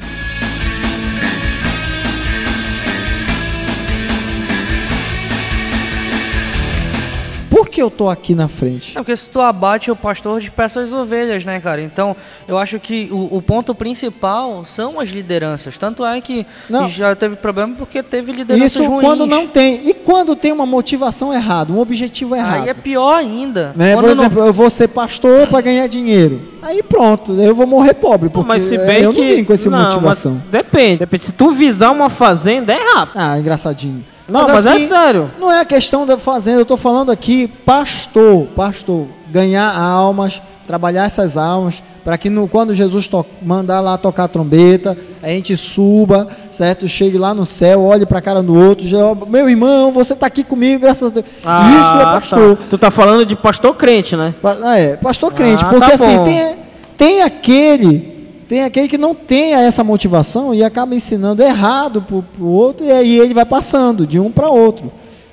Que 7.81 7.85
eu 7.85 7.91
tô 7.91 8.11
aqui 8.11 8.35
na 8.35 8.47
frente? 8.47 8.91
É 8.99 9.01
porque 9.01 9.17
se 9.17 9.31
tu 9.31 9.41
abate 9.41 9.91
o 9.91 9.97
pastor, 9.97 10.39
dispersa 10.39 10.83
as 10.83 10.93
ovelhas, 10.93 11.47
né, 11.47 11.59
cara? 11.61 11.81
Então, 11.81 12.15
eu 12.47 12.59
acho 12.59 12.79
que 12.79 13.09
o, 13.11 13.37
o 13.39 13.41
ponto 13.41 13.75
principal 13.75 14.67
são 14.67 15.01
as 15.01 15.09
lideranças. 15.09 15.79
Tanto 15.79 16.05
é 16.05 16.21
que 16.21 16.47
Não. 16.69 16.87
já 16.91 17.17
teve 17.17 17.37
problema 17.37 17.75
porque 17.79 18.03
teve 18.03 18.33
lideranças 18.33 18.73
Isso 18.73 18.85
ruins. 18.85 19.01
quando 19.01 19.27
não 19.27 19.47
tem. 19.47 19.89
E 19.89 19.95
quando 19.95 20.37
tem 20.37 20.53
uma 20.53 20.67
motivação 20.67 21.33
errada, 21.33 21.73
um 21.73 21.79
objetivo 21.79 22.37
errado. 22.37 22.65
Aí 22.65 22.69
é 22.69 22.75
pior 22.75 23.17
ainda. 23.17 23.73
Né? 23.75 23.95
Por 23.95 24.03
não- 24.03 24.11
exemplo, 24.11 24.45
eu 24.45 24.53
vou 24.53 24.69
ser 24.69 24.89
pastor 24.89 25.47
para 25.47 25.63
ganhar 25.63 25.87
dinheiro. 25.87 26.43
Aí 26.61 26.83
pronto, 26.83 27.33
eu 27.41 27.55
vou 27.55 27.67
morrer 27.67 27.95
pobre, 27.95 28.29
porque 28.29 28.47
mas 28.47 28.61
se 28.61 28.77
bem 28.77 29.01
eu 29.05 29.15
que. 29.15 29.21
não 29.23 29.27
vim 29.37 29.45
com 29.45 29.55
essa 29.55 29.71
não, 29.71 29.85
motivação. 29.85 30.43
depende, 30.51 30.99
depende. 30.99 31.23
Se 31.23 31.33
tu 31.33 31.51
visar 31.51 31.91
uma 31.93 32.11
fazenda, 32.11 32.75
é 32.75 32.77
errado. 32.79 33.13
Ah, 33.15 33.39
engraçadinho. 33.39 34.05
Não, 34.31 34.47
mas 34.49 34.67
é 34.67 34.79
sério. 34.79 35.31
Não 35.39 35.51
é 35.53 35.61
a 35.61 35.65
questão 35.65 36.07
da 36.07 36.19
fazenda, 36.19 36.61
eu 36.61 36.67
tô 36.67 36.77
falando 36.77 37.11
aqui, 37.11 37.49
pastor, 37.49 38.47
pastor, 38.57 39.07
ganhar 39.31 39.71
almas, 39.77 40.41
trabalhar 40.67 41.05
essas 41.07 41.37
almas, 41.37 41.83
para 42.05 42.17
que 42.17 42.31
no, 42.31 42.47
quando 42.49 42.75
Jesus 42.75 43.07
to- 43.09 43.27
mandar 43.43 43.81
lá 43.81 43.99
tocar 43.99 44.25
a 44.25 44.29
trombeta, 44.29 44.97
a 45.23 45.29
gente 45.29 45.57
suba, 45.57 46.29
certo? 46.51 46.87
Chegue 46.89 47.19
lá 47.19 47.35
no 47.35 47.45
céu, 47.45 47.83
olhe 47.83 48.07
para 48.07 48.19
a 48.19 48.23
cara 48.23 48.43
do 48.43 48.55
outro, 48.57 48.87
já, 48.87 48.99
meu 49.27 49.49
irmão, 49.49 49.93
você 49.93 50.15
tá 50.15 50.27
aqui 50.27 50.43
comigo, 50.45 50.81
graças 50.81 51.09
a 51.09 51.13
Deus. 51.13 51.27
Isso 51.27 51.97
é 51.99 52.05
pastor. 52.05 52.57
tá. 52.57 52.63
Tu 52.71 52.79
tá 52.79 52.91
falando 52.91 53.27
de 53.27 53.37
pastor 53.37 53.75
crente, 53.75 54.17
né? 54.17 54.35
Ah, 54.43 54.79
É, 54.79 54.97
pastor 54.97 55.33
crente, 55.35 55.65
Ah, 55.65 55.69
porque 55.69 55.87
tá 55.89 55.95
assim, 55.95 56.25
tem, 56.25 56.57
tem 56.97 57.23
aquele, 57.23 58.20
tem 58.51 58.65
aquele 58.65 58.89
que 58.89 58.99
não 58.99 59.15
tem 59.15 59.55
essa 59.55 59.85
motivação 59.85 60.53
e 60.53 60.65
acaba 60.65 60.93
ensinando 60.93 61.41
errado 61.41 62.03
pro, 62.03 62.21
pro 62.21 62.47
outro 62.47 62.85
e 62.85 62.91
aí 62.91 63.17
ele 63.21 63.33
vai 63.33 63.45
passando 63.45 64.05
de 64.05 64.19
um 64.19 64.29
para 64.29 64.51
outro. 64.51 64.91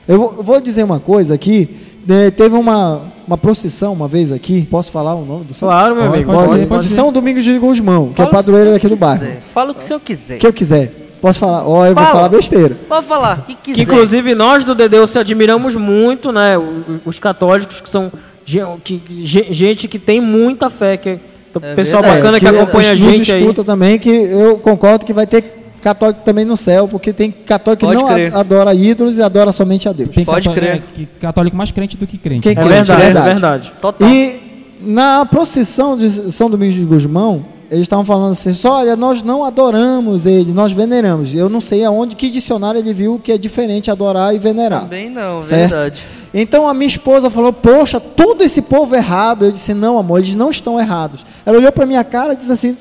Eu 0.07 0.19
vou, 0.19 0.33
eu 0.37 0.43
vou 0.43 0.61
dizer 0.61 0.83
uma 0.83 0.99
coisa 0.99 1.33
aqui, 1.33 1.67
né, 2.05 2.29
teve 2.29 2.55
uma, 2.55 3.01
uma 3.27 3.35
procissão 3.35 3.91
uma 3.91 4.07
vez 4.07 4.31
aqui, 4.31 4.67
posso 4.69 4.91
falar 4.91 5.15
o 5.15 5.25
nome 5.25 5.45
do 5.45 5.53
santo? 5.55 5.67
Claro, 5.67 5.95
meu 5.95 6.03
amigo. 6.05 6.31
pode 6.31 6.47
Pode, 6.47 6.59
ser, 6.61 6.67
pode. 6.67 6.87
São 6.89 7.11
Domingos 7.11 7.43
de 7.43 7.57
Gusmão, 7.57 8.09
que 8.09 8.21
é 8.21 8.23
Fala 8.23 8.29
o 8.29 8.31
padroeiro 8.31 8.71
daqui 8.71 8.87
do 8.87 8.95
bairro. 8.95 9.25
Fala 9.51 9.71
o 9.71 9.73
que 9.73 9.83
o 9.83 9.87
senhor 9.87 9.99
quiser. 9.99 10.37
que 10.37 10.45
eu 10.45 10.53
quiser. 10.53 10.93
Posso 11.19 11.39
falar? 11.39 11.67
Ó, 11.67 11.83
eu 11.87 11.95
vou 11.95 12.03
Fala. 12.03 12.15
falar 12.15 12.29
besteira. 12.29 12.77
Pode 12.87 13.07
falar, 13.07 13.39
o 13.39 13.41
que 13.47 13.55
quiser. 13.55 13.75
Que 13.77 13.81
inclusive 13.81 14.35
nós 14.35 14.63
do 14.63 14.75
Dedeu 14.75 15.07
se 15.07 15.17
admiramos 15.17 15.73
muito, 15.75 16.31
né? 16.31 16.55
o- 16.55 17.01
Os 17.03 17.17
católicos 17.17 17.81
que 17.81 17.89
são 17.89 18.11
gente 18.45 19.87
que 19.87 19.97
tem 19.99 20.21
muita 20.21 20.69
fé, 20.69 20.97
que 20.97 21.19
é 21.63 21.71
É 21.71 21.75
pessoal 21.75 22.01
verdade. 22.01 22.21
bacana 22.23 22.39
que, 22.39 22.47
acompanha 22.47 22.91
a 22.91 22.95
gente 22.95 23.31
aí. 23.31 23.41
escuta 23.41 23.63
também, 23.63 23.97
que 23.99 24.09
eu 24.09 24.57
concordo 24.57 25.05
que 25.05 25.13
vai 25.13 25.25
ter 25.27 25.43
católico 25.81 26.21
também 26.25 26.43
no 26.43 26.57
céu, 26.57 26.87
porque 26.87 27.13
tem 27.13 27.31
católico 27.31 27.81
que 27.81 27.85
Pode 27.93 28.01
não 28.01 28.13
crer. 28.13 28.35
adora 28.35 28.73
ídolos 28.73 29.17
e 29.17 29.21
adora 29.21 29.51
somente 29.51 29.87
a 29.87 29.93
Deus. 29.93 30.09
Tem 30.13 30.25
Pode 30.25 30.49
crer. 30.49 30.69
é, 30.75 30.81
que 30.95 31.05
católico 31.21 31.55
mais 31.55 31.71
crente 31.71 31.95
do 31.95 32.05
que 32.07 32.17
crente. 32.17 32.41
Quem 32.41 32.51
É 32.51 32.55
crente, 32.55 32.69
verdade, 32.69 33.01
é 33.01 33.05
verdade. 33.05 33.27
verdade. 33.29 33.71
Total. 33.79 34.09
E 34.09 34.41
na 34.81 35.25
procissão 35.25 35.95
de 35.97 36.31
São 36.31 36.49
Domingos 36.49 36.75
de 36.75 36.83
Gusmão, 36.83 37.45
eles 37.69 37.83
estavam 37.83 38.05
falando 38.05 38.31
assim, 38.31 38.53
só, 38.53 38.77
olha, 38.79 38.95
nós 38.95 39.21
não 39.23 39.43
adoramos 39.43 40.25
ele, 40.25 40.53
nós 40.53 40.71
veneramos. 40.71 41.33
Eu 41.33 41.49
não 41.49 41.59
sei 41.59 41.83
aonde, 41.83 42.15
que 42.15 42.29
dicionário 42.29 42.79
ele 42.79 42.93
viu 42.93 43.19
que 43.21 43.31
é 43.31 43.37
diferente 43.37 43.91
adorar 43.91 44.33
e 44.33 44.39
venerar. 44.39 44.81
Também 44.81 45.09
não, 45.09 45.43
Certo? 45.43 45.71
verdade. 45.71 46.03
Então 46.33 46.67
a 46.67 46.73
minha 46.73 46.87
esposa 46.87 47.29
falou, 47.29 47.51
poxa, 47.51 47.99
todo 47.99 48.43
esse 48.43 48.61
povo 48.61 48.95
errado. 48.95 49.45
Eu 49.45 49.51
disse, 49.51 49.73
não, 49.73 49.97
amor, 49.97 50.19
eles 50.19 50.35
não 50.35 50.49
estão 50.49 50.79
errados. 50.79 51.25
Ela 51.45 51.57
olhou 51.57 51.71
para 51.71 51.85
minha 51.85 52.03
cara 52.03 52.33
e 52.33 52.35
disse 52.35 52.51
assim, 52.51 52.77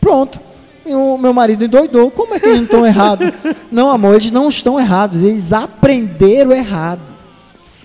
pronto. 0.00 0.38
E 0.84 0.94
o 0.94 1.16
meu 1.16 1.32
marido 1.32 1.64
endoidou, 1.64 2.10
como 2.10 2.34
é 2.34 2.40
que 2.40 2.46
eles 2.46 2.58
não 2.58 2.64
estão 2.64 2.86
errados? 2.86 3.32
não, 3.70 3.90
amor, 3.90 4.14
eles 4.14 4.30
não 4.30 4.48
estão 4.48 4.78
errados, 4.78 5.22
eles 5.22 5.52
aprenderam 5.52 6.52
errado. 6.52 7.02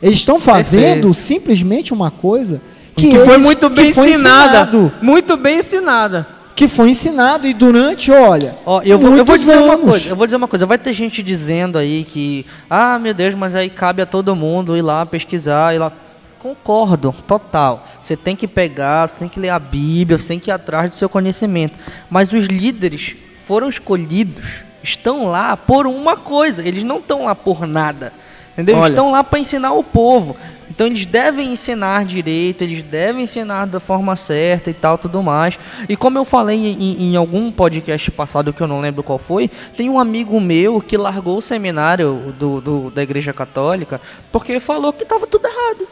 Eles 0.01 0.19
estão 0.19 0.39
fazendo 0.39 0.81
Perfeito. 0.83 1.13
simplesmente 1.13 1.93
uma 1.93 2.11
coisa 2.11 2.61
que, 2.95 3.11
Que 3.11 3.19
foi 3.19 3.33
eles- 3.35 3.45
muito 3.45 3.69
bem 3.69 3.91
foi 3.93 4.09
ensinada. 4.09 4.45
ensinado, 4.45 4.91
Muito 5.01 5.35
bem 5.37 5.59
ensinada. 5.59 6.27
que 6.55 6.67
foi 6.67 6.89
ensinado 6.91 7.45
e 7.45 7.53
durante, 7.53 8.09
olha, 8.11 8.55
Ó, 8.65 8.81
eu 8.83 8.97
vou, 8.97 9.15
eu 9.17 9.25
vou 9.25 9.37
dizer 9.37 9.57
uma 9.57 9.73
anos. 9.73 9.85
coisa, 9.89 10.09
eu 10.09 10.15
vou 10.15 10.25
dizer 10.25 10.37
uma 10.37 10.47
coisa, 10.47 10.65
vai 10.65 10.77
ter 10.77 10.93
gente 10.93 11.21
dizendo 11.21 11.77
aí 11.77 12.05
que, 12.05 12.45
ah, 12.69 12.97
meu 12.97 13.13
Deus, 13.13 13.35
mas 13.35 13.55
aí 13.55 13.69
cabe 13.69 14.01
a 14.01 14.05
todo 14.05 14.33
mundo 14.35 14.77
ir 14.77 14.81
lá 14.81 15.05
pesquisar, 15.05 15.75
ir 15.75 15.79
lá. 15.79 15.91
Concordo, 16.39 17.13
total. 17.27 17.85
Você 18.01 18.15
tem 18.15 18.35
que 18.35 18.47
pegar, 18.47 19.07
você 19.09 19.17
tem 19.19 19.27
que 19.27 19.39
ler 19.39 19.49
a 19.49 19.57
Bíblia, 19.59 20.17
você 20.19 20.27
tem 20.29 20.39
que 20.39 20.49
ir 20.49 20.53
atrás 20.53 20.89
do 20.91 20.95
seu 20.95 21.09
conhecimento. 21.09 21.77
Mas 22.09 22.31
os 22.31 22.45
líderes 22.45 23.15
foram 23.47 23.67
escolhidos, 23.67 24.45
estão 24.83 25.25
lá 25.25 25.57
por 25.57 25.87
uma 25.87 26.15
coisa, 26.15 26.65
eles 26.65 26.83
não 26.83 26.99
estão 26.99 27.25
lá 27.25 27.33
por 27.35 27.65
nada. 27.67 28.13
Entendeu? 28.53 28.75
Eles 28.75 28.83
Olha. 28.83 28.91
estão 28.91 29.11
lá 29.11 29.23
para 29.23 29.39
ensinar 29.39 29.73
o 29.73 29.83
povo. 29.83 30.37
Então 30.75 30.87
eles 30.87 31.05
devem 31.05 31.53
ensinar 31.53 32.03
direito, 32.03 32.61
eles 32.61 32.83
devem 32.83 33.23
ensinar 33.23 33.65
da 33.65 33.79
forma 33.79 34.13
certa 34.17 34.69
e 34.69 34.73
tal, 34.73 34.97
tudo 34.97 35.23
mais. 35.23 35.57
E 35.87 35.95
como 35.95 36.17
eu 36.17 36.25
falei 36.25 36.57
em, 36.57 37.11
em- 37.11 37.15
algum 37.15 37.49
podcast 37.49 38.11
passado 38.11 38.51
que 38.51 38.59
eu 38.61 38.67
não 38.67 38.81
lembro 38.81 39.01
qual 39.01 39.17
foi, 39.17 39.49
tem 39.77 39.89
um 39.89 39.97
amigo 39.97 40.39
meu 40.41 40.81
que 40.81 40.97
largou 40.97 41.37
o 41.37 41.41
seminário 41.41 42.33
do, 42.37 42.59
do- 42.59 42.91
da 42.91 43.01
Igreja 43.01 43.31
Católica 43.31 44.01
porque 44.33 44.59
falou 44.59 44.91
que 44.91 45.03
estava 45.03 45.25
tudo 45.25 45.47
errado. 45.47 45.87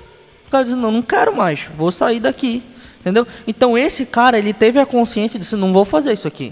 O 0.47 0.51
cara 0.51 0.65
disse, 0.65 0.75
não, 0.75 0.91
não 0.91 1.01
quero 1.01 1.33
mais, 1.35 1.61
vou 1.77 1.89
sair 1.89 2.19
daqui. 2.19 2.61
Entendeu? 2.99 3.25
Então 3.47 3.77
esse 3.77 4.05
cara, 4.05 4.37
ele 4.37 4.51
teve 4.53 4.79
a 4.79 4.85
consciência 4.85 5.39
disse, 5.39 5.55
não 5.55 5.71
vou 5.71 5.85
fazer 5.85 6.11
isso 6.11 6.27
aqui. 6.27 6.51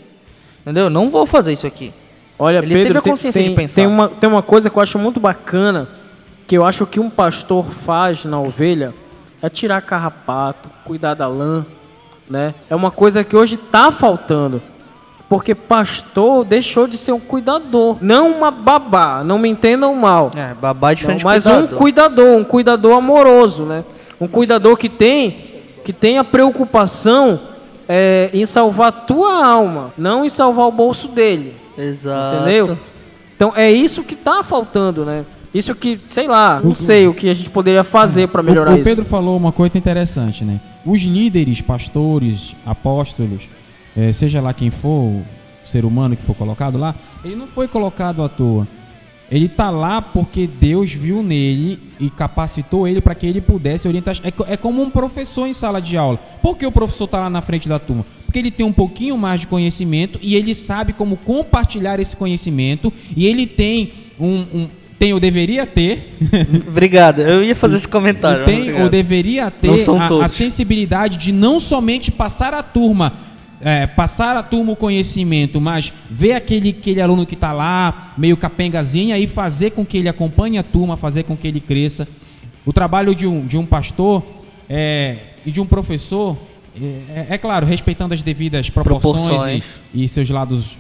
Entendeu? 0.62 0.90
Não 0.90 1.10
vou 1.10 1.26
fazer 1.26 1.52
isso 1.52 1.68
aqui. 1.68 1.92
Olha, 2.40 2.60
Ele 2.60 2.68
Pedro, 2.68 2.84
teve 2.84 2.98
a 2.98 3.02
tem- 3.02 3.12
consciência 3.12 3.42
de 3.42 3.48
tem, 3.50 3.56
pensar. 3.56 3.76
Tem 3.76 3.86
uma, 3.88 4.08
tem 4.08 4.30
uma 4.30 4.42
coisa 4.42 4.70
que 4.70 4.78
eu 4.78 4.82
acho 4.82 4.98
muito 4.98 5.20
bacana, 5.20 5.88
que 6.52 6.58
eu 6.58 6.66
acho 6.66 6.86
que 6.86 7.00
um 7.00 7.10
pastor 7.10 7.64
faz 7.64 8.26
na 8.26 8.38
ovelha, 8.38 8.94
é 9.42 9.48
tirar 9.48 9.80
carrapato, 9.80 10.68
cuidar 10.84 11.14
da 11.14 11.26
lã, 11.26 11.66
né? 12.30 12.54
É 12.70 12.76
uma 12.76 12.92
coisa 12.92 13.24
que 13.24 13.38
hoje 13.38 13.56
está 13.56 13.90
faltando. 13.90 14.62
Porque 15.30 15.56
pastor 15.56 16.44
deixou 16.44 16.88
de 16.88 16.98
ser 16.98 17.14
um 17.14 17.22
cuidador, 17.22 17.96
não 18.02 18.30
uma 18.32 18.52
babá, 18.52 19.24
não 19.24 19.40
me 19.40 19.48
entendam 19.48 19.96
mal. 19.96 20.30
É, 20.36 20.54
babá 20.54 20.92
é 20.92 20.96
diferente 20.96 21.20
de 21.20 21.24
mas 21.24 21.46
cuidador. 21.46 21.64
um 21.64 21.78
cuidador, 21.78 22.38
um 22.40 22.44
cuidador 22.44 22.98
amoroso, 22.98 23.64
né? 23.64 23.86
Um 24.20 24.28
cuidador 24.28 24.76
que 24.76 24.90
tem 24.90 25.64
que 25.86 25.94
tem 25.94 26.18
a 26.18 26.24
preocupação 26.26 27.40
é, 27.88 28.30
em 28.34 28.46
salvar 28.46 28.90
a 28.90 28.92
tua 28.92 29.42
alma, 29.42 29.94
não 29.98 30.26
em 30.26 30.30
salvar 30.30 30.68
o 30.68 30.72
bolso 30.74 31.08
dele. 31.08 31.56
Exato. 31.78 32.42
Entendeu? 32.42 32.78
Então 33.38 33.54
é 33.56 33.72
isso 33.72 34.04
que 34.04 34.18
tá 34.18 34.44
faltando, 34.44 35.06
né? 35.06 35.24
Isso 35.54 35.76
que, 35.76 36.00
sei 36.08 36.28
lá, 36.28 36.62
não 36.64 36.74
sei 36.74 37.08
o 37.08 37.14
que 37.14 37.30
a 37.30 37.34
gente 37.34 37.50
poderia 37.50 37.84
fazer 37.84 38.30
para 38.30 38.42
melhorar 38.42 38.72
o, 38.72 38.76
o 38.76 38.78
isso. 38.78 38.86
Pedro 38.86 39.04
falou 39.04 39.36
uma 39.36 39.52
coisa 39.52 39.78
interessante, 39.78 40.46
né? 40.46 40.62
Os 40.86 41.02
líderes, 41.02 41.62
pastores, 41.62 42.56
apóstolos, 42.66 43.50
eh, 43.96 44.14
seja 44.14 44.40
lá 44.40 44.54
quem 44.54 44.70
for, 44.70 45.08
o 45.08 45.26
ser 45.66 45.84
humano 45.84 46.16
que 46.16 46.24
for 46.24 46.36
colocado 46.36 46.78
lá, 46.78 46.96
ele 47.24 47.36
não 47.36 47.48
foi 47.48 47.68
colocado 47.68 48.24
à 48.24 48.30
toa. 48.30 48.66
Ele 49.30 49.48
tá 49.48 49.70
lá 49.70 50.02
porque 50.02 50.46
Deus 50.46 50.92
viu 50.92 51.24
nele 51.24 51.80
e 52.00 52.10
capacitou 52.10 52.86
ele 52.86 53.00
para 53.00 53.16
que 53.16 53.26
ele 53.26 53.40
pudesse 53.40 53.88
orientar. 53.88 54.18
É, 54.24 54.54
é 54.54 54.58
como 54.58 54.82
um 54.82 54.90
professor 54.90 55.48
em 55.48 55.54
sala 55.54 55.82
de 55.82 55.96
aula. 55.96 56.20
Por 56.42 56.58
que 56.58 56.66
o 56.66 56.72
professor 56.72 57.08
tá 57.08 57.20
lá 57.22 57.30
na 57.30 57.42
frente 57.42 57.70
da 57.70 57.80
turma? 57.80 58.06
Porque 58.26 58.40
ele 58.40 58.52
tem 58.52 58.66
um 58.66 58.74
pouquinho 58.74 59.18
mais 59.18 59.42
de 59.42 59.48
conhecimento 59.48 60.20
e 60.22 60.36
ele 60.36 60.54
sabe 60.54 60.92
como 60.92 61.16
compartilhar 61.16 61.98
esse 62.00 62.16
conhecimento 62.16 62.92
e 63.16 63.26
ele 63.26 63.48
tem 63.48 63.94
um, 64.20 64.46
um 64.54 64.68
tem 65.02 65.14
ou 65.14 65.20
deveria 65.20 65.66
ter 65.66 66.16
Obrigado. 66.68 67.22
Eu 67.22 67.44
ia 67.44 67.56
fazer 67.56 67.78
esse 67.78 67.88
comentário. 67.88 68.46
tem 68.46 68.60
obrigado. 68.60 68.84
ou 68.84 68.90
deveria 68.90 69.50
ter 69.50 69.72
a, 69.90 70.26
a 70.26 70.28
sensibilidade 70.28 71.18
de 71.18 71.32
não 71.32 71.60
somente 71.60 72.12
passar 72.12 72.54
a 72.54 72.62
turma, 72.62 73.14
é, 73.60 73.88
passar 73.88 74.38
a 74.38 74.44
turma 74.44 74.74
o 74.74 74.76
conhecimento, 74.76 75.60
mas 75.60 75.92
ver 76.08 76.34
aquele, 76.34 76.70
aquele 76.70 77.02
aluno 77.02 77.26
que 77.26 77.34
está 77.34 77.52
lá, 77.52 78.14
meio 78.16 78.38
capengazinha, 78.38 79.18
e 79.18 79.26
fazer 79.26 79.72
com 79.72 79.84
que 79.84 79.98
ele 79.98 80.08
acompanhe 80.08 80.60
a 80.60 80.64
turma, 80.64 80.96
fazer 80.96 81.24
com 81.24 81.36
que 81.36 81.48
ele 81.48 81.60
cresça. 81.60 82.08
O 82.64 82.72
trabalho 82.72 83.16
de 83.16 83.26
um, 83.26 83.44
de 83.44 83.58
um 83.58 83.66
pastor 83.66 84.24
é, 84.70 85.16
e 85.44 85.50
de 85.50 85.60
um 85.60 85.66
professor, 85.66 86.38
é, 86.80 87.26
é 87.32 87.38
claro, 87.40 87.66
respeitando 87.66 88.14
as 88.14 88.22
devidas 88.22 88.70
proporções, 88.70 89.26
Proporções. 89.26 89.64
E, 89.96 90.04
e 90.04 90.08
seus 90.08 90.30
lados 90.30 90.78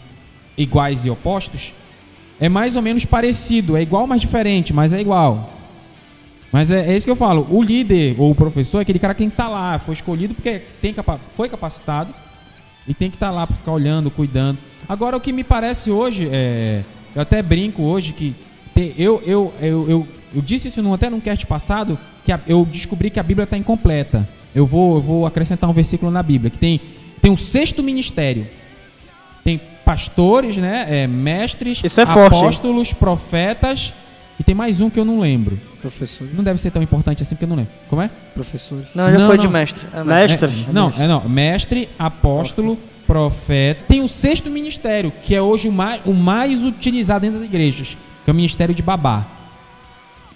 iguais 0.56 1.06
e 1.06 1.10
opostos, 1.10 1.74
é 2.42 2.50
mais 2.50 2.76
ou 2.76 2.82
menos 2.82 3.06
parecido. 3.06 3.78
É 3.78 3.82
igual, 3.82 4.06
mas 4.06 4.20
diferente, 4.20 4.74
mas 4.74 4.92
é 4.92 5.00
igual. 5.00 5.54
Mas 6.52 6.70
é, 6.70 6.92
é 6.92 6.98
isso 6.98 7.06
que 7.06 7.12
eu 7.12 7.16
falo. 7.16 7.48
O 7.50 7.62
líder 7.64 8.16
ou 8.18 8.32
o 8.32 8.36
professor 8.36 8.80
é 8.80 8.82
aquele 8.82 9.00
cara 9.00 9.14
que 9.14 9.24
estar 9.24 9.48
lá, 9.48 9.80
foi 9.80 9.94
escolhido 9.94 10.34
porque 10.34 10.62
tem 10.82 10.94
capa 10.94 11.18
foi 11.38 11.48
capacitado 11.48 12.14
e 12.88 12.94
tem 12.94 13.10
que 13.10 13.16
estar 13.16 13.32
lá 13.32 13.48
para 13.48 13.56
ficar 13.56 13.72
olhando, 13.72 14.12
cuidando. 14.12 14.58
Agora, 14.90 15.16
o 15.16 15.22
que 15.22 15.32
me 15.32 15.44
parece 15.44 15.90
hoje, 15.92 16.28
é, 16.30 16.82
eu 17.16 17.22
até 17.22 17.42
brinco 17.42 17.84
hoje 17.84 18.12
que 18.12 18.36
eu, 18.98 19.22
eu, 19.26 19.54
eu, 19.62 19.90
eu, 19.90 20.08
eu 20.36 20.42
disse 20.42 20.68
isso 20.68 20.82
num, 20.82 20.94
até 20.94 21.10
num 21.10 21.20
cast 21.20 21.46
passado, 21.46 21.98
que 22.26 22.32
a- 22.32 22.40
eu 22.48 22.66
descobri 22.66 23.10
que 23.10 23.20
a 23.20 23.24
Bíblia 23.24 23.44
está 23.44 23.56
incompleta. 23.56 24.28
Eu 24.56 24.66
vou, 24.66 24.96
eu 24.96 25.02
vou 25.02 25.26
acrescentar 25.26 25.70
um 25.70 25.74
versículo 25.74 26.12
na 26.12 26.24
Bíblia, 26.24 26.50
que 26.50 26.58
tem, 26.58 26.82
tem 27.22 27.32
um 27.32 27.38
sexto 27.38 27.82
ministério. 27.84 28.48
Tem 29.44 29.62
pastores, 29.92 30.56
né, 30.56 30.86
é, 30.88 31.08
mestres, 31.08 31.82
Isso 31.84 32.00
é 32.00 32.06
forte, 32.06 32.38
apóstolos, 32.38 32.94
profetas, 32.94 33.94
e 34.40 34.44
tem 34.44 34.56
mais 34.56 34.80
um 34.80 34.90
que 34.90 34.98
eu 34.98 35.04
não 35.04 35.20
lembro. 35.20 35.60
Professores. 35.82 36.34
Não 36.34 36.44
deve 36.44 36.62
ser 36.62 36.72
tão 36.72 36.82
importante 36.82 37.22
assim 37.22 37.36
porque 37.36 37.44
eu 37.44 37.50
não 37.50 37.58
lembro. 37.58 37.74
Como 37.90 38.02
é? 38.02 38.10
Professores. 38.34 38.88
Não, 38.96 39.12
já 39.12 39.20
Não, 39.20 39.28
foi 39.28 39.36
não. 39.36 39.44
de 39.44 39.50
mestre. 39.50 39.86
É 39.94 40.04
mestre. 40.04 40.48
Mestre. 40.48 40.66
É, 40.70 40.74
não, 40.74 40.94
é 40.98 41.08
não. 41.08 41.28
Mestre, 41.28 41.90
apóstolo, 42.00 42.80
profeta. 43.06 43.84
Tem 43.86 44.02
o 44.02 44.08
sexto 44.08 44.50
ministério, 44.50 45.12
que 45.24 45.36
é 45.36 45.42
hoje 45.42 45.68
o 45.68 45.72
mais, 45.74 46.02
o 46.06 46.14
mais 46.14 46.64
utilizado 46.64 47.22
dentro 47.22 47.40
das 47.40 47.48
igrejas, 47.48 47.98
que 48.24 48.30
é 48.30 48.32
o 48.32 48.36
ministério 48.36 48.74
de 48.74 48.82
babá. 48.82 49.26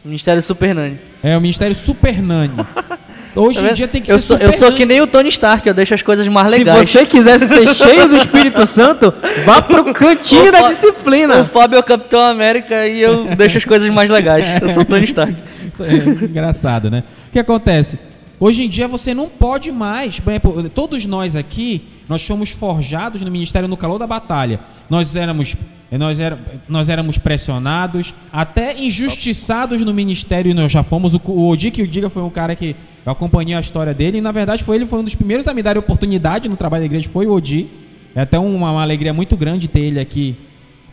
Ministério 0.04 0.42
Super 0.42 0.76
Nani. 0.76 1.00
É 1.24 1.38
o 1.38 1.42
ministério 1.42 1.76
super 1.76 2.22
nani. 2.22 2.54
Hoje 3.36 3.60
Tá 3.60 3.70
em 3.70 3.74
dia 3.74 3.88
tem 3.88 4.02
que 4.02 4.12
eu 4.12 4.18
ser 4.20 4.26
sou, 4.28 4.38
super 4.38 4.48
Eu 4.48 4.54
sou 4.54 4.72
que 4.72 4.86
nem 4.86 5.02
o 5.02 5.08
Tony 5.08 5.30
Stark, 5.30 5.68
eu 5.68 5.74
deixo 5.74 5.94
as 5.94 6.02
coisas 6.02 6.28
mais 6.28 6.48
Se 6.50 6.58
legais. 6.60 6.90
você 6.90 7.06
quisesse 7.06 7.48
ser 7.48 7.68
cheio 7.76 8.08
do 8.08 8.16
Espírito 8.16 8.66
Santo, 8.66 9.14
vá 9.46 9.62
pro 9.62 9.94
cantinho 9.94 10.50
O 10.50 10.52
da 10.52 10.60
Fa- 10.60 10.68
disciplina. 10.70 11.42
O 11.42 11.46
Fábio 11.46 11.76
é 11.76 11.80
o 11.80 11.84
Capitão 11.84 12.22
América 12.22 12.88
e 12.88 13.02
eu 13.02 13.36
deixo 13.36 13.58
as 13.58 13.66
coisas 13.66 13.90
mais 13.90 14.10
legais. 14.10 14.46
Eu 14.62 14.70
sou 14.70 14.84
o 14.84 14.86
Tony 14.86 15.04
Stark. 15.06 15.36
É 15.80 16.26
engraçado, 16.26 16.90
né? 16.90 17.04
O 17.30 17.32
que 17.34 17.40
acontece? 17.40 18.00
Hoje 18.40 18.64
em 18.66 18.70
dia 18.70 18.88
você 18.88 19.14
não 19.14 19.28
pode 19.28 19.72
mais, 19.72 20.20
por 20.20 20.30
exemplo, 20.32 20.70
todos 20.70 21.06
nós 21.06 21.36
aqui, 21.36 21.84
nós 22.08 22.26
fomos 22.26 22.50
forjados 22.50 23.22
no 23.22 23.32
ministério 23.32 23.68
no 23.68 23.78
calor 23.78 23.98
da 23.98 24.06
batalha. 24.08 24.60
Nós 24.90 25.16
éramos, 25.16 25.56
nós 25.92 26.20
era, 26.20 26.38
nós 26.68 26.90
éramos 26.90 27.18
pressionados, 27.18 28.14
até 28.32 28.78
injustiçados 28.78 29.82
no 29.82 29.94
ministério, 29.94 30.54
nós 30.54 30.72
já 30.72 30.84
fomos. 30.84 31.14
O, 31.14 31.22
o 31.26 31.48
Odi 31.50 31.72
que 31.72 31.82
o 31.82 31.88
diga 31.88 32.10
foi 32.10 32.24
um 32.24 32.30
cara 32.30 32.56
que 32.56 32.76
eu 33.06 33.12
acompanhei 33.12 33.54
a 33.56 33.60
história 33.60 33.94
dele, 33.94 34.18
e 34.18 34.22
na 34.22 34.32
verdade 34.32 34.64
foi 34.64 34.78
ele 34.78 34.86
foi 34.86 35.00
um 35.00 35.04
dos 35.04 35.16
primeiros 35.16 35.48
a 35.48 35.54
me 35.54 35.62
dar 35.62 35.78
oportunidade 35.78 36.50
no 36.50 36.56
trabalho 36.58 36.82
da 36.82 36.86
igreja, 36.88 37.08
foi 37.10 37.28
o 37.28 37.34
Odi. 37.34 37.68
É 38.16 38.22
até 38.22 38.40
uma, 38.40 38.72
uma 38.72 38.82
alegria 38.82 39.14
muito 39.14 39.36
grande 39.36 39.68
ter 39.68 39.82
ele 39.82 40.00
aqui 40.00 40.36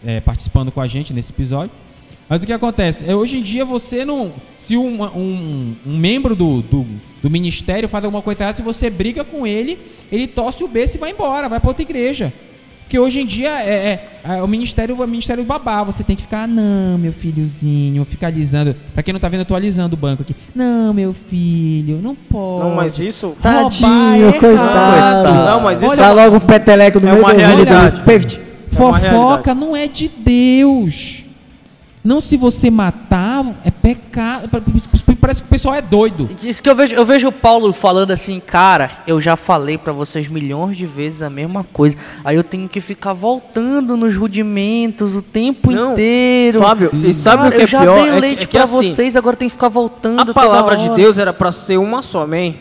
é, 0.04 0.20
participando 0.20 0.70
com 0.72 0.80
a 0.80 0.86
gente 0.88 1.12
nesse 1.14 1.32
episódio. 1.32 1.70
Mas 2.28 2.42
o 2.42 2.46
que 2.46 2.52
acontece? 2.52 3.08
É, 3.08 3.14
hoje 3.14 3.38
em 3.38 3.42
dia 3.42 3.64
você 3.64 4.04
não. 4.04 4.32
Se 4.58 4.76
uma- 4.76 5.10
um, 5.16 5.74
um 5.86 5.96
membro 5.96 6.34
do, 6.34 6.62
do, 6.62 6.86
do 7.22 7.30
ministério 7.30 7.88
faz 7.88 8.04
alguma 8.04 8.22
coisa 8.22 8.42
errada, 8.42 8.56
se 8.56 8.62
você 8.62 8.90
briga 8.90 9.22
com 9.24 9.46
ele, 9.46 9.78
ele 10.10 10.26
torce 10.26 10.64
o 10.64 10.68
berço 10.68 10.96
e 10.96 11.00
vai 11.00 11.10
embora, 11.10 11.48
vai 11.48 11.60
para 11.60 11.68
outra 11.68 11.82
igreja. 11.82 12.32
Porque 12.93 13.01
hoje 13.01 13.22
em 13.22 13.24
dia 13.26 13.49
é, 13.62 14.05
é- 14.22 14.34
é 14.34 14.43
o 14.43 14.47
ministério 14.47 14.95
o 15.01 15.07
ministério 15.07 15.43
babá. 15.45 15.82
Você 15.82 16.05
tem 16.05 16.14
que 16.14 16.20
ficar, 16.20 16.43
"Ah, 16.43 16.47
não, 16.47 16.99
meu 16.99 17.11
filhozinho, 17.11 18.05
ficar 18.05 18.26
alisando. 18.26 18.76
Pra 18.93 19.03
quem 19.03 19.14
não 19.14 19.18
tá 19.18 19.30
vendo, 19.30 19.40
eu 19.40 19.45
tô 19.47 19.55
alisando 19.55 19.95
o 19.95 19.99
banco 19.99 20.20
aqui. 20.20 20.36
Não, 20.55 20.93
meu 20.93 21.14
filho, 21.14 22.01
não 22.03 22.14
pode. 22.14 22.64
Não, 22.68 22.74
mas 22.76 22.99
isso. 22.99 23.34
Tadinho, 23.40 24.28
é 24.28 24.32
coitado. 24.32 25.32
Não, 25.32 25.61
mas 25.62 25.82
isso 25.82 25.97
Dá 25.97 26.12
logo 26.12 26.36
um 26.36 26.40
peteleco 26.40 27.01
no 27.01 27.09
é 27.09 27.12
meio 27.12 27.24
uma 27.24 27.32
do 27.32 27.40
realidade. 27.40 27.97
do 27.97 28.03
paved. 28.05 28.36
É 28.36 28.82
uma 28.82 28.99
Fofoca 28.99 29.09
realidade. 29.09 29.59
não 29.61 29.74
é 29.74 29.86
de 29.86 30.09
Deus. 30.09 31.24
Não 32.05 32.20
se 32.20 32.36
você 32.36 32.70
matar, 32.70 33.43
é 33.64 33.70
pecado. 33.70 34.51
Pessoal 35.62 35.76
é 35.76 35.80
doido. 35.82 36.28
Isso 36.42 36.60
que 36.60 36.68
eu 36.68 36.74
vejo, 36.74 36.92
eu 36.92 37.04
vejo 37.04 37.28
o 37.28 37.32
Paulo 37.32 37.72
falando 37.72 38.10
assim, 38.10 38.40
cara, 38.40 38.90
eu 39.06 39.20
já 39.20 39.36
falei 39.36 39.78
pra 39.78 39.92
vocês 39.92 40.26
milhões 40.26 40.76
de 40.76 40.84
vezes 40.86 41.22
a 41.22 41.30
mesma 41.30 41.62
coisa. 41.72 41.96
Aí 42.24 42.34
eu 42.34 42.42
tenho 42.42 42.68
que 42.68 42.80
ficar 42.80 43.12
voltando 43.12 43.96
nos 43.96 44.16
rudimentos 44.16 45.14
o 45.14 45.22
tempo 45.22 45.70
Não, 45.70 45.92
inteiro. 45.92 46.58
Fábio, 46.58 46.90
e 46.92 47.14
sabe 47.14 47.44
Cara, 47.44 47.48
o 47.48 47.52
que 47.52 47.60
é 47.60 47.62
eu 47.62 47.66
já 47.68 47.80
pior? 47.80 47.94
dei 47.94 48.08
É 48.08 48.14
que- 48.14 48.20
leite 48.20 48.42
é 48.42 48.46
que 48.46 48.56
pra 48.56 48.64
assim, 48.64 48.92
vocês, 48.92 49.14
agora 49.14 49.36
tem 49.36 49.48
que 49.48 49.52
ficar 49.54 49.68
voltando 49.68 50.18
A 50.20 50.24
toda 50.24 50.34
palavra 50.34 50.76
de. 50.76 50.90
Deus 50.96 51.16
era 51.16 51.32
pra 51.32 51.52
ser 51.52 51.76
uma 51.76 52.02
só, 52.02 52.22
amém? 52.22 52.58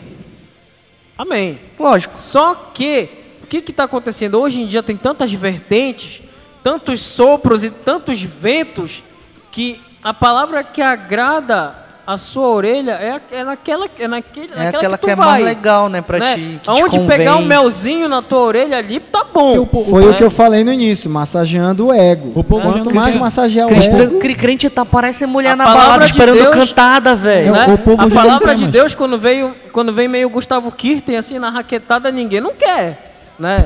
Amém. 1.18 1.58
Lógico. 1.80 2.16
Só 2.16 2.54
que, 2.72 3.08
o 3.42 3.46
que 3.48 3.56
está 3.68 3.82
acontecendo? 3.82 4.38
Hoje 4.38 4.62
em 4.62 4.66
dia 4.68 4.80
tem 4.80 4.96
tantas 4.96 5.32
vertentes, 5.32 6.22
tantos 6.62 7.00
sopros 7.02 7.64
e 7.64 7.70
tantos 7.70 8.22
ventos, 8.22 9.02
que 9.50 9.80
a 10.04 10.14
palavra 10.14 10.62
que 10.62 10.80
agrada 10.80 11.81
a 12.04 12.18
sua 12.18 12.48
orelha 12.48 12.92
é, 12.92 13.20
é 13.38 13.44
naquela, 13.44 13.86
é 13.98 14.08
naquele, 14.08 14.46
É 14.52 14.64
naquela 14.64 14.68
aquela 14.78 14.98
que, 14.98 15.00
tu 15.02 15.04
que 15.06 15.10
é 15.12 15.16
vai, 15.16 15.26
mais 15.26 15.44
legal, 15.44 15.88
né, 15.88 16.00
pra 16.00 16.18
né? 16.18 16.34
ti, 16.34 16.60
Aonde 16.66 16.98
pegar 17.06 17.36
um 17.36 17.44
melzinho 17.44 18.08
na 18.08 18.20
tua 18.20 18.40
orelha 18.40 18.76
ali, 18.78 18.98
tá 18.98 19.24
bom. 19.32 19.54
Eu- 19.54 19.68
o- 19.72 19.84
Foi 19.84 20.04
né? 20.04 20.10
o 20.10 20.14
que 20.16 20.24
eu 20.24 20.30
falei 20.30 20.64
no 20.64 20.72
início, 20.72 21.08
massageando 21.08 21.86
o 21.86 21.92
ego. 21.92 22.32
O 22.34 22.42
povo 22.42 22.62
Quanto 22.72 22.92
mais 22.94 23.14
massagear 23.14 23.68
o 23.68 23.72
ego, 23.72 24.18
crente 24.18 24.68
tá 24.68 24.84
parecendo 24.84 25.32
mulher 25.32 25.52
A 25.52 25.56
na 25.56 25.64
palavra 25.64 26.06
esperando 26.06 26.38
Deus- 26.38 26.54
cantada, 26.68 27.14
velho. 27.14 27.52
Né? 27.52 27.66
a 27.98 28.10
palavra 28.10 28.54
de. 28.54 28.66
Deus, 28.66 28.94
quando 28.94 29.16
veio, 29.16 29.54
quando 29.72 29.92
vem 29.92 30.08
meio 30.08 30.28
Gustavo 30.28 30.72
Kirten, 30.72 31.16
assim, 31.16 31.38
na 31.38 31.50
raquetada, 31.50 32.10
ninguém 32.10 32.40
não 32.40 32.52
quer, 32.52 33.12
né? 33.38 33.56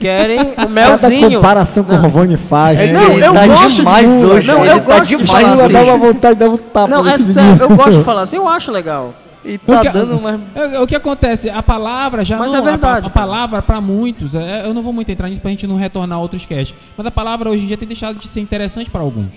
Querem 0.00 0.40
o 0.40 0.54
cada 0.56 0.68
melzinho. 0.68 1.30
comparação 1.36 1.84
com 1.84 1.92
o 1.92 1.96
Rovani 1.96 2.36
faz. 2.36 2.78
É, 2.80 2.86
né? 2.86 2.92
Não, 2.94 3.12
ele 3.12 3.26
eu 3.26 3.32
tá 3.34 3.46
gosto 3.46 3.76
demais 3.76 4.10
de- 4.10 4.26
hoje. 4.26 4.48
não, 4.48 4.60
ele 4.64 4.72
eu 4.72 4.80
tá 4.80 4.84
gosto 4.98 5.04
de 5.04 5.16
demais 5.16 5.30
falar 5.30 5.50
Mas 5.50 5.60
assim. 5.60 5.72
dá 5.72 5.82
uma 5.84 5.96
vontade 5.98 6.34
de 6.34 6.40
dar 6.40 6.48
um 6.50 6.56
tapa 6.56 6.88
Não, 6.88 7.00
é 7.06 7.12
nesse 7.12 7.32
sério, 7.34 7.62
eu 7.62 7.68
gosto 7.76 7.92
de 7.98 8.02
falar 8.04 8.22
assim, 8.22 8.36
eu 8.36 8.48
acho 8.48 8.72
legal. 8.72 9.14
E 9.42 9.54
O 9.66 9.72
tá 9.72 9.80
que, 9.80 9.88
dando 9.88 10.18
uma... 10.18 10.38
é- 10.54 10.80
o 10.80 10.86
que 10.86 10.94
acontece? 10.94 11.48
A 11.48 11.62
palavra 11.62 12.22
já 12.24 12.36
Mas 12.36 12.50
não. 12.50 12.56
é 12.56 12.60
a 12.60 12.62
verdade, 12.64 13.06
A, 13.06 13.10
cara. 13.10 13.26
palavra, 13.26 13.62
pra 13.62 13.80
muitos, 13.80 14.34
é, 14.34 14.66
eu 14.66 14.74
não 14.74 14.82
vou 14.82 14.92
muito 14.92 15.10
entrar 15.10 15.28
nisso 15.30 15.40
pra 15.40 15.50
gente 15.50 15.66
não 15.66 15.76
retornar 15.76 16.18
a 16.18 16.20
outros 16.20 16.44
casts. 16.44 16.74
Mas 16.94 17.06
a 17.06 17.10
palavra 17.10 17.48
hoje 17.48 17.64
em 17.64 17.66
dia 17.66 17.78
tem 17.78 17.88
deixado 17.88 18.18
de 18.18 18.28
ser 18.28 18.40
interessante 18.40 18.90
pra 18.90 19.00
alguns. 19.00 19.28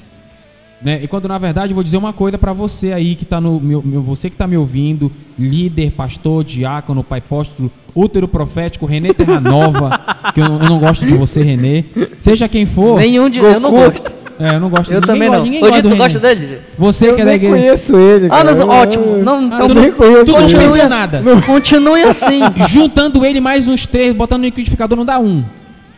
Né? 0.84 1.00
E 1.02 1.08
quando 1.08 1.28
na 1.28 1.38
verdade 1.38 1.72
eu 1.72 1.76
vou 1.76 1.84
dizer 1.84 1.98
uma 1.98 2.12
coisa 2.12 2.38
pra 2.38 2.52
você 2.54 2.92
aí 2.92 3.16
que 3.16 3.24
tá 3.26 3.40
no. 3.40 3.60
Meu, 3.60 3.82
meu- 3.86 4.02
você 4.02 4.30
que 4.30 4.36
tá 4.36 4.46
me 4.46 4.58
ouvindo, 4.58 5.12
líder, 5.40 5.92
pastor, 5.92 6.44
diácono, 6.44 7.04
pai 7.04 7.20
apóstolo, 7.20 7.72
útero 7.96 8.28
profético, 8.28 8.86
Renê 8.86 9.14
Terra 9.14 9.40
Nova, 9.40 10.00
que 10.36 10.42
eu, 10.42 10.46
não- 10.50 10.62
eu 10.62 10.70
não 10.70 10.80
gosto 10.80 11.06
de 11.06 11.14
você, 11.14 11.42
Renê. 11.42 11.86
Seja 12.22 12.48
quem 12.50 12.66
for. 12.66 12.98
Nenhum 13.00 13.30
de... 13.30 13.40
Eu 13.40 13.60
não 13.60 13.72
gosto. 13.72 14.12
É, 14.40 14.56
eu 14.56 14.60
não 14.60 14.68
gosto 14.70 14.92
Eu 14.92 15.00
ninguém 15.00 15.08
também 15.14 15.28
gosta- 15.30 15.38
não. 15.38 15.44
ninguém 15.46 15.60
Ô, 15.60 15.66
gosta 15.68 15.76
Dito, 15.78 15.90
do 15.90 15.96
tu 15.96 15.98
gosta 16.00 16.20
dele? 16.20 16.60
Você 16.78 17.10
Eu 17.12 17.16
que 17.16 17.22
é 17.22 17.26
da 17.26 17.36
igreja. 17.36 17.56
conheço 17.56 17.96
ele, 17.98 18.26
Ah, 18.26 18.30
cara. 18.30 18.52
não, 18.56 18.62
Eu- 18.62 18.68
ótimo. 18.70 19.18
Não, 19.20 19.38
Ah, 19.38 19.42
então 19.44 19.68
Eu 19.70 19.76
nem 19.76 19.92
conheço 19.94 20.26
Tu 20.26 20.32
não 20.32 20.48
perdeu 20.48 20.90
nada. 20.90 21.24
continue 21.46 22.02
assim. 22.02 22.40
Juntando 22.68 23.24
ele 23.24 23.40
mais 23.40 23.68
uns 23.68 23.86
três, 23.86 24.14
botando 24.14 24.40
no 24.42 24.46
liquidificador, 24.46 24.98
não 24.98 25.06
dá 25.06 25.20
um. 25.20 25.44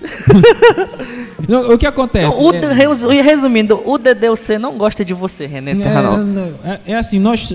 Não, 1.47 1.73
o 1.73 1.77
que 1.77 1.85
acontece? 1.85 2.41
O, 2.41 2.53
é, 2.53 2.73
resu- 2.73 3.07
resumindo, 3.09 3.81
o 3.85 3.97
DDUC 3.97 4.57
não 4.57 4.77
gosta 4.77 5.03
de 5.05 5.13
você, 5.13 5.45
René 5.45 5.75
Terranol. 5.75 6.19
é, 6.63 6.69
é, 6.71 6.79
é 6.93 6.95
assim, 6.95 7.19
nós. 7.19 7.53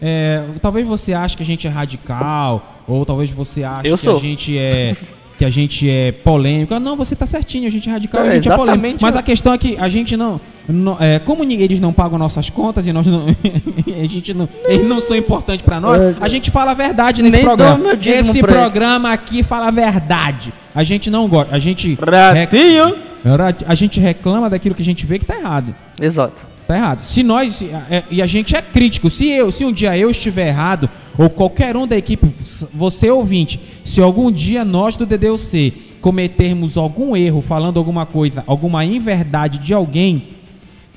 é, 0.00 0.42
talvez 0.60 0.86
você 0.86 1.12
ache 1.12 1.36
que 1.36 1.42
a 1.42 1.46
gente 1.46 1.66
é 1.66 1.70
radical, 1.70 2.82
ou 2.86 3.04
talvez 3.04 3.30
você 3.30 3.62
ache 3.64 3.82
que 3.96 4.08
a 4.08 4.14
gente 4.16 4.58
é. 4.58 4.96
Que 5.38 5.44
a 5.44 5.50
gente 5.50 5.88
é 5.88 6.10
polêmico. 6.12 6.74
Ah, 6.74 6.80
Não, 6.80 6.96
você 6.96 7.14
tá 7.14 7.26
certinho, 7.26 7.68
a 7.68 7.70
gente 7.70 7.88
é 7.88 7.92
radical, 7.92 8.24
É, 8.24 8.28
a 8.28 8.34
gente 8.34 8.50
é 8.50 8.56
polêmico. 8.56 8.98
Mas 9.00 9.14
a 9.16 9.22
questão 9.22 9.52
é 9.52 9.58
que 9.58 9.76
a 9.78 9.88
gente 9.88 10.16
não. 10.16 10.40
não- 10.68 10.96
é, 11.00 11.18
como 11.20 11.44
eles 11.44 11.78
não 11.80 11.92
pagam 11.92 12.18
nossas 12.18 12.50
contas 12.50 12.86
e 12.86 12.92
nós 12.92 13.06
não. 13.06 13.26
a 14.02 14.06
gente 14.06 14.34
não 14.34 14.48
eles 14.64 14.86
não 14.86 15.00
são 15.00 15.16
importantes 15.16 15.64
pra 15.64 15.80
nós, 15.80 16.00
É. 16.00 16.16
a 16.20 16.28
gente 16.28 16.50
fala 16.50 16.72
a 16.72 16.74
verdade 16.74 17.22
nesse 17.22 17.36
Nem 17.36 17.44
programa. 17.44 17.92
Esse 17.94 18.08
eles. 18.30 18.40
programa 18.40 19.12
aqui 19.12 19.42
fala 19.42 19.68
a 19.68 19.70
verdade. 19.70 20.52
A 20.74 20.82
gente 20.84 21.08
não 21.10 21.28
gosta. 21.28 21.54
A 21.54 21.58
gente. 21.58 21.96
Ratinho. 22.00 22.94
rec- 23.24 23.64
A 23.66 23.74
gente 23.74 24.00
reclama 24.00 24.50
daquilo 24.50 24.74
que 24.74 24.82
a 24.82 24.84
gente 24.84 25.06
vê 25.06 25.18
que 25.18 25.24
tá 25.24 25.36
errado. 25.36 25.74
Exato. 26.00 26.46
Tá 26.68 26.76
errado. 26.76 27.02
Se 27.02 27.22
nós. 27.22 27.62
é, 27.90 28.04
E 28.10 28.20
a 28.20 28.26
gente 28.26 28.54
é 28.54 28.60
crítico. 28.60 29.08
Se 29.08 29.26
eu, 29.26 29.50
se 29.50 29.64
um 29.64 29.72
dia 29.72 29.96
eu 29.96 30.10
estiver 30.10 30.48
errado, 30.48 30.88
ou 31.16 31.30
qualquer 31.30 31.74
um 31.76 31.86
da 31.86 31.96
equipe, 31.96 32.28
você 32.74 33.10
ouvinte, 33.10 33.58
se 33.84 34.02
algum 34.02 34.30
dia 34.30 34.64
nós 34.66 34.94
do 34.94 35.06
DDUC 35.06 35.72
cometermos 36.02 36.76
algum 36.76 37.16
erro, 37.16 37.40
falando 37.40 37.78
alguma 37.78 38.04
coisa, 38.04 38.44
alguma 38.46 38.84
inverdade 38.84 39.58
de 39.58 39.72
alguém, 39.72 40.24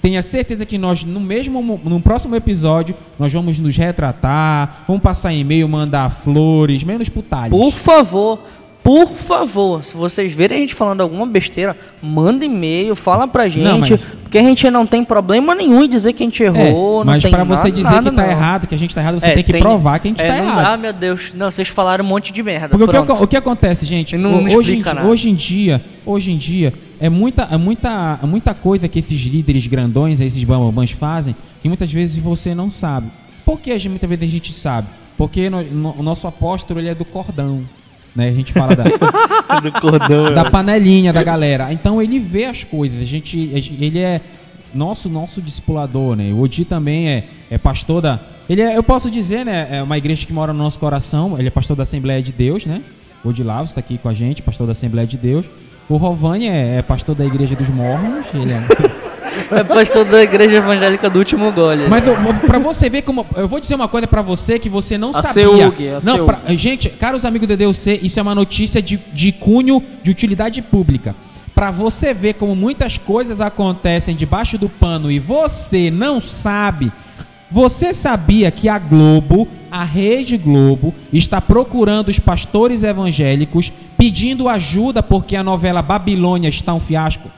tenha 0.02 0.22
certeza 0.22 0.66
que 0.66 0.78
nós, 0.78 1.04
no 1.06 1.20
mesmo 1.20 1.64
mo- 1.64 1.80
no 1.86 2.00
próximo 2.02 2.36
episódio, 2.36 2.94
nós 3.18 3.32
vamos 3.32 3.58
nos 3.58 3.76
retratar, 3.78 4.84
vamos 4.88 5.02
passar 5.02 5.34
e-mail, 5.34 5.70
mandar 5.70 6.10
flores, 6.10 6.84
menos 6.84 7.08
putalhas. 7.08 7.52
Por 7.58 7.72
favor, 7.74 8.44
por 8.84 9.12
favor, 9.12 9.84
se 9.84 9.96
vocês 9.96 10.34
verem 10.34 10.58
a 10.58 10.62
gente 10.62 10.74
falando 10.74 11.02
alguma 11.02 11.26
besteira, 11.28 11.78
manda 12.02 12.44
e-mail, 12.44 12.96
fala 12.96 13.28
pra 13.28 13.48
gente, 13.48 13.64
Não, 13.64 13.78
mas- 13.80 14.02
porque 14.24 14.38
a 14.40 14.42
gente 14.44 14.68
não 14.72 14.88
tem 14.88 15.04
problema 15.04 15.54
nenhum 15.54 15.84
em 15.84 15.90
dizer 15.90 16.14
que 16.14 16.24
a 16.24 16.26
gente 16.26 16.44
É, 16.44 16.48
errou, 16.48 17.06
não 17.06 17.14
mas 17.14 17.22
tem 17.22 17.30
pra 17.32 17.44
você 17.44 17.68
nada, 17.68 17.72
dizer 17.72 17.84
nada, 17.92 18.10
que 18.10 18.16
tá 18.16 18.24
não. 18.24 18.30
errado, 18.32 18.68
que 18.68 18.74
a 18.74 18.78
gente 18.78 18.96
tá 18.96 19.02
errado, 19.02 19.20
você 19.20 19.28
É, 19.28 19.34
tem 19.36 19.44
que 19.44 19.54
provar 19.60 20.00
que 20.00 20.08
a 20.08 20.12
gente 20.12 20.22
é, 20.24 20.28
tá 20.28 20.38
não 20.38 20.44
errado. 20.46 20.66
dá, 20.66 20.78
meu 20.78 20.94
Deus. 20.94 21.32
Não, 21.36 21.52
vocês 21.52 21.68
falaram 21.68 22.04
um 22.04 22.08
monte 22.08 22.34
de 22.34 22.42
merda. 22.42 22.70
Porque 22.70 22.98
o 22.98 23.06
que, 23.06 23.12
o 23.24 23.28
que 23.28 23.38
acontece, 23.38 23.86
gente? 23.86 24.18
Não- 24.18 24.42
não 24.42 24.56
hoje, 24.56 24.76
em, 24.78 24.84
hoje 25.06 25.30
em 25.30 25.36
dia, 25.36 25.82
hoje 26.06 26.32
em 26.32 26.38
dia, 26.38 26.74
é 27.00 27.08
muita, 27.10 27.44
é 27.52 27.58
muita, 27.58 28.20
é 28.22 28.26
muita 28.26 28.54
coisa 28.56 28.88
que 28.88 28.98
esses 29.00 29.22
líderes 29.22 29.68
grandões, 29.68 30.20
esses 30.22 30.44
bambambãs 30.44 30.90
fazem, 30.92 31.36
que 31.62 31.68
muitas 31.68 31.92
vezes 31.92 32.18
você 32.18 32.56
não 32.56 32.72
sabe. 32.72 33.08
Por 33.46 33.60
que 33.60 33.72
muitas 33.90 34.10
vezes 34.10 34.28
a 34.28 34.32
gente 34.32 34.54
sabe? 34.54 34.88
Porque 35.18 35.50
no- 35.52 35.62
no- 35.64 35.96
o 36.00 36.02
nosso 36.04 36.26
apóstolo 36.26 36.80
ele 36.80 36.90
é 36.90 36.96
do 36.96 37.06
cordão. 37.06 37.62
Né? 38.16 38.30
A 38.30 38.34
gente 38.34 38.52
fala 38.52 38.76
da, 38.76 38.84
do 39.62 39.72
cordão. 39.80 40.34
da 40.34 40.50
panelinha 40.50 41.14
da 41.14 41.24
galera. 41.24 41.72
Então 41.72 42.02
ele 42.02 42.20
vê 42.20 42.46
as 42.46 42.64
coisas. 42.64 43.02
A 43.02 43.06
gente, 43.06 43.38
ele 43.80 44.00
é 44.00 44.22
nosso 44.74 45.10
nosso 45.10 45.42
discipulador, 45.42 46.16
né? 46.16 46.32
O 46.34 46.42
Odi 46.42 46.66
também 46.66 47.10
é, 47.10 47.28
é 47.50 47.58
pastor 47.58 48.02
da. 48.02 48.20
Ele 48.50 48.62
é, 48.62 48.78
eu 48.78 48.84
posso 48.84 49.10
dizer, 49.10 49.46
né? 49.46 49.68
É 49.70 49.84
uma 49.84 49.98
igreja 49.98 50.26
que 50.26 50.34
mora 50.34 50.52
no 50.54 50.60
nosso 50.60 50.80
coração. 50.80 51.38
Ele 51.38 51.48
é 51.48 51.52
pastor 51.52 51.76
da 51.76 51.84
Assembleia 51.84 52.22
de 52.22 52.32
Deus, 52.32 52.66
né? 52.66 52.82
O 53.24 53.30
Odi 53.30 53.44
Lavos 53.44 53.72
está 53.72 53.80
aqui 53.80 53.98
com 53.98 54.10
a 54.10 54.14
gente, 54.14 54.42
pastor 54.42 54.66
da 54.66 54.72
Assembleia 54.72 55.08
de 55.08 55.18
Deus. 55.18 55.46
O 55.88 55.98
Rovani 55.98 56.48
é, 56.48 56.78
é 56.78 56.82
pastor 56.82 57.16
da 57.16 57.26
Igreja 57.26 57.56
dos 57.56 57.70
Mormons. 57.70 58.26
Ele 58.34 58.54
é. 58.54 59.02
É 59.52 59.64
pastor 59.64 60.06
da 60.06 60.22
igreja 60.24 60.56
evangélica 60.58 61.10
do 61.10 61.20
último 61.20 61.52
gole. 61.52 61.88
Mas 61.88 62.06
eu- 62.08 62.16
pra 62.48 62.58
você 62.60 62.90
ver 62.90 63.02
como. 63.02 63.26
Eu 63.36 63.48
vou 63.48 63.60
dizer 63.60 63.76
uma 63.76 63.88
coisa 63.88 64.08
pra 64.08 64.22
você 64.22 64.58
que 64.58 64.70
você 64.70 64.98
não 64.98 65.10
A 65.10 65.22
sabia. 65.22 65.32
Seug, 65.34 65.88
a 65.90 66.00
não, 66.04 66.26
pra- 66.26 66.40
gente, 66.56 66.90
caros 66.90 67.26
amigos 67.26 67.48
do 67.48 67.58
DDUC, 67.58 68.00
isso 68.02 68.20
é 68.20 68.22
uma 68.24 68.34
notícia 68.36 68.82
de, 68.82 68.98
de 69.14 69.32
cunho 69.32 69.84
de 70.02 70.10
utilidade 70.10 70.62
pública. 70.62 71.16
Pra 71.54 71.70
você 71.70 72.14
ver 72.14 72.36
como 72.36 72.56
muitas 72.56 72.98
coisas 72.98 73.42
acontecem 73.42 74.16
debaixo 74.16 74.58
do 74.58 74.70
pano 74.70 75.12
e 75.12 75.20
você 75.20 75.92
não 75.92 76.22
sabe. 76.22 76.92
Você 77.52 77.94
sabia 77.94 78.50
que 78.50 78.70
a 78.70 78.80
Globo, 78.80 79.46
a 79.70 79.84
Rede 79.84 80.38
Globo, 80.38 80.96
está 81.12 81.42
procurando 81.42 82.08
os 82.08 82.18
pastores 82.18 82.82
evangélicos 82.82 83.74
pedindo 83.98 84.48
ajuda 84.48 85.04
porque 85.04 85.36
a 85.36 85.44
novela 85.44 85.82
Babilônia 85.82 86.48
está 86.48 86.74
um 86.74 86.80
fiasco? 86.80 87.30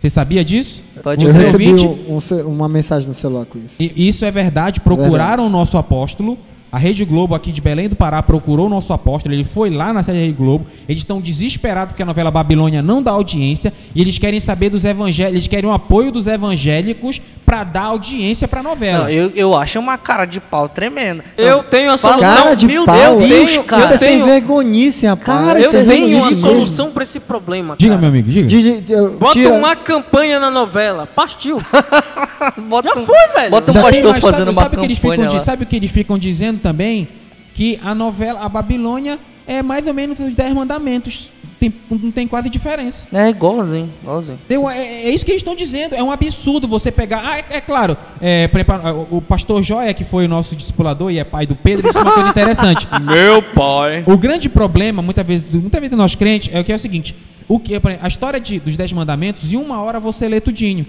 Você 0.00 0.08
sabia 0.08 0.42
disso? 0.42 0.82
Pode 1.02 1.24
Eu 1.26 1.30
recebi 1.32 1.68
um- 1.74 2.18
um 2.18 2.46
uma 2.48 2.68
mensagem 2.68 3.06
no 3.06 3.14
celular 3.14 3.44
com 3.44 3.58
isso. 3.58 3.76
e 3.78 4.08
isso 4.08 4.24
é 4.24 4.30
verdade, 4.30 4.80
procuraram 4.80 5.46
o 5.46 5.50
nosso 5.50 5.76
apóstolo. 5.76 6.38
A 6.72 6.78
Rede 6.78 7.04
Globo 7.04 7.34
aqui 7.34 7.50
de 7.50 7.60
Belém 7.60 7.88
do 7.88 7.96
Pará 7.96 8.22
procurou 8.22 8.66
o 8.66 8.68
nosso 8.68 8.92
apóstolo, 8.92 9.34
ele 9.34 9.42
foi 9.44 9.70
lá 9.70 9.92
na 9.92 10.02
sede 10.04 10.18
da 10.18 10.24
Rede 10.24 10.36
Globo. 10.36 10.66
Eles 10.88 11.00
estão 11.00 11.20
desesperados 11.20 11.92
porque 11.92 12.02
a 12.02 12.06
novela 12.06 12.30
Babilônia 12.30 12.80
não 12.80 13.02
dá 13.02 13.10
audiência 13.10 13.72
e 13.94 14.00
eles 14.00 14.18
querem 14.18 14.38
saber 14.38 14.70
dos 14.70 14.84
evangélicos, 14.84 15.34
eles 15.34 15.48
querem 15.48 15.68
o 15.68 15.72
apoio 15.72 16.12
dos 16.12 16.28
evangélicos 16.28 17.20
para 17.44 17.64
dar 17.64 17.82
audiência 17.86 18.46
para 18.46 18.60
a 18.60 18.62
novela. 18.62 19.04
Não, 19.04 19.10
eu, 19.10 19.32
eu 19.34 19.56
acho 19.56 19.80
uma 19.80 19.98
cara 19.98 20.24
de 20.24 20.38
pau 20.40 20.68
tremenda. 20.68 21.24
Eu 21.36 21.56
Não, 21.56 21.64
tenho 21.64 21.90
a 21.90 21.96
solução. 21.96 22.20
Cara 22.44 22.54
de 22.54 22.66
meu 22.68 22.84
pau, 22.84 23.16
Deus, 23.18 23.50
tenho- 23.50 23.64
cara. 23.64 23.82
Isso 23.82 23.92
é 23.94 23.96
sem 23.98 24.08
tenho- 24.12 24.26
vergonhice, 24.26 25.06
rapaz. 25.06 25.26
Cara, 25.46 25.60
Isso 25.60 25.76
Eu 25.76 25.80
é 25.80 25.84
tenho 25.84 26.18
uma 26.18 26.32
solução 26.32 26.92
pra 26.92 27.02
esse 27.02 27.18
problema. 27.18 27.74
Diga, 27.76 27.94
cara. 27.94 28.00
meu 28.00 28.10
amigo, 28.10 28.30
diga. 28.30 28.46
De- 28.46 28.62
de- 28.62 28.80
de- 28.82 29.08
Bota 29.18 29.32
tira- 29.32 29.52
uma 29.54 29.74
campanha 29.74 30.38
na 30.38 30.50
novela. 30.52 31.08
Partiu. 31.16 31.60
Bota 32.68 32.90
Já 32.94 33.00
um- 33.00 33.04
foi, 33.06 33.28
velho. 33.34 33.50
Bota 33.50 33.72
um 33.72 33.74
pastor 33.74 34.20
fazendo 34.20 34.36
sabe, 34.36 34.50
uma 34.50 34.62
sabe 34.62 34.76
o 34.76 34.78
que 34.78 34.86
eles 34.86 34.98
ficam, 34.98 35.16
campanha 35.16 35.40
sabe 35.40 35.62
o 35.64 35.66
que 35.66 35.76
eles 35.76 35.90
ficam 35.90 36.18
dizendo 36.18 36.59
também? 36.60 37.08
Que 37.54 37.78
a 37.82 37.94
novela, 37.94 38.40
a 38.44 38.48
Babilônia, 38.48 39.18
é 39.46 39.62
mais 39.62 39.86
ou 39.86 39.92
menos 39.94 40.18
os 40.20 40.34
Dez 40.34 40.52
Mandamentos. 40.54 41.30
Tem- 41.58 41.74
não 41.90 42.10
tem 42.10 42.26
quase 42.26 42.48
diferença. 42.48 43.06
É 43.12 43.28
igualzinho, 43.28 43.90
igualzinho. 44.02 44.38
Eu- 44.48 44.70
é, 44.70 44.78
é 44.78 45.10
isso 45.10 45.26
que 45.26 45.30
eles 45.30 45.40
estão 45.42 45.54
dizendo. 45.54 45.94
É 45.94 46.02
um 46.02 46.10
absurdo 46.10 46.66
você 46.66 46.90
pegar. 46.90 47.20
Ah, 47.22 47.38
é, 47.38 47.44
é 47.56 47.60
claro, 47.60 47.98
é, 48.18 48.48
prepara- 48.48 48.94
o, 48.94 49.20
pastor 49.20 49.62
Joia, 49.62 49.92
que 49.92 50.02
foi 50.02 50.24
o 50.24 50.28
nosso 50.28 50.56
discipulador 50.56 51.10
e 51.10 51.18
é 51.18 51.24
pai 51.24 51.44
do 51.46 51.54
Pedro, 51.54 51.86
disse 51.86 51.98
uma 52.00 52.12
coisa 52.12 52.30
interessante. 52.30 52.88
Meu 53.04 53.42
pai. 53.42 54.04
O 54.06 54.16
grande 54.16 54.48
problema, 54.48 55.02
muitas 55.02 55.26
vezes, 55.26 55.46
muitas 55.52 55.80
vezes 55.82 55.94
nós 55.98 56.14
crentes, 56.14 56.48
é 56.50 56.60
o 56.60 56.64
que 56.64 56.72
é 56.72 56.76
o 56.76 56.78
seguinte: 56.78 57.14
o 57.46 57.58
que, 57.58 57.74
a 58.00 58.08
história 58.08 58.40
de- 58.40 58.58
dos 58.60 58.74
Dez 58.74 58.90
Mandamentos, 58.94 59.52
em 59.52 59.56
uma 59.58 59.82
hora 59.82 60.00
você 60.00 60.28
lê 60.28 60.40
tudinho. 60.40 60.86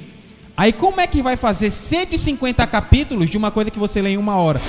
Aí 0.56 0.72
como 0.72 1.02
é 1.02 1.08
que 1.08 1.22
vai 1.22 1.36
fazer 1.36 1.70
150 1.70 2.66
capítulos 2.66 3.30
de 3.30 3.38
uma 3.38 3.52
coisa 3.52 3.70
que 3.70 3.80
você 3.80 4.02
lê 4.02 4.12
em 4.12 4.18
uma 4.18 4.36
hora? 4.38 4.62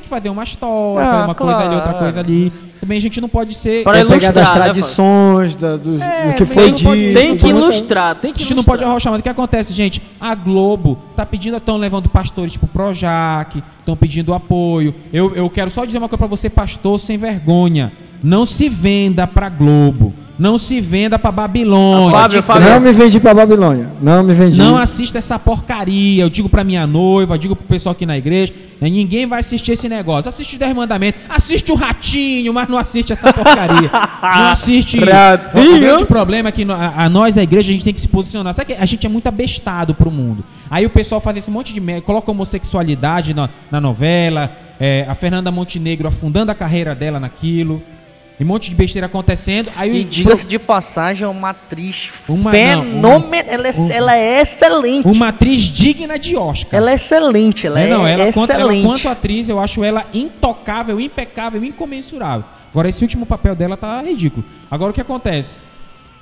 Têm 0.00 0.04
que 0.04 0.08
fazer 0.08 0.30
uma 0.30 0.44
história, 0.44 1.06
Ah, 1.06 1.12
fazer 1.12 1.24
uma 1.24 1.34
coisa 1.34 1.58
ali, 1.58 1.74
outra 1.74 1.90
claro. 1.90 1.98
coisa 1.98 2.20
ali. 2.20 2.52
Também 2.90 2.98
a 2.98 3.02
gente 3.02 3.20
não 3.20 3.28
pode 3.28 3.54
ser. 3.54 3.84
Para 3.84 4.00
ilustrar, 4.00 4.32
das 4.32 4.48
né, 4.48 4.54
tradições, 4.56 5.54
da- 5.54 5.76
do, 5.76 6.02
É, 6.02 6.26
do 6.32 6.34
que 6.34 6.44
foi 6.44 6.72
não 6.72 6.78
pode- 6.78 7.00
dito. 7.00 7.14
Tem 7.20 7.36
que 7.36 7.46
ilustrar, 7.46 8.16
tem 8.16 8.30
A 8.32 8.34
que 8.34 8.40
gente 8.40 8.54
não 8.54 8.64
pode 8.64 8.78
ilustrar. 8.82 8.90
arrochar, 8.90 9.12
mas 9.12 9.20
o 9.20 9.22
que 9.22 9.28
acontece, 9.28 9.72
gente? 9.72 10.02
A 10.20 10.34
Globo 10.34 10.98
tá 11.14 11.24
pedindo, 11.24 11.56
estão 11.56 11.76
levando 11.76 12.08
pastores 12.08 12.52
tipo 12.54 12.66
Projac, 12.66 13.62
estão 13.78 13.96
pedindo 13.96 14.34
apoio. 14.34 14.92
Eu, 15.12 15.32
eu 15.36 15.48
quero 15.48 15.70
só 15.70 15.84
dizer 15.84 15.98
uma 15.98 16.08
coisa 16.08 16.18
pra 16.18 16.26
você, 16.26 16.50
pastor 16.50 16.98
sem 16.98 17.16
vergonha. 17.16 17.92
Não 18.24 18.44
se 18.44 18.68
venda 18.68 19.24
pra 19.24 19.48
Globo. 19.48 20.12
Não 20.36 20.56
se 20.56 20.80
venda 20.80 21.18
pra 21.18 21.30
Babilônia. 21.30 22.10
Fábio, 22.10 22.42
Fábio. 22.42 22.70
Não 22.70 22.80
me 22.80 22.92
vendi 22.92 23.20
pra 23.20 23.34
Babilônia. 23.34 23.88
Não 24.00 24.22
me 24.22 24.32
vendi. 24.32 24.58
Não 24.58 24.78
assista 24.78 25.18
essa 25.18 25.38
porcaria. 25.38 26.22
Eu 26.22 26.30
digo 26.30 26.48
pra 26.48 26.64
minha 26.64 26.86
noiva, 26.86 27.38
digo 27.38 27.54
pro 27.54 27.66
pessoal 27.66 27.92
aqui 27.92 28.06
na 28.06 28.16
igreja. 28.16 28.52
né, 28.80 28.88
Ninguém 28.88 29.26
vai 29.26 29.40
assistir 29.40 29.72
esse 29.72 29.86
negócio. 29.86 30.30
Assiste 30.30 30.54
os 30.54 30.58
10 30.58 30.74
mandamentos. 30.74 31.20
Assiste 31.28 31.70
o 31.70 31.74
ratinho, 31.74 32.54
mas 32.54 32.68
não 32.68 32.78
assiste 32.80 33.12
essa 33.12 33.32
porcaria. 33.32 33.90
não 34.22 34.48
assiste. 34.52 34.98
Ratinho. 34.98 35.76
O, 35.76 35.80
grande 35.80 36.04
problema 36.06 36.48
é 36.48 36.52
que 36.52 36.64
a, 36.70 37.04
a 37.04 37.08
nós, 37.08 37.38
a 37.38 37.42
igreja, 37.42 37.70
a 37.70 37.72
gente 37.72 37.84
tem 37.84 37.94
que 37.94 38.00
se 38.00 38.08
posicionar. 38.08 38.52
Sabe 38.54 38.74
que 38.74 38.80
a 38.82 38.86
gente 38.86 39.06
é 39.06 39.08
muito 39.08 39.26
abestado 39.28 39.94
pro 39.94 40.10
mundo. 40.10 40.44
Aí 40.70 40.84
o 40.86 40.90
pessoal 40.90 41.20
faz 41.20 41.36
esse 41.36 41.50
monte 41.50 41.72
de 41.72 41.80
merda, 41.80 42.02
coloca 42.02 42.30
homossexualidade 42.30 43.34
na, 43.34 43.48
na 43.70 43.80
novela. 43.80 44.50
é, 44.80 45.04
a 45.08 45.14
Fernanda 45.14 45.50
Montenegro 45.50 46.08
afundando 46.08 46.50
a 46.50 46.54
carreira 46.54 46.94
dela 46.94 47.20
naquilo. 47.20 47.82
E 48.38 48.42
um 48.42 48.46
monte 48.46 48.70
de 48.70 48.74
besteira 48.74 49.04
acontecendo. 49.04 49.70
Aí 49.76 50.00
E 50.00 50.04
diga-se 50.04 50.46
de 50.46 50.58
passagem, 50.58 51.26
é 51.26 51.28
uma 51.28 51.50
atriz 51.50 52.08
Uma- 52.26 52.50
fenomenal. 52.50 53.22
ela, 53.46 53.68
é, 53.68 53.70
uma- 53.76 53.92
ela 53.92 54.16
é 54.16 54.40
excelente. 54.40 55.06
uma 55.06 55.28
atriz 55.28 55.60
digna 55.64 56.18
de 56.18 56.34
Oscar. 56.36 56.78
Ela 56.80 56.92
é 56.92 56.94
excelente, 56.94 57.66
ela 57.66 57.78
É, 57.78 57.84
é, 57.84 57.90
não, 57.90 58.06
ela 58.06 58.32
quanto, 58.32 58.50
ela 58.52 58.62
excelente. 58.72 58.86
quanto 58.86 59.08
atriz, 59.10 59.46
eu 59.50 59.60
acho 59.60 59.84
ela 59.84 60.06
intocável, 60.14 60.98
impecável, 60.98 61.62
incomensurável. 61.62 62.46
Agora, 62.70 62.88
esse 62.88 63.02
último 63.02 63.26
papel 63.26 63.54
dela 63.54 63.76
tá 63.76 64.00
ridículo. 64.02 64.44
Agora, 64.70 64.90
o 64.90 64.94
que 64.94 65.00
acontece? 65.00 65.56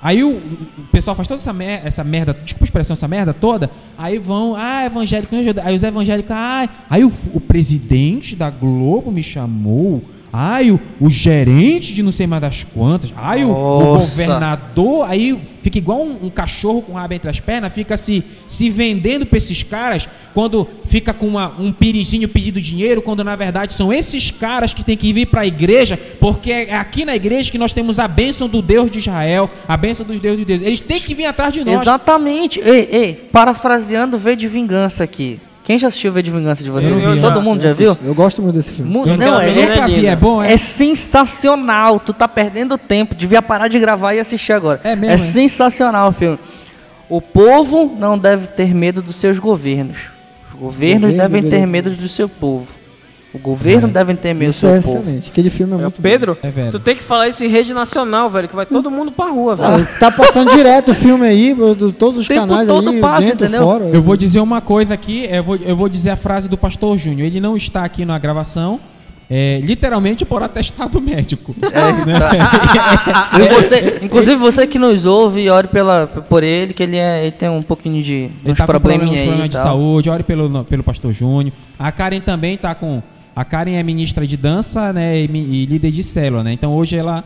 Aí 0.01 0.23
o, 0.23 0.31
o 0.31 0.83
pessoal 0.93 1.17
faz 1.17 1.27
toda 1.27 1.41
essa, 1.41 1.53
mer 1.53 1.83
essa 1.85 2.05
merda, 2.05 2.33
desculpa 2.33 2.65
a 2.65 2.67
expressão, 2.67 2.95
essa 2.95 3.09
merda 3.09 3.35
toda, 3.35 3.69
aí 3.97 4.17
vão, 4.17 4.55
ah, 4.57 4.85
evangélico. 4.85 5.35
Aí 5.65 5.75
os 5.75 5.83
evangélicos, 5.83 6.31
ah, 6.31 6.69
aí 6.89 7.05
o, 7.05 7.13
o 7.35 7.41
presidente 7.41 8.37
da 8.37 8.49
Globo 8.49 9.11
me 9.11 9.23
chamou, 9.23 10.03
Ai, 10.33 10.71
o, 10.71 10.79
o 11.01 11.09
gerente 11.11 11.95
de 11.95 12.03
não 12.03 12.13
sei 12.13 12.27
mais 12.27 12.43
das 12.43 12.63
quantas. 12.65 13.11
Ai, 13.17 13.45
o, 13.45 13.51
o 13.51 13.99
governador. 14.01 15.07
Aí 15.09 15.41
fica 15.63 15.79
igual 15.79 16.03
um, 16.03 16.27
um 16.27 16.31
cachorro 16.31 16.83
com 16.83 16.93
rabo 16.93 17.15
entre 17.15 17.29
as 17.31 17.41
pernas, 17.41 17.73
fica 17.73 17.97
se, 17.97 18.23
se 18.47 18.71
vendendo 18.71 19.27
pra 19.27 19.37
esses 19.39 19.63
caras, 19.63 20.09
quando 20.35 20.67
fica 20.87 21.13
com 21.13 21.27
uma- 21.27 21.55
um 21.59 21.73
pirizinho 21.73 22.29
pedindo 22.29 22.61
dinheiro, 22.61 23.03
quando 23.03 23.23
na 23.25 23.37
verdade 23.37 23.75
são 23.75 23.93
esses 23.93 24.31
caras 24.31 24.73
que 24.73 24.85
tem 24.85 24.97
que 24.97 25.13
vir 25.13 25.27
pra 25.27 25.47
igreja, 25.47 25.99
porque 26.21 26.51
é 26.53 26.77
aqui 26.77 27.05
na 27.05 27.15
igreja 27.17 27.51
que 27.51 27.59
nós 27.59 27.73
temos 27.73 27.99
a 27.99 28.07
bênção 28.09 28.49
do 28.49 28.63
Deus 28.63 28.91
de 28.91 28.99
Israel, 28.99 29.51
a 29.67 29.77
bênção 29.77 30.07
dos 30.07 30.19
Deus 30.21 30.39
de 30.39 30.45
Deus. 30.45 30.63
Eles 30.63 30.81
têm 30.81 31.01
que 31.01 31.15
vir 31.15 31.25
atrás 31.27 31.53
de 31.53 31.65
nós. 31.65 31.81
Exatamente. 31.83 32.61
Ei, 32.61 32.89
ei, 32.93 33.13
parafraseando 33.33 34.17
V 34.19 34.37
de 34.37 34.47
Vingança 34.49 35.05
aqui. 35.05 35.39
Quem 35.69 35.79
já 35.79 35.89
assistiu 35.89 36.11
V 36.11 36.23
de 36.23 36.31
Vingança 36.31 36.65
de 36.65 36.71
vocês? 36.71 36.91
Eu 36.91 37.13
vi. 37.13 37.21
Todo 37.21 37.43
mundo 37.43 37.61
já 37.61 37.69
Eu 37.69 37.75
viu? 37.75 37.99
Eu 38.03 38.15
gosto 38.15 38.41
muito 38.41 38.55
desse 38.55 38.73
filme. 38.73 38.91
Mu- 38.91 39.07
Eu 39.07 39.19
Não, 39.19 39.39
é, 39.39 39.51
Eu 39.51 39.69
nunca 39.69 39.87
vi, 39.87 40.07
é 40.07 40.17
bom, 40.17 40.43
é? 40.43 40.55
É 40.55 40.57
sensacional. 40.57 42.01
Tu 42.01 42.15
tá 42.15 42.27
perdendo 42.27 42.79
tempo. 42.79 43.15
Devia 43.15 43.43
parar 43.43 43.69
de 43.69 43.79
gravar 43.79 44.15
e 44.15 44.19
assistir 44.19 44.55
agora. 44.55 44.81
É 44.83 44.97
mesmo, 44.97 45.13
é? 45.13 45.19
sensacional 45.19 46.09
o 46.09 46.13
filme. 46.13 46.39
O 47.07 47.21
povo 47.21 47.95
não 47.99 48.17
deve 48.17 48.47
ter 48.47 48.73
medo 48.75 49.03
dos 49.03 49.17
seus 49.17 49.39
governos. 49.39 49.99
Os 50.51 50.59
governos 50.59 51.11
Governo 51.11 51.29
devem 51.39 51.51
ter 51.51 51.67
medo 51.67 51.91
do 51.91 52.09
seu 52.09 52.31
povo. 52.31 52.69
O 53.35 53.39
governo 53.39 53.89
É. 53.89 53.91
deve 53.91 54.15
ter 54.15 54.33
medo 54.33 54.47
do 54.47 54.51
Isso 54.51 54.61
seu 54.61 54.71
é 54.71 54.81
povo. 54.81 54.99
excelente. 54.99 55.31
Aquele 55.31 55.51
filme 55.51 55.75
é 55.75 55.77
É, 55.77 55.83
muito 55.83 56.01
Pedro, 56.01 56.39
É 56.43 56.71
tu 56.71 56.79
tem 56.79 56.97
que 56.97 57.03
falar 57.03 57.29
isso 57.29 57.45
em 57.45 57.49
rede 57.49 57.75
nacional, 57.75 58.31
velho, 58.31 58.49
que 58.49 58.57
vai 58.57 58.65
todo 58.65 58.91
mundo 58.91 59.13
pra 59.13 59.27
rua, 59.27 59.55
velho. 59.55 59.87
Ah, 59.95 59.99
tá 60.01 60.11
passando 60.11 60.51
direto 60.51 60.93
o 60.93 60.95
filme 60.95 61.27
aí, 61.27 61.55
todos 61.99 62.17
os 62.19 62.27
Tempo 62.27 62.41
canais 62.41 62.69
aí, 62.71 63.01
passa, 63.01 63.21
dentro, 63.27 63.47
entendeu? 63.47 63.63
fora. 63.67 63.85
Eu 63.85 64.03
vou 64.03 64.17
dizer 64.17 64.41
uma 64.41 64.63
coisa 64.63 64.95
aqui, 64.95 65.29
eu 65.31 65.45
vou, 65.45 65.57
eu 65.57 65.77
vou 65.77 65.89
dizer 65.91 66.09
a 66.11 66.17
frase 66.17 66.49
do 66.49 66.57
pastor 66.57 66.97
Júnior. 66.97 67.27
Ele 67.27 67.39
não 67.39 67.55
está 67.55 67.85
aqui 67.85 68.03
na 68.07 68.19
gravação, 68.19 68.81
é, 69.31 69.61
literalmente 69.63 70.25
por 70.25 70.43
atestado 70.43 70.99
médico. 70.99 71.55
É, 71.63 72.19
tá. 72.19 73.29
E 73.39 73.49
você, 73.55 73.99
inclusive 74.03 74.37
você 74.37 74.67
que 74.67 74.79
nos 74.79 75.05
ouve, 75.05 75.51
ore 75.51 75.69
pela, 75.69 76.07
por 76.07 76.43
ele, 76.43 76.73
que 76.73 76.83
ele, 76.83 76.97
é, 76.97 77.23
ele 77.25 77.33
tem 77.33 77.51
um 77.51 77.63
pouquinho 77.63 78.03
de 78.03 78.15
Ele 78.43 78.53
uns 78.53 78.57
tá 78.57 78.65
com 78.65 78.73
problemas, 78.73 79.01
probleminha 79.01 79.21
aí. 79.21 79.27
problemas 79.29 79.51
de 79.51 79.57
tal. 79.57 79.65
saúde, 79.67 80.09
ore 80.09 80.23
pelo, 80.23 80.65
pelo 80.65 80.83
pastor 80.83 81.13
Júnior. 81.13 81.53
A 81.79 81.93
Karen 81.93 82.21
também 82.21 82.57
tá 82.57 82.75
com. 82.75 83.03
A 83.39 83.45
Karen 83.45 83.75
é 83.77 83.83
ministra 83.85 84.27
de 84.27 84.37
dança, 84.37 84.93
né? 84.93 85.17
E, 85.17 85.25
e 85.27 85.65
líder 85.67 85.93
de 85.93 86.03
célula, 86.03 86.43
né? 86.43 86.53
Então 86.53 86.75
hoje 86.75 86.97
ela, 86.97 87.23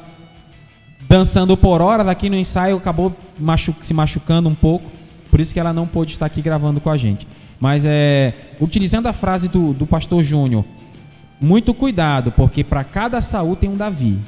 dançando 1.08 1.56
por 1.56 1.80
horas 1.80 2.06
aqui 2.06 2.28
no 2.28 2.36
ensaio, 2.36 2.76
acabou 2.76 3.16
machu- 3.40 3.74
se 3.80 3.94
machucando 3.94 4.46
um 4.46 4.54
pouco. 4.54 4.84
Por 5.30 5.40
isso 5.40 5.54
que 5.54 5.58
ela 5.58 5.72
não 5.72 5.86
pôde 5.86 6.12
estar 6.12 6.26
aqui 6.26 6.42
gravando 6.42 6.82
com 6.82 6.90
a 6.90 6.98
gente. 6.98 7.26
Mas 7.58 7.86
é. 7.86 8.34
Utilizando 8.60 9.06
a 9.06 9.14
frase 9.14 9.48
do, 9.48 9.72
do 9.72 9.86
pastor 9.86 10.22
Júnior, 10.22 10.66
muito 11.40 11.72
cuidado, 11.72 12.30
porque 12.30 12.62
para 12.62 12.84
cada 12.84 13.22
Saul 13.22 13.56
tem 13.56 13.70
um 13.70 13.76
Davi. 13.78 14.18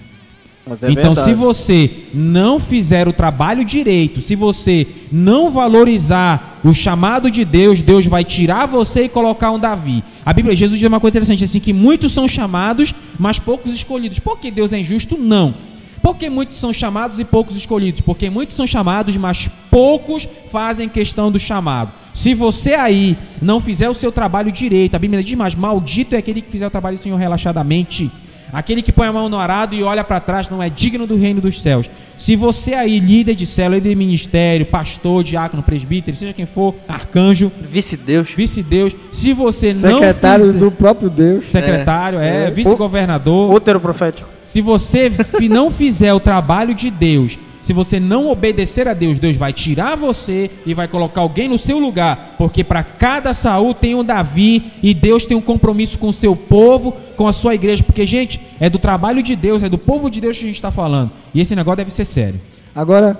Mas 0.66 0.82
é 0.82 0.90
então, 0.90 1.14
verdade. 1.14 1.24
se 1.24 1.34
você 1.34 1.90
não 2.14 2.58
fizer 2.58 3.06
o 3.06 3.12
trabalho 3.12 3.64
direito, 3.64 4.22
se 4.22 4.34
você 4.34 4.86
não 5.12 5.50
valorizar 5.50 6.60
o 6.64 6.72
chamado 6.72 7.30
de 7.30 7.44
Deus, 7.44 7.82
Deus 7.82 8.06
vai 8.06 8.24
tirar 8.24 8.66
você 8.66 9.04
e 9.04 9.08
colocar 9.08 9.50
um 9.50 9.58
Davi. 9.58 10.02
A 10.24 10.32
Bíblia, 10.32 10.56
Jesus 10.56 10.80
diz 10.80 10.88
uma 10.88 11.00
coisa 11.00 11.18
interessante 11.18 11.44
assim 11.44 11.60
que 11.60 11.72
muitos 11.72 12.12
são 12.12 12.26
chamados, 12.26 12.94
mas 13.18 13.38
poucos 13.38 13.74
escolhidos. 13.74 14.18
Por 14.18 14.38
que 14.38 14.50
Deus 14.50 14.72
é 14.72 14.78
injusto? 14.78 15.18
Não. 15.18 15.54
Porque 16.00 16.28
muitos 16.28 16.58
são 16.58 16.72
chamados 16.72 17.18
e 17.18 17.24
poucos 17.24 17.56
escolhidos? 17.56 18.00
Porque 18.00 18.28
muitos 18.28 18.56
são 18.56 18.66
chamados, 18.66 19.16
mas 19.16 19.48
poucos 19.70 20.28
fazem 20.50 20.88
questão 20.88 21.30
do 21.30 21.38
chamado. 21.38 21.92
Se 22.12 22.34
você 22.34 22.74
aí 22.74 23.16
não 23.40 23.58
fizer 23.60 23.88
o 23.88 23.94
seu 23.94 24.12
trabalho 24.12 24.52
direito, 24.52 24.94
a 24.94 24.98
Bíblia 24.98 25.22
diz 25.22 25.34
mais: 25.34 25.54
maldito 25.54 26.14
é 26.14 26.18
aquele 26.18 26.40
que 26.42 26.50
fizer 26.50 26.66
o 26.66 26.70
trabalho 26.70 26.96
do 26.96 27.02
Senhor 27.02 27.16
relaxadamente. 27.16 28.10
Aquele 28.54 28.80
que 28.82 28.92
põe 28.92 29.08
a 29.08 29.12
mão 29.12 29.28
no 29.28 29.36
arado 29.38 29.74
e 29.74 29.82
olha 29.82 30.04
para 30.04 30.20
trás 30.20 30.48
não 30.48 30.62
é 30.62 30.70
digno 30.70 31.06
do 31.06 31.16
reino 31.16 31.40
dos 31.40 31.60
céus. 31.60 31.90
Se 32.16 32.36
você 32.36 32.72
aí, 32.74 33.00
líder 33.00 33.34
de 33.34 33.44
célula, 33.44 33.76
líder 33.76 33.88
de 33.90 33.94
ministério, 33.96 34.64
pastor, 34.66 35.24
diácono, 35.24 35.62
presbítero, 35.62 36.16
seja 36.16 36.32
quem 36.32 36.46
for, 36.46 36.74
arcanjo, 36.88 37.50
Vice-Deus. 37.60 38.28
vice-deus, 38.36 38.94
se 39.10 39.32
você 39.32 39.74
não 39.74 39.94
Secretário 39.98 40.52
do 40.52 40.70
próprio 40.70 41.10
Deus. 41.10 41.44
secretário, 41.50 42.20
é, 42.20 42.46
É. 42.46 42.50
vice-governador, 42.50 43.52
Útero 43.52 43.80
profético. 43.80 44.28
se 44.44 44.60
você 44.60 45.10
não 45.50 45.70
fizer 45.70 46.14
o 46.14 46.20
trabalho 46.20 46.72
de 46.74 46.88
Deus, 46.90 47.36
se 47.64 47.72
você 47.72 47.98
não 47.98 48.28
obedecer 48.28 48.86
a 48.86 48.92
Deus, 48.92 49.18
Deus 49.18 49.36
vai 49.36 49.50
tirar 49.50 49.96
você 49.96 50.50
e 50.66 50.74
vai 50.74 50.86
colocar 50.86 51.22
alguém 51.22 51.48
no 51.48 51.56
seu 51.56 51.78
lugar, 51.78 52.34
porque 52.36 52.62
para 52.62 52.82
cada 52.84 53.32
Saul 53.32 53.72
tem 53.72 53.94
um 53.94 54.04
Davi 54.04 54.64
e 54.82 54.92
Deus 54.92 55.24
tem 55.24 55.34
um 55.34 55.40
compromisso 55.40 55.98
com 55.98 56.08
o 56.08 56.12
seu 56.12 56.36
povo, 56.36 56.94
com 57.16 57.26
a 57.26 57.32
sua 57.32 57.54
igreja, 57.54 57.82
porque 57.82 58.04
gente, 58.04 58.38
é 58.60 58.68
do 58.68 58.78
trabalho 58.78 59.22
de 59.22 59.34
Deus, 59.34 59.62
é 59.62 59.68
do 59.70 59.78
povo 59.78 60.10
de 60.10 60.20
Deus 60.20 60.36
que 60.36 60.44
a 60.44 60.46
gente 60.46 60.56
está 60.56 60.70
falando. 60.70 61.10
E 61.32 61.40
esse 61.40 61.56
negócio 61.56 61.78
deve 61.78 61.90
ser 61.90 62.04
sério. 62.04 62.38
Agora, 62.74 63.18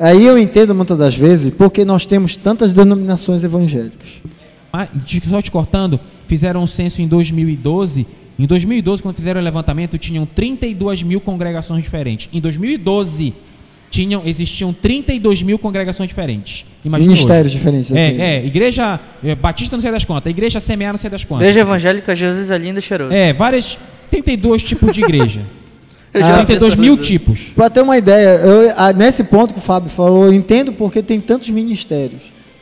aí 0.00 0.24
eu 0.24 0.38
entendo 0.38 0.74
muitas 0.74 0.96
das 0.96 1.14
vezes 1.14 1.52
porque 1.52 1.84
nós 1.84 2.06
temos 2.06 2.34
tantas 2.34 2.72
denominações 2.72 3.44
evangélicas. 3.44 4.22
Ah, 4.72 4.88
só 5.28 5.42
te 5.42 5.50
cortando, 5.50 6.00
fizeram 6.26 6.62
um 6.62 6.66
censo 6.66 7.02
em 7.02 7.06
2012. 7.06 8.06
Em 8.38 8.46
2012, 8.46 9.02
quando 9.02 9.16
fizeram 9.16 9.38
o 9.38 9.44
levantamento, 9.44 9.98
tinham 9.98 10.24
32 10.24 11.02
mil 11.02 11.20
congregações 11.20 11.82
diferentes. 11.84 12.30
Em 12.32 12.40
2012, 12.40 13.34
tinham, 13.92 14.22
existiam 14.24 14.72
32 14.72 15.42
mil 15.42 15.58
congregações 15.58 16.08
diferentes. 16.08 16.64
Imagina 16.82 17.12
Ministérios 17.12 17.52
hoje. 17.52 17.58
diferentes. 17.58 17.92
assim. 17.92 18.00
É, 18.00 18.38
é, 18.38 18.46
igreja 18.46 18.98
é, 19.22 19.34
batista 19.34 19.76
não 19.76 19.82
sei 19.82 19.92
das 19.92 20.02
quantas, 20.02 20.30
igreja 20.30 20.58
semear 20.58 20.94
não 20.94 20.98
sei 20.98 21.10
das 21.10 21.24
quantas. 21.24 21.42
Igreja 21.46 21.60
evangélica, 21.60 22.16
Jesus 22.16 22.50
é 22.50 22.56
lindo 22.56 22.78
e 22.78 22.82
cheiroso. 22.82 23.12
É, 23.12 23.34
várias, 23.34 23.78
32 24.10 24.62
tipos 24.62 24.94
de 24.94 25.04
igreja. 25.04 25.46
Eu 26.14 26.20
já 26.20 26.40
vi 26.40 26.46
32 26.46 26.72
essa 26.72 26.80
mil 26.80 26.94
coisa. 26.96 27.08
tipos. 27.08 27.40
Para 27.54 27.70
ter 27.70 27.80
uma 27.80 27.96
ideia, 27.96 28.38
eu, 28.40 28.74
ah, 28.76 28.92
nesse 28.92 29.24
ponto 29.24 29.54
que 29.54 29.60
o 29.60 29.62
Fábio 29.62 29.88
falou, 29.88 30.26
eu 30.26 30.34
entendo 30.34 30.70
porque 30.70 31.02
tem 31.02 31.18
tantos 31.18 31.48
ministérios. 31.48 32.20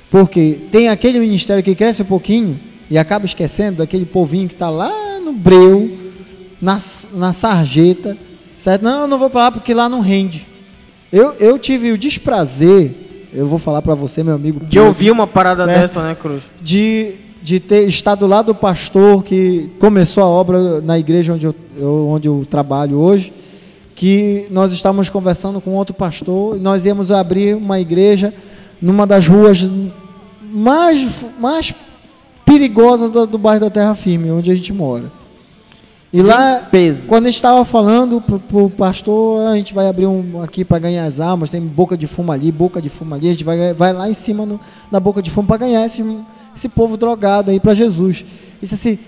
Porque 0.09 0.57
tem 0.71 0.89
aquele 0.89 1.19
ministério 1.19 1.61
que 1.61 1.75
cresce 1.75 2.01
um 2.01 2.05
pouquinho 2.05 2.61
e 2.89 2.97
acaba 2.97 3.27
esquecendo 3.27 3.79
daquele 3.79 4.05
povinho 4.07 4.47
que 4.47 4.55
está 4.55 4.71
lá 4.71 5.19
no 5.19 5.33
breu, 5.33 5.99
na, 6.63 6.79
na 7.13 7.33
sarjeta, 7.33 8.17
certo? 8.57 8.83
Não, 8.83 9.01
eu 9.01 9.09
não 9.09 9.19
vou 9.19 9.29
para 9.29 9.41
lá 9.41 9.51
porque 9.51 9.75
lá 9.75 9.89
não 9.89 9.99
rende. 9.99 10.47
Eu, 11.13 11.33
eu 11.41 11.59
tive 11.59 11.93
o 11.93 11.99
desprazer, 11.99 12.93
eu 13.35 13.47
vou 13.47 13.59
falar 13.59 13.83
para 13.83 13.95
você, 13.95 14.23
meu 14.23 14.35
amigo, 14.35 14.61
De 14.65 14.79
ouvir 14.79 15.11
uma 15.11 15.27
parada 15.27 15.65
Certo. 15.65 15.81
dessa, 15.81 16.03
né, 16.03 16.15
Cruz? 16.15 16.43
de, 16.63 17.15
de 17.43 17.59
ter 17.59 17.87
estado 17.89 18.27
lá 18.27 18.43
do 18.43 18.55
pastor 18.55 19.23
que 19.25 19.69
começou 19.81 20.23
a 20.23 20.27
obra 20.29 20.81
na 20.81 20.99
igreja 20.99 21.33
onde 21.35 21.47
eu, 21.47 21.55
eu- 21.77 22.09
onde 22.09 22.29
eu 22.29 22.47
trabalho 22.49 22.99
hoje, 22.99 23.33
que 23.97 24.47
nós 24.51 24.73
estávamos 24.73 25.09
conversando 25.09 25.61
com 25.61 25.73
outro 25.73 25.93
pastor 25.95 26.57
e 26.57 26.61
nós 26.61 26.85
íamos 26.87 27.11
abrir 27.11 27.55
uma 27.57 27.79
igreja 27.81 28.33
numa 28.81 29.07
das 29.07 29.27
ruas 29.27 29.69
mais, 30.53 31.25
mais 31.39 31.75
perigosas 32.47 33.11
do, 33.11 33.27
do 33.27 33.37
bairro 33.39 33.61
da 33.61 33.71
Terra 33.71 33.95
Firme, 33.95 34.31
onde 34.31 34.51
a 34.51 34.55
gente 34.55 34.73
mora. 34.73 35.13
E 36.13 36.21
lá, 36.23 36.59
quando 37.07 37.25
a 37.27 37.29
gente 37.29 37.37
estava 37.37 37.65
falando 37.65 38.21
pro, 38.21 38.41
pro 38.41 38.69
pastor, 38.71 39.47
a 39.47 39.55
gente 39.55 39.73
vai 39.73 39.87
abrir 39.87 40.07
um 40.07 40.43
aqui 40.43 40.65
para 40.65 40.81
ganhar 40.81 41.05
as 41.05 41.21
almas, 41.21 41.51
tem 41.51 41.61
boca 41.61 41.97
de 41.97 42.07
fumo 42.09 42.33
ali, 42.33 42.51
boca 42.51 42.83
de 42.83 42.89
fumo 42.89 43.15
ali, 43.15 43.29
a 43.29 43.33
gente 43.33 43.45
vai, 43.45 43.73
vai 43.73 43.93
lá 43.93 44.11
em 44.11 44.15
cima 44.15 44.45
no- 44.45 44.59
na 44.91 44.99
boca 44.99 45.23
de 45.23 45.31
fumo 45.31 45.47
para 45.47 45.59
ganhar 45.59 45.87
esse, 45.87 46.05
esse 46.57 46.69
povo 46.69 46.97
drogado 46.97 47.53
aí 47.53 47.61
para 47.61 47.75
Jesus. 47.75 48.25
Isso 48.61 48.75
assim, 48.75 48.99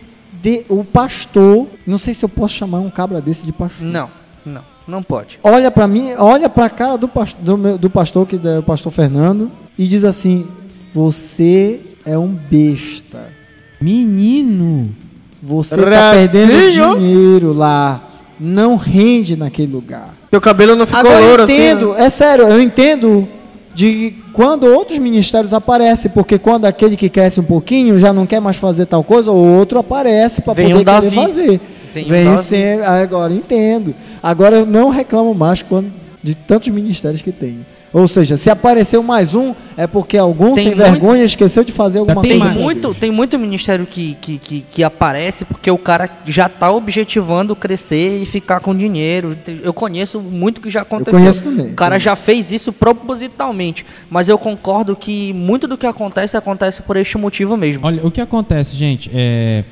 de- 0.41 0.65
o 0.69 0.85
pastor, 0.85 1.66
não 1.85 1.99
sei 1.99 2.15
se 2.15 2.24
eu 2.24 2.29
posso 2.29 2.55
chamar 2.55 2.79
um 2.79 2.89
cabra 2.91 3.20
desse 3.20 3.45
de 3.45 3.51
pastor. 3.53 3.85
Não, 3.85 4.09
não, 4.47 4.62
não 4.87 5.03
pode. 5.03 5.41
Olha 5.43 5.73
para 5.73 5.89
mim, 5.89 6.12
olha 6.19 6.49
para 6.49 6.66
a 6.66 6.70
cara 6.70 6.97
do 6.97 7.09
pastor, 7.09 7.43
do, 7.43 7.59
meu- 7.59 7.79
do 7.79 7.91
pastor 7.91 8.27
que 8.29 8.39
é 8.47 8.59
o 8.61 8.62
pastor 8.62 8.93
Fernando 8.93 9.51
e 9.77 9.89
diz 9.89 10.05
assim: 10.05 10.47
"Você 10.95 11.81
é 12.07 12.16
um 12.16 12.29
besta. 12.29 13.33
Menino. 13.81 14.95
Você 15.43 15.74
está 15.74 16.12
perdendo 16.12 16.98
dinheiro 16.98 17.52
lá. 17.52 18.09
Não 18.39 18.77
rende 18.77 19.36
naquele 19.36 19.73
lugar." 19.73 20.10
Teu 20.31 20.40
cabelo 20.40 20.74
não 20.74 20.86
ficou 20.86 21.01
Agora 21.01 21.20
eu 21.20 21.28
louro 21.28 21.43
entendo, 21.44 21.90
assim. 21.90 22.01
né? 22.01 22.06
é 22.06 22.10
sério, 22.10 22.44
eu 22.47 22.60
entendo 22.62 23.28
de 23.74 24.14
quando 24.32 24.64
outros 24.66 24.98
ministérios 24.98 25.52
aparecem, 25.52 26.10
porque 26.10 26.39
quando 26.39 26.64
aquele 26.66 26.97
que 26.97 27.09
cresce 27.09 27.40
um 27.40 27.44
pouquinho 27.44 27.98
já 27.98 28.12
não 28.12 28.27
quer 28.27 28.40
mais 28.40 28.56
fazer 28.56 28.86
tal 28.86 29.02
coisa, 29.05 29.31
o 29.31 29.59
outro 29.59 29.78
aparece 29.78 30.40
para 30.40 30.55
poder 30.55 30.74
um 30.74 30.85
querer 30.85 31.10
fazer. 31.10 31.60
Vem 31.94 32.05
um 32.05 32.09
Vem 32.09 32.24
Davi. 32.24 32.39
sempre, 32.43 32.86
agora 32.86 33.32
entendo. 33.32 33.94
Agora 34.23 34.56
eu 34.56 34.66
não 34.66 34.89
reclamo 34.89 35.35
mais 35.35 35.62
quando, 35.62 35.93
de 36.23 36.35
tantos 36.35 36.69
ministérios 36.69 37.20
que 37.20 37.32
tem. 37.32 37.59
Ou 37.93 38.09
seja, 38.09 38.39
se 38.39 38.48
apareceu 38.48 39.02
mais 39.02 39.35
um, 39.35 39.55
é 39.77 39.86
porque 39.86 40.16
algum 40.16 40.55
Tem 40.55 40.64
sem 40.64 40.74
muito- 40.74 40.90
vergonha 40.90 41.24
esqueceu 41.24 41.62
de 41.62 41.73
fazer 41.73 41.98
alguma 41.98 42.23
tem 42.23 42.39
coisa. 42.39 42.55
Muito, 42.55 42.94
tem 42.94 43.10
muito 43.10 43.39
ministério 43.39 43.85
que, 43.85 44.14
que, 44.20 44.39
que, 44.39 44.64
que 44.70 44.82
aparece 44.82 45.44
porque 45.44 45.70
o 45.70 45.77
cara 45.77 46.09
já 46.27 46.48
tá 46.48 46.70
objetivando 46.73 47.55
crescer 47.55 48.23
e 48.23 48.24
ficar 48.24 48.60
com 48.60 48.74
dinheiro. 48.74 49.36
Eu 49.62 49.74
conheço 49.74 50.20
muito 50.20 50.60
que 50.60 50.70
já 50.70 50.81
aconteceu. 50.82 51.20
conheço 51.20 51.44
também, 51.44 51.66
O 51.66 51.74
cara 51.74 51.90
conheço. 51.93 52.05
já 52.06 52.16
fez 52.16 52.51
isso 52.51 52.73
propositalmente. 52.73 53.85
Mas 54.10 54.28
eu 54.28 54.39
concordo 54.39 54.97
que 54.97 55.32
muito 55.35 55.66
do 55.69 55.77
que 55.77 55.86
acontece 55.86 56.36
acontece 56.36 56.81
por 56.82 56.97
este 56.97 57.19
motivo 57.19 57.56
mesmo. 57.59 57.86
Olha, 57.86 58.06
o 58.06 58.10
que 58.10 58.20
acontece, 58.23 58.74
gente, 58.74 59.10
é. 59.12 59.64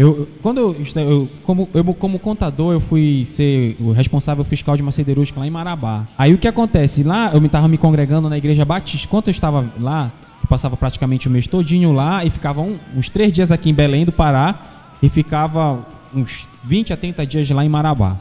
Eu, 0.00 0.28
quando 0.40 0.58
eu, 0.58 0.76
eu- 0.94 1.28
como, 1.44 1.68
eu, 1.74 1.84
como 1.92 2.20
contador, 2.20 2.72
eu 2.72 2.78
fui 2.78 3.26
ser 3.34 3.74
o 3.80 3.90
responsável 3.90 4.44
fiscal 4.44 4.76
de 4.76 4.82
uma 4.82 4.92
siderúrgica 4.92 5.40
lá 5.40 5.46
em 5.46 5.50
Marabá. 5.50 6.06
Aí 6.16 6.32
o 6.32 6.38
que 6.38 6.46
acontece? 6.46 7.02
Lá 7.02 7.32
eu 7.34 7.40
me 7.40 7.48
tava 7.48 7.66
me 7.66 7.76
congregando 7.76 8.28
na 8.30 8.38
igreja 8.38 8.64
batista. 8.64 9.08
Quando 9.08 9.26
eu 9.26 9.32
estava 9.32 9.66
lá, 9.80 10.12
eu 10.40 10.48
passava 10.48 10.76
praticamente 10.76 11.26
o 11.26 11.30
mês 11.32 11.48
todinho 11.48 11.90
lá 11.92 12.24
e 12.24 12.30
ficava 12.30 12.60
um- 12.60 12.76
uns 12.96 13.08
três 13.08 13.32
dias 13.32 13.50
aqui 13.50 13.70
em 13.70 13.74
Belém 13.74 14.04
do 14.04 14.12
Pará 14.12 14.54
e 15.02 15.08
ficava 15.08 15.84
uns 16.14 16.46
20 16.62 16.92
a 16.92 16.96
30 16.96 17.26
dias 17.26 17.50
lá 17.50 17.64
em 17.64 17.68
Marabá. 17.68 18.16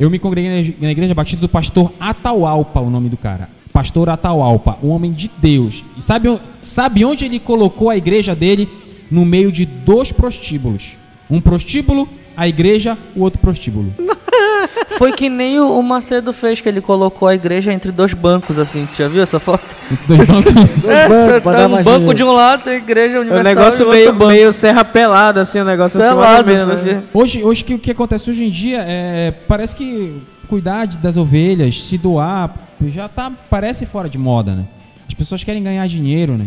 Eu 0.00 0.08
me 0.08 0.18
congreguei 0.18 0.74
na 0.80 0.90
igreja- 0.90 1.14
batista 1.14 1.38
do 1.42 1.50
pastor 1.50 1.92
Ataualpa, 2.00 2.80
o 2.80 2.88
nome 2.88 3.10
do 3.10 3.18
cara. 3.18 3.50
Pastor 3.74 4.08
Ataualpa, 4.08 4.78
um 4.82 4.88
homem 4.88 5.12
de 5.12 5.30
Deus. 5.36 5.84
E 5.98 6.00
sabe, 6.02 6.34
sabe 6.62 7.04
onde 7.04 7.26
ele 7.26 7.38
colocou 7.38 7.90
a 7.90 7.96
igreja 7.96 8.34
dele? 8.34 8.68
No 9.14 9.24
meio 9.24 9.52
de 9.52 9.64
dois 9.64 10.10
prostíbulos. 10.10 10.96
Um 11.30 11.40
prostíbulo, 11.40 12.08
a 12.36 12.48
igreja, 12.48 12.98
o 13.14 13.20
outro 13.22 13.40
prostíbulo. 13.40 13.94
Foi 14.98 15.12
que 15.12 15.28
nem 15.28 15.60
o 15.60 15.78
o 15.78 15.82
Macedo 15.84 16.32
fez, 16.32 16.60
que 16.60 16.68
ele 16.68 16.80
colocou 16.80 17.28
a 17.28 17.34
igreja 17.34 17.72
entre 17.72 17.92
dois 17.92 18.12
bancos, 18.12 18.58
assim. 18.58 18.88
Já 18.98 19.06
viu 19.06 19.22
essa 19.22 19.38
foto? 19.38 19.76
Entre 19.88 20.04
dois 20.08 20.28
bancos. 20.28 20.52
Dois 20.82 21.08
bancos 21.08 21.42
pra 21.42 21.52
tá 21.52 21.58
dar 21.58 21.66
um 21.66 21.70
mais 21.70 21.86
banco 21.86 22.12
de 22.12 22.24
um 22.24 22.32
lado, 22.32 22.68
a 22.68 22.74
igreja 22.74 23.18
É 23.18 23.20
universal. 23.20 23.40
um 23.40 23.44
negócio 23.44 23.86
o 23.86 23.90
meio, 23.90 24.12
banco. 24.12 24.32
meio 24.32 24.52
serra 24.52 24.84
pelada, 24.84 25.42
assim, 25.42 25.60
um 25.60 25.64
negócio 25.64 26.00
assim. 26.00 26.08
Selado, 26.08 26.48
menos, 26.48 26.82
meu 26.82 26.94
né? 26.94 27.02
Hoje, 27.14 27.44
hoje 27.44 27.62
que, 27.62 27.74
o 27.74 27.78
que 27.78 27.92
acontece 27.92 28.28
hoje 28.28 28.44
em 28.46 28.50
dia 28.50 28.84
é. 28.84 29.32
Parece 29.46 29.76
que 29.76 30.20
cuidar 30.48 30.88
das 30.88 31.16
ovelhas, 31.16 31.84
se 31.84 31.96
doar, 31.96 32.52
já 32.88 33.06
tá. 33.08 33.30
Parece 33.48 33.86
fora 33.86 34.08
de 34.08 34.18
moda, 34.18 34.54
né? 34.56 34.64
As 35.06 35.14
pessoas 35.14 35.44
querem 35.44 35.62
ganhar 35.62 35.86
dinheiro, 35.86 36.36
né? 36.36 36.46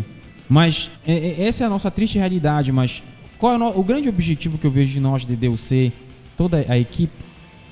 Mas 0.49 0.90
é- 1.06 1.14
é- 1.14 1.48
essa 1.48 1.64
é 1.64 1.68
a 1.68 1.69
nossa 1.69 1.91
triste 1.91 2.18
realidade. 2.18 2.72
Mas 2.72 3.03
qual 3.38 3.53
é 3.53 3.56
o, 3.56 3.60
no- 3.60 3.80
o 3.80 3.84
grande 3.84 4.07
objetivo 4.10 4.57
que 4.57 4.65
eu 4.65 4.72
vejo 4.72 4.91
de 4.94 4.99
nós, 4.99 5.26
de 5.26 5.36
DUC, 5.36 5.91
toda 6.38 6.65
a 6.68 6.78
equipe, 6.78 7.14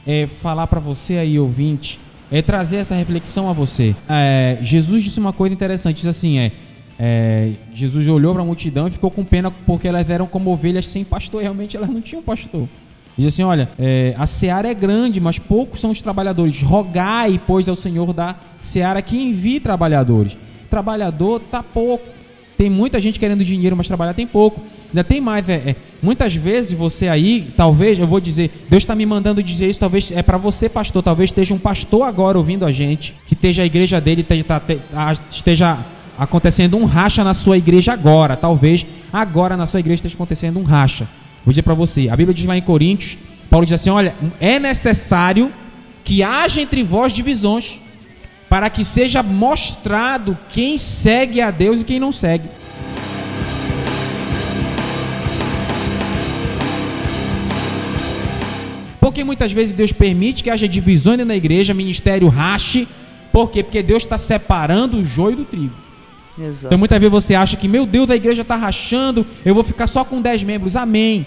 é 0.05 0.27
falar 0.27 0.67
pra 0.67 0.79
você 0.79 1.15
aí, 1.17 1.39
ouvinte, 1.39 1.99
é 2.31 2.41
trazer 2.41 2.77
essa 2.77 2.95
reflexão 2.95 3.49
a 3.49 3.53
você. 3.53 3.95
É, 4.09 4.57
Jesus 4.61 5.03
disse 5.03 5.19
uma 5.19 5.33
coisa 5.33 5.53
interessante, 5.53 5.97
diz 5.97 6.07
assim, 6.07 6.37
é, 6.39 6.51
é, 6.99 7.51
Jesus 7.73 8.07
olhou 8.07 8.33
para 8.33 8.41
a 8.41 8.45
multidão 8.45 8.87
e 8.87 8.91
ficou 8.91 9.09
com 9.11 9.23
pena 9.23 9.49
porque 9.51 9.87
elas 9.87 10.09
eram 10.09 10.27
como 10.27 10.51
ovelhas 10.51 10.87
sem 10.87 11.03
pastor, 11.03 11.41
realmente 11.41 11.75
elas 11.77 11.89
não 11.89 12.01
tinham 12.01 12.21
pastor. 12.21 12.67
Diz 13.17 13.27
assim, 13.27 13.43
olha, 13.43 13.69
é, 13.79 14.13
a 14.17 14.25
seara 14.25 14.67
é 14.67 14.73
grande, 14.73 15.21
mas 15.21 15.39
poucos 15.39 15.79
são 15.79 15.91
os 15.91 16.01
trabalhadores. 16.01 16.61
Rogai, 16.61 17.39
pois, 17.47 17.69
ao 17.69 17.75
Senhor 17.75 18.11
da 18.11 18.35
seara 18.59 19.01
que 19.01 19.15
envie 19.17 19.59
trabalhadores. 19.59 20.35
Trabalhador 20.69 21.39
tá 21.39 21.63
pouco. 21.63 22.03
Tem 22.57 22.69
muita 22.69 22.99
gente 22.99 23.19
querendo 23.19 23.43
dinheiro, 23.43 23.75
mas 23.75 23.87
trabalhar 23.87 24.13
tem 24.13 24.25
pouco. 24.25 24.61
Ainda 24.89 25.03
tem 25.03 25.19
mais, 25.19 25.49
é, 25.49 25.53
é, 25.53 25.75
muitas 26.01 26.35
vezes 26.35 26.71
você 26.71 27.07
aí, 27.07 27.53
talvez, 27.57 27.99
eu 27.99 28.07
vou 28.07 28.19
dizer, 28.19 28.65
Deus 28.69 28.83
está 28.83 28.95
me 28.95 29.05
mandando 29.05 29.43
dizer 29.43 29.69
isso, 29.69 29.79
talvez 29.79 30.11
é 30.11 30.23
para 30.23 30.37
você, 30.37 30.69
pastor, 30.69 31.03
talvez 31.03 31.29
esteja 31.29 31.53
um 31.53 31.59
pastor 31.59 32.03
agora 32.03 32.37
ouvindo 32.37 32.65
a 32.65 32.71
gente, 32.71 33.13
que 33.27 33.33
esteja 33.33 33.63
a 33.63 33.65
igreja 33.65 33.99
dele, 33.99 34.21
esteja, 34.21 34.43
tá- 34.43 34.61
esteja 35.29 35.79
acontecendo 36.17 36.77
um 36.77 36.85
racha 36.85 37.23
na 37.23 37.33
sua 37.33 37.57
igreja 37.57 37.91
agora, 37.91 38.37
talvez 38.37 38.85
agora 39.11 39.57
na 39.57 39.67
sua 39.67 39.81
igreja 39.81 39.95
esteja 39.95 40.15
acontecendo 40.15 40.59
um 40.59 40.63
racha. 40.63 41.09
Vou 41.43 41.51
dizer 41.51 41.61
para 41.61 41.73
você, 41.73 42.07
a 42.09 42.15
Bíblia 42.15 42.33
diz 42.33 42.45
lá 42.45 42.57
em 42.57 42.61
Coríntios, 42.61 43.17
Paulo 43.49 43.65
diz 43.65 43.73
assim, 43.73 43.89
olha, 43.89 44.15
é 44.39 44.59
necessário 44.59 45.51
que 46.03 46.23
haja 46.23 46.61
entre 46.61 46.83
vós 46.83 47.11
divisões, 47.11 47.81
para 48.49 48.69
que 48.69 48.85
seja 48.85 49.23
mostrado 49.23 50.37
quem 50.49 50.77
segue 50.77 51.41
a 51.41 51.51
Deus 51.51 51.81
e 51.81 51.85
quem 51.85 51.99
não 51.99 52.11
segue. 52.11 52.47
Porque 58.99 59.23
muitas 59.23 59.51
vezes 59.51 59.73
Deus 59.73 59.91
permite 59.91 60.43
que 60.43 60.49
haja 60.49 60.67
divisões 60.67 61.25
da 61.25 61.35
igreja, 61.35 61.73
ministério 61.73 62.27
rache. 62.27 62.87
Por 63.31 63.51
quê? 63.51 63.63
Porque 63.63 63.83
Deus 63.83 64.03
está 64.03 64.17
separando 64.17 64.97
o 64.97 65.05
joio 65.05 65.37
do 65.37 65.45
trigo. 65.45 65.75
Exato. 66.37 66.67
Então 66.67 66.77
muitas 66.77 66.99
vezes 66.99 67.11
você 67.11 67.35
acha 67.35 67.55
que, 67.55 67.67
meu 67.67 67.85
Deus, 67.85 68.09
a 68.09 68.15
igreja 68.15 68.41
está 68.41 68.55
rachando, 68.55 69.25
eu 69.45 69.53
vou 69.53 69.63
ficar 69.63 69.87
só 69.87 70.03
com 70.03 70.21
10 70.21 70.43
membros. 70.43 70.75
Amém. 70.75 71.25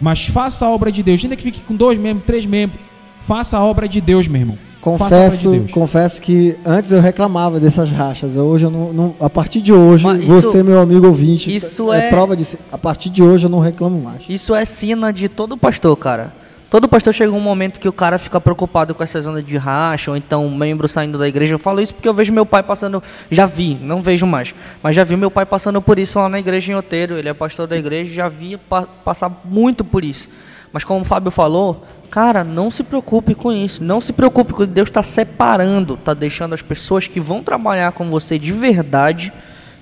Mas 0.00 0.26
faça 0.26 0.64
a 0.64 0.70
obra 0.70 0.90
de 0.92 1.02
Deus. 1.02 1.22
Ainda 1.22 1.36
que 1.36 1.42
fique 1.42 1.60
com 1.60 1.74
dois 1.74 1.98
membros, 1.98 2.24
três 2.24 2.46
membros. 2.46 2.80
Faça 3.26 3.58
a 3.58 3.64
obra 3.64 3.88
de 3.88 4.00
Deus, 4.00 4.28
meu 4.28 4.40
irmão. 4.40 4.58
Confesso, 4.80 5.50
de 5.58 5.72
confesso 5.72 6.22
que 6.22 6.56
antes 6.64 6.92
eu 6.92 7.00
reclamava 7.00 7.58
dessas 7.58 7.90
rachas. 7.90 8.36
Hoje 8.36 8.66
eu 8.66 8.70
não, 8.70 8.92
não- 8.92 9.14
a 9.20 9.28
partir 9.28 9.60
de 9.60 9.72
hoje, 9.72 10.06
isso- 10.18 10.28
você 10.42 10.62
meu 10.62 10.80
amigo 10.80 11.06
ouvinte, 11.06 11.54
isso 11.54 11.92
é, 11.92 12.06
é- 12.06 12.10
prova 12.10 12.36
disso. 12.36 12.56
A 12.70 12.78
partir 12.78 13.10
de 13.10 13.22
hoje 13.22 13.46
eu 13.46 13.50
não 13.50 13.58
reclamo 13.58 14.00
mais. 14.00 14.22
Isso 14.28 14.54
é 14.54 14.64
sina 14.64 15.12
de 15.12 15.28
todo 15.28 15.56
pastor, 15.56 15.96
cara. 15.96 16.32
Todo 16.70 16.86
pastor 16.86 17.14
chega 17.14 17.32
um 17.32 17.40
momento 17.40 17.80
que 17.80 17.88
o 17.88 17.92
cara 17.92 18.18
fica 18.18 18.38
preocupado 18.38 18.94
com 18.94 19.02
essa 19.02 19.20
zona 19.22 19.42
de 19.42 19.56
racha, 19.56 20.10
ou 20.10 20.16
então 20.16 20.44
um 20.46 20.54
membro 20.54 20.86
saindo 20.86 21.16
da 21.18 21.26
igreja. 21.26 21.54
Eu 21.54 21.58
falo 21.58 21.80
isso 21.80 21.94
porque 21.94 22.06
eu 22.08 22.12
vejo 22.12 22.30
meu 22.32 22.44
pai 22.44 22.62
passando. 22.62 23.02
Já 23.30 23.46
vi, 23.46 23.78
não 23.82 24.02
vejo 24.02 24.26
mais. 24.26 24.54
Mas 24.82 24.94
já 24.94 25.02
vi 25.02 25.16
meu 25.16 25.30
pai 25.30 25.46
passando 25.46 25.80
por 25.80 25.98
isso 25.98 26.18
lá 26.18 26.28
na 26.28 26.38
igreja 26.38 26.70
em 26.70 26.74
Oteiro. 26.74 27.16
Ele 27.16 27.28
é 27.28 27.32
pastor 27.32 27.66
da 27.66 27.76
igreja, 27.76 28.14
já 28.14 28.28
vi 28.28 28.58
pa- 28.58 28.86
passar 29.02 29.40
muito 29.46 29.82
por 29.82 30.04
isso. 30.04 30.28
Mas 30.70 30.84
como 30.84 31.00
o 31.00 31.04
Fábio 31.06 31.30
falou, 31.30 31.82
cara, 32.10 32.42
não 32.44 32.70
se 32.70 32.82
preocupe 32.82 33.34
com 33.34 33.52
isso. 33.52 33.82
Não 33.82 34.00
se 34.00 34.12
preocupe 34.12 34.52
com 34.52 34.64
Deus 34.66 34.88
está 34.88 35.02
separando, 35.02 35.94
está 35.94 36.14
deixando 36.14 36.54
as 36.54 36.62
pessoas 36.62 37.06
que 37.06 37.20
vão 37.20 37.42
trabalhar 37.42 37.92
com 37.92 38.04
você 38.10 38.38
de 38.38 38.52
verdade, 38.52 39.32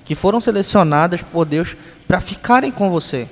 que 0.05 0.15
foram 0.15 0.39
selecionadas 0.39 1.21
por 1.21 1.45
Deus 1.45 1.75
para 2.07 2.19
ficarem 2.19 2.71
com 2.71 2.89
você 2.89 3.27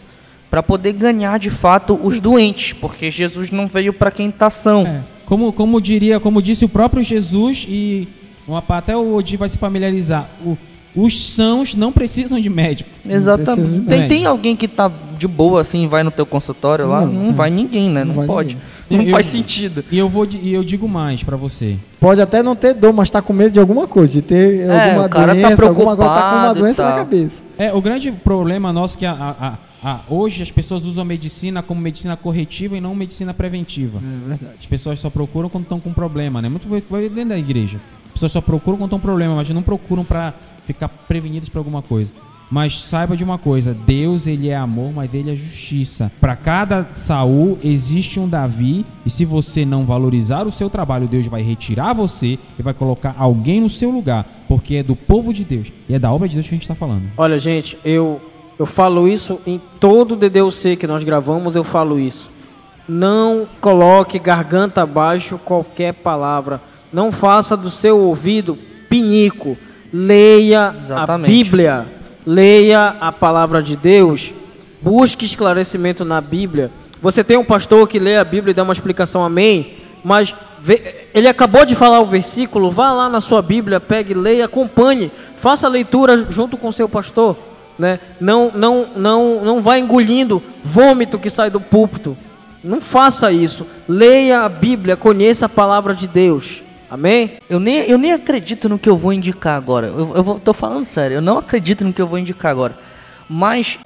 para 0.50 0.64
poder 0.64 0.94
ganhar 0.94 1.38
de 1.38 1.50
fato 1.50 2.00
os 2.02 2.22
doentes, 2.22 2.72
porque 2.72 3.12
Jesus 3.12 3.52
não 3.52 3.68
veio 3.68 3.92
para 3.92 4.10
quem 4.10 4.32
tá 4.32 4.50
são. 4.50 4.86
É, 4.88 5.02
como, 5.26 5.52
como 5.52 5.82
diria, 5.82 6.18
como 6.18 6.42
disse 6.42 6.64
o 6.64 6.70
próprio 6.70 7.04
Jesus 7.04 7.66
e 7.68 8.08
até 8.70 8.96
o 8.96 9.16
Odi 9.16 9.36
vai 9.36 9.50
se 9.50 9.58
familiarizar. 9.58 10.30
o- 10.46 10.58
os 10.96 11.20
sãos 11.34 11.76
não 11.76 11.92
precisam 11.92 12.40
de 12.40 12.50
médico. 12.50 12.90
Exatamente. 13.08 13.68
de 13.70 13.80
Tem, 13.80 13.82
médico. 14.00 14.08
tem 14.10 14.26
alguém 14.26 14.56
que 14.56 14.68
tá 14.68 14.92
de 15.18 15.28
boa 15.28 15.62
assim, 15.62 15.88
vai 15.88 16.04
no 16.04 16.12
teu 16.12 16.26
consultório 16.26 16.88
lá? 16.88 17.02
Não, 17.06 17.26
Não, 17.26 17.34
vai 17.34 17.50
ninguém, 17.50 17.90
né? 17.90 18.04
Não, 18.04 18.14
Não 18.16 18.26
pode. 18.26 18.50
ninguém. 18.56 18.62
Não 18.90 19.02
Eu- 19.04 19.12
faz 19.12 19.26
sentido. 19.28 19.84
E 19.92 19.98
eu 19.98 20.08
vou 20.08 20.28
e 20.32 20.54
eu 20.54 20.64
digo 20.64 20.88
mais 20.88 21.24
pra 21.24 21.36
você. 21.36 21.76
Pode 22.00 22.22
até 22.22 22.44
não 22.44 22.56
ter 22.56 22.74
dor, 22.74 22.94
mas 22.94 23.10
tá 23.10 23.22
com 23.22 23.34
medo 23.34 23.52
de 23.52 23.60
alguma 23.60 23.88
coisa, 23.88 24.14
de 24.14 24.22
ter 24.22 24.60
É, 24.62 24.84
alguma 24.90 25.06
o 25.06 25.10
cara 25.10 25.36
tá 25.36 25.42
doença, 25.42 25.68
alguma 25.68 25.96
coisa, 25.96 26.12
tá 26.14 26.22
com 26.30 26.36
uma 26.38 26.54
doença 26.54 26.84
na 26.90 26.96
cabeça. 26.96 27.42
É, 27.58 27.74
o 27.74 27.82
grande 27.82 28.12
problema 28.12 28.72
nosso 28.72 28.96
é 28.98 29.00
que 29.00 29.06
a, 29.08 29.12
a- 29.12 29.48
a- 29.48 29.58
a- 29.92 30.00
hoje 30.08 30.44
as 30.44 30.52
pessoas 30.52 30.86
usam 30.86 31.02
a 31.02 31.06
medicina 31.06 31.64
como 31.64 31.82
medicina 31.82 32.16
corretiva 32.16 32.78
e 32.78 32.82
não 32.82 32.94
medicina 32.94 33.34
preventiva. 33.34 33.98
É 33.98 34.30
verdade. 34.30 34.56
As 34.60 34.66
pessoas 34.68 35.00
só 35.00 35.10
procuram 35.10 35.50
quando 35.50 35.64
estão 35.64 35.80
com 35.80 35.92
problema, 35.92 36.40
né? 36.42 36.48
Muito 36.50 36.68
vai- 36.70 37.10
dentro 37.10 37.30
da 37.30 37.38
igreja. 37.40 37.80
As 38.08 38.12
pessoas 38.14 38.32
só 38.34 38.42
procuram 38.42 38.78
quando 38.78 38.88
estão 38.90 39.00
com 39.00 39.06
problema, 39.08 39.36
mas 39.36 39.50
não 39.50 39.64
procuram 39.64 40.04
pra 40.06 40.34
ficar 40.66 40.88
prevenidas 40.88 41.50
por 41.50 41.60
alguma 41.60 41.82
coisa. 41.82 42.12
Mas 42.50 42.80
saiba 42.80 43.18
de 43.18 43.24
uma 43.24 43.38
coisa, 43.38 43.74
Deus 43.74 44.28
ele 44.28 44.50
é 44.50 44.56
amor, 44.56 44.94
mas 44.94 45.14
ele 45.14 45.32
é 45.32 45.36
justiça. 45.36 46.12
Para 46.22 46.36
cada 46.36 46.88
Saul 46.96 47.58
existe 47.64 48.20
um 48.20 48.30
Davi, 48.30 48.86
e 49.06 49.10
se 49.10 49.26
você 49.26 49.66
não 49.66 49.84
valorizar 49.84 50.46
o 50.46 50.52
seu 50.52 50.70
trabalho, 50.70 51.08
Deus 51.08 51.26
vai 51.26 51.42
retirar 51.42 51.94
você 51.94 52.38
e 52.58 52.62
vai 52.62 52.74
colocar 52.74 53.16
alguém 53.18 53.62
no 53.62 53.70
seu 53.70 53.90
lugar, 53.90 54.28
porque 54.48 54.76
é 54.76 54.84
do 54.84 54.96
povo 54.96 55.34
de 55.34 55.44
Deus 55.44 55.72
e 55.90 55.96
é 55.96 56.00
da 56.00 56.12
obra 56.12 56.28
de 56.28 56.36
Deus 56.36 56.48
que 56.48 56.54
a 56.54 56.58
gente 56.58 56.64
está 56.64 56.76
falando. 56.76 57.04
Olha, 57.18 57.38
gente, 57.38 57.78
eu, 57.84 58.22
eu 58.60 58.66
falo 58.66 59.08
isso 59.08 59.40
em 59.46 59.60
todo 59.80 60.16
DDUC 60.16 60.76
que 60.76 60.88
nós 60.88 61.04
gravamos, 61.04 61.56
eu 61.56 61.64
falo 61.64 62.00
isso. 62.00 62.30
Não 62.88 63.48
coloque 63.60 64.20
garganta 64.20 64.84
abaixo 64.84 65.40
qualquer 65.44 65.94
palavra. 65.96 66.62
Não 66.94 67.12
faça 67.12 67.58
do 67.58 67.70
seu 67.72 68.00
ouvido 68.00 68.56
pinico. 68.88 69.58
Leia 70.00 70.76
Exatamente. 70.82 71.32
a 71.32 71.34
Bíblia. 71.34 71.86
Leia 72.28 72.96
a 73.00 73.12
palavra 73.14 73.64
de 73.64 73.78
Deus. 73.78 74.34
Busque 74.82 75.24
esclarecimento 75.26 76.04
na 76.04 76.20
Bíblia. 76.20 76.70
Você 77.02 77.24
tem 77.24 77.38
um 77.38 77.46
pastor 77.46 77.88
que 77.88 77.98
lê 77.98 78.18
a 78.18 78.24
Bíblia 78.26 78.52
e 78.52 78.54
dá 78.54 78.64
uma 78.64 78.74
explicação, 78.74 79.24
amém? 79.24 79.76
Mas 80.04 80.36
vê- 80.60 81.06
ele 81.14 81.28
acabou 81.30 81.66
de 81.66 81.76
falar 81.76 82.02
o 82.02 82.06
versículo, 82.06 82.70
vá 82.70 82.92
lá 82.92 83.08
na 83.08 83.22
sua 83.22 83.42
Bíblia, 83.42 83.80
pegue, 83.80 84.14
leia, 84.14 84.46
acompanhe, 84.46 85.10
faça 85.38 85.66
a 85.66 85.70
leitura 85.70 86.28
junto 86.30 86.58
com 86.58 86.68
o 86.68 86.74
seu 86.74 86.90
pastor, 86.90 87.38
né? 87.80 88.00
Não, 88.20 88.52
não, 88.54 88.86
não, 88.96 89.42
não 89.46 89.62
vá 89.62 89.80
engolindo 89.80 90.44
vômito 90.64 91.18
que 91.18 91.30
sai 91.30 91.50
do 91.50 91.62
púlpito. 91.62 92.18
Não 92.64 92.82
faça 92.82 93.32
isso. 93.32 93.66
Leia 93.88 94.42
a 94.42 94.50
Bíblia, 94.50 94.98
conheça 94.98 95.46
a 95.46 95.50
palavra 95.50 95.94
de 95.94 96.08
Deus. 96.08 96.64
Amém? 96.96 97.34
Eu 97.50 97.60
nem, 97.60 97.80
eu 97.80 97.98
nem 97.98 98.14
acredito 98.14 98.70
no 98.70 98.80
que 98.80 98.88
eu 98.90 98.96
vou 98.96 99.12
indicar 99.12 99.58
agora. 99.58 99.88
Eu, 99.88 100.14
eu 100.16 100.24
vou- 100.24 100.40
tô 100.40 100.54
falando 100.54 100.86
sério, 100.86 101.16
eu 101.16 101.22
não 101.22 101.38
acredito 101.38 101.84
no 101.84 101.92
que 101.92 102.02
eu 102.02 102.08
vou 102.08 102.18
indicar 102.18 102.50
agora. 102.52 102.74
Mas 103.28 103.78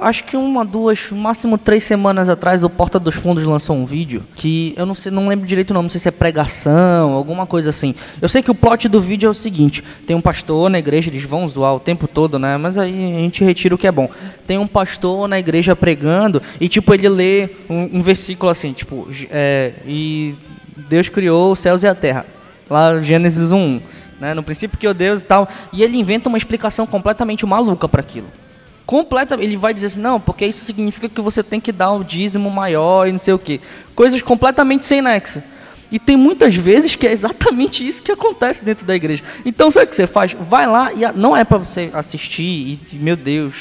acho 0.00 0.22
que 0.24 0.36
uma, 0.36 0.64
duas, 0.64 1.10
máximo 1.10 1.58
três 1.58 1.82
semanas 1.82 2.28
atrás, 2.28 2.62
o 2.62 2.70
Porta 2.70 3.00
dos 3.00 3.14
Fundos 3.16 3.42
lançou 3.44 3.74
um 3.74 3.84
vídeo 3.84 4.22
que 4.36 4.72
eu 4.76 4.86
não 4.86 4.94
sei, 4.94 5.10
não 5.10 5.26
lembro 5.26 5.48
direito 5.48 5.70
o 5.72 5.74
nome, 5.74 5.86
não 5.86 5.90
sei 5.90 6.00
se 6.00 6.06
é 6.06 6.12
pregação, 6.12 7.10
alguma 7.12 7.44
coisa 7.44 7.70
assim. 7.70 7.92
Eu 8.22 8.28
sei 8.28 8.40
que 8.40 8.50
o 8.52 8.54
plot 8.54 8.88
do 8.88 9.00
vídeo 9.00 9.26
é 9.26 9.30
o 9.30 9.34
seguinte: 9.34 9.82
tem 10.06 10.14
um 10.14 10.20
pastor 10.20 10.70
na 10.70 10.78
igreja, 10.78 11.10
eles 11.10 11.22
vão 11.24 11.48
zoar 11.48 11.74
o 11.74 11.80
tempo 11.80 12.06
todo, 12.06 12.38
né? 12.38 12.56
Mas 12.56 12.78
aí 12.78 12.92
a 13.16 13.18
gente 13.20 13.42
retira 13.42 13.74
o 13.74 13.78
que 13.78 13.86
é 13.88 13.92
bom. 13.92 14.08
Tem 14.46 14.58
um 14.58 14.66
pastor 14.66 15.26
na 15.26 15.40
igreja 15.40 15.74
pregando 15.74 16.40
e 16.60 16.68
tipo 16.68 16.94
ele 16.94 17.08
lê 17.08 17.48
um, 17.68 17.98
um 17.98 18.02
versículo 18.02 18.48
assim, 18.52 18.72
tipo, 18.74 19.08
é, 19.30 19.72
e 19.88 20.34
Deus 20.76 21.08
criou 21.08 21.52
os 21.52 21.58
céus 21.58 21.82
e 21.82 21.86
a 21.88 21.94
terra. 21.94 22.26
Lá 22.68 23.00
Gênesis 23.00 23.52
1, 23.52 23.80
né? 24.20 24.34
No 24.34 24.42
princípio 24.42 24.78
que 24.78 24.88
o 24.88 24.94
Deus 24.94 25.22
e 25.22 25.24
tal, 25.24 25.48
e 25.72 25.82
ele 25.82 25.98
inventa 25.98 26.28
uma 26.28 26.38
explicação 26.38 26.86
completamente 26.86 27.44
maluca 27.44 27.88
para 27.88 28.00
aquilo. 28.00 28.26
Completa, 28.86 29.34
ele 29.40 29.56
vai 29.56 29.72
dizer 29.72 29.86
assim, 29.86 30.00
não, 30.00 30.20
porque 30.20 30.44
isso 30.44 30.64
significa 30.64 31.08
que 31.08 31.20
você 31.20 31.42
tem 31.42 31.58
que 31.58 31.72
dar 31.72 31.92
o 31.92 32.04
dízimo 32.04 32.50
maior 32.50 33.08
e 33.08 33.12
não 33.12 33.18
sei 33.18 33.32
o 33.32 33.38
quê. 33.38 33.60
Coisas 33.94 34.20
completamente 34.20 34.84
sem 34.84 35.00
nexo. 35.00 35.42
E 35.90 35.98
tem 35.98 36.16
muitas 36.16 36.54
vezes 36.54 36.96
que 36.96 37.06
é 37.06 37.12
exatamente 37.12 37.86
isso 37.86 38.02
que 38.02 38.10
acontece 38.10 38.64
dentro 38.64 38.84
da 38.84 38.94
igreja. 38.94 39.22
Então, 39.44 39.70
sabe 39.70 39.86
o 39.86 39.88
que 39.88 39.96
você 39.96 40.06
faz? 40.06 40.34
Vai 40.38 40.66
lá 40.66 40.92
e 40.92 41.00
não 41.14 41.36
é 41.36 41.44
para 41.44 41.58
você 41.58 41.88
assistir 41.92 42.42
e, 42.92 42.96
meu 42.96 43.16
Deus, 43.16 43.54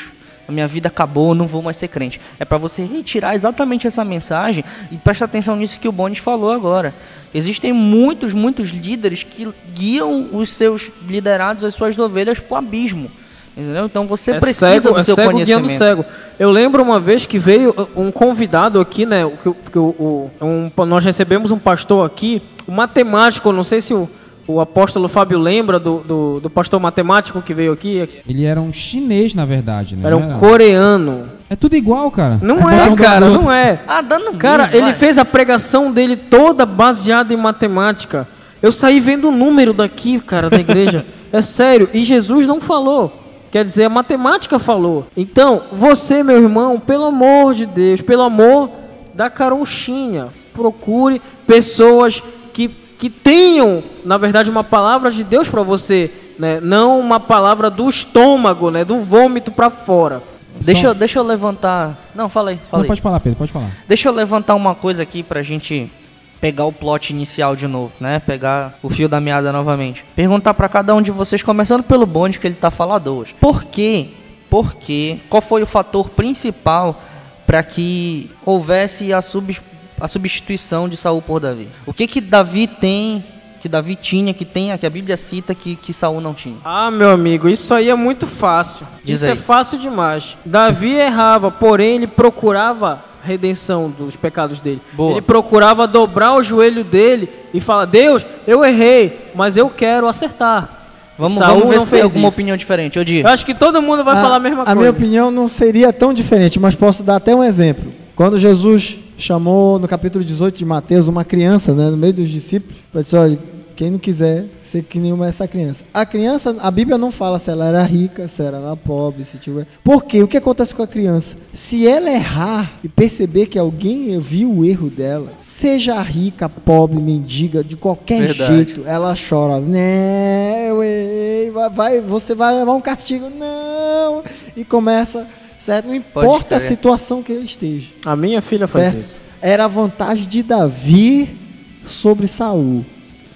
minha 0.53 0.67
vida 0.67 0.87
acabou, 0.87 1.33
não 1.35 1.47
vou 1.47 1.61
mais 1.61 1.75
ser 1.77 1.87
crente. 1.89 2.21
É 2.39 2.45
para 2.45 2.57
você 2.57 2.83
retirar 2.83 3.35
exatamente 3.35 3.87
essa 3.87 4.05
mensagem 4.05 4.63
e 4.91 4.95
presta 4.97 5.25
atenção 5.25 5.55
nisso 5.55 5.79
que 5.79 5.87
o 5.87 5.91
Bones 5.91 6.19
falou 6.19 6.51
agora. 6.51 6.93
Existem 7.33 7.73
muitos, 7.73 8.33
muitos 8.33 8.69
líderes 8.69 9.23
que 9.23 9.47
guiam 9.73 10.29
os 10.31 10.49
seus 10.49 10.91
liderados, 11.07 11.63
as 11.63 11.73
suas 11.73 11.97
ovelhas 11.97 12.39
para 12.39 12.53
o 12.55 12.57
abismo. 12.57 13.09
Entendeu? 13.55 13.85
Então 13.85 14.07
você 14.07 14.31
é 14.31 14.39
precisa 14.39 14.79
cego, 14.79 14.93
do 14.95 14.99
é 14.99 15.03
seu 15.03 15.15
cego 15.15 15.31
conhecimento. 15.31 15.69
cego. 15.77 16.05
Eu 16.39 16.49
lembro 16.49 16.81
uma 16.81 16.99
vez 16.99 17.25
que 17.27 17.37
veio 17.37 17.73
um 17.95 18.11
convidado 18.11 18.79
aqui, 18.79 19.05
né? 19.05 19.29
Que, 19.43 19.71
que 19.71 19.77
o- 19.79 20.29
um- 20.41 20.85
nós 20.85 21.05
recebemos 21.05 21.51
um 21.51 21.59
pastor 21.59 22.03
aqui, 22.05 22.41
um 22.67 22.73
matemático, 22.73 23.51
não 23.51 23.63
sei 23.63 23.79
se 23.81 23.93
o, 23.93 24.09
o 24.47 24.59
apóstolo 24.59 25.07
Fábio 25.07 25.39
lembra 25.39 25.79
do, 25.79 25.99
do, 25.99 26.39
do 26.41 26.49
pastor 26.49 26.79
matemático 26.79 27.41
que 27.41 27.53
veio 27.53 27.71
aqui. 27.71 28.09
Ele 28.27 28.45
era 28.45 28.59
um 28.59 28.73
chinês, 28.73 29.33
na 29.33 29.45
verdade, 29.45 29.95
né? 29.95 30.05
Era 30.05 30.17
um 30.17 30.39
coreano. 30.39 31.29
É 31.49 31.55
tudo 31.55 31.75
igual, 31.75 32.09
cara. 32.11 32.39
Não 32.41 32.69
é, 32.69 32.89
do 32.89 32.95
cara, 32.95 33.29
não 33.29 33.51
é. 33.51 33.81
Ah, 33.87 34.01
dando 34.01 34.33
Cara, 34.37 34.63
mesmo, 34.63 34.77
ele 34.77 34.85
vai. 34.87 34.93
fez 34.93 35.17
a 35.17 35.25
pregação 35.25 35.91
dele 35.91 36.15
toda 36.15 36.65
baseada 36.65 37.33
em 37.33 37.37
matemática. 37.37 38.27
Eu 38.61 38.71
saí 38.71 38.99
vendo 38.99 39.27
o 39.27 39.31
número 39.31 39.73
daqui, 39.73 40.19
cara, 40.19 40.49
da 40.49 40.57
igreja. 40.57 41.05
é 41.31 41.41
sério. 41.41 41.89
E 41.93 42.03
Jesus 42.03 42.47
não 42.47 42.59
falou. 42.59 43.21
Quer 43.51 43.63
dizer, 43.63 43.85
a 43.85 43.89
matemática 43.89 44.57
falou. 44.57 45.05
Então, 45.15 45.61
você, 45.71 46.23
meu 46.23 46.37
irmão, 46.41 46.79
pelo 46.79 47.05
amor 47.05 47.53
de 47.53 47.67
Deus, 47.67 48.01
pelo 48.01 48.23
amor 48.23 48.71
da 49.13 49.29
caronchinha, 49.29 50.29
procure 50.53 51.21
pessoas 51.45 52.23
que, 52.51 52.67
que 53.03 53.09
tenham, 53.09 53.83
na 54.05 54.17
verdade, 54.17 54.49
uma 54.49 54.63
palavra 54.63 55.11
de 55.11 55.25
Deus 55.25 55.49
para 55.49 55.61
você, 55.61 56.09
né? 56.39 56.61
Não 56.61 56.97
uma 57.01 57.19
palavra 57.19 57.69
do 57.69 57.89
estômago, 57.89 58.71
né? 58.71 58.85
Do 58.85 58.97
vômito 58.99 59.51
para 59.51 59.69
fora. 59.69 60.23
Deixa, 60.61 60.87
eu- 60.87 60.93
deixa 60.93 61.19
eu 61.19 61.23
levantar. 61.23 61.97
Não, 62.15 62.29
fala 62.29 62.51
aí, 62.51 62.55
fala 62.55 62.69
Não, 62.71 62.81
aí. 62.83 62.87
pode 62.87 63.01
falar, 63.01 63.19
Pedro, 63.19 63.39
pode 63.39 63.51
falar. 63.51 63.71
Deixa 63.89 64.07
eu 64.07 64.13
levantar 64.13 64.55
uma 64.55 64.73
coisa 64.73 65.03
aqui 65.03 65.21
pra 65.21 65.43
gente 65.43 65.91
pegar 66.39 66.63
o 66.63 66.71
plot 66.71 67.09
inicial 67.11 67.57
de 67.57 67.67
novo, 67.67 67.91
né? 67.99 68.21
Pegar 68.25 68.75
o 68.81 68.89
fio 68.89 69.09
da 69.09 69.19
meada 69.19 69.51
novamente. 69.51 70.05
Perguntar 70.15 70.53
pra 70.53 70.69
cada 70.69 70.95
um 70.95 71.01
de 71.01 71.11
vocês, 71.11 71.43
começando 71.43 71.83
pelo 71.83 72.05
bonde 72.05 72.39
que 72.39 72.47
ele 72.47 72.55
tá 72.55 72.71
falando 72.71 73.07
hoje. 73.17 73.35
Por 73.37 73.65
quê? 73.65 74.11
Por 74.49 74.75
quê? 74.75 75.17
Qual 75.29 75.41
foi 75.41 75.61
o 75.61 75.67
fator 75.67 76.07
principal 76.09 77.01
para 77.45 77.61
que 77.63 78.31
houvesse 78.45 79.11
a, 79.11 79.21
sub, 79.21 79.59
a 79.99 80.07
substituição 80.07 80.87
de 80.89 80.97
Saul 80.97 81.21
por 81.21 81.39
Davi? 81.39 81.67
O 81.85 81.93
que 81.93 82.07
que 82.07 82.21
Davi 82.21 82.67
tem, 82.67 83.23
que 83.61 83.69
Davi 83.69 83.95
tinha, 83.95 84.33
que 84.33 84.43
tem, 84.43 84.77
que 84.77 84.85
a 84.85 84.89
Bíblia 84.89 85.15
cita 85.15 85.55
que, 85.55 85.75
que 85.75 85.93
Saul 85.93 86.19
não 86.19 86.33
tinha? 86.33 86.57
Ah, 86.65 86.91
meu 86.91 87.11
amigo, 87.11 87.47
isso 87.47 87.73
aí 87.73 87.89
é 87.89 87.95
muito 87.95 88.27
fácil. 88.27 88.85
Diz 89.03 89.21
isso 89.21 89.25
aí. 89.25 89.33
é 89.33 89.35
fácil 89.35 89.79
demais. 89.79 90.37
Davi 90.45 90.91
errava, 90.93 91.49
porém 91.49 91.95
ele 91.95 92.07
procurava 92.07 93.03
redenção 93.23 93.89
dos 93.89 94.15
pecados 94.15 94.59
dele. 94.59 94.81
Boa. 94.91 95.13
Ele 95.13 95.21
procurava 95.21 95.87
dobrar 95.87 96.35
o 96.35 96.43
joelho 96.43 96.83
dele 96.83 97.29
e 97.53 97.61
falar: 97.61 97.85
Deus, 97.85 98.25
eu 98.45 98.63
errei, 98.65 99.31
mas 99.33 99.55
eu 99.55 99.69
quero 99.69 100.07
acertar. 100.07 100.81
Vamos, 101.17 101.37
Saul 101.37 101.59
vamos 101.59 101.69
ver 101.69 101.79
se 101.79 101.87
tem 101.87 101.91
fez 101.91 102.03
alguma 102.03 102.27
isso. 102.27 102.35
opinião 102.35 102.57
diferente. 102.57 102.97
Eu 102.97 103.05
digo. 103.05 103.27
Eu 103.27 103.31
acho 103.31 103.45
que 103.45 103.53
todo 103.53 103.81
mundo 103.81 104.03
vai 104.03 104.15
falar 104.15 104.35
a 104.35 104.39
mesma 104.39 104.65
coisa. 104.65 104.75
minha 104.75 104.89
opinião 104.89 105.31
não 105.31 105.47
seria 105.47 105.93
tão 105.93 106.13
diferente, 106.13 106.59
mas 106.59 106.75
posso 106.75 107.03
dar 107.03 107.17
até 107.17 107.35
um 107.35 107.43
exemplo. 107.43 107.93
Quando 108.15 108.37
Jesus 108.37 108.99
chamou 109.23 109.79
no 109.79 109.87
capítulo 109.87 110.23
18 110.23 110.57
de 110.57 110.65
Mateus 110.65 111.07
uma 111.07 111.23
criança, 111.23 111.73
né, 111.73 111.89
no 111.89 111.97
meio 111.97 112.13
dos 112.13 112.29
discípulos, 112.29 112.77
ele 112.93 113.03
disse: 113.03 113.15
olha, 113.15 113.39
quem 113.75 113.89
não 113.89 113.97
quiser 113.97 114.45
ser 114.61 114.83
que 114.83 114.99
nenhuma 114.99 115.27
essa 115.27 115.47
criança. 115.47 115.83
A 115.93 116.05
criança, 116.05 116.55
a 116.59 116.69
Bíblia 116.69 116.97
não 116.97 117.11
fala 117.11 117.39
se 117.39 117.49
ela 117.49 117.65
era 117.65 117.81
rica, 117.81 118.27
se 118.27 118.43
ela 118.43 118.59
era 118.59 118.75
pobre, 118.75 119.25
se 119.25 119.37
tiver. 119.37 119.65
Por 119.83 120.03
quê? 120.03 120.21
O 120.21 120.27
que 120.27 120.37
acontece 120.37 120.75
com 120.75 120.83
a 120.83 120.87
criança? 120.87 121.37
Se 121.51 121.87
ela 121.87 122.11
errar 122.11 122.73
e 122.83 122.89
perceber 122.89 123.47
que 123.47 123.57
alguém 123.57 124.19
viu 124.19 124.51
o 124.51 124.65
erro 124.65 124.89
dela, 124.89 125.33
seja 125.41 125.99
rica, 126.01 126.47
pobre, 126.47 127.01
mendiga, 127.01 127.63
de 127.63 127.75
qualquer 127.75 128.27
Verdade. 128.27 128.55
jeito, 128.55 128.83
ela 128.85 129.15
chora, 129.15 129.59
né, 129.59 130.69
eu 130.69 130.83
errei, 130.83 131.49
vai, 131.49 131.69
vai, 131.69 132.01
você 132.01 132.35
vai 132.35 132.53
levar 132.55 132.73
um 132.73 132.81
castigo, 132.81 133.29
não, 133.29 134.23
e 134.55 134.63
começa, 134.63 135.27
certo? 135.63 135.87
Não 135.87 135.95
importa 135.95 136.57
a 136.57 136.59
situação 136.59 137.23
que 137.23 137.31
ele 137.31 137.45
esteja, 137.45 137.91
A 138.05 138.15
minha 138.15 138.41
filha 138.41 138.67
faz 138.67 138.85
certo? 138.85 138.99
isso. 138.99 139.21
Era 139.41 139.65
a 139.65 139.67
vantagem 139.67 140.27
de 140.27 140.43
Davi 140.43 141.37
sobre 141.85 142.27
Saul, 142.27 142.85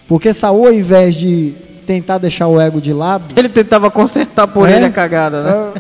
porque 0.07 0.33
Saul, 0.33 0.67
ao 0.67 0.73
invés 0.73 1.15
de 1.15 1.55
tentar 1.85 2.17
deixar 2.17 2.47
o 2.47 2.59
ego 2.59 2.81
de 2.81 2.91
lado, 2.91 3.33
Ele 3.37 3.47
tentava 3.47 3.89
consertar 3.89 4.45
por 4.47 4.67
É? 4.67 4.75
ele 4.75 4.85
a 4.85 4.89
cagada, 4.89 5.41
né? 5.41 5.73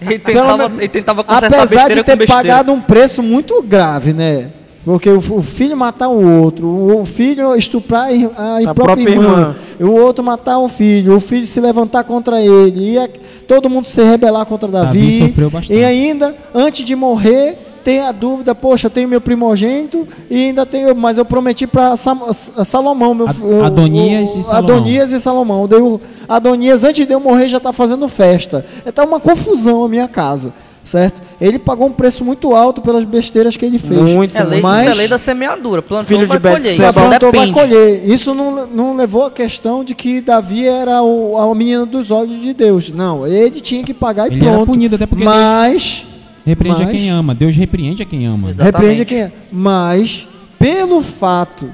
Ele 0.00 0.18
Pelo 0.18 0.40
tentava, 0.40 0.72
ele 0.76 0.88
tentava 0.88 1.24
consertar 1.24 1.46
apesar 1.62 1.86
besteira 1.88 1.94
de 1.94 2.02
ter 2.18 2.26
pagado 2.26 2.72
um 2.72 2.80
preço 2.80 3.22
muito 3.22 3.62
grave, 3.62 4.12
né? 4.12 4.50
Porque 4.84 5.08
o, 5.08 5.18
o 5.18 5.42
filho 5.42 5.76
matar 5.76 6.08
o 6.08 6.40
outro, 6.42 6.66
o 6.66 7.04
filho 7.04 7.54
estuprar 7.54 8.08
a, 8.36 8.42
a, 8.66 8.70
A 8.70 8.74
própria, 8.74 9.08
irmã, 9.10 9.54
irmã. 9.78 9.92
o 9.92 10.00
outro 10.00 10.24
matar 10.24 10.58
o 10.58 10.66
filho, 10.68 11.14
o 11.16 11.20
filho 11.20 11.46
se 11.46 11.60
levantar 11.60 12.02
contra 12.04 12.40
ele, 12.40 12.92
e 12.94 12.98
a- 12.98 13.08
todo 13.46 13.70
mundo 13.70 13.86
se 13.86 14.02
rebelar 14.02 14.44
contra 14.44 14.68
Davi. 14.68 14.98
Davi 14.98 15.28
sofreu 15.28 15.50
bastante. 15.50 15.78
E 15.78 15.84
ainda, 15.84 16.34
antes 16.52 16.84
de 16.84 16.96
morrer, 16.96 17.56
tem 17.84 18.00
a 18.00 18.10
dúvida, 18.12 18.54
poxa, 18.56 18.86
eu 18.86 18.90
tenho 18.90 19.08
meu 19.08 19.20
primogênito 19.20 20.06
e 20.30 20.46
ainda 20.46 20.64
tenho, 20.66 20.94
mas 20.96 21.16
eu 21.18 21.24
prometi 21.24 21.66
para 21.66 21.94
Salomão, 21.96 23.14
meu 23.14 23.28
Ad- 23.28 23.38
fi- 23.38 23.44
o- 23.44 23.64
Adonias 23.64 24.30
o- 24.34 24.38
e 24.38 24.42
Salomão. 24.42 24.76
Adonias 24.76 25.12
e 25.12 25.20
Salomão. 25.20 25.62
O 25.64 26.00
Adonias, 26.28 26.84
antes 26.84 27.06
de 27.06 27.12
eu 27.12 27.20
morrer, 27.20 27.48
já 27.48 27.58
está 27.58 27.72
fazendo 27.72 28.08
festa. 28.08 28.64
Está 28.86 29.04
uma 29.04 29.20
confusão 29.20 29.84
a 29.84 29.88
minha 29.88 30.06
casa, 30.08 30.52
certo? 30.84 31.20
Ele 31.44 31.58
pagou 31.58 31.88
um 31.88 31.92
preço 31.92 32.24
muito 32.24 32.54
alto 32.54 32.80
pelas 32.80 33.04
besteiras 33.04 33.56
que 33.56 33.64
ele 33.64 33.78
fez. 33.78 33.98
Muito, 34.00 34.36
É 34.36 34.44
lei, 34.44 34.60
Mas- 34.60 34.82
isso 34.82 34.90
é 34.90 34.94
lei 34.94 35.08
da 35.08 35.18
semeadura. 35.18 35.82
Plantou, 35.82 36.06
Filho 36.06 36.26
vai 36.26 36.38
de 36.38 36.42
colher. 36.42 36.62
Betseba. 36.62 36.84
Isso 36.88 36.92
Plantou, 37.08 37.32
vai 37.32 37.50
colher. 37.50 38.02
Isso 38.08 38.34
não, 38.34 38.66
não 38.66 38.96
levou 38.96 39.26
a 39.26 39.30
questão 39.30 39.82
de 39.82 39.94
que 39.94 40.20
Davi 40.20 40.66
era 40.68 41.02
o, 41.02 41.36
a 41.36 41.54
menina 41.54 41.84
dos 41.84 42.10
olhos 42.10 42.40
de 42.40 42.54
Deus. 42.54 42.90
Não, 42.90 43.26
ele 43.26 43.60
tinha 43.60 43.82
que 43.82 43.92
pagar 43.92 44.30
e 44.30 44.34
Ele 44.36 44.44
era 44.46 44.54
pronto. 44.54 44.66
punido, 44.72 44.94
até 44.96 45.04
porque 45.06 45.24
Mas 45.24 46.06
Repreende 46.44 46.82
a 46.82 46.86
Mas- 46.86 46.96
quem 46.96 47.10
ama. 47.10 47.34
Deus 47.34 47.54
repreende 47.56 48.02
a 48.02 48.06
quem 48.06 48.26
ama. 48.26 48.50
Exatamente. 48.50 48.76
repreende 48.82 49.04
quem 49.04 49.18
é. 49.22 49.32
Mas 49.50 50.26
pelo 50.58 51.00
fato 51.00 51.70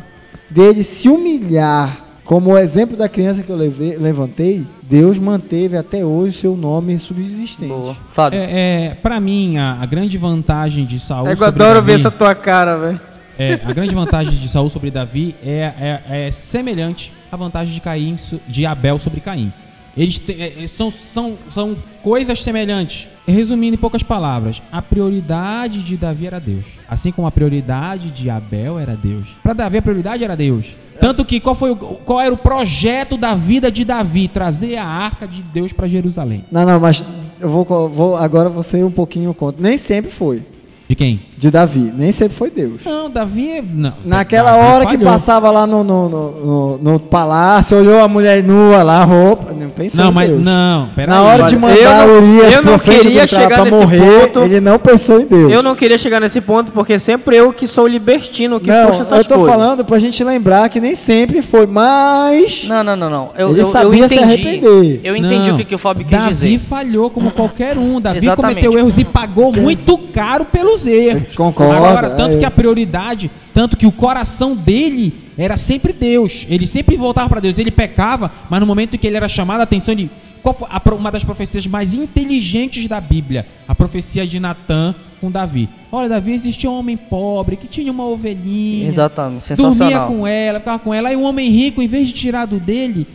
dele 0.51 0.82
se 0.85 1.09
humilhar, 1.09 1.99
como 2.24 2.51
o 2.53 2.59
exemplo 2.59 2.97
da 2.97 3.09
criança 3.09 3.43
que 3.43 3.51
eu 3.51 3.57
levei- 3.57 3.97
levantei, 3.97 4.66
Deus 4.89 5.19
manteve 5.19 5.77
até 5.77 6.05
hoje 6.05 6.36
o 6.36 6.40
seu 6.40 6.56
nome 6.56 6.98
subsistente. 6.98 7.69
Boa. 7.69 7.94
Fábio. 8.12 8.39
É, 8.39 8.86
é, 8.86 8.94
pra 8.94 9.20
mim, 9.20 9.59
a, 9.59 9.78
a 9.82 9.86
grande 9.86 10.16
vantagem 10.16 10.86
de 10.86 10.98
Saul 10.98 11.28
Eu 11.28 11.36
sobre 11.36 11.48
adoro 11.62 11.74
Davi, 11.74 11.86
ver 11.86 11.93
essa 11.94 12.10
tua 12.10 12.35
cara, 12.35 12.77
velho. 12.78 13.01
é, 13.39 13.60
a 13.62 13.73
grande 13.73 13.94
vantagem 13.94 14.32
de 14.35 14.48
Saul 14.48 14.70
sobre 14.70 14.90
Davi 14.90 15.35
é, 15.44 16.01
é, 16.09 16.27
é 16.27 16.31
semelhante 16.31 17.12
à 17.31 17.36
vantagem 17.36 17.74
de 17.74 17.81
Caim 17.81 18.16
de 18.47 18.65
Abel 18.65 18.98
sobre 18.98 19.20
Caim. 19.20 19.52
Eles 19.98 20.18
te- 20.18 20.32
é, 20.40 20.62
é, 20.62 20.66
são, 20.66 20.90
são, 20.90 21.36
são 21.50 21.76
coisas 22.02 22.42
semelhantes. 22.42 23.08
Resumindo 23.26 23.74
em 23.74 23.78
poucas 23.78 24.02
palavras, 24.02 24.62
a 24.72 24.80
prioridade 24.80 25.82
de 25.82 25.96
Davi 25.98 26.26
era 26.26 26.40
Deus, 26.40 26.64
assim 26.88 27.12
como 27.12 27.26
a 27.26 27.30
prioridade 27.30 28.10
de 28.10 28.30
Abel 28.30 28.78
era 28.78 28.96
Deus. 28.96 29.26
Para 29.42 29.52
Davi 29.52 29.76
a 29.76 29.82
prioridade 29.82 30.24
era 30.24 30.34
Deus. 30.34 30.74
Tanto 30.98 31.24
que 31.24 31.38
qual 31.38 31.54
foi 31.54 31.70
o, 31.72 31.76
qual 31.76 32.20
era 32.20 32.32
o 32.32 32.38
projeto 32.38 33.16
da 33.18 33.34
vida 33.34 33.70
de 33.70 33.84
Davi? 33.84 34.28
Trazer 34.28 34.76
a 34.76 34.84
arca 34.86 35.28
de 35.28 35.42
Deus 35.42 35.72
para 35.72 35.86
Jerusalém. 35.86 36.44
Não, 36.50 36.64
não, 36.64 36.80
mas 36.80 37.04
eu 37.38 37.50
vou, 37.50 37.64
vou 37.88 38.16
agora 38.16 38.48
você 38.48 38.82
um 38.82 38.90
pouquinho 38.90 39.34
contra. 39.34 39.60
Nem 39.62 39.76
sempre 39.76 40.10
foi. 40.10 40.42
De 40.88 40.94
quem? 40.94 41.20
De 41.39 41.51
Davi. 41.52 41.93
Nem 41.97 42.10
sempre 42.10 42.35
foi 42.36 42.51
Deus. 42.51 42.82
Não, 42.85 43.09
Davi. 43.09 43.62
Não. 43.73 43.93
Naquela 44.05 44.51
Davi 44.56 44.65
hora 44.66 44.86
que 44.86 44.97
falhou. 44.97 45.12
passava 45.12 45.51
lá 45.52 45.66
no, 45.69 45.85
no, 45.85 46.09
no, 46.09 46.31
no- 46.31 46.78
no 46.78 46.98
palácio, 47.01 47.78
olhou 47.78 48.01
a 48.01 48.09
mulher 48.09 48.43
nua 48.43 48.82
lá, 48.82 49.05
roupa. 49.05 49.52
Não 49.55 49.70
pensou 49.70 50.05
Não, 50.05 50.10
em 50.10 50.15
mas 50.15 50.28
Deus. 50.31 50.43
não, 50.43 50.89
pera 50.97 51.12
Na 51.12 51.20
aí. 51.20 51.27
hora 51.27 51.43
de 51.44 51.56
mandar 51.56 51.77
eu 51.77 52.20
não- 52.23 52.28
Urias 52.28 52.55
eu 52.55 52.62
não 52.62 52.73
pro 52.73 52.78
frente 52.81 53.02
queria 53.02 53.27
chegar 53.27 53.48
pra 53.55 53.65
nesse 53.65 53.77
morrer, 53.78 54.20
ponto. 54.27 54.40
ele 54.40 54.60
não 54.60 54.78
pensou 54.81 55.20
em 55.20 55.27
Deus. 55.27 55.52
Eu 55.52 55.62
não 55.62 55.77
queria 55.77 55.97
chegar 55.97 56.20
nesse 56.20 56.40
ponto 56.40 56.73
porque 56.73 56.98
sempre 56.98 57.36
eu 57.36 57.52
que 57.52 57.66
sou 57.69 57.86
libertino 57.86 58.59
que 58.59 58.69
não, 58.70 58.86
puxa 58.89 59.02
essas 59.02 59.19
eu 59.19 59.24
tô 59.24 59.35
coisas. 59.36 59.52
falando 59.52 59.85
pra 59.85 59.98
gente 60.01 60.23
lembrar 60.24 60.69
que 60.69 60.81
nem 60.81 60.97
sempre 60.97 61.40
foi, 61.40 61.66
mas... 61.66 62.65
Não, 62.69 62.82
não, 62.82 62.97
não, 62.97 63.09
não. 63.10 63.31
Eu, 63.39 63.51
Ele 63.51 63.60
eu, 63.60 63.65
sabia 63.65 64.05
eu 64.05 64.09
se 64.09 64.19
arrepender. 64.19 65.01
Eu 65.05 65.15
entendi 65.15 65.48
Não, 65.51 65.55
o 65.55 65.59
que, 65.59 65.65
que 65.65 65.74
o 65.74 65.78
Fábio 65.78 66.05
quis 66.05 66.19
Davi 66.19 66.28
dizer. 66.31 66.59
falhou 66.59 67.10
como 67.10 67.31
qualquer 67.31 67.78
um. 67.78 68.01
Davi 68.01 68.19
Exatamente. 68.19 68.55
cometeu 68.62 68.78
erros 68.78 68.98
e 68.98 69.05
pagou 69.05 69.52
muito 69.52 69.97
caro 70.12 70.44
pelos 70.44 70.85
erros. 70.86 71.27
Concordo, 71.36 71.72
Agora, 71.74 72.10
tanto 72.10 72.36
é. 72.36 72.38
que 72.38 72.44
a 72.44 72.50
prioridade, 72.50 73.30
tanto 73.55 73.76
que 73.76 73.86
o 73.86 73.92
coração 73.92 74.56
dele 74.56 75.14
era 75.36 75.56
sempre 75.56 75.92
Deus. 75.92 76.46
Ele 76.48 76.66
sempre 76.66 76.96
voltava 76.96 77.28
para 77.28 77.40
Deus. 77.40 77.59
Ele 77.59 77.70
pecava, 77.70 78.30
mas 78.50 78.60
no 78.60 78.66
momento 78.66 78.94
em 78.94 78.98
que 78.98 79.06
ele 79.06 79.16
era 79.16 79.28
chamado 79.28 79.60
a 79.60 79.64
atenção, 79.64 79.92
ele. 79.92 80.10
Qual 80.42 80.55
foi 80.55 80.68
a 80.70 80.94
uma 80.94 81.10
das 81.10 81.24
profecias 81.24 81.66
mais 81.66 81.94
inteligentes 81.94 82.86
da 82.86 83.00
Bíblia? 83.00 83.44
A 83.66 83.74
profecia 83.74 84.26
de 84.26 84.38
Natã 84.38 84.94
com 85.20 85.30
Davi. 85.30 85.68
Olha, 85.90 86.09
Davi 86.09 86.32
existia 86.32 86.70
um 86.70 86.78
homem 86.78 86.96
pobre 86.96 87.56
que 87.56 87.66
tinha 87.66 87.90
uma 87.90 88.06
ovelhinha. 88.06 88.88
Exatamente, 88.88 89.55
Dormia 89.55 89.72
sensacional. 89.72 90.09
com 90.09 90.26
ela, 90.26 90.59
ficava 90.60 90.78
com 90.78 90.94
ela. 90.94 91.09
Aí 91.09 91.16
um 91.16 91.24
homem 91.24 91.50
rico, 91.50 91.82
em 91.82 91.88
vez 91.88 92.06
de 92.06 92.14
tirar 92.14 92.46
do 92.46 92.59
dele, 92.59 93.06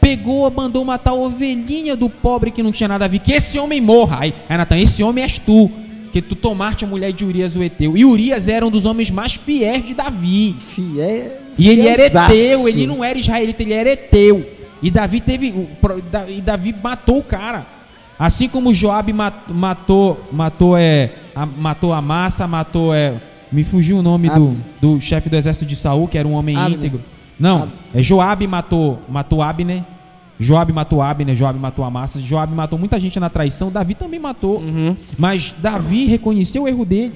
pegou, 0.00 0.50
mandou 0.50 0.84
matar 0.84 1.10
a 1.10 1.14
ovelhinha 1.14 1.96
do 1.96 2.08
pobre 2.08 2.50
que 2.50 2.62
não 2.62 2.72
tinha 2.72 2.88
nada 2.88 3.06
a 3.06 3.08
ver. 3.08 3.18
Que 3.18 3.32
esse 3.32 3.58
homem 3.58 3.80
morra. 3.80 4.18
Aí, 4.20 4.34
aí 4.48 4.56
Natan, 4.56 4.78
esse 4.78 5.02
homem 5.02 5.24
és 5.24 5.38
tu. 5.38 5.70
Tu 6.22 6.34
tomaste 6.36 6.84
a 6.84 6.88
mulher 6.88 7.12
de 7.12 7.24
Urias 7.24 7.56
o 7.56 7.62
Eteu. 7.62 7.96
E 7.96 8.04
Urias 8.04 8.48
era 8.48 8.66
um 8.66 8.70
dos 8.70 8.84
homens 8.86 9.10
mais 9.10 9.34
fiéis 9.34 9.84
de 9.86 9.94
Davi. 9.94 10.56
Fiel, 10.58 11.32
E 11.58 11.68
ele 11.68 11.86
era. 11.86 12.06
Eteu, 12.06 12.68
ele 12.68 12.86
não 12.86 13.02
era 13.04 13.18
israelita, 13.18 13.62
ele 13.62 13.72
era 13.72 13.90
Eteu. 13.90 14.44
E 14.82 14.90
Davi 14.90 15.20
teve. 15.20 15.66
E 16.28 16.40
Davi 16.40 16.74
matou 16.82 17.18
o 17.18 17.22
cara. 17.24 17.66
Assim 18.18 18.48
como 18.48 18.72
Joabe 18.74 19.12
mat- 19.12 19.48
matou. 19.48 20.20
Matou 20.32 20.76
é. 20.76 21.10
a- 21.34 21.46
matou 21.46 21.92
a 21.92 22.00
massa, 22.02 22.46
matou 22.46 22.94
é. 22.94 23.14
Me 23.50 23.64
fugiu 23.64 23.98
o 23.98 24.02
nome 24.02 24.28
do, 24.28 24.54
do 24.80 25.00
chefe 25.00 25.28
do 25.30 25.36
exército 25.36 25.64
de 25.64 25.74
Saul, 25.74 26.06
que 26.06 26.18
era 26.18 26.28
um 26.28 26.34
homem 26.34 26.54
Abner. 26.56 26.78
íntegro. 26.78 27.00
Não, 27.40 27.68
é 27.94 28.02
Joabe 28.02 28.46
matou, 28.46 28.98
matou 29.08 29.40
Abner. 29.42 29.82
Joabe 30.40 30.72
matou 30.72 31.02
Abner, 31.02 31.34
Joabe 31.34 31.58
matou 31.58 31.84
Amassa, 31.84 32.20
Joabe 32.20 32.54
matou 32.54 32.78
muita 32.78 32.98
gente 33.00 33.18
na 33.18 33.28
traição, 33.28 33.70
Davi 33.70 33.94
também 33.94 34.20
matou. 34.20 34.62
Mas 35.16 35.54
Davi 35.58 36.06
reconheceu 36.06 36.62
o 36.62 36.68
erro 36.68 36.84
dele. 36.84 37.12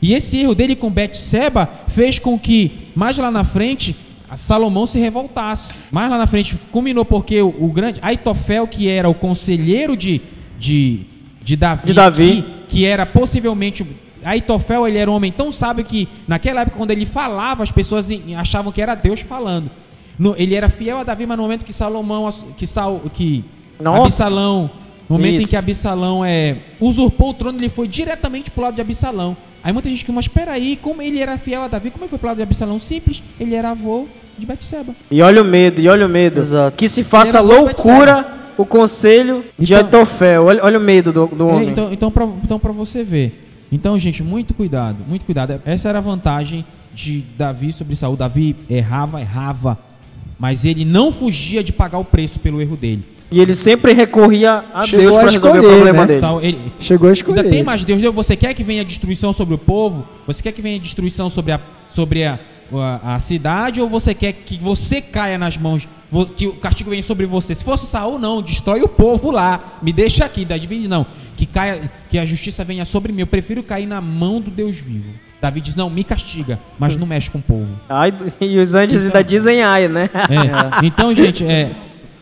E 0.00 0.14
esse 0.14 0.38
erro 0.38 0.54
dele 0.54 0.76
com 0.76 0.90
Betseba 0.90 1.68
fez 1.88 2.18
com 2.18 2.38
que, 2.38 2.90
mais 2.94 3.16
lá 3.18 3.30
na 3.30 3.42
frente, 3.42 3.96
Salomão 4.36 4.86
se 4.86 4.98
revoltasse. 4.98 5.72
Mais 5.90 6.10
lá 6.10 6.18
na 6.18 6.26
frente, 6.26 6.54
culminou 6.70 7.04
porque 7.04 7.40
o, 7.40 7.48
o 7.58 7.72
grande 7.72 7.98
Aitofel, 8.02 8.66
que 8.68 8.88
era 8.88 9.08
o 9.08 9.14
conselheiro 9.14 9.96
de, 9.96 10.20
de, 10.58 11.00
de 11.42 11.56
Davi, 11.56 11.86
De 11.86 11.94
Davi. 11.94 12.42
Que, 12.42 12.76
que 12.76 12.86
era 12.86 13.06
possivelmente... 13.06 13.84
Aitofel, 14.22 14.86
ele 14.86 14.98
era 14.98 15.10
um 15.10 15.14
homem 15.14 15.32
tão 15.32 15.50
sábio 15.50 15.84
que, 15.84 16.08
naquela 16.26 16.62
época, 16.62 16.76
quando 16.76 16.90
ele 16.90 17.06
falava, 17.06 17.62
as 17.62 17.70
pessoas 17.72 18.08
achavam 18.36 18.72
que 18.72 18.82
era 18.82 18.94
Deus 18.94 19.20
falando. 19.20 19.70
No- 20.18 20.34
ele 20.36 20.54
era 20.54 20.68
fiel 20.68 20.98
a 20.98 21.04
Davi, 21.04 21.26
mas 21.26 21.36
no 21.36 21.42
momento 21.44 21.64
que 21.64 21.72
Salomão, 21.72 22.28
que, 22.56 22.66
Saul, 22.66 23.00
que 23.14 23.44
Nossa. 23.80 24.02
Absalão, 24.24 24.70
no 25.08 25.16
momento 25.16 25.34
em 25.34 25.36
Isso. 25.38 25.48
que 25.48 25.56
Absalão 25.56 26.24
é, 26.24 26.56
usurpou 26.80 27.30
o 27.30 27.34
trono, 27.34 27.58
ele 27.58 27.68
foi 27.68 27.86
diretamente 27.86 28.50
pro 28.50 28.62
lado 28.62 28.74
de 28.74 28.80
Absalão. 28.80 29.36
Aí 29.62 29.72
muita 29.72 29.88
gente 29.88 30.04
que, 30.04 30.12
mas 30.12 30.28
peraí, 30.28 30.76
como 30.76 31.00
ele 31.02 31.18
era 31.20 31.36
fiel 31.38 31.62
a 31.62 31.68
Davi, 31.68 31.90
como 31.90 32.04
ele 32.04 32.08
foi 32.10 32.18
pro 32.18 32.28
lado 32.28 32.36
de 32.36 32.42
Absalão? 32.42 32.78
Simples, 32.78 33.22
ele 33.38 33.54
era 33.54 33.70
avô 33.70 34.06
de 34.38 34.46
Betseba. 34.46 34.94
E 35.10 35.20
olha 35.22 35.42
o 35.42 35.44
medo, 35.44 35.80
e 35.80 35.88
olha 35.88 36.06
o 36.06 36.08
medo. 36.08 36.40
Exato. 36.40 36.76
Que 36.76 36.88
se 36.88 37.02
faça 37.02 37.40
loucura 37.40 38.52
o 38.56 38.64
conselho 38.64 39.44
de 39.58 39.72
Então- 39.74 39.84
Aitofel. 39.84 40.44
Olha, 40.46 40.64
olha 40.64 40.78
o 40.78 40.82
medo 40.82 41.12
do, 41.12 41.26
do 41.26 41.48
É, 41.48 41.52
homem. 41.52 41.68
então, 41.70 41.92
então, 41.92 42.10
pra, 42.10 42.24
então 42.42 42.58
pra 42.58 42.72
você 42.72 43.02
ver. 43.02 43.46
Então, 43.70 43.98
gente, 43.98 44.22
muito 44.22 44.54
cuidado, 44.54 44.96
muito 45.08 45.24
cuidado. 45.24 45.60
Essa 45.66 45.88
era 45.88 45.98
a 45.98 46.00
vantagem 46.00 46.64
de 46.94 47.24
Davi 47.36 47.72
sobre 47.72 47.94
Saul. 47.96 48.16
Davi 48.16 48.56
errava, 48.70 49.20
errava, 49.20 49.78
mas 50.38 50.64
ele 50.64 50.84
não 50.84 51.10
fugia 51.10 51.62
de 51.62 51.72
pagar 51.72 51.98
o 51.98 52.04
preço 52.04 52.38
pelo 52.38 52.60
erro 52.62 52.76
dele. 52.76 53.02
E 53.30 53.40
ele 53.40 53.54
sempre 53.54 53.92
recorria 53.92 54.64
a 54.72 54.86
Chegou 54.86 55.04
Deus 55.04 55.18
para 55.18 55.30
resolver 55.30 55.58
o 55.58 55.62
problema 55.62 56.00
né? 56.00 56.06
dele. 56.06 56.20
Saul, 56.20 56.40
ele, 56.40 56.72
Chegou 56.80 57.10
a 57.10 57.12
escolher. 57.12 57.38
Ainda 57.40 57.50
tem 57.50 57.62
mais 57.62 57.84
Deus. 57.84 58.00
Deus, 58.00 58.14
Você 58.14 58.36
quer 58.36 58.54
que 58.54 58.64
venha 58.64 58.84
destruição 58.84 59.32
sobre 59.32 59.54
o 59.54 59.58
povo? 59.58 60.06
Você 60.26 60.42
quer 60.42 60.52
que 60.52 60.62
venha 60.62 60.78
destruição 60.78 61.28
sobre 61.28 61.52
a, 61.52 61.60
sobre 61.90 62.24
a, 62.24 62.38
a, 62.72 63.16
a 63.16 63.18
cidade? 63.18 63.82
Ou 63.82 63.88
você 63.88 64.14
quer 64.14 64.32
que 64.32 64.56
você 64.56 65.02
caia 65.02 65.36
nas 65.36 65.58
mãos, 65.58 65.86
que 66.36 66.46
o 66.46 66.54
castigo 66.54 66.88
venha 66.88 67.02
sobre 67.02 67.26
você? 67.26 67.54
Se 67.54 67.64
fosse 67.64 67.84
Saul, 67.86 68.18
não. 68.18 68.40
Destrói 68.40 68.80
o 68.80 68.88
povo 68.88 69.30
lá. 69.30 69.78
Me 69.82 69.92
deixa 69.92 70.24
aqui. 70.24 70.46
Davi 70.46 70.88
não. 70.88 71.04
Que, 71.36 71.44
caia, 71.44 71.90
que 72.10 72.16
a 72.16 72.24
justiça 72.24 72.64
venha 72.64 72.86
sobre 72.86 73.12
mim. 73.12 73.20
Eu 73.20 73.26
prefiro 73.26 73.62
cair 73.62 73.86
na 73.86 74.00
mão 74.00 74.40
do 74.40 74.50
Deus 74.50 74.76
vivo. 74.76 75.27
Davi 75.40 75.60
diz, 75.60 75.76
não, 75.76 75.88
me 75.88 76.02
castiga, 76.02 76.58
mas 76.78 76.96
não 76.96 77.06
mexe 77.06 77.30
com 77.30 77.38
o 77.38 77.42
povo. 77.42 77.68
Ai, 77.88 78.12
e 78.40 78.58
os 78.58 78.74
anjos 78.74 78.94
Isso 78.94 79.06
ainda 79.06 79.22
dizem 79.22 79.62
ai, 79.62 79.86
né? 79.86 80.10
É. 80.14 80.86
Então, 80.86 81.14
gente, 81.14 81.44
é, 81.44 81.70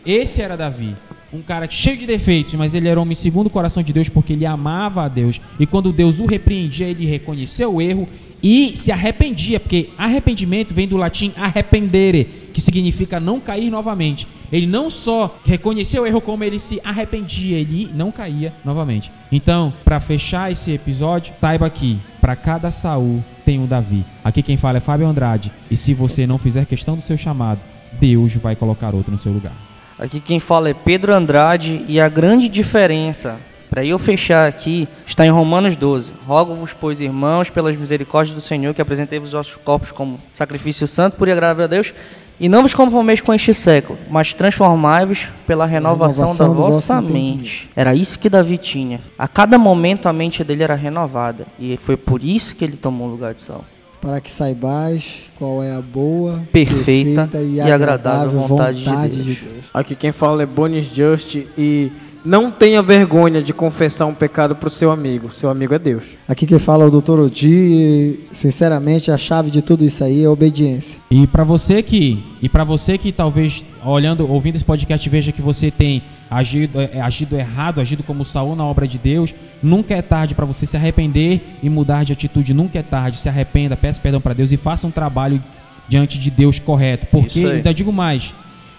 esse 0.05 0.41
era 0.41 0.55
Davi. 0.55 0.95
Um 1.33 1.41
cara 1.41 1.67
cheio 1.69 1.97
de 1.97 2.05
defeitos, 2.05 2.53
mas 2.53 2.73
ele 2.73 2.87
era 2.87 2.99
homem 3.01 3.15
segundo 3.15 3.47
o 3.47 3.49
coração 3.49 3.83
de 3.83 3.91
Deus 3.91 4.07
porque 4.07 4.33
ele 4.33 4.45
amava 4.45 5.03
a 5.03 5.07
Deus. 5.07 5.41
E 5.59 5.65
quando 5.65 5.91
Deus 5.91 6.19
o 6.19 6.25
repreendia, 6.25 6.87
ele 6.87 7.05
reconheceu 7.05 7.75
o 7.75 7.81
erro 7.81 8.07
e 8.41 8.75
se 8.75 8.91
arrependia, 8.91 9.59
porque 9.59 9.89
arrependimento 9.97 10.73
vem 10.73 10.87
do 10.87 10.97
latim 10.97 11.33
arrependere, 11.37 12.25
que 12.53 12.61
significa 12.61 13.19
não 13.19 13.39
cair 13.39 13.69
novamente. 13.69 14.27
Ele 14.51 14.65
não 14.65 14.89
só 14.89 15.37
reconheceu 15.45 16.03
o 16.03 16.07
erro, 16.07 16.21
como 16.21 16.43
ele 16.43 16.59
se 16.59 16.79
arrependia, 16.83 17.57
ele 17.57 17.89
não 17.93 18.11
caía 18.11 18.53
novamente. 18.63 19.11
Então, 19.31 19.73
para 19.83 19.99
fechar 19.99 20.51
esse 20.51 20.71
episódio, 20.71 21.33
saiba 21.39 21.69
que 21.69 21.99
para 22.21 22.35
cada 22.35 22.71
Saul 22.71 23.23
tem 23.45 23.59
um 23.59 23.65
Davi. 23.65 24.05
Aqui 24.23 24.41
quem 24.41 24.57
fala 24.57 24.77
é 24.77 24.81
Fábio 24.81 25.07
Andrade. 25.07 25.51
E 25.69 25.75
se 25.75 25.93
você 25.93 26.25
não 26.25 26.37
fizer 26.37 26.65
questão 26.65 26.95
do 26.95 27.01
seu 27.01 27.17
chamado, 27.17 27.59
Deus 27.99 28.33
vai 28.35 28.55
colocar 28.55 28.93
outro 28.93 29.11
no 29.11 29.21
seu 29.21 29.31
lugar. 29.31 29.53
Aqui 29.99 30.19
quem 30.19 30.39
fala 30.39 30.69
é 30.69 30.73
Pedro 30.73 31.13
Andrade 31.13 31.83
e 31.87 31.99
a 31.99 32.07
grande 32.07 32.47
diferença, 32.47 33.39
para 33.69 33.83
eu 33.83 33.99
fechar 33.99 34.47
aqui, 34.47 34.87
está 35.05 35.25
em 35.25 35.29
Romanos 35.29 35.75
12. 35.75 36.13
Rogo-vos, 36.25 36.73
pois, 36.73 37.01
irmãos, 37.01 37.49
pelas 37.49 37.75
misericórdias 37.75 38.35
do 38.35 38.41
Senhor, 38.41 38.73
que 38.73 38.81
apresentei-vos 38.81 39.29
os 39.29 39.33
vossos 39.33 39.55
corpos 39.55 39.91
como 39.91 40.19
sacrifício 40.33 40.87
santo, 40.87 41.17
e 41.25 41.31
agradável 41.31 41.65
a 41.65 41.67
Deus, 41.67 41.93
e 42.39 42.47
não 42.47 42.61
vos 42.61 42.73
conformeis 42.73 43.19
com 43.19 43.33
este 43.33 43.53
século, 43.53 43.97
mas 44.09 44.33
transformai-vos 44.33 45.27
pela 45.45 45.65
renovação, 45.65 46.27
renovação 46.27 46.47
da 46.47 46.53
vossa 46.53 47.01
mente. 47.01 47.69
Era 47.75 47.95
isso 47.95 48.19
que 48.19 48.29
Davi 48.29 48.57
tinha. 48.57 49.01
A 49.17 49.27
cada 49.27 49.57
momento 49.57 50.07
a 50.07 50.13
mente 50.13 50.43
dele 50.43 50.63
era 50.63 50.75
renovada, 50.75 51.45
e 51.59 51.77
foi 51.77 51.97
por 51.97 52.23
isso 52.23 52.55
que 52.55 52.63
ele 52.63 52.77
tomou 52.77 53.07
o 53.07 53.11
lugar 53.11 53.33
de 53.33 53.41
Saul. 53.41 53.65
Para 53.99 54.21
que 54.21 54.29
saibais 54.29 55.23
qual 55.39 55.63
é 55.63 55.75
a 55.75 55.81
boa, 55.81 56.43
Perfeita 56.51 57.27
e 57.41 57.59
agradável 57.59 58.39
vontade 58.39 58.83
de 58.83 58.91
Deus. 58.91 59.37
Aqui 59.73 59.95
quem 59.95 60.11
fala 60.11 60.43
é 60.43 60.45
Bonis 60.45 60.85
Just 60.85 61.35
e 61.57 61.91
não 62.27 62.51
tenha 62.51 62.81
vergonha 62.81 63.41
de 63.41 63.53
confessar 63.53 64.05
um 64.05 64.13
pecado 64.13 64.53
pro 64.53 64.69
seu 64.69 64.91
amigo. 64.91 65.31
Seu 65.31 65.49
amigo 65.49 65.73
é 65.73 65.79
Deus. 65.79 66.03
Aqui 66.27 66.45
quem 66.45 66.59
fala 66.59 66.83
é 66.83 66.87
o 66.87 66.91
Dr. 66.91 67.19
Odi, 67.19 68.19
sinceramente, 68.33 69.09
a 69.09 69.17
chave 69.17 69.49
de 69.49 69.61
tudo 69.61 69.85
isso 69.85 70.03
aí 70.03 70.23
é 70.23 70.25
a 70.25 70.31
obediência. 70.31 70.99
E 71.09 71.25
para 71.25 71.45
você 71.45 71.81
que 71.81 72.21
e 72.41 72.49
para 72.49 72.65
você 72.65 72.97
que 72.97 73.13
talvez 73.13 73.65
olhando, 73.81 74.29
ouvindo 74.29 74.55
esse 74.55 74.65
podcast 74.65 75.09
veja 75.09 75.31
que 75.31 75.41
você 75.41 75.71
tem 75.71 76.03
agido, 76.29 76.81
é, 76.81 76.99
agido 76.99 77.37
errado, 77.37 77.79
agido 77.79 78.03
como 78.03 78.25
Saul 78.25 78.57
na 78.57 78.65
obra 78.65 78.85
de 78.85 78.97
Deus, 78.97 79.33
nunca 79.63 79.95
é 79.95 80.01
tarde 80.01 80.35
para 80.35 80.45
você 80.45 80.65
se 80.65 80.75
arrepender 80.75 81.39
e 81.63 81.69
mudar 81.69 82.03
de 82.03 82.11
atitude, 82.11 82.53
nunca 82.53 82.77
é 82.77 82.83
tarde. 82.83 83.17
Se 83.19 83.29
arrependa, 83.29 83.77
peça 83.77 84.01
perdão 84.01 84.19
para 84.19 84.33
Deus 84.33 84.51
e 84.51 84.57
faça 84.57 84.85
um 84.85 84.91
trabalho 84.91 85.41
diante 85.87 86.19
de 86.19 86.29
Deus 86.29 86.59
correto, 86.59 87.07
porque 87.09 87.45
ainda 87.45 87.73
digo 87.73 87.93
mais, 87.93 88.33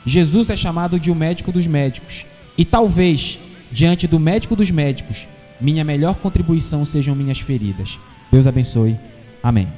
Jesus 0.04 0.50
é 0.50 0.56
chamado 0.56 1.00
de 1.00 1.10
o 1.10 1.14
médico 1.14 1.50
dos 1.50 1.66
médicos. 1.66 2.26
E 2.58 2.64
talvez 2.64 3.38
diante 3.70 4.08
do 4.08 4.18
médico 4.18 4.56
dos 4.56 4.70
médicos, 4.70 5.28
minha 5.60 5.84
melhor 5.84 6.16
contribuição 6.16 6.84
sejam 6.84 7.14
minhas 7.14 7.38
feridas. 7.38 7.98
Deus 8.30 8.46
abençoe. 8.46 8.96
Amém. 9.40 9.68